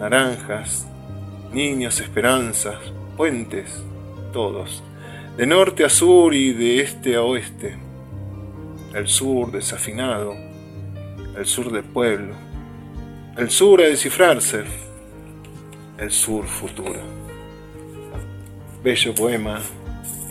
naranjas, 0.00 0.84
niños, 1.52 2.00
esperanzas, 2.00 2.76
puentes, 3.16 3.80
todos, 4.32 4.82
de 5.36 5.46
norte 5.46 5.84
a 5.84 5.88
sur 5.88 6.34
y 6.34 6.52
de 6.52 6.80
este 6.80 7.14
a 7.14 7.22
oeste, 7.22 7.76
el 8.92 9.06
sur 9.06 9.52
desafinado, 9.52 10.34
el 11.36 11.46
sur 11.46 11.70
del 11.70 11.84
pueblo, 11.84 12.34
el 13.36 13.48
sur 13.48 13.80
a 13.80 13.84
descifrarse, 13.84 14.64
el 15.98 16.10
sur 16.10 16.48
futuro. 16.48 17.00
Bello 18.82 19.14
poema 19.14 19.60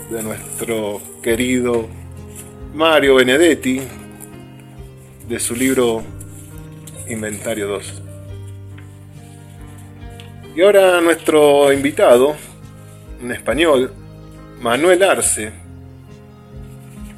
de 0.09 0.21
nuestro 0.21 1.01
querido 1.21 1.87
Mario 2.73 3.15
Benedetti, 3.15 3.81
de 5.27 5.39
su 5.39 5.55
libro 5.55 6.03
Inventario 7.07 7.67
2. 7.67 8.03
Y 10.55 10.61
ahora 10.61 11.01
nuestro 11.01 11.71
invitado, 11.71 12.35
en 13.21 13.31
español, 13.31 13.93
Manuel 14.61 15.03
Arce. 15.03 15.51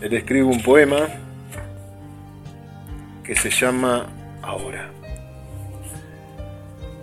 Él 0.02 0.14
escribe 0.14 0.44
un 0.44 0.62
poema 0.62 1.08
que 3.24 3.36
se 3.36 3.50
llama 3.50 4.08
Ahora. 4.42 4.92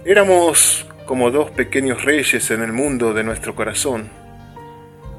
Éramos 0.04 0.86
como 1.04 1.30
dos 1.30 1.50
pequeños 1.50 2.04
reyes 2.04 2.50
en 2.50 2.62
el 2.62 2.72
mundo 2.72 3.12
de 3.12 3.24
nuestro 3.24 3.54
corazón. 3.54 4.08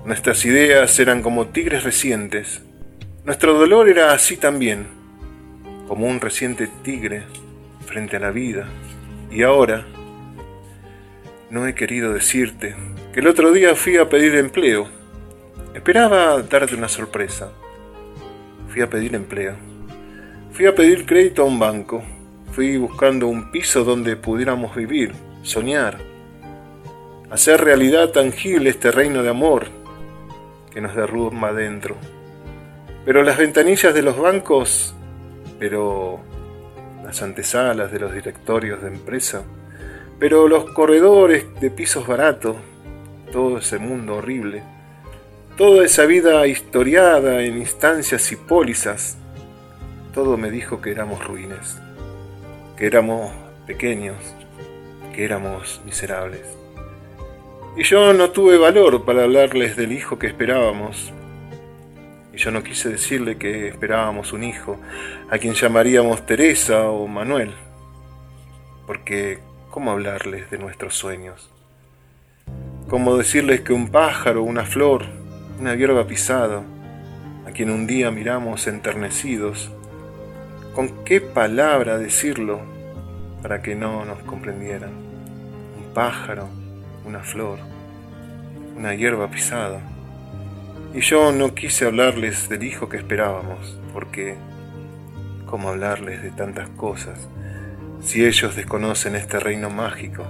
Nuestras 0.06 0.46
ideas 0.46 1.00
eran 1.00 1.22
como 1.22 1.48
tigres 1.48 1.84
recientes. 1.84 2.62
Nuestro 3.28 3.56
dolor 3.56 3.90
era 3.90 4.14
así 4.14 4.38
también, 4.38 4.88
como 5.90 6.08
un 6.08 6.22
reciente 6.22 6.70
tigre 6.82 7.24
frente 7.86 8.16
a 8.16 8.22
la 8.22 8.32
vida. 8.32 8.70
Y 9.30 9.44
ahora, 9.44 9.86
no 11.50 11.68
he 11.68 11.76
querido 11.76 12.14
decirte 12.14 12.74
que 13.12 13.20
el 13.20 13.28
otro 13.28 13.52
día 13.52 13.76
fui 13.76 13.98
a 13.98 14.08
pedir 14.08 14.34
empleo. 14.36 14.88
Esperaba 15.74 16.42
darte 16.42 16.76
una 16.76 16.88
sorpresa. 16.88 17.52
Fui 18.70 18.82
a 18.82 18.90
pedir 18.90 19.14
empleo. 19.14 19.58
Fui 20.54 20.66
a 20.66 20.74
pedir 20.74 21.06
crédito 21.06 21.42
a 21.42 21.48
un 21.48 21.60
banco. 21.60 22.02
Fui 22.54 22.78
buscando 22.78 23.28
un 23.28 23.52
piso 23.52 23.84
donde 23.84 24.16
pudiéramos 24.16 24.74
vivir, 24.74 25.12
soñar, 25.44 25.98
hacer 27.30 27.60
realidad 27.60 28.12
tangible 28.12 28.70
este 28.70 28.90
reino 28.90 29.22
de 29.22 29.30
amor 29.32 29.66
que 30.72 30.80
nos 30.80 30.96
derrumba 30.96 31.50
adentro. 31.50 31.98
Pero 33.08 33.24
las 33.24 33.38
ventanillas 33.38 33.94
de 33.94 34.02
los 34.02 34.20
bancos, 34.20 34.94
pero 35.60 36.20
las 37.06 37.22
antesalas 37.22 37.90
de 37.90 38.00
los 38.02 38.14
directorios 38.14 38.82
de 38.82 38.90
empresa, 38.90 39.44
pero 40.20 40.50
los 40.50 40.66
corredores 40.72 41.46
de 41.62 41.72
pisos 41.72 42.06
baratos, 42.06 42.58
todo 43.32 43.60
ese 43.60 43.78
mundo 43.78 44.16
horrible, 44.16 44.62
toda 45.56 45.86
esa 45.86 46.06
vida 46.06 46.46
historiada 46.48 47.44
en 47.44 47.56
instancias 47.56 48.30
y 48.34 48.36
pólizas, 48.36 49.18
todo 50.14 50.36
me 50.36 50.52
dijo 50.52 50.82
que 50.82 50.92
éramos 50.92 51.26
ruines, 51.26 51.78
que 52.76 52.88
éramos 52.88 53.32
pequeños, 53.66 54.18
que 55.16 55.24
éramos 55.24 55.80
miserables. 55.86 56.44
Y 57.78 57.84
yo 57.84 58.12
no 58.12 58.32
tuve 58.32 58.58
valor 58.58 59.06
para 59.06 59.24
hablarles 59.24 59.78
del 59.78 59.94
hijo 59.94 60.20
que 60.20 60.28
esperábamos. 60.28 61.14
Y 62.38 62.40
yo 62.40 62.52
no 62.52 62.62
quise 62.62 62.90
decirle 62.90 63.38
que 63.38 63.68
esperábamos 63.68 64.32
un 64.32 64.44
hijo, 64.44 64.80
a 65.32 65.40
quien 65.40 65.56
llamaríamos 65.56 66.24
Teresa 66.28 66.88
o 66.90 67.08
Manuel, 67.08 67.56
porque 68.86 69.40
¿Cómo 69.78 69.92
hablarles 69.92 70.50
de 70.50 70.58
nuestros 70.58 70.96
sueños? 70.96 71.52
¿Cómo 72.88 73.16
decirles 73.16 73.62
que 73.62 73.74
un 73.74 73.90
pájaro, 73.90 74.42
una 74.42 74.64
flor, 74.64 75.06
una 75.60 75.76
hierba 75.76 76.08
pisada, 76.08 76.64
a 77.46 77.52
quien 77.52 77.70
un 77.70 77.86
día 77.86 78.10
miramos 78.10 78.66
enternecidos, 78.66 79.70
¿con 80.74 81.04
qué 81.04 81.22
palabra 81.22 82.00
decirlo 82.00 82.62
para 83.44 83.62
que 83.62 83.76
no 83.76 84.04
nos 84.04 84.18
comprendieran? 84.24 84.90
Un 84.90 85.94
pájaro, 85.94 86.50
una 87.06 87.20
flor, 87.20 87.60
una 88.76 88.96
hierba 88.96 89.30
pisada. 89.30 89.80
Y 90.98 91.02
yo 91.02 91.32
no 91.32 91.54
quise 91.54 91.86
hablarles 91.86 92.50
del 92.50 92.64
hijo 92.64 92.90
que 92.90 92.98
esperábamos, 92.98 93.80
porque 93.94 94.36
¿cómo 95.46 95.70
hablarles 95.70 96.24
de 96.24 96.32
tantas 96.32 96.70
cosas? 96.70 97.30
si 98.02 98.26
ellos 98.26 98.56
desconocen 98.56 99.16
este 99.16 99.40
reino 99.40 99.70
mágico 99.70 100.26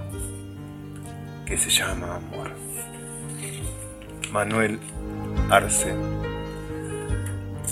que 1.46 1.56
se 1.56 1.70
llama 1.70 2.16
amor. 2.16 2.50
Manuel 4.32 4.78
Arce. 5.48 5.94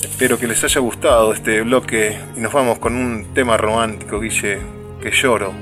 Espero 0.02 0.38
que 0.38 0.46
les 0.46 0.62
haya 0.64 0.80
gustado 0.80 1.32
este 1.32 1.60
bloque 1.62 2.18
y 2.36 2.40
nos 2.40 2.52
vamos 2.52 2.78
con 2.78 2.94
un 2.94 3.34
tema 3.34 3.56
romántico, 3.56 4.20
Guille, 4.20 4.58
que 5.02 5.10
lloro. 5.10 5.52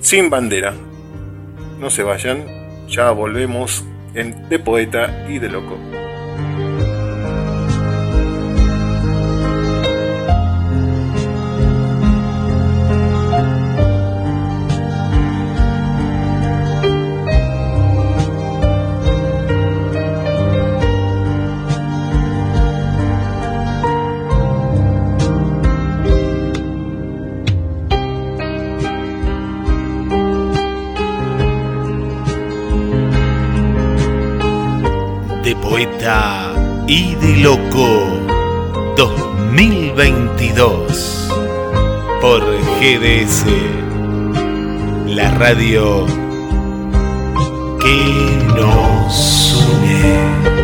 Sin 0.00 0.30
bandera. 0.30 0.72
No 1.78 1.90
se 1.90 2.02
vayan, 2.02 2.86
ya 2.88 3.10
volvemos 3.10 3.84
en 4.14 4.48
De 4.48 4.58
Poeta 4.58 5.26
y 5.28 5.38
de 5.38 5.48
Loco. 5.48 5.97
Y 36.88 37.14
de 37.16 37.36
Loco 37.42 38.06
2022 38.96 41.28
por 42.22 42.40
GDS, 42.80 43.44
la 45.06 45.30
radio 45.32 46.06
que 47.78 48.38
nos 48.56 49.66
une. 49.68 50.57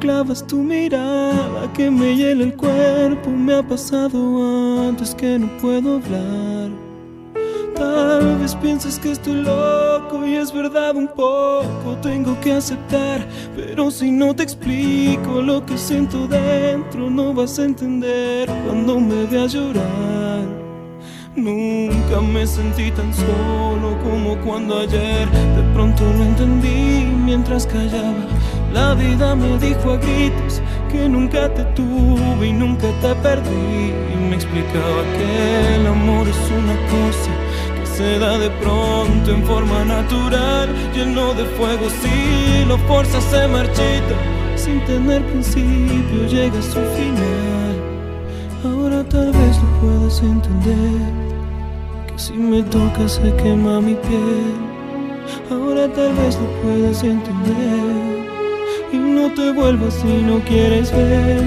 Clavas 0.00 0.44
tu 0.46 0.56
mirada 0.56 1.72
que 1.74 1.90
me 1.90 2.16
hiela 2.16 2.44
el 2.44 2.56
cuerpo. 2.56 3.30
Me 3.30 3.54
ha 3.54 3.62
pasado 3.62 4.88
antes 4.88 5.14
que 5.14 5.38
no 5.38 5.46
puedo 5.58 5.96
hablar. 5.96 6.70
Tal 7.76 8.38
vez 8.38 8.54
pienses 8.56 8.98
que 8.98 9.12
estoy 9.12 9.42
loco 9.42 10.26
y 10.26 10.34
es 10.34 10.52
verdad 10.52 10.96
un 10.96 11.08
poco, 11.08 11.96
tengo 12.02 12.38
que 12.40 12.52
aceptar, 12.52 13.26
pero 13.56 13.90
si 13.90 14.10
no 14.10 14.36
te 14.36 14.42
explico 14.42 15.40
lo 15.40 15.64
que 15.64 15.78
siento 15.78 16.26
dentro, 16.28 17.08
no 17.08 17.32
vas 17.32 17.58
a 17.58 17.64
entender 17.64 18.50
cuando 18.66 19.00
me 19.00 19.24
veas 19.24 19.54
llorar. 19.54 20.44
Nunca 21.34 22.20
me 22.20 22.46
sentí 22.46 22.90
tan 22.90 23.14
solo 23.14 23.96
como 24.02 24.36
cuando 24.44 24.80
ayer 24.80 25.26
de 25.30 25.62
pronto 25.72 26.04
lo 26.04 26.24
entendí 26.24 27.06
mientras 27.24 27.66
callaba. 27.66 28.26
La 28.72 28.94
vida 28.94 29.34
me 29.34 29.58
dijo 29.58 29.92
a 29.92 29.96
gritos 29.96 30.62
que 30.90 31.08
nunca 31.08 31.52
te 31.52 31.64
tuve 31.76 32.46
y 32.46 32.52
nunca 32.52 32.88
te 33.02 33.14
perdí. 33.16 33.92
Y 34.12 34.16
me 34.28 34.36
explicaba 34.36 35.02
que 35.16 35.76
el 35.76 35.86
amor 35.86 36.28
es 36.28 36.50
una 36.50 36.76
cosa 36.88 37.30
se 38.00 38.18
da 38.18 38.38
de 38.38 38.48
pronto 38.62 39.30
en 39.30 39.42
forma 39.44 39.84
natural, 39.84 40.70
lleno 40.94 41.34
de 41.34 41.44
fuego 41.56 41.86
si 42.00 42.64
lo 42.64 42.78
fuerza 42.88 43.20
se 43.20 43.46
marchita, 43.46 44.16
sin 44.56 44.82
tener 44.86 45.22
principio 45.26 46.26
llega 46.26 46.58
a 46.58 46.62
su 46.62 46.80
final. 46.96 47.74
Ahora 48.64 49.04
tal 49.04 49.30
vez 49.32 49.54
lo 49.62 49.68
puedas 49.80 50.22
entender, 50.22 51.12
que 52.06 52.18
si 52.18 52.32
me 52.32 52.62
tocas 52.62 53.12
se 53.12 53.34
quema 53.36 53.82
mi 53.82 53.94
piel. 53.94 54.54
Ahora 55.50 55.86
tal 55.92 56.14
vez 56.14 56.38
lo 56.42 56.48
puedas 56.62 57.02
entender, 57.02 58.19
no 59.20 59.34
te 59.34 59.50
vuelvas 59.52 59.94
si 59.94 60.22
no 60.22 60.40
quieres 60.40 60.90
ver 60.92 61.42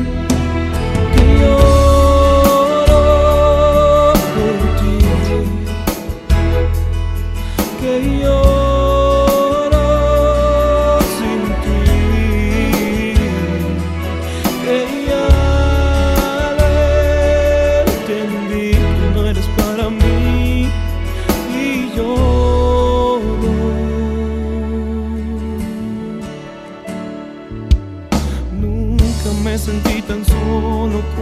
que 7.81 8.03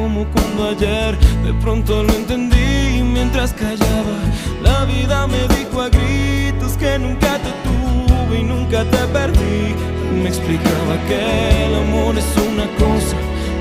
yo 0.02 1.44
de 1.46 1.54
pronto 1.62 2.04
lo 2.04 2.14
entendí 2.14 3.02
mientras 3.04 3.54
callaba. 3.54 4.18
La 4.64 4.86
vida 4.86 5.28
me 5.28 5.48
dijo 5.56 5.82
a 5.82 5.90
gritos 5.90 6.74
que 6.78 6.98
nunca 6.98 7.38
te 7.38 7.52
tuve 7.66 8.40
y 8.40 8.44
nunca 8.44 8.84
te 8.86 8.98
perdí. 9.14 9.76
Me 10.22 10.30
explicaba 10.30 10.96
que 11.08 11.66
el 11.66 11.76
amor 11.76 12.18
es 12.18 12.26
una 12.38 12.66
cosa 12.78 13.18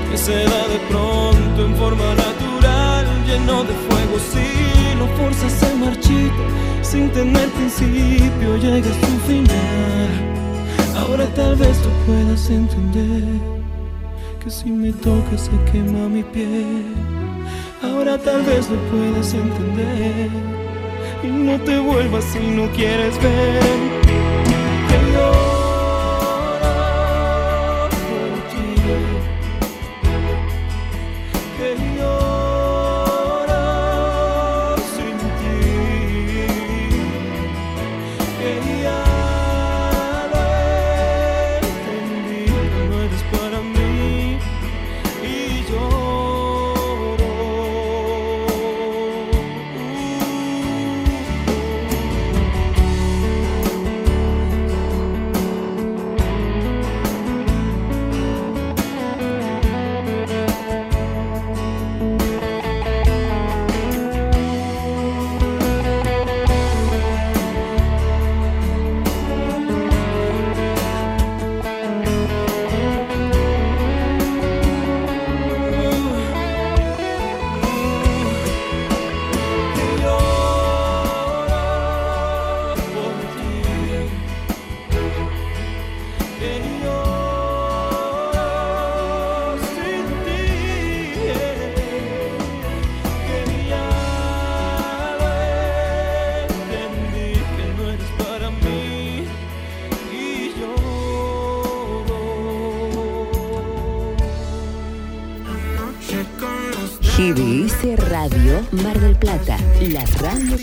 que 0.09 0.17
se 0.17 0.43
da 0.43 0.67
de 0.67 0.79
pronto 0.89 1.65
en 1.65 1.75
forma 1.75 2.15
natural, 2.15 3.05
lleno 3.25 3.63
de 3.63 3.73
fuego. 3.87 4.17
Si 4.31 4.97
lo 4.97 5.07
fuerzas 5.17 5.51
se 5.51 5.75
marchita, 5.75 6.43
sin 6.81 7.09
tener 7.11 7.49
principio, 7.49 8.57
llega 8.57 8.89
a 8.89 8.93
su 8.93 9.13
final. 9.27 10.09
Ahora 10.97 11.25
tal 11.35 11.55
vez 11.55 11.77
tú 11.81 11.89
puedas 12.05 12.49
entender 12.49 13.60
que 14.43 14.49
si 14.49 14.71
me 14.71 14.91
tocas 14.91 15.41
se 15.41 15.71
quema 15.71 16.09
mi 16.09 16.23
piel. 16.23 16.95
Ahora 17.83 18.17
tal 18.17 18.41
vez 18.43 18.69
lo 18.69 18.77
puedas 18.89 19.33
entender 19.33 20.29
y 21.23 21.27
no 21.27 21.59
te 21.61 21.79
vuelvas 21.79 22.23
si 22.25 22.39
no 22.39 22.67
quieres 22.71 23.21
ver 23.21 24.00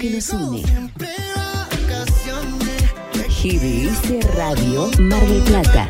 que 0.01 0.11
nos 0.11 0.29
une. 0.31 0.63
GDS 3.29 4.37
Radio 4.37 4.91
Mar 4.99 5.27
del 5.27 5.43
Plata. 5.43 5.89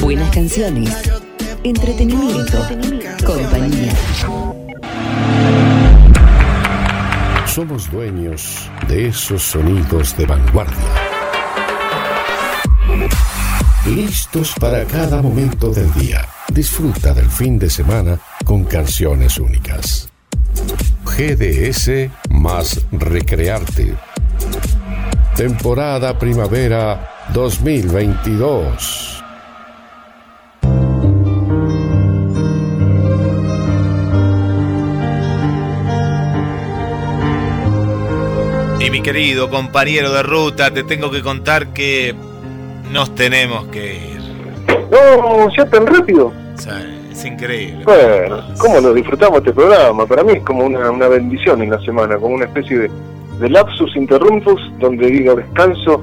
Buenas 0.00 0.30
canciones, 0.34 0.90
entretenimiento, 1.62 2.58
compañía. 3.24 3.92
Somos 7.46 7.90
dueños 7.90 8.70
de 8.88 9.08
esos 9.08 9.42
sonidos 9.42 10.16
de 10.16 10.26
vanguardia. 10.26 10.76
Listos 13.86 14.54
para 14.60 14.84
cada 14.84 15.22
momento 15.22 15.70
del 15.70 15.92
día. 15.94 16.26
Disfruta 16.48 17.14
del 17.14 17.30
fin 17.30 17.58
de 17.58 17.70
semana 17.70 18.18
con 18.44 18.64
canciones 18.64 19.38
únicas. 19.38 20.12
GDS 21.04 22.10
más 22.42 22.84
Recrearte. 22.90 23.94
Temporada 25.36 26.18
Primavera 26.18 27.08
2022. 27.32 29.22
Y 38.80 38.90
mi 38.90 39.00
querido 39.02 39.48
compañero 39.48 40.12
de 40.12 40.24
ruta, 40.24 40.72
te 40.72 40.82
tengo 40.82 41.12
que 41.12 41.22
contar 41.22 41.68
que 41.68 42.12
nos 42.90 43.14
tenemos 43.14 43.68
que 43.68 43.94
ir. 43.94 44.20
No, 44.90 45.48
ya 45.56 45.64
tan 45.66 45.86
rápido. 45.86 46.32
Sí 46.56 47.01
es 47.12 47.24
increíble. 47.24 47.84
Bueno, 47.84 48.42
¿cómo 48.58 48.80
lo 48.80 48.94
disfrutamos 48.94 49.38
este 49.38 49.52
programa? 49.52 50.06
Para 50.06 50.24
mí 50.24 50.32
es 50.34 50.42
como 50.42 50.64
una, 50.64 51.08
bendición 51.08 51.62
en 51.62 51.70
la 51.70 51.80
semana, 51.80 52.16
como 52.16 52.34
una 52.34 52.46
especie 52.46 52.78
de, 52.78 52.90
de 53.40 53.48
lapsus 53.48 53.94
interruptus 53.96 54.60
donde 54.78 55.06
digo 55.06 55.34
descanso 55.34 56.02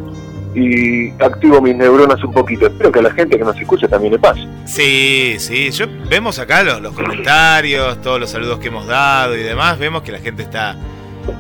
y 0.56 1.12
activo 1.22 1.62
mis 1.62 1.76
neuronas 1.76 2.24
un 2.24 2.32
poquito. 2.32 2.68
Espero 2.68 2.92
que 2.92 3.00
a 3.00 3.04
la 3.04 3.12
gente 3.12 3.38
que 3.38 3.44
nos 3.44 3.58
escucha 3.60 3.88
también 3.88 4.14
le 4.14 4.20
pase. 4.20 4.42
Sí, 4.66 5.36
sí, 5.40 5.72
yo 5.72 5.86
vemos 6.10 6.40
acá 6.40 6.64
los, 6.64 6.82
los 6.82 6.94
comentarios, 6.94 8.02
todos 8.02 8.20
los 8.20 8.30
saludos 8.30 8.60
que 8.60 8.68
hemos 8.68 8.88
dado 8.88 9.36
y 9.36 9.44
demás, 9.44 9.78
vemos 9.80 10.02
que 10.04 10.12
la 10.12 10.20
gente 10.20 10.44
está, 10.44 10.76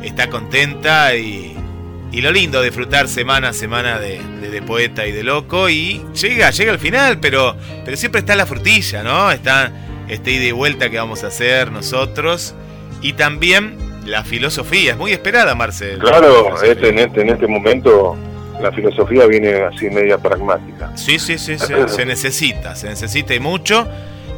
está 0.03 0.29
contenta 0.29 1.15
y, 1.15 1.58
Y 2.11 2.21
lo 2.21 2.31
lindo, 2.31 2.61
disfrutar 2.61 3.07
semana 3.07 3.49
a 3.49 3.53
semana 3.53 3.99
de, 3.99 4.19
de, 4.41 4.61
poeta 4.63 5.05
y 5.05 5.11
de 5.11 5.23
loco. 5.23 5.69
Y 5.69 6.03
llega, 6.19 6.49
llega 6.49 6.71
al 6.71 6.79
final, 6.79 7.19
pero, 7.19 7.55
pero 7.85 7.95
siempre 7.95 8.19
está 8.19 8.35
la 8.35 8.47
frutilla, 8.47 9.03
¿no? 9.03 9.31
Está 9.31 9.71
este 10.07 10.31
ida 10.31 10.45
y 10.45 10.51
vuelta 10.51 10.89
que 10.89 10.97
vamos 10.97 11.23
a 11.23 11.27
hacer 11.27 11.71
nosotros. 11.71 12.55
Y 13.01 13.13
también 13.13 13.77
la 14.05 14.23
filosofía, 14.23 14.91
es 14.91 14.97
muy 14.97 15.11
esperada, 15.11 15.53
Marcel. 15.53 15.99
Claro, 15.99 16.61
este, 16.63 16.89
en, 16.89 16.99
este, 16.99 17.21
en 17.21 17.29
este 17.29 17.47
momento 17.47 18.17
la 18.59 18.71
filosofía 18.71 19.25
viene 19.25 19.61
así 19.61 19.89
media 19.89 20.17
pragmática. 20.17 20.95
Sí, 20.97 21.19
sí, 21.19 21.37
sí, 21.37 21.57
se, 21.57 22.05
necesita, 22.05 22.75
se 22.75 22.89
necesita 22.89 23.33
y 23.33 23.39
mucho. 23.39 23.87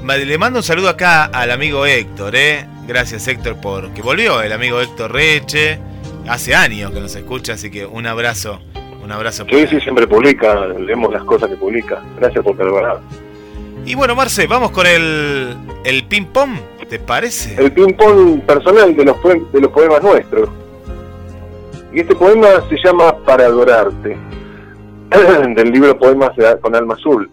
Le 0.04 0.38
mando 0.38 0.60
un 0.60 0.64
saludo 0.64 0.90
acá 0.90 1.26
al 1.26 1.52
amigo 1.52 1.86
Héctor, 1.86 2.36
¿eh? 2.36 2.66
Gracias 2.88 3.28
Héctor 3.28 3.58
por 3.62 3.94
que 3.94 4.02
volvió, 4.02 4.42
el 4.42 4.52
amigo 4.52 4.82
Héctor 4.82 5.14
Reche. 5.14 5.80
Hace 6.28 6.56
años 6.56 6.92
que 6.92 7.00
nos 7.00 7.16
escucha, 7.16 7.54
así 7.54 7.70
que 7.72 7.86
un 7.86 8.06
abrazo, 8.06 8.60
un 9.04 9.12
abrazo. 9.12 9.46
Sí, 9.50 9.68
sí, 9.68 9.80
siempre 9.82 10.08
publica, 10.08 10.68
leemos 10.68 11.12
las 11.12 11.24
cosas 11.24 11.50
que 11.50 11.58
publica. 11.58 12.02
Gracias 12.18 12.44
por 12.44 12.56
perdonar. 12.56 13.00
Y 13.86 13.96
bueno, 13.96 14.16
Marce, 14.16 14.46
vamos 14.48 14.72
con 14.72 14.86
el, 14.86 15.58
el 15.84 16.04
ping-pong, 16.04 16.52
¿te 16.88 17.00
parece? 17.00 17.62
El 17.62 17.72
ping-pong 17.72 18.42
personal 18.42 18.96
de 18.96 19.06
los, 19.06 19.18
de 19.52 19.62
los 19.62 19.72
poemas 19.72 20.04
nuestros. 20.04 20.50
Y 21.92 22.02
este 22.02 22.16
poema 22.16 22.48
se 22.70 22.78
llama 22.84 23.18
Para 23.26 23.46
adorarte, 23.48 24.16
del 25.56 25.72
libro 25.72 25.98
Poemas 25.98 26.32
con 26.62 26.76
alma 26.76 26.94
azul, 26.94 27.30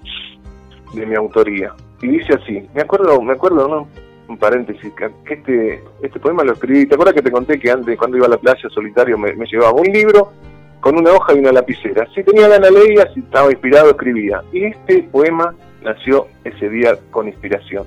de 0.95 1.07
mi 1.07 1.15
autoría. 1.15 1.75
Y 2.03 2.09
dice 2.09 2.35
así, 2.35 2.67
me 2.75 2.83
acuerdo, 2.83 3.21
me 3.21 3.35
acuerdo, 3.35 3.69
¿no? 3.69 3.89
Un 4.29 4.37
paréntesis, 4.37 4.93
que 4.95 5.35
este, 5.35 5.83
este 6.03 6.21
poema 6.21 6.45
lo 6.45 6.53
escribí, 6.53 6.87
¿te 6.87 6.95
acuerdas 6.95 7.15
que 7.15 7.23
te 7.23 7.31
conté 7.31 7.59
que 7.59 7.71
antes, 7.71 7.99
cuando 7.99 8.19
iba 8.19 8.27
a 8.27 8.31
la 8.31 8.37
playa 8.37 8.69
solitario, 8.69 9.17
me, 9.17 9.33
llevaba 9.47 9.73
un 9.73 9.87
libro 9.87 10.33
con 10.81 10.97
una 10.97 11.13
hoja 11.13 11.35
y 11.35 11.39
una 11.39 11.53
lapicera? 11.53 12.07
Si 12.15 12.23
tenía 12.23 12.49
ganas 12.49 12.71
leía, 12.71 13.11
si 13.15 13.21
estaba 13.21 13.51
inspirado 13.51 13.91
escribía. 13.91 14.43
Y 14.53 14.65
este 14.67 15.03
poema 15.05 15.55
nació 15.83 16.27
ese 16.45 16.69
día 16.69 16.99
con 17.11 17.27
inspiración. 17.27 17.87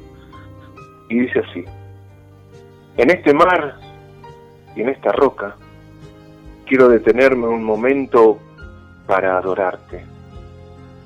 Y 1.09 1.19
dice 1.19 1.39
así, 1.39 1.63
en 2.97 3.11
este 3.11 3.33
mar 3.33 3.75
y 4.75 4.81
en 4.81 4.89
esta 4.89 5.11
roca, 5.11 5.55
quiero 6.65 6.89
detenerme 6.89 7.47
un 7.47 7.63
momento 7.63 8.39
para 9.05 9.37
adorarte. 9.37 10.05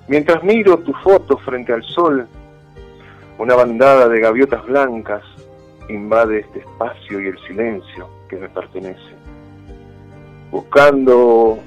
Mientras 0.07 0.43
miro 0.43 0.77
tu 0.77 0.93
foto 0.93 1.37
frente 1.37 1.73
al 1.73 1.83
sol, 1.83 2.27
una 3.37 3.55
bandada 3.55 4.07
de 4.07 4.19
gaviotas 4.19 4.65
blancas 4.65 5.23
invade 5.89 6.39
este 6.39 6.59
espacio 6.59 7.19
y 7.21 7.27
el 7.27 7.39
silencio 7.39 8.09
que 8.29 8.37
me 8.37 8.49
pertenece. 8.49 9.15
Buscando 10.51 11.59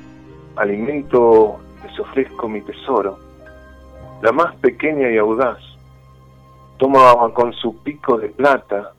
alimento, 0.57 1.61
les 1.85 1.99
ofrezco 2.01 2.49
mi 2.49 2.61
tesoro, 2.63 3.19
la 4.23 4.33
más 4.33 4.55
pequeña 4.57 5.11
y 5.11 5.19
audaz. 5.19 5.59
Toma 6.79 7.15
con 7.35 7.53
su 7.53 7.83
pico 7.83 8.19
de 8.19 8.29
plata 8.29 8.93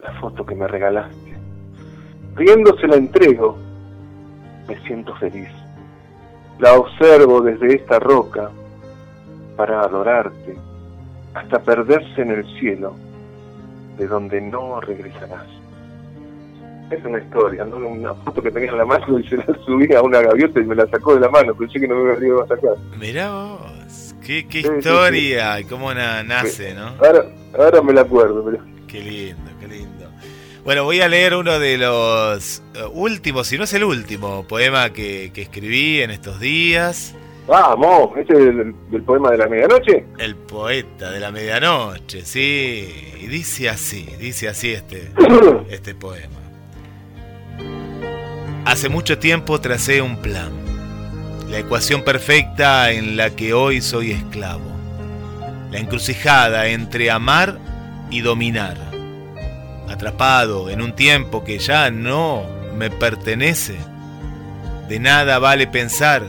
la 0.00 0.12
foto 0.20 0.44
que 0.44 0.54
me 0.54 0.66
regalaste. 0.66 1.36
Riendo 2.34 2.76
se 2.78 2.86
la 2.86 2.96
entrego 2.96 3.56
me 4.68 4.76
siento 4.80 5.14
feliz. 5.16 5.48
La 6.58 6.74
observo 6.74 7.40
desde 7.40 7.76
esta 7.76 7.98
roca 7.98 8.50
para 9.56 9.82
adorarte 9.82 10.56
hasta 11.36 11.58
perderse 11.60 12.22
en 12.22 12.30
el 12.30 12.58
cielo, 12.58 12.96
de 13.98 14.06
donde 14.06 14.40
no 14.40 14.80
regresarás. 14.80 15.46
Es 16.90 17.04
una 17.04 17.18
historia, 17.18 17.64
¿no? 17.64 17.76
una 17.76 18.14
foto 18.14 18.42
que 18.42 18.50
tenía 18.50 18.70
en 18.70 18.78
la 18.78 18.86
mano 18.86 19.18
y 19.18 19.28
se 19.28 19.36
la 19.36 19.44
subí 19.66 19.92
a 19.92 20.00
una 20.02 20.20
gaviota 20.22 20.60
y 20.60 20.64
me 20.64 20.74
la 20.74 20.86
sacó 20.86 21.14
de 21.14 21.20
la 21.20 21.28
mano, 21.28 21.54
pensé 21.54 21.78
que 21.78 21.88
no 21.88 21.96
me 21.96 22.26
ido 22.26 22.42
a 22.42 22.46
sacar. 22.46 22.76
Mirá 22.98 23.32
vos, 23.32 24.14
qué, 24.24 24.46
qué 24.48 24.60
historia, 24.60 25.60
y 25.60 25.64
cómo 25.64 25.92
nace, 25.92 26.74
¿no? 26.74 26.88
Ahora, 27.04 27.26
ahora 27.58 27.82
me 27.82 27.92
la 27.92 28.02
acuerdo. 28.02 28.44
Pero... 28.44 28.64
Qué 28.86 29.00
lindo, 29.02 29.50
qué 29.60 29.68
lindo. 29.68 30.08
Bueno, 30.64 30.84
voy 30.84 31.00
a 31.00 31.08
leer 31.08 31.34
uno 31.34 31.58
de 31.58 31.76
los 31.76 32.62
eh, 32.74 32.84
últimos, 32.92 33.46
si 33.46 33.58
no 33.58 33.64
es 33.64 33.72
el 33.74 33.84
último, 33.84 34.46
poema 34.48 34.92
que, 34.92 35.30
escribí 35.34 36.00
en 36.00 36.10
estos 36.10 36.40
días. 36.40 37.14
Vamos, 37.46 38.10
¿este 38.16 38.32
es 38.32 38.54
el, 38.92 39.02
poema 39.02 39.30
de 39.30 39.38
la 39.38 39.48
medianoche? 39.48 40.04
El 40.18 40.34
poeta 40.34 41.10
de 41.12 41.20
la 41.20 41.30
medianoche, 41.30 42.22
sí. 42.24 43.14
Y 43.20 43.26
dice 43.26 43.68
así, 43.68 44.08
dice 44.18 44.48
así 44.48 44.72
este, 44.72 45.12
este 45.70 45.94
poema. 45.94 46.40
Hace 48.64 48.88
mucho 48.88 49.18
tiempo 49.18 49.60
tracé 49.60 50.02
un 50.02 50.16
plan, 50.16 50.50
la 51.48 51.58
ecuación 51.58 52.02
perfecta 52.02 52.90
en 52.90 53.16
la 53.16 53.30
que 53.30 53.54
hoy 53.54 53.80
soy 53.80 54.10
esclavo, 54.10 54.72
la 55.70 55.78
encrucijada 55.78 56.66
entre 56.66 57.12
amar 57.12 57.58
y 58.10 58.22
dominar 58.22 58.86
atrapado 59.88 60.68
en 60.70 60.82
un 60.82 60.92
tiempo 60.92 61.44
que 61.44 61.58
ya 61.58 61.90
no 61.90 62.44
me 62.76 62.90
pertenece. 62.90 63.76
De 64.88 64.98
nada 64.98 65.38
vale 65.38 65.66
pensar 65.66 66.24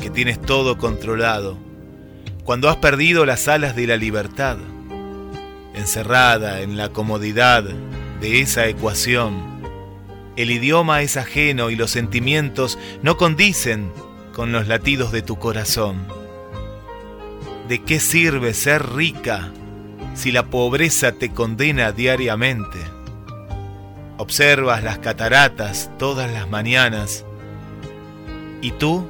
que 0.00 0.10
tienes 0.10 0.40
todo 0.40 0.78
controlado 0.78 1.58
cuando 2.44 2.68
has 2.68 2.76
perdido 2.76 3.26
las 3.26 3.48
alas 3.48 3.74
de 3.74 3.88
la 3.88 3.96
libertad, 3.96 4.56
encerrada 5.74 6.60
en 6.60 6.76
la 6.76 6.90
comodidad 6.90 7.64
de 7.64 8.40
esa 8.40 8.66
ecuación. 8.68 9.34
El 10.36 10.50
idioma 10.50 11.02
es 11.02 11.16
ajeno 11.16 11.70
y 11.70 11.76
los 11.76 11.90
sentimientos 11.90 12.78
no 13.02 13.16
condicen 13.16 13.90
con 14.32 14.52
los 14.52 14.68
latidos 14.68 15.10
de 15.10 15.22
tu 15.22 15.38
corazón. 15.38 16.06
¿De 17.68 17.82
qué 17.82 17.98
sirve 17.98 18.54
ser 18.54 18.94
rica 18.94 19.50
si 20.16 20.32
la 20.32 20.46
pobreza 20.46 21.12
te 21.12 21.30
condena 21.30 21.92
diariamente. 21.92 22.78
Observas 24.16 24.82
las 24.82 24.98
cataratas 24.98 25.90
todas 25.98 26.32
las 26.32 26.48
mañanas 26.48 27.24
y 28.62 28.70
tú, 28.72 29.08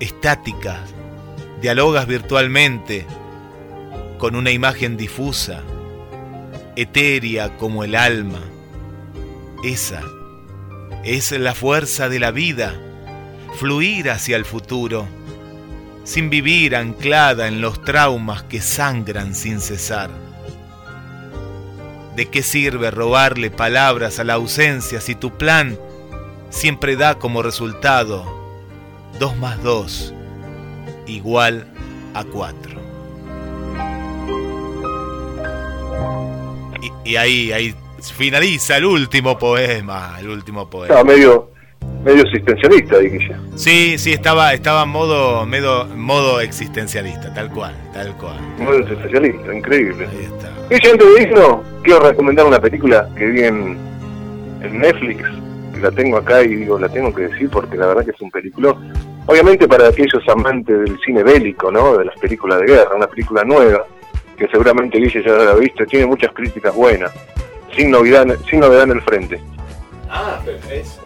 estática, 0.00 0.80
dialogas 1.60 2.06
virtualmente 2.06 3.06
con 4.18 4.34
una 4.36 4.50
imagen 4.50 4.96
difusa, 4.96 5.62
etérea 6.76 7.56
como 7.56 7.84
el 7.84 7.94
alma. 7.94 8.40
Esa 9.64 10.02
es 11.04 11.32
la 11.32 11.54
fuerza 11.54 12.08
de 12.08 12.18
la 12.18 12.30
vida, 12.30 12.74
fluir 13.58 14.10
hacia 14.10 14.36
el 14.36 14.44
futuro 14.44 15.06
sin 16.04 16.30
vivir 16.30 16.76
anclada 16.76 17.48
en 17.48 17.60
los 17.60 17.82
traumas 17.82 18.44
que 18.44 18.60
sangran 18.60 19.34
sin 19.34 19.60
cesar. 19.60 20.10
¿De 22.14 22.26
qué 22.26 22.42
sirve 22.42 22.90
robarle 22.90 23.50
palabras 23.50 24.20
a 24.20 24.24
la 24.24 24.34
ausencia 24.34 25.00
si 25.00 25.16
tu 25.16 25.36
plan 25.36 25.76
siempre 26.48 26.96
da 26.96 27.18
como 27.18 27.42
resultado 27.42 28.35
2 29.18 29.36
más 29.38 29.62
2 29.62 30.14
igual 31.06 31.66
a 32.14 32.24
4? 32.24 32.76
Y, 37.04 37.16
ahí, 37.16 37.52
ahí 37.52 37.74
finaliza 38.14 38.76
el 38.76 38.84
último 38.84 39.38
poema, 39.38 40.16
el 40.18 40.28
último 40.28 40.68
poema. 40.68 41.02
medio, 41.04 41.50
medio 42.04 42.22
existencialista, 42.22 42.98
dije 42.98 43.34
Sí, 43.54 43.96
sí, 43.98 44.12
estaba, 44.12 44.52
estaba 44.52 44.82
en 44.82 44.88
modo, 44.88 45.46
medio, 45.46 45.86
modo 45.86 46.40
existencialista, 46.40 47.32
tal 47.32 47.50
cual, 47.50 47.74
tal 47.92 48.16
cual. 48.16 48.40
Modo 48.58 48.78
existencialista, 48.78 49.54
increíble. 49.54 50.06
Ahí 50.10 50.24
está. 50.24 50.56
Y 50.68 50.74
antes 50.74 51.14
de 51.14 51.22
irnos, 51.22 51.58
quiero 51.82 52.00
recomendar 52.00 52.44
una 52.44 52.60
película 52.60 53.08
que 53.16 53.26
vi 53.26 53.42
en, 53.42 53.86
Netflix, 54.72 55.22
que 55.72 55.80
la 55.80 55.92
tengo 55.92 56.16
acá 56.16 56.42
y 56.42 56.56
digo, 56.56 56.76
la 56.76 56.88
tengo 56.88 57.14
que 57.14 57.28
decir 57.28 57.48
porque 57.50 57.76
la 57.76 57.86
verdad 57.86 58.04
que 58.04 58.10
es 58.10 58.20
un 58.20 58.30
película. 58.32 58.76
Obviamente 59.26 59.66
para 59.66 59.88
aquellos 59.88 60.22
amantes 60.28 60.78
del 60.80 60.98
cine 61.04 61.22
bélico, 61.22 61.70
¿no? 61.70 61.96
De 61.96 62.04
las 62.04 62.18
películas 62.18 62.60
de 62.60 62.66
guerra, 62.66 62.94
una 62.94 63.08
película 63.08 63.44
nueva, 63.44 63.84
que 64.36 64.46
seguramente 64.48 64.98
Guille 64.98 65.22
ya 65.24 65.32
la 65.32 65.50
ha 65.50 65.54
visto, 65.54 65.84
tiene 65.86 66.06
muchas 66.06 66.32
críticas 66.32 66.74
buenas, 66.74 67.12
sin 67.74 67.90
novedad, 67.90 68.26
sin 68.48 68.60
novedad 68.60 68.84
en 68.84 68.90
el 68.92 69.02
frente. 69.02 69.40
Ah, 70.08 70.40
pero 70.44 70.58
es 70.72 71.00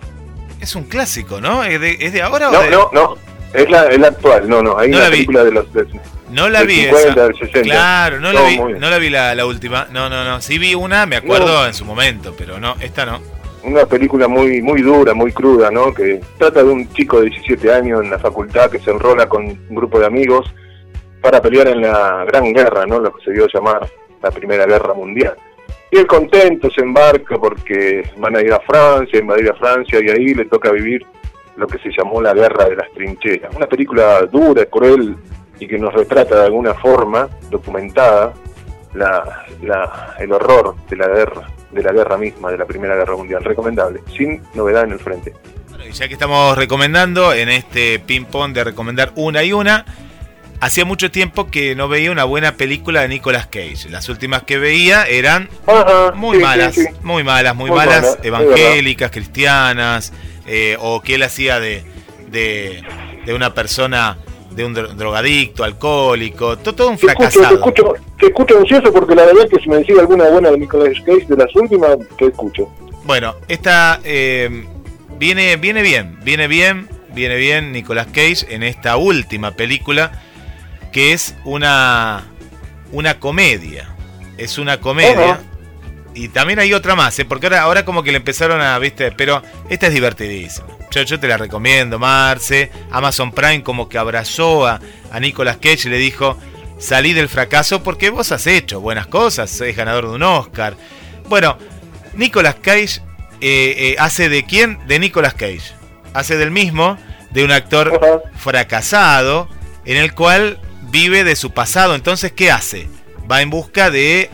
es 0.61 0.75
un 0.75 0.85
clásico, 0.85 1.41
¿no? 1.41 1.65
¿Es 1.65 1.81
de, 1.81 1.97
es 2.01 2.13
de 2.13 2.23
ahora 2.23 2.51
no, 2.51 2.59
o 2.59 2.63
de.? 2.63 2.71
No, 2.71 2.91
no, 2.93 3.17
es 3.53 3.71
la, 3.71 3.87
es 3.87 3.99
la 3.99 4.09
actual, 4.09 4.49
no, 4.49 4.63
no. 4.63 4.79
Hay 4.79 4.91
no 4.91 4.99
una 4.99 5.07
la 5.07 5.11
película 5.11 5.45
de 5.45 5.53
los. 5.53 5.67
no 6.31 6.49
la 6.49 6.63
vi 6.63 6.85
50, 6.85 7.09
esa. 7.11 7.33
60. 7.33 7.63
Claro, 7.63 8.21
no 8.21 8.33
la 8.33 8.43
vi, 8.43 8.59
no 8.59 8.91
la 8.91 8.99
vi 8.99 9.11
la, 9.11 9.35
la, 9.35 9.47
última. 9.47 9.89
No, 9.91 10.09
no, 10.11 10.25
no. 10.25 10.41
Sí 10.41 10.59
vi 10.59 10.75
una, 10.75 11.07
me 11.07 11.17
acuerdo 11.17 11.67
en 11.67 11.75
su 11.75 11.85
momento, 11.85 12.35
pero 12.37 12.61
no, 12.61 12.77
esta 12.81 13.07
no. 13.07 13.21
Una 13.63 13.85
película 13.85 14.27
muy 14.27 14.63
muy 14.63 14.83
dura, 14.83 15.13
muy 15.13 15.33
cruda, 15.33 15.71
¿no? 15.71 15.93
Que 15.93 16.21
trata 16.39 16.63
de 16.63 16.71
un 16.71 16.89
chico 16.93 17.21
de 17.21 17.27
17 17.31 17.73
años 17.73 18.03
en 18.03 18.11
la 18.11 18.19
facultad 18.19 18.71
que 18.71 18.79
se 18.79 18.91
enrola 18.91 19.29
con 19.29 19.45
un 19.45 19.75
grupo 19.75 19.99
de 19.99 20.07
amigos 20.07 20.53
para 21.21 21.43
pelear 21.43 21.69
en 21.69 21.83
la 21.83 22.25
Gran 22.27 22.53
Guerra, 22.53 22.87
¿no? 22.87 22.99
Lo 22.99 23.13
que 23.13 23.25
se 23.25 23.33
dio 23.33 23.45
a 23.45 23.49
llamar 23.53 23.87
la 24.23 24.31
Primera 24.31 24.67
Guerra 24.67 24.95
Mundial. 24.95 25.35
Y 25.91 25.99
él 25.99 26.07
contento 26.07 26.71
se 26.71 26.83
embarca 26.83 27.37
porque 27.37 28.09
van 28.17 28.37
a 28.37 28.41
ir 28.41 28.53
a 28.53 28.61
Francia, 28.61 29.19
invadir 29.19 29.51
a 29.51 29.55
Francia 29.55 29.99
y 30.01 30.09
ahí 30.09 30.35
le 30.35 30.45
toca 30.45 30.71
vivir 30.71 31.05
lo 31.57 31.67
que 31.67 31.79
se 31.79 31.91
llamó 31.91 32.23
La 32.23 32.33
Guerra 32.33 32.69
de 32.69 32.77
las 32.77 32.91
Trincheras. 32.93 33.55
Una 33.55 33.67
película 33.67 34.23
dura, 34.23 34.65
cruel 34.67 35.17
y 35.59 35.67
que 35.67 35.79
nos 35.79 35.93
retrata 35.93 36.37
de 36.37 36.47
alguna 36.47 36.75
forma, 36.75 37.29
documentada, 37.51 38.33
la, 38.95 39.47
la, 39.63 40.17
el 40.19 40.33
horror 40.33 40.75
de 40.89 40.97
la 40.97 41.09
guerra, 41.09 41.47
de 41.71 41.83
la 41.83 41.93
guerra 41.93 42.17
misma, 42.17 42.51
de 42.51 42.59
la 42.59 42.65
Primera 42.65 42.97
Guerra 42.97 43.17
Mundial. 43.17 43.45
Recomendable, 43.45 44.01
sin 44.17 44.43
novedad 44.55 44.85
en 44.85 44.93
el 44.93 44.99
frente. 44.99 45.35
Bueno, 45.69 45.87
y 45.87 45.93
ya 45.93 46.09
que 46.09 46.15
estamos 46.15 46.57
recomendando 46.57 47.33
en 47.33 47.49
este 47.49 47.99
ping-pong 47.99 48.53
de 48.53 48.65
recomendar 48.65 49.13
una 49.15 49.43
y 49.43 49.53
una, 49.53 49.85
hacía 50.61 50.85
mucho 50.85 51.11
tiempo 51.11 51.51
que 51.51 51.75
no 51.75 51.89
veía 51.89 52.11
una 52.13 52.25
buena 52.25 52.53
película 52.53 53.03
de 53.03 53.09
Nicolas 53.09 53.47
Cage. 53.47 53.89
Las 53.89 54.09
últimas 54.09 54.43
que 54.43 54.59
veía 54.59 55.05
eran 55.05 55.49
muy, 56.15 56.39
malas, 56.39 56.77
muy 57.03 57.25
malas, 57.25 57.55
muy, 57.55 57.71
malas, 57.71 58.19
evangélicas, 58.23 59.11
cristianas, 59.11 60.13
eh, 60.47 60.77
o 60.81 61.01
que 61.01 61.15
él 61.15 61.23
hacía 61.23 61.61
de, 61.61 61.85
de, 62.31 62.83
de 63.25 63.35
una 63.35 63.55
persona 63.55 64.19
de 64.61 64.67
un 64.67 64.75
drogadicto, 64.75 65.65
alcohólico, 65.65 66.59
todo, 66.59 66.89
un 66.89 66.99
fracasado. 66.99 67.49
Te 67.49 67.55
escucho, 67.55 67.95
te 68.19 68.27
escucho, 68.27 68.59
ansioso 68.59 68.93
porque 68.93 69.15
la 69.15 69.27
verdad 69.27 69.45
es 69.45 69.51
que 69.51 69.63
si 69.63 69.69
me 69.69 69.77
decís 69.77 69.99
alguna 69.99 70.29
buena 70.29 70.51
de 70.51 70.59
Nicolas 70.59 70.95
Cage 71.05 71.27
de 71.27 71.37
las 71.37 71.55
últimas, 71.57 71.97
te 72.19 72.27
escucho. 72.27 72.69
Bueno, 73.05 73.35
esta 73.49 74.01
eh, 74.05 74.67
viene, 75.19 75.57
viene 75.57 75.83
bien, 75.83 76.19
viene 76.23 76.47
bien, 76.49 76.89
viene 77.15 77.37
bien 77.37 77.73
Nicolas 77.73 78.07
Cage 78.07 78.47
en 78.51 78.63
esta 78.63 78.97
última 78.97 79.53
película 79.53 80.13
que 80.93 81.13
es 81.13 81.37
una, 81.45 82.25
una 82.93 83.19
comedia. 83.19 83.89
Es 84.37 84.59
una 84.59 84.81
comedia. 84.81 85.41
Y 86.21 86.29
también 86.29 86.59
hay 86.59 86.75
otra 86.75 86.95
más, 86.95 87.19
¿eh? 87.19 87.25
porque 87.25 87.47
ahora, 87.47 87.63
ahora 87.63 87.85
como 87.87 88.03
que 88.03 88.11
le 88.11 88.19
empezaron 88.19 88.61
a, 88.61 88.79
viste, 88.79 89.11
pero 89.11 89.43
esta 89.71 89.87
es 89.87 89.95
divertidísima. 89.95 90.67
Yo, 90.91 91.01
yo 91.01 91.19
te 91.19 91.27
la 91.27 91.39
recomiendo, 91.39 91.99
Marce. 91.99 92.71
Amazon 92.91 93.33
Prime 93.33 93.63
como 93.63 93.89
que 93.89 93.97
abrazó 93.97 94.67
a, 94.67 94.81
a 95.11 95.19
Nicolas 95.19 95.57
Cage 95.57 95.89
y 95.89 95.89
le 95.89 95.97
dijo, 95.97 96.37
salí 96.79 97.15
del 97.15 97.31
fracaso 97.31 97.83
porque 97.83 98.11
vos 98.11 98.33
has 98.33 98.47
hecho 98.47 98.83
buenas 98.83 99.07
cosas, 99.07 99.59
es 99.63 99.75
ganador 99.75 100.09
de 100.09 100.17
un 100.17 100.23
Oscar. 100.23 100.77
Bueno, 101.27 101.57
Nicolas 102.13 102.57
Cage 102.57 103.01
eh, 103.41 103.75
eh, 103.79 103.97
hace 103.99 104.29
de 104.29 104.45
quién? 104.45 104.79
De 104.87 104.99
Nicolas 104.99 105.33
Cage. 105.33 105.73
Hace 106.13 106.37
del 106.37 106.51
mismo, 106.51 106.99
de 107.31 107.45
un 107.45 107.51
actor 107.51 107.99
fracasado, 108.37 109.49
en 109.87 109.97
el 109.97 110.13
cual 110.13 110.61
vive 110.91 111.25
de 111.25 111.35
su 111.35 111.53
pasado. 111.53 111.95
Entonces, 111.95 112.31
¿qué 112.33 112.51
hace? 112.51 112.89
Va 113.31 113.41
en 113.41 113.49
busca 113.49 113.91
de 113.91 114.29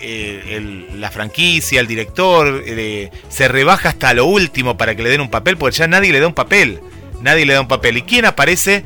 eh, 0.00 0.86
la 0.96 1.10
franquicia, 1.10 1.80
el 1.80 1.86
director, 1.86 2.62
eh, 2.66 3.10
se 3.28 3.48
rebaja 3.48 3.90
hasta 3.90 4.14
lo 4.14 4.26
último 4.26 4.76
para 4.76 4.94
que 4.94 5.02
le 5.02 5.10
den 5.10 5.20
un 5.20 5.30
papel, 5.30 5.56
porque 5.56 5.76
ya 5.76 5.86
nadie 5.86 6.12
le 6.12 6.20
da 6.20 6.26
un 6.26 6.34
papel. 6.34 6.80
Nadie 7.20 7.46
le 7.46 7.54
da 7.54 7.60
un 7.60 7.68
papel. 7.68 7.98
¿Y 7.98 8.02
quién 8.02 8.24
aparece? 8.24 8.84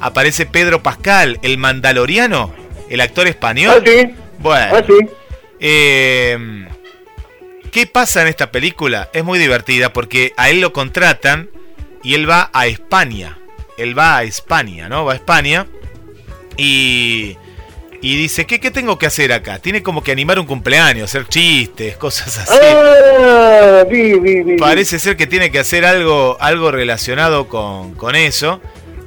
Aparece 0.00 0.46
Pedro 0.46 0.82
Pascal, 0.82 1.38
el 1.42 1.58
mandaloriano, 1.58 2.52
el 2.90 3.00
actor 3.00 3.26
español. 3.26 3.82
Ah, 3.86 4.10
bueno. 4.38 4.76
Ah, 4.76 4.82
eh, 5.60 6.66
¿Qué 7.70 7.86
pasa 7.86 8.22
en 8.22 8.28
esta 8.28 8.50
película? 8.50 9.10
Es 9.12 9.24
muy 9.24 9.38
divertida 9.38 9.92
porque 9.92 10.32
a 10.36 10.50
él 10.50 10.60
lo 10.60 10.72
contratan 10.72 11.50
y 12.02 12.14
él 12.14 12.28
va 12.28 12.50
a 12.52 12.66
España. 12.66 13.38
Él 13.76 13.98
va 13.98 14.16
a 14.16 14.22
España, 14.24 14.88
¿no? 14.88 15.04
Va 15.04 15.12
a 15.12 15.16
España 15.16 15.66
y 16.56 17.36
y 18.06 18.14
dice, 18.14 18.46
¿qué, 18.46 18.60
¿qué 18.60 18.70
tengo 18.70 19.00
que 19.00 19.06
hacer 19.06 19.32
acá? 19.32 19.58
Tiene 19.58 19.82
como 19.82 20.00
que 20.00 20.12
animar 20.12 20.38
un 20.38 20.46
cumpleaños, 20.46 21.10
hacer 21.10 21.26
chistes, 21.26 21.96
cosas 21.98 22.38
así. 22.38 22.56
Ah, 22.62 23.82
Parece 24.60 25.00
ser 25.00 25.16
que 25.16 25.26
tiene 25.26 25.50
que 25.50 25.58
hacer 25.58 25.84
algo, 25.84 26.36
algo 26.38 26.70
relacionado 26.70 27.48
con, 27.48 27.96
con 27.96 28.14
eso, 28.14 28.60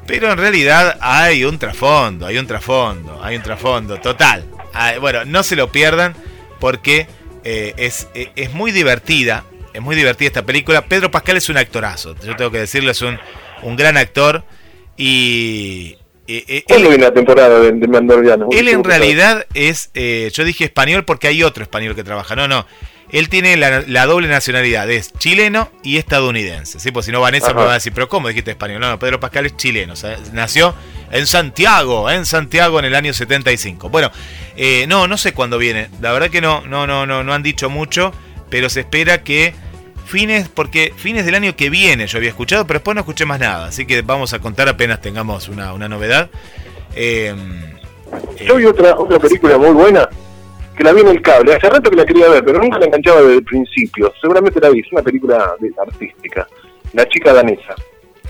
pero 0.06 0.30
en 0.34 0.38
realidad 0.38 0.98
hay 1.00 1.46
un 1.46 1.58
trasfondo, 1.58 2.26
hay 2.26 2.40
un 2.40 2.46
trasfondo, 2.46 3.24
hay 3.24 3.38
un 3.38 3.42
trasfondo, 3.42 4.02
total. 4.02 4.44
bueno, 5.00 5.24
no 5.24 5.44
se 5.44 5.56
lo 5.56 5.72
pierdan 5.72 6.14
porque 6.60 7.08
eh, 7.46 7.76
es, 7.78 8.10
eh, 8.16 8.34
es 8.36 8.52
muy 8.52 8.74
divertida, 8.74 9.46
es 9.74 9.82
muy 9.82 9.96
divertida 9.96 10.28
esta 10.28 10.46
película. 10.46 10.84
Pedro 10.84 11.10
Pascal 11.10 11.38
es 11.38 11.48
un 11.48 11.56
actorazo, 11.56 12.18
yo 12.22 12.36
tengo 12.36 12.52
que 12.52 12.60
decirlo, 12.60 12.92
es 12.92 13.02
un, 13.02 13.18
un 13.64 13.78
gran 13.78 13.96
actor 13.96 14.44
y, 14.98 15.99
eh, 16.32 16.44
eh, 16.48 16.64
él, 16.68 17.02
la 17.02 17.12
temporada 17.12 17.60
de, 17.60 17.88
Mandaloriano? 17.88 18.50
Él 18.52 18.68
en 18.70 18.84
realidad 18.84 19.48
es, 19.56 19.90
eh, 19.96 20.30
yo 20.32 20.44
dije 20.44 20.66
español 20.66 21.04
porque 21.04 21.28
hay 21.28 21.42
otro 21.42 21.64
español 21.64 21.96
que 21.96 22.04
trabaja. 22.04 22.36
No, 22.36 22.48
no. 22.48 22.68
Él 23.12 23.30
tiene 23.30 23.58
la, 23.58 24.06
doble 24.06 24.28
nacionalidad, 24.28 24.88
es 24.92 25.12
chileno 25.14 25.72
y 25.82 25.98
estadounidense. 25.98 26.80
¿sí? 26.80 26.92
Pues 26.92 27.08
si 27.08 27.12
no, 27.12 27.20
Vanessa 27.20 27.56
me 27.56 27.64
va 27.64 27.72
a 27.72 27.74
decir, 27.74 27.92
pero 27.92 28.08
¿cómo 28.08 28.28
dijiste 28.28 28.52
español? 28.52 28.80
No, 28.80 28.90
no, 28.92 29.00
Pedro 29.00 29.20
Pascal 29.20 29.48
es 29.48 29.58
chileno. 29.58 29.96
nació 30.32 30.76
en 31.12 31.26
Santiago, 31.26 32.12
en 32.12 32.28
Santiago 32.28 32.78
en 32.78 32.86
el 32.86 32.94
año 32.94 33.12
75. 33.12 33.90
Bueno, 33.90 34.12
no, 34.88 35.08
no 35.08 35.18
sé 35.18 35.34
cuándo 35.34 35.58
viene. 35.58 35.90
La 36.00 36.12
verdad 36.12 36.30
que 36.30 36.42
no, 36.42 36.62
no, 36.68 36.86
no, 36.86 37.08
no, 37.08 37.24
no 37.24 37.34
han 37.34 37.42
dicho 37.42 37.72
mucho, 37.72 38.14
pero 38.52 38.70
se 38.70 38.82
espera 38.82 39.24
que 39.24 39.56
fines, 40.10 40.50
porque 40.50 40.92
fines 40.96 41.26
del 41.26 41.36
año 41.36 41.56
que 41.56 41.70
viene 41.70 42.08
yo 42.08 42.18
había 42.18 42.30
escuchado, 42.30 42.66
pero 42.66 42.80
después 42.80 42.96
no 42.96 43.02
escuché 43.02 43.26
más 43.26 43.40
nada. 43.40 43.68
Así 43.68 43.86
que 43.86 44.02
vamos 44.02 44.34
a 44.34 44.40
contar 44.40 44.68
apenas 44.68 45.02
tengamos 45.02 45.48
una, 45.50 45.88
novedad. 45.88 46.30
Eh, 46.96 47.36
yo 48.46 48.56
vi 48.56 48.66
otra, 48.66 48.96
otra 48.96 49.20
película 49.20 49.58
muy 49.58 49.72
buena 49.72 50.10
que 50.76 50.84
la 50.84 50.94
vi 50.94 51.02
en 51.02 51.10
el 51.10 51.22
cable. 51.22 51.54
Hace 51.54 51.70
rato 51.70 51.90
que 51.92 51.96
la 51.96 52.06
quería 52.06 52.28
ver, 52.28 52.44
pero 52.44 52.60
nunca 52.60 52.80
la 52.80 52.86
enganchaba 52.88 53.22
desde 53.22 53.36
el 53.36 53.44
principio. 53.44 54.12
Seguramente 54.20 54.60
la 54.60 54.70
vi, 54.70 54.80
es 54.80 54.92
una 54.92 55.04
película 55.04 55.56
artística. 55.80 56.48
La 56.94 57.08
chica 57.08 57.34
danesa. 57.34 57.76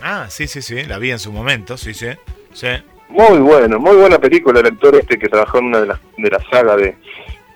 Ah, 0.01 0.25
sí, 0.29 0.47
sí, 0.47 0.61
sí, 0.61 0.83
la 0.83 0.97
vi 0.97 1.11
en 1.11 1.19
su 1.19 1.31
momento, 1.31 1.77
sí, 1.77 1.93
sí. 1.93 2.07
sí. 2.53 2.67
Muy 3.09 3.39
bueno, 3.39 3.79
muy 3.79 3.95
buena 3.95 4.19
película. 4.19 4.59
El 4.59 4.67
actor 4.67 4.95
este 4.95 5.17
que 5.17 5.29
trabajó 5.29 5.59
en 5.59 5.65
una 5.65 5.81
de 5.81 5.87
las 5.87 5.99
de 6.17 6.29
la 6.29 6.39
saga 6.49 6.75
de 6.75 6.95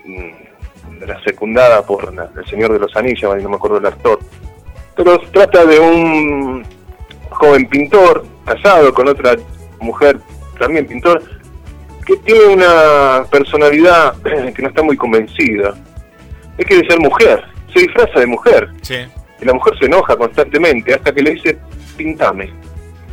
mm, 0.05 0.42
la 1.07 1.21
secundada 1.23 1.85
por 1.85 2.13
El 2.35 2.45
Señor 2.49 2.73
de 2.73 2.79
los 2.79 2.95
Anillos, 2.95 3.41
no 3.41 3.49
me 3.49 3.55
acuerdo 3.55 3.77
el 3.77 3.85
actor. 3.85 4.19
Pero 4.95 5.19
se 5.19 5.27
trata 5.27 5.65
de 5.65 5.79
un 5.79 6.65
joven 7.29 7.67
pintor 7.67 8.25
casado 8.45 8.93
con 8.93 9.07
otra 9.07 9.35
mujer 9.79 10.19
también 10.59 10.85
pintor 10.85 11.21
que 12.05 12.17
tiene 12.17 12.45
una 12.45 13.25
personalidad 13.29 14.15
que 14.55 14.61
no 14.61 14.69
está 14.69 14.83
muy 14.83 14.97
convencida. 14.97 15.73
Es 16.57 16.65
que 16.65 16.77
de 16.77 16.87
ser 16.87 16.99
mujer, 16.99 17.43
se 17.73 17.79
disfraza 17.79 18.19
de 18.19 18.27
mujer. 18.27 18.69
Y 19.41 19.45
la 19.45 19.53
mujer 19.53 19.73
se 19.79 19.85
enoja 19.85 20.15
constantemente 20.15 20.93
hasta 20.93 21.13
que 21.13 21.21
le 21.21 21.31
dice, 21.31 21.57
pintame. 21.97 22.53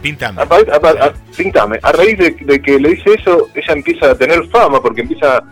Pintame. 0.03 0.43
A, 0.43 1.13
pintame. 1.37 1.79
A 1.83 1.93
raíz 1.93 2.19
de, 2.19 2.31
de, 2.31 2.63
que 2.63 2.79
le 2.79 2.91
dice 2.91 3.15
eso, 3.15 3.49
ella 3.55 3.73
empieza 3.75 4.11
a 4.11 4.15
tener 4.15 4.47
fama 4.49 4.81
porque 4.81 5.03
empieza 5.03 5.43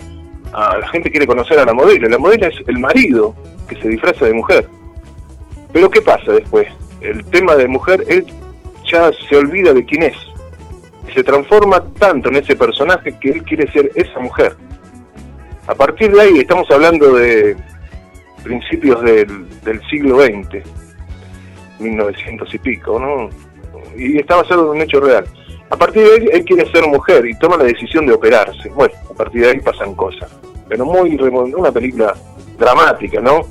la 0.53 0.89
gente 0.89 1.11
quiere 1.11 1.27
conocer 1.27 1.59
a 1.59 1.65
la 1.65 1.73
modelo. 1.73 2.09
La 2.09 2.19
modelo 2.19 2.47
es 2.47 2.57
el 2.67 2.79
marido 2.79 3.35
que 3.69 3.81
se 3.81 3.89
disfraza 3.89 4.27
de 4.27 4.33
mujer. 4.33 4.69
Pero 5.73 5.91
¿qué 5.91 6.01
pasa 6.01 6.33
después? 6.33 6.69
El 7.01 7.25
tema 7.27 7.55
de 7.57 7.69
mujer, 7.69 8.05
él 8.09 8.27
ya 8.91 9.11
se 9.29 9.37
olvida 9.37 9.73
de 9.73 9.85
quién 9.85 10.05
es. 10.05 10.17
Se 11.15 11.23
transforma 11.23 11.85
tanto 11.99 12.29
en 12.29 12.37
ese 12.37 12.57
personaje 12.57 13.17
que 13.19 13.31
él 13.31 13.43
quiere 13.43 13.71
ser 13.73 13.91
esa 13.95 14.19
mujer. 14.21 14.57
A 15.67 15.75
partir 15.75 16.13
de 16.13 16.21
ahí 16.21 16.39
estamos 16.39 16.71
hablando 16.71 17.15
de 17.15 17.57
principios 18.43 19.03
del, 19.03 19.47
del 19.61 19.81
siglo 19.89 20.21
XX, 20.23 20.63
1900 21.79 22.55
y 22.55 22.59
pico, 22.59 22.99
¿no? 22.99 23.29
Y 23.97 24.19
está 24.19 24.37
basado 24.37 24.65
en 24.73 24.79
un 24.79 24.83
hecho 24.83 25.01
real. 25.01 25.27
A 25.71 25.77
partir 25.77 26.03
de 26.03 26.15
ahí 26.15 26.29
él 26.33 26.45
quiere 26.45 26.71
ser 26.71 26.87
mujer 26.87 27.27
y 27.27 27.39
toma 27.39 27.57
la 27.57 27.65
decisión 27.65 28.07
de 28.07 28.15
operarse. 28.15 28.69
Bueno, 28.71 28.95
a 29.11 29.15
partir 29.15 29.43
de 29.43 29.51
ahí 29.51 29.61
pasan 29.61 29.95
cosas. 29.95 30.31
Pero 30.69 30.85
muy 30.85 31.17
una 31.17 31.73
película 31.73 32.15
dramática, 32.59 33.21
¿no? 33.21 33.43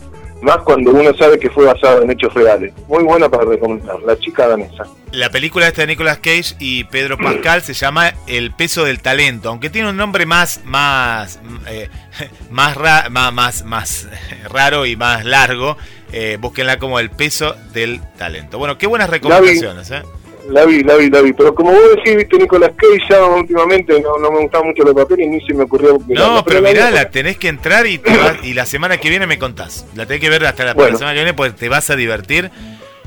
Más 0.41 0.57
cuando 0.59 0.91
uno 0.91 1.15
sabe 1.15 1.39
que 1.39 1.49
fue 1.49 1.65
basada 1.65 2.03
en 2.03 2.11
hechos 2.11 2.33
reales. 2.33 2.71
Muy 2.87 3.03
buena 3.03 3.27
para 3.27 3.45
recomendar. 3.45 3.99
La 4.01 4.17
chica 4.19 4.47
danesa. 4.47 4.83
La 5.11 5.31
película 5.31 5.67
esta 5.67 5.81
de 5.81 5.87
Nicolas 5.87 6.17
Cage 6.17 6.55
y 6.59 6.83
Pedro 6.85 7.17
Pascal 7.23 7.63
se 7.63 7.73
llama 7.73 8.13
El 8.27 8.51
peso 8.51 8.85
del 8.85 9.01
talento, 9.01 9.49
aunque 9.49 9.69
tiene 9.69 9.89
un 9.89 9.97
nombre 9.97 10.25
más 10.25 10.61
más 10.63 11.39
eh, 11.67 11.89
más, 12.51 12.77
más, 13.09 13.63
más 13.63 14.07
raro 14.49 14.85
y 14.85 14.95
más 14.95 15.25
largo. 15.25 15.77
Eh, 16.13 16.37
búsquenla 16.39 16.79
como 16.79 16.99
El 16.99 17.09
peso 17.09 17.55
del 17.73 18.01
talento. 18.17 18.57
Bueno, 18.57 18.77
qué 18.77 18.87
buenas 18.87 19.09
recomendaciones, 19.09 19.91
¿eh? 19.91 20.03
La 20.49 20.65
vi, 20.65 20.83
la 20.83 20.95
vi, 20.95 21.09
la 21.09 21.21
vi. 21.21 21.33
Pero 21.33 21.53
como 21.53 21.71
vos 21.71 21.81
decís, 21.95 22.15
viste, 22.15 22.37
Nicolás 22.37 22.71
Cage, 22.75 22.99
ya 23.09 23.23
últimamente 23.25 23.99
no, 24.01 24.17
no 24.17 24.31
me 24.31 24.41
gustaba 24.41 24.63
mucho 24.63 24.83
los 24.83 24.93
papeles 24.93 25.27
y 25.27 25.29
ni 25.29 25.41
se 25.41 25.53
me 25.53 25.63
ocurrió. 25.63 25.99
No, 26.07 26.43
pero 26.45 26.61
mirá, 26.61 26.91
la 26.91 27.09
tenés 27.09 27.37
que 27.37 27.47
entrar 27.47 27.85
y, 27.85 28.01
y 28.43 28.53
la 28.53 28.65
semana 28.65 28.97
que 28.97 29.09
viene 29.09 29.27
me 29.27 29.39
contás. 29.39 29.85
La 29.95 30.05
tenés 30.05 30.21
que 30.21 30.29
ver 30.29 30.45
hasta 30.45 30.65
la, 30.65 30.73
semana 30.73 31.11
que 31.11 31.19
viene 31.19 31.33
porque 31.33 31.53
te 31.53 31.69
vas 31.69 31.89
a 31.89 31.95
divertir. 31.95 32.51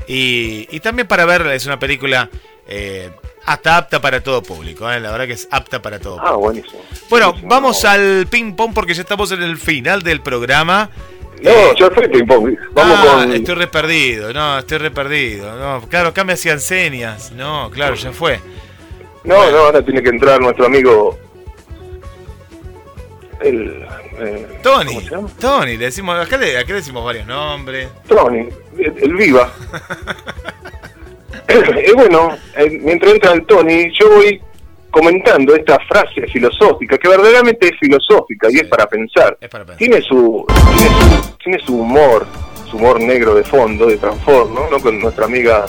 Y, 0.07 0.67
y 0.71 0.79
también 0.79 1.07
para 1.07 1.25
ver, 1.25 1.45
es 1.47 1.65
una 1.65 1.79
película 1.79 2.29
eh, 2.67 3.11
hasta 3.45 3.77
apta 3.77 4.01
para 4.01 4.21
todo 4.21 4.43
público. 4.43 4.89
¿eh? 4.91 4.99
La 4.99 5.11
verdad 5.11 5.27
que 5.27 5.33
es 5.33 5.47
apta 5.51 5.81
para 5.81 5.99
todo. 5.99 6.17
Ah, 6.19 6.35
buenísimo. 6.35 6.81
Bueno, 7.09 7.35
vamos 7.43 7.83
al 7.85 8.27
ping-pong 8.29 8.73
porque 8.73 8.93
ya 8.93 9.01
estamos 9.01 9.31
en 9.31 9.41
el 9.41 9.57
final 9.57 10.03
del 10.03 10.21
programa. 10.21 10.89
No, 11.41 11.75
ya 11.75 11.89
fue 11.89 12.07
ping 12.07 12.25
pong. 12.25 12.55
Vamos 12.73 12.99
Ah, 13.01 13.21
con. 13.23 13.33
Estoy 13.33 13.55
re 13.55 13.67
perdido, 13.67 14.31
no, 14.33 14.59
estoy 14.59 14.77
re 14.77 14.91
perdido. 14.91 15.55
No, 15.57 15.87
claro, 15.87 16.09
acá 16.09 16.23
me 16.23 16.33
hacían 16.33 16.59
señas. 16.59 17.31
No, 17.31 17.69
claro, 17.71 17.95
ya 17.95 18.11
fue. 18.11 18.39
No, 19.23 19.49
no, 19.51 19.57
ahora 19.57 19.83
tiene 19.83 20.01
que 20.03 20.09
entrar 20.09 20.39
nuestro 20.39 20.65
amigo. 20.65 21.17
El. 23.39 23.85
eh, 24.19 24.47
Tony. 24.61 25.07
Tony, 25.39 25.77
le 25.77 25.85
decimos, 25.85 26.15
acá 26.19 26.37
le, 26.37 26.57
acá 26.57 26.67
le 26.69 26.75
decimos 26.75 27.03
varios 27.03 27.25
nombres. 27.25 27.87
Tony, 28.07 28.47
el, 28.77 28.93
el 28.97 29.13
Viva. 29.15 29.51
Eh, 31.47 31.91
bueno, 31.93 32.37
eh, 32.55 32.79
mientras 32.81 33.13
entra 33.13 33.33
el 33.33 33.45
Tony, 33.45 33.91
yo 33.99 34.09
voy 34.09 34.41
comentando 34.91 35.55
esta 35.55 35.79
frase 35.79 36.27
filosófica, 36.27 36.97
que 36.97 37.07
verdaderamente 37.07 37.67
es 37.67 37.79
filosófica 37.79 38.49
y 38.51 38.57
es 38.57 38.67
para 38.67 38.85
pensar. 38.87 39.37
Es 39.39 39.49
para 39.49 39.65
pensar. 39.65 39.77
Tiene 39.77 40.01
su, 40.01 40.45
tiene 40.77 40.89
su, 40.89 41.37
tiene 41.37 41.59
su 41.59 41.79
humor, 41.79 42.27
su 42.69 42.77
humor 42.77 42.99
negro 42.99 43.33
de 43.33 43.43
fondo, 43.43 43.87
de 43.87 43.97
transform, 43.97 44.53
¿no? 44.53 44.79
Con 44.79 44.99
nuestra 44.99 45.25
amiga, 45.25 45.65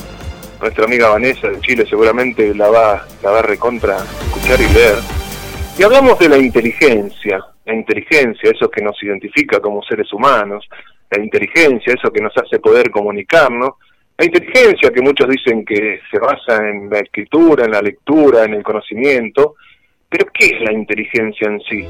nuestra 0.61 0.85
amiga 0.85 1.09
Vanessa 1.09 1.49
de 1.49 1.61
Chile 1.61 1.87
seguramente 1.89 2.55
la 2.55 2.69
va, 2.69 3.07
la 3.23 3.31
va 3.31 3.39
a 3.39 3.43
recontra 3.43 3.99
escuchar 4.27 4.61
y 4.61 4.69
leer. 4.75 4.99
Y 5.79 5.83
hablamos 5.85 6.19
de 6.19 6.29
la 6.29 6.37
inteligencia, 6.37 7.45
la 7.65 7.75
inteligencia, 7.75 8.51
eso 8.51 8.69
que 8.69 8.83
nos 8.83 9.01
identifica 9.03 9.61
como 9.61 9.83
seres 9.83 10.13
humanos, 10.13 10.69
la 11.11 11.23
inteligencia, 11.23 11.95
eso 11.95 12.13
que 12.13 12.21
nos 12.21 12.37
hace 12.37 12.59
poder 12.59 12.91
comunicarnos, 12.91 13.71
la 14.23 14.27
inteligencia 14.27 14.93
que 14.93 15.03
muchos 15.03 15.29
dicen 15.29 15.65
que 15.65 15.99
se 16.09 16.19
basa 16.21 16.57
en 16.57 16.89
la 16.89 17.01
escritura, 17.01 17.65
en 17.65 17.73
la 17.73 17.83
lectura, 17.83 18.45
en 18.45 18.55
el 18.55 18.63
conocimiento, 18.63 19.57
pero 20.09 20.27
¿qué 20.33 20.47
es 20.47 20.61
la 20.61 20.73
inteligencia 20.73 21.49
en 21.49 21.61
sí? 21.63 21.83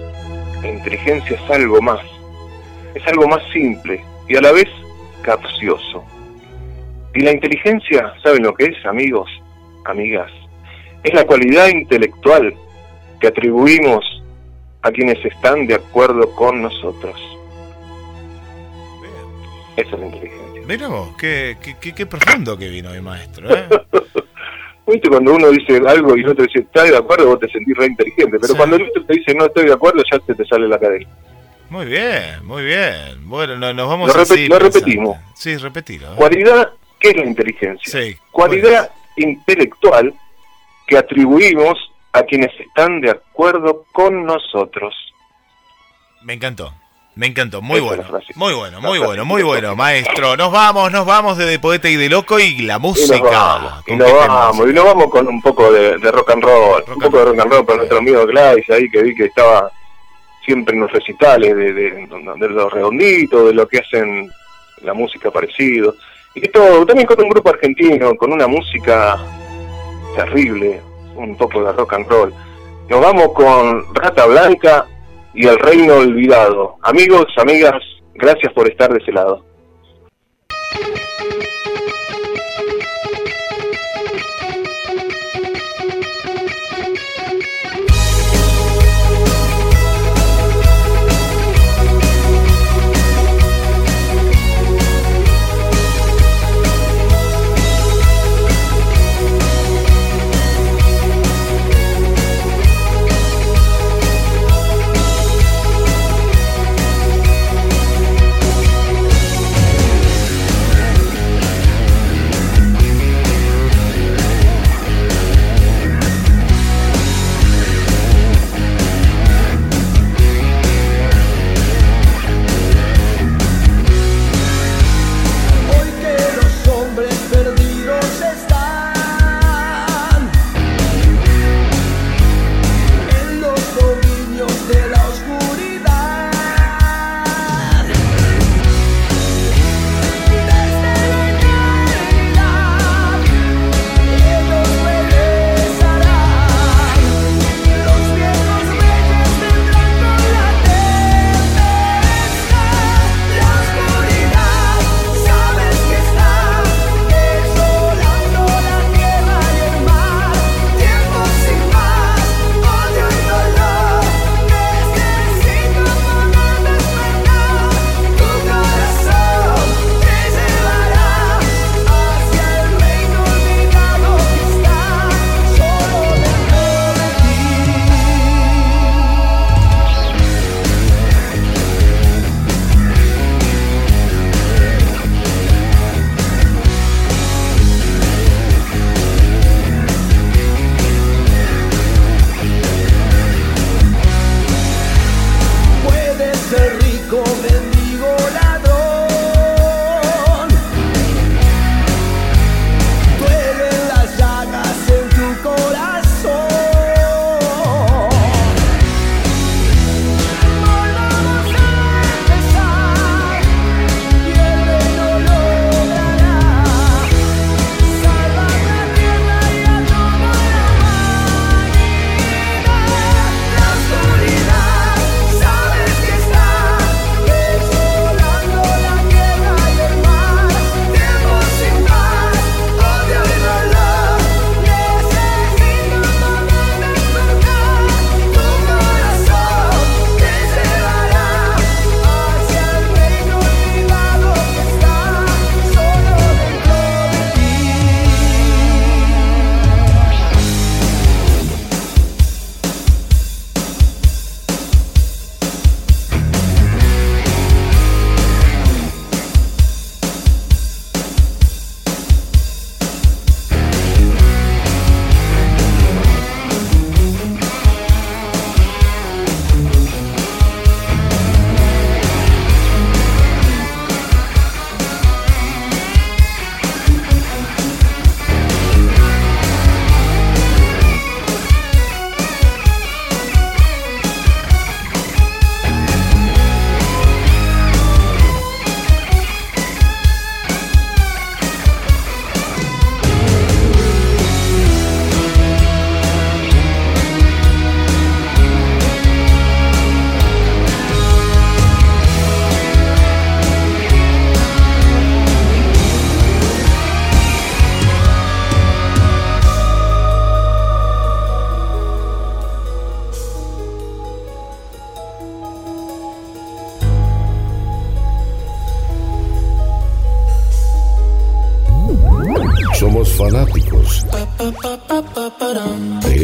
La 0.62 0.70
inteligencia 0.70 1.36
es 1.36 1.50
algo 1.50 1.82
más, 1.82 2.00
es 2.94 3.06
algo 3.06 3.28
más 3.28 3.42
simple 3.52 4.02
y 4.30 4.36
a 4.36 4.40
la 4.40 4.50
vez 4.50 4.68
capcioso. 5.20 6.02
Y 7.14 7.20
la 7.20 7.32
inteligencia, 7.32 8.14
¿saben 8.22 8.44
lo 8.44 8.54
que 8.54 8.64
es, 8.64 8.86
amigos, 8.86 9.28
amigas? 9.84 10.32
Es 11.04 11.12
la 11.12 11.26
cualidad 11.26 11.68
intelectual 11.68 12.54
que 13.20 13.26
atribuimos 13.26 14.22
a 14.80 14.90
quienes 14.90 15.22
están 15.22 15.66
de 15.66 15.74
acuerdo 15.74 16.34
con 16.34 16.62
nosotros. 16.62 17.14
Esa 19.76 19.90
es 19.96 20.00
la 20.00 20.06
inteligencia. 20.06 20.41
Mira 20.66 20.88
vos, 20.88 21.14
qué, 21.18 21.56
qué, 21.62 21.76
qué, 21.80 21.92
qué 21.94 22.06
profundo 22.06 22.56
que 22.56 22.68
vino 22.68 22.92
el 22.92 23.02
maestro, 23.02 23.54
¿eh? 23.54 23.66
Viste, 24.86 25.08
cuando 25.08 25.34
uno 25.34 25.48
dice 25.50 25.80
algo 25.86 26.16
y 26.16 26.20
el 26.22 26.28
otro 26.30 26.44
dice, 26.44 26.58
está 26.60 26.82
de 26.84 26.96
acuerdo, 26.96 27.26
vos 27.28 27.40
te 27.40 27.48
sentís 27.48 27.74
re 27.76 27.86
inteligente. 27.86 28.38
Pero 28.40 28.48
Sí. 28.52 28.54
cuando 28.56 28.76
el 28.76 28.82
otro 28.82 29.04
te 29.04 29.14
dice, 29.14 29.34
no 29.34 29.46
estoy 29.46 29.66
de 29.66 29.72
acuerdo, 29.72 30.02
ya 30.10 30.18
se 30.26 30.34
te 30.34 30.44
sale 30.44 30.66
la 30.68 30.78
cadena. 30.78 31.08
Muy 31.70 31.86
bien, 31.86 32.44
muy 32.44 32.64
bien. 32.64 33.28
Bueno, 33.28 33.56
no- 33.56 33.72
nos 33.72 33.88
vamos 33.88 34.14
Lo, 34.14 34.20
así 34.22 34.48
lo 34.48 34.58
repetimos. 34.58 35.16
Sí, 35.34 35.56
repetilo. 35.56 36.08
¿eh? 36.12 36.16
Cualidad, 36.16 36.70
¿qué 36.98 37.10
es 37.10 37.16
la 37.16 37.24
inteligencia? 37.24 38.00
Sí. 38.02 38.16
Cualidad 38.32 38.90
intelectual 39.16 40.12
que 40.86 40.98
atribuimos 40.98 41.78
a 42.12 42.22
quienes 42.24 42.50
están 42.60 43.00
de 43.00 43.10
acuerdo 43.10 43.84
con 43.92 44.26
nosotros. 44.26 44.94
Me 46.22 46.34
encantó. 46.34 46.74
Me 47.14 47.26
encantó, 47.26 47.60
muy 47.60 47.76
Esa 47.78 47.86
bueno. 47.86 48.04
Muy 48.36 48.54
bueno, 48.54 48.80
muy 48.80 48.98
La 48.98 49.06
bueno, 49.06 49.24
muy 49.26 49.42
bueno, 49.42 49.76
maestro. 49.76 50.34
Nos 50.36 50.50
vamos, 50.50 50.90
nos 50.90 51.04
vamos 51.04 51.36
de, 51.36 51.44
de 51.44 51.58
Poeta 51.58 51.90
y 51.90 51.96
de 51.96 52.08
Loco 52.08 52.38
y 52.38 52.62
la 52.62 52.76
Y 52.76 52.80
música. 52.80 53.18
nos 53.18 53.30
vamos, 53.30 53.72
y 53.86 53.90
¿Con 53.90 53.98
nos 53.98 54.12
vamos, 54.12 54.68
y 54.70 54.72
nos 54.72 54.84
vamos 54.84 55.06
con 55.10 55.28
un 55.28 55.42
poco 55.42 55.70
de, 55.70 55.98
de 55.98 56.10
rock 56.10 56.30
and 56.30 56.42
roll, 56.42 56.80
Rock 56.86 56.88
un 56.88 56.92
and 56.94 57.02
poco 57.02 57.18
de 57.18 57.24
rock 57.26 57.38
and 57.40 57.52
roll 57.52 57.66
para 57.66 57.76
nuestro 57.78 57.98
amigo 57.98 58.26
Gladys 58.26 58.70
ahí 58.70 58.88
que 58.90 59.02
vi 59.02 59.14
que 59.14 59.24
estaba 59.26 59.70
siempre 60.46 60.74
en 60.74 60.80
los 60.80 60.90
recitales 60.92 61.54
de, 61.54 61.72
de, 61.74 61.90
de 61.90 62.48
los 62.48 62.72
redonditos, 62.72 63.46
de 63.46 63.54
lo 63.54 63.68
que 63.68 63.78
hacen 63.78 64.30
la 64.80 64.94
música 64.94 65.30
parecido. 65.30 65.94
Y 66.34 66.48
todo, 66.48 66.86
también 66.86 67.06
con 67.06 67.20
un 67.22 67.28
grupo 67.28 67.50
argentino, 67.50 68.14
con 68.16 68.32
una 68.32 68.46
música 68.46 69.18
terrible, 70.16 70.80
un 71.14 71.36
poco 71.36 71.62
de 71.62 71.72
rock 71.72 71.92
and 71.92 72.08
roll. 72.08 72.34
Nos 72.88 73.00
vamos 73.02 73.32
con 73.34 73.94
Rata 73.94 74.24
Blanca 74.26 74.86
y 75.34 75.46
El 75.46 75.58
Reino 75.58 75.94
Olvidado. 75.96 76.76
Amigos, 76.82 77.26
amigas, 77.38 77.80
gracias 78.14 78.52
por 78.52 78.70
estar 78.70 78.92
de 78.92 78.98
ese 78.98 79.12
lado. 79.12 79.44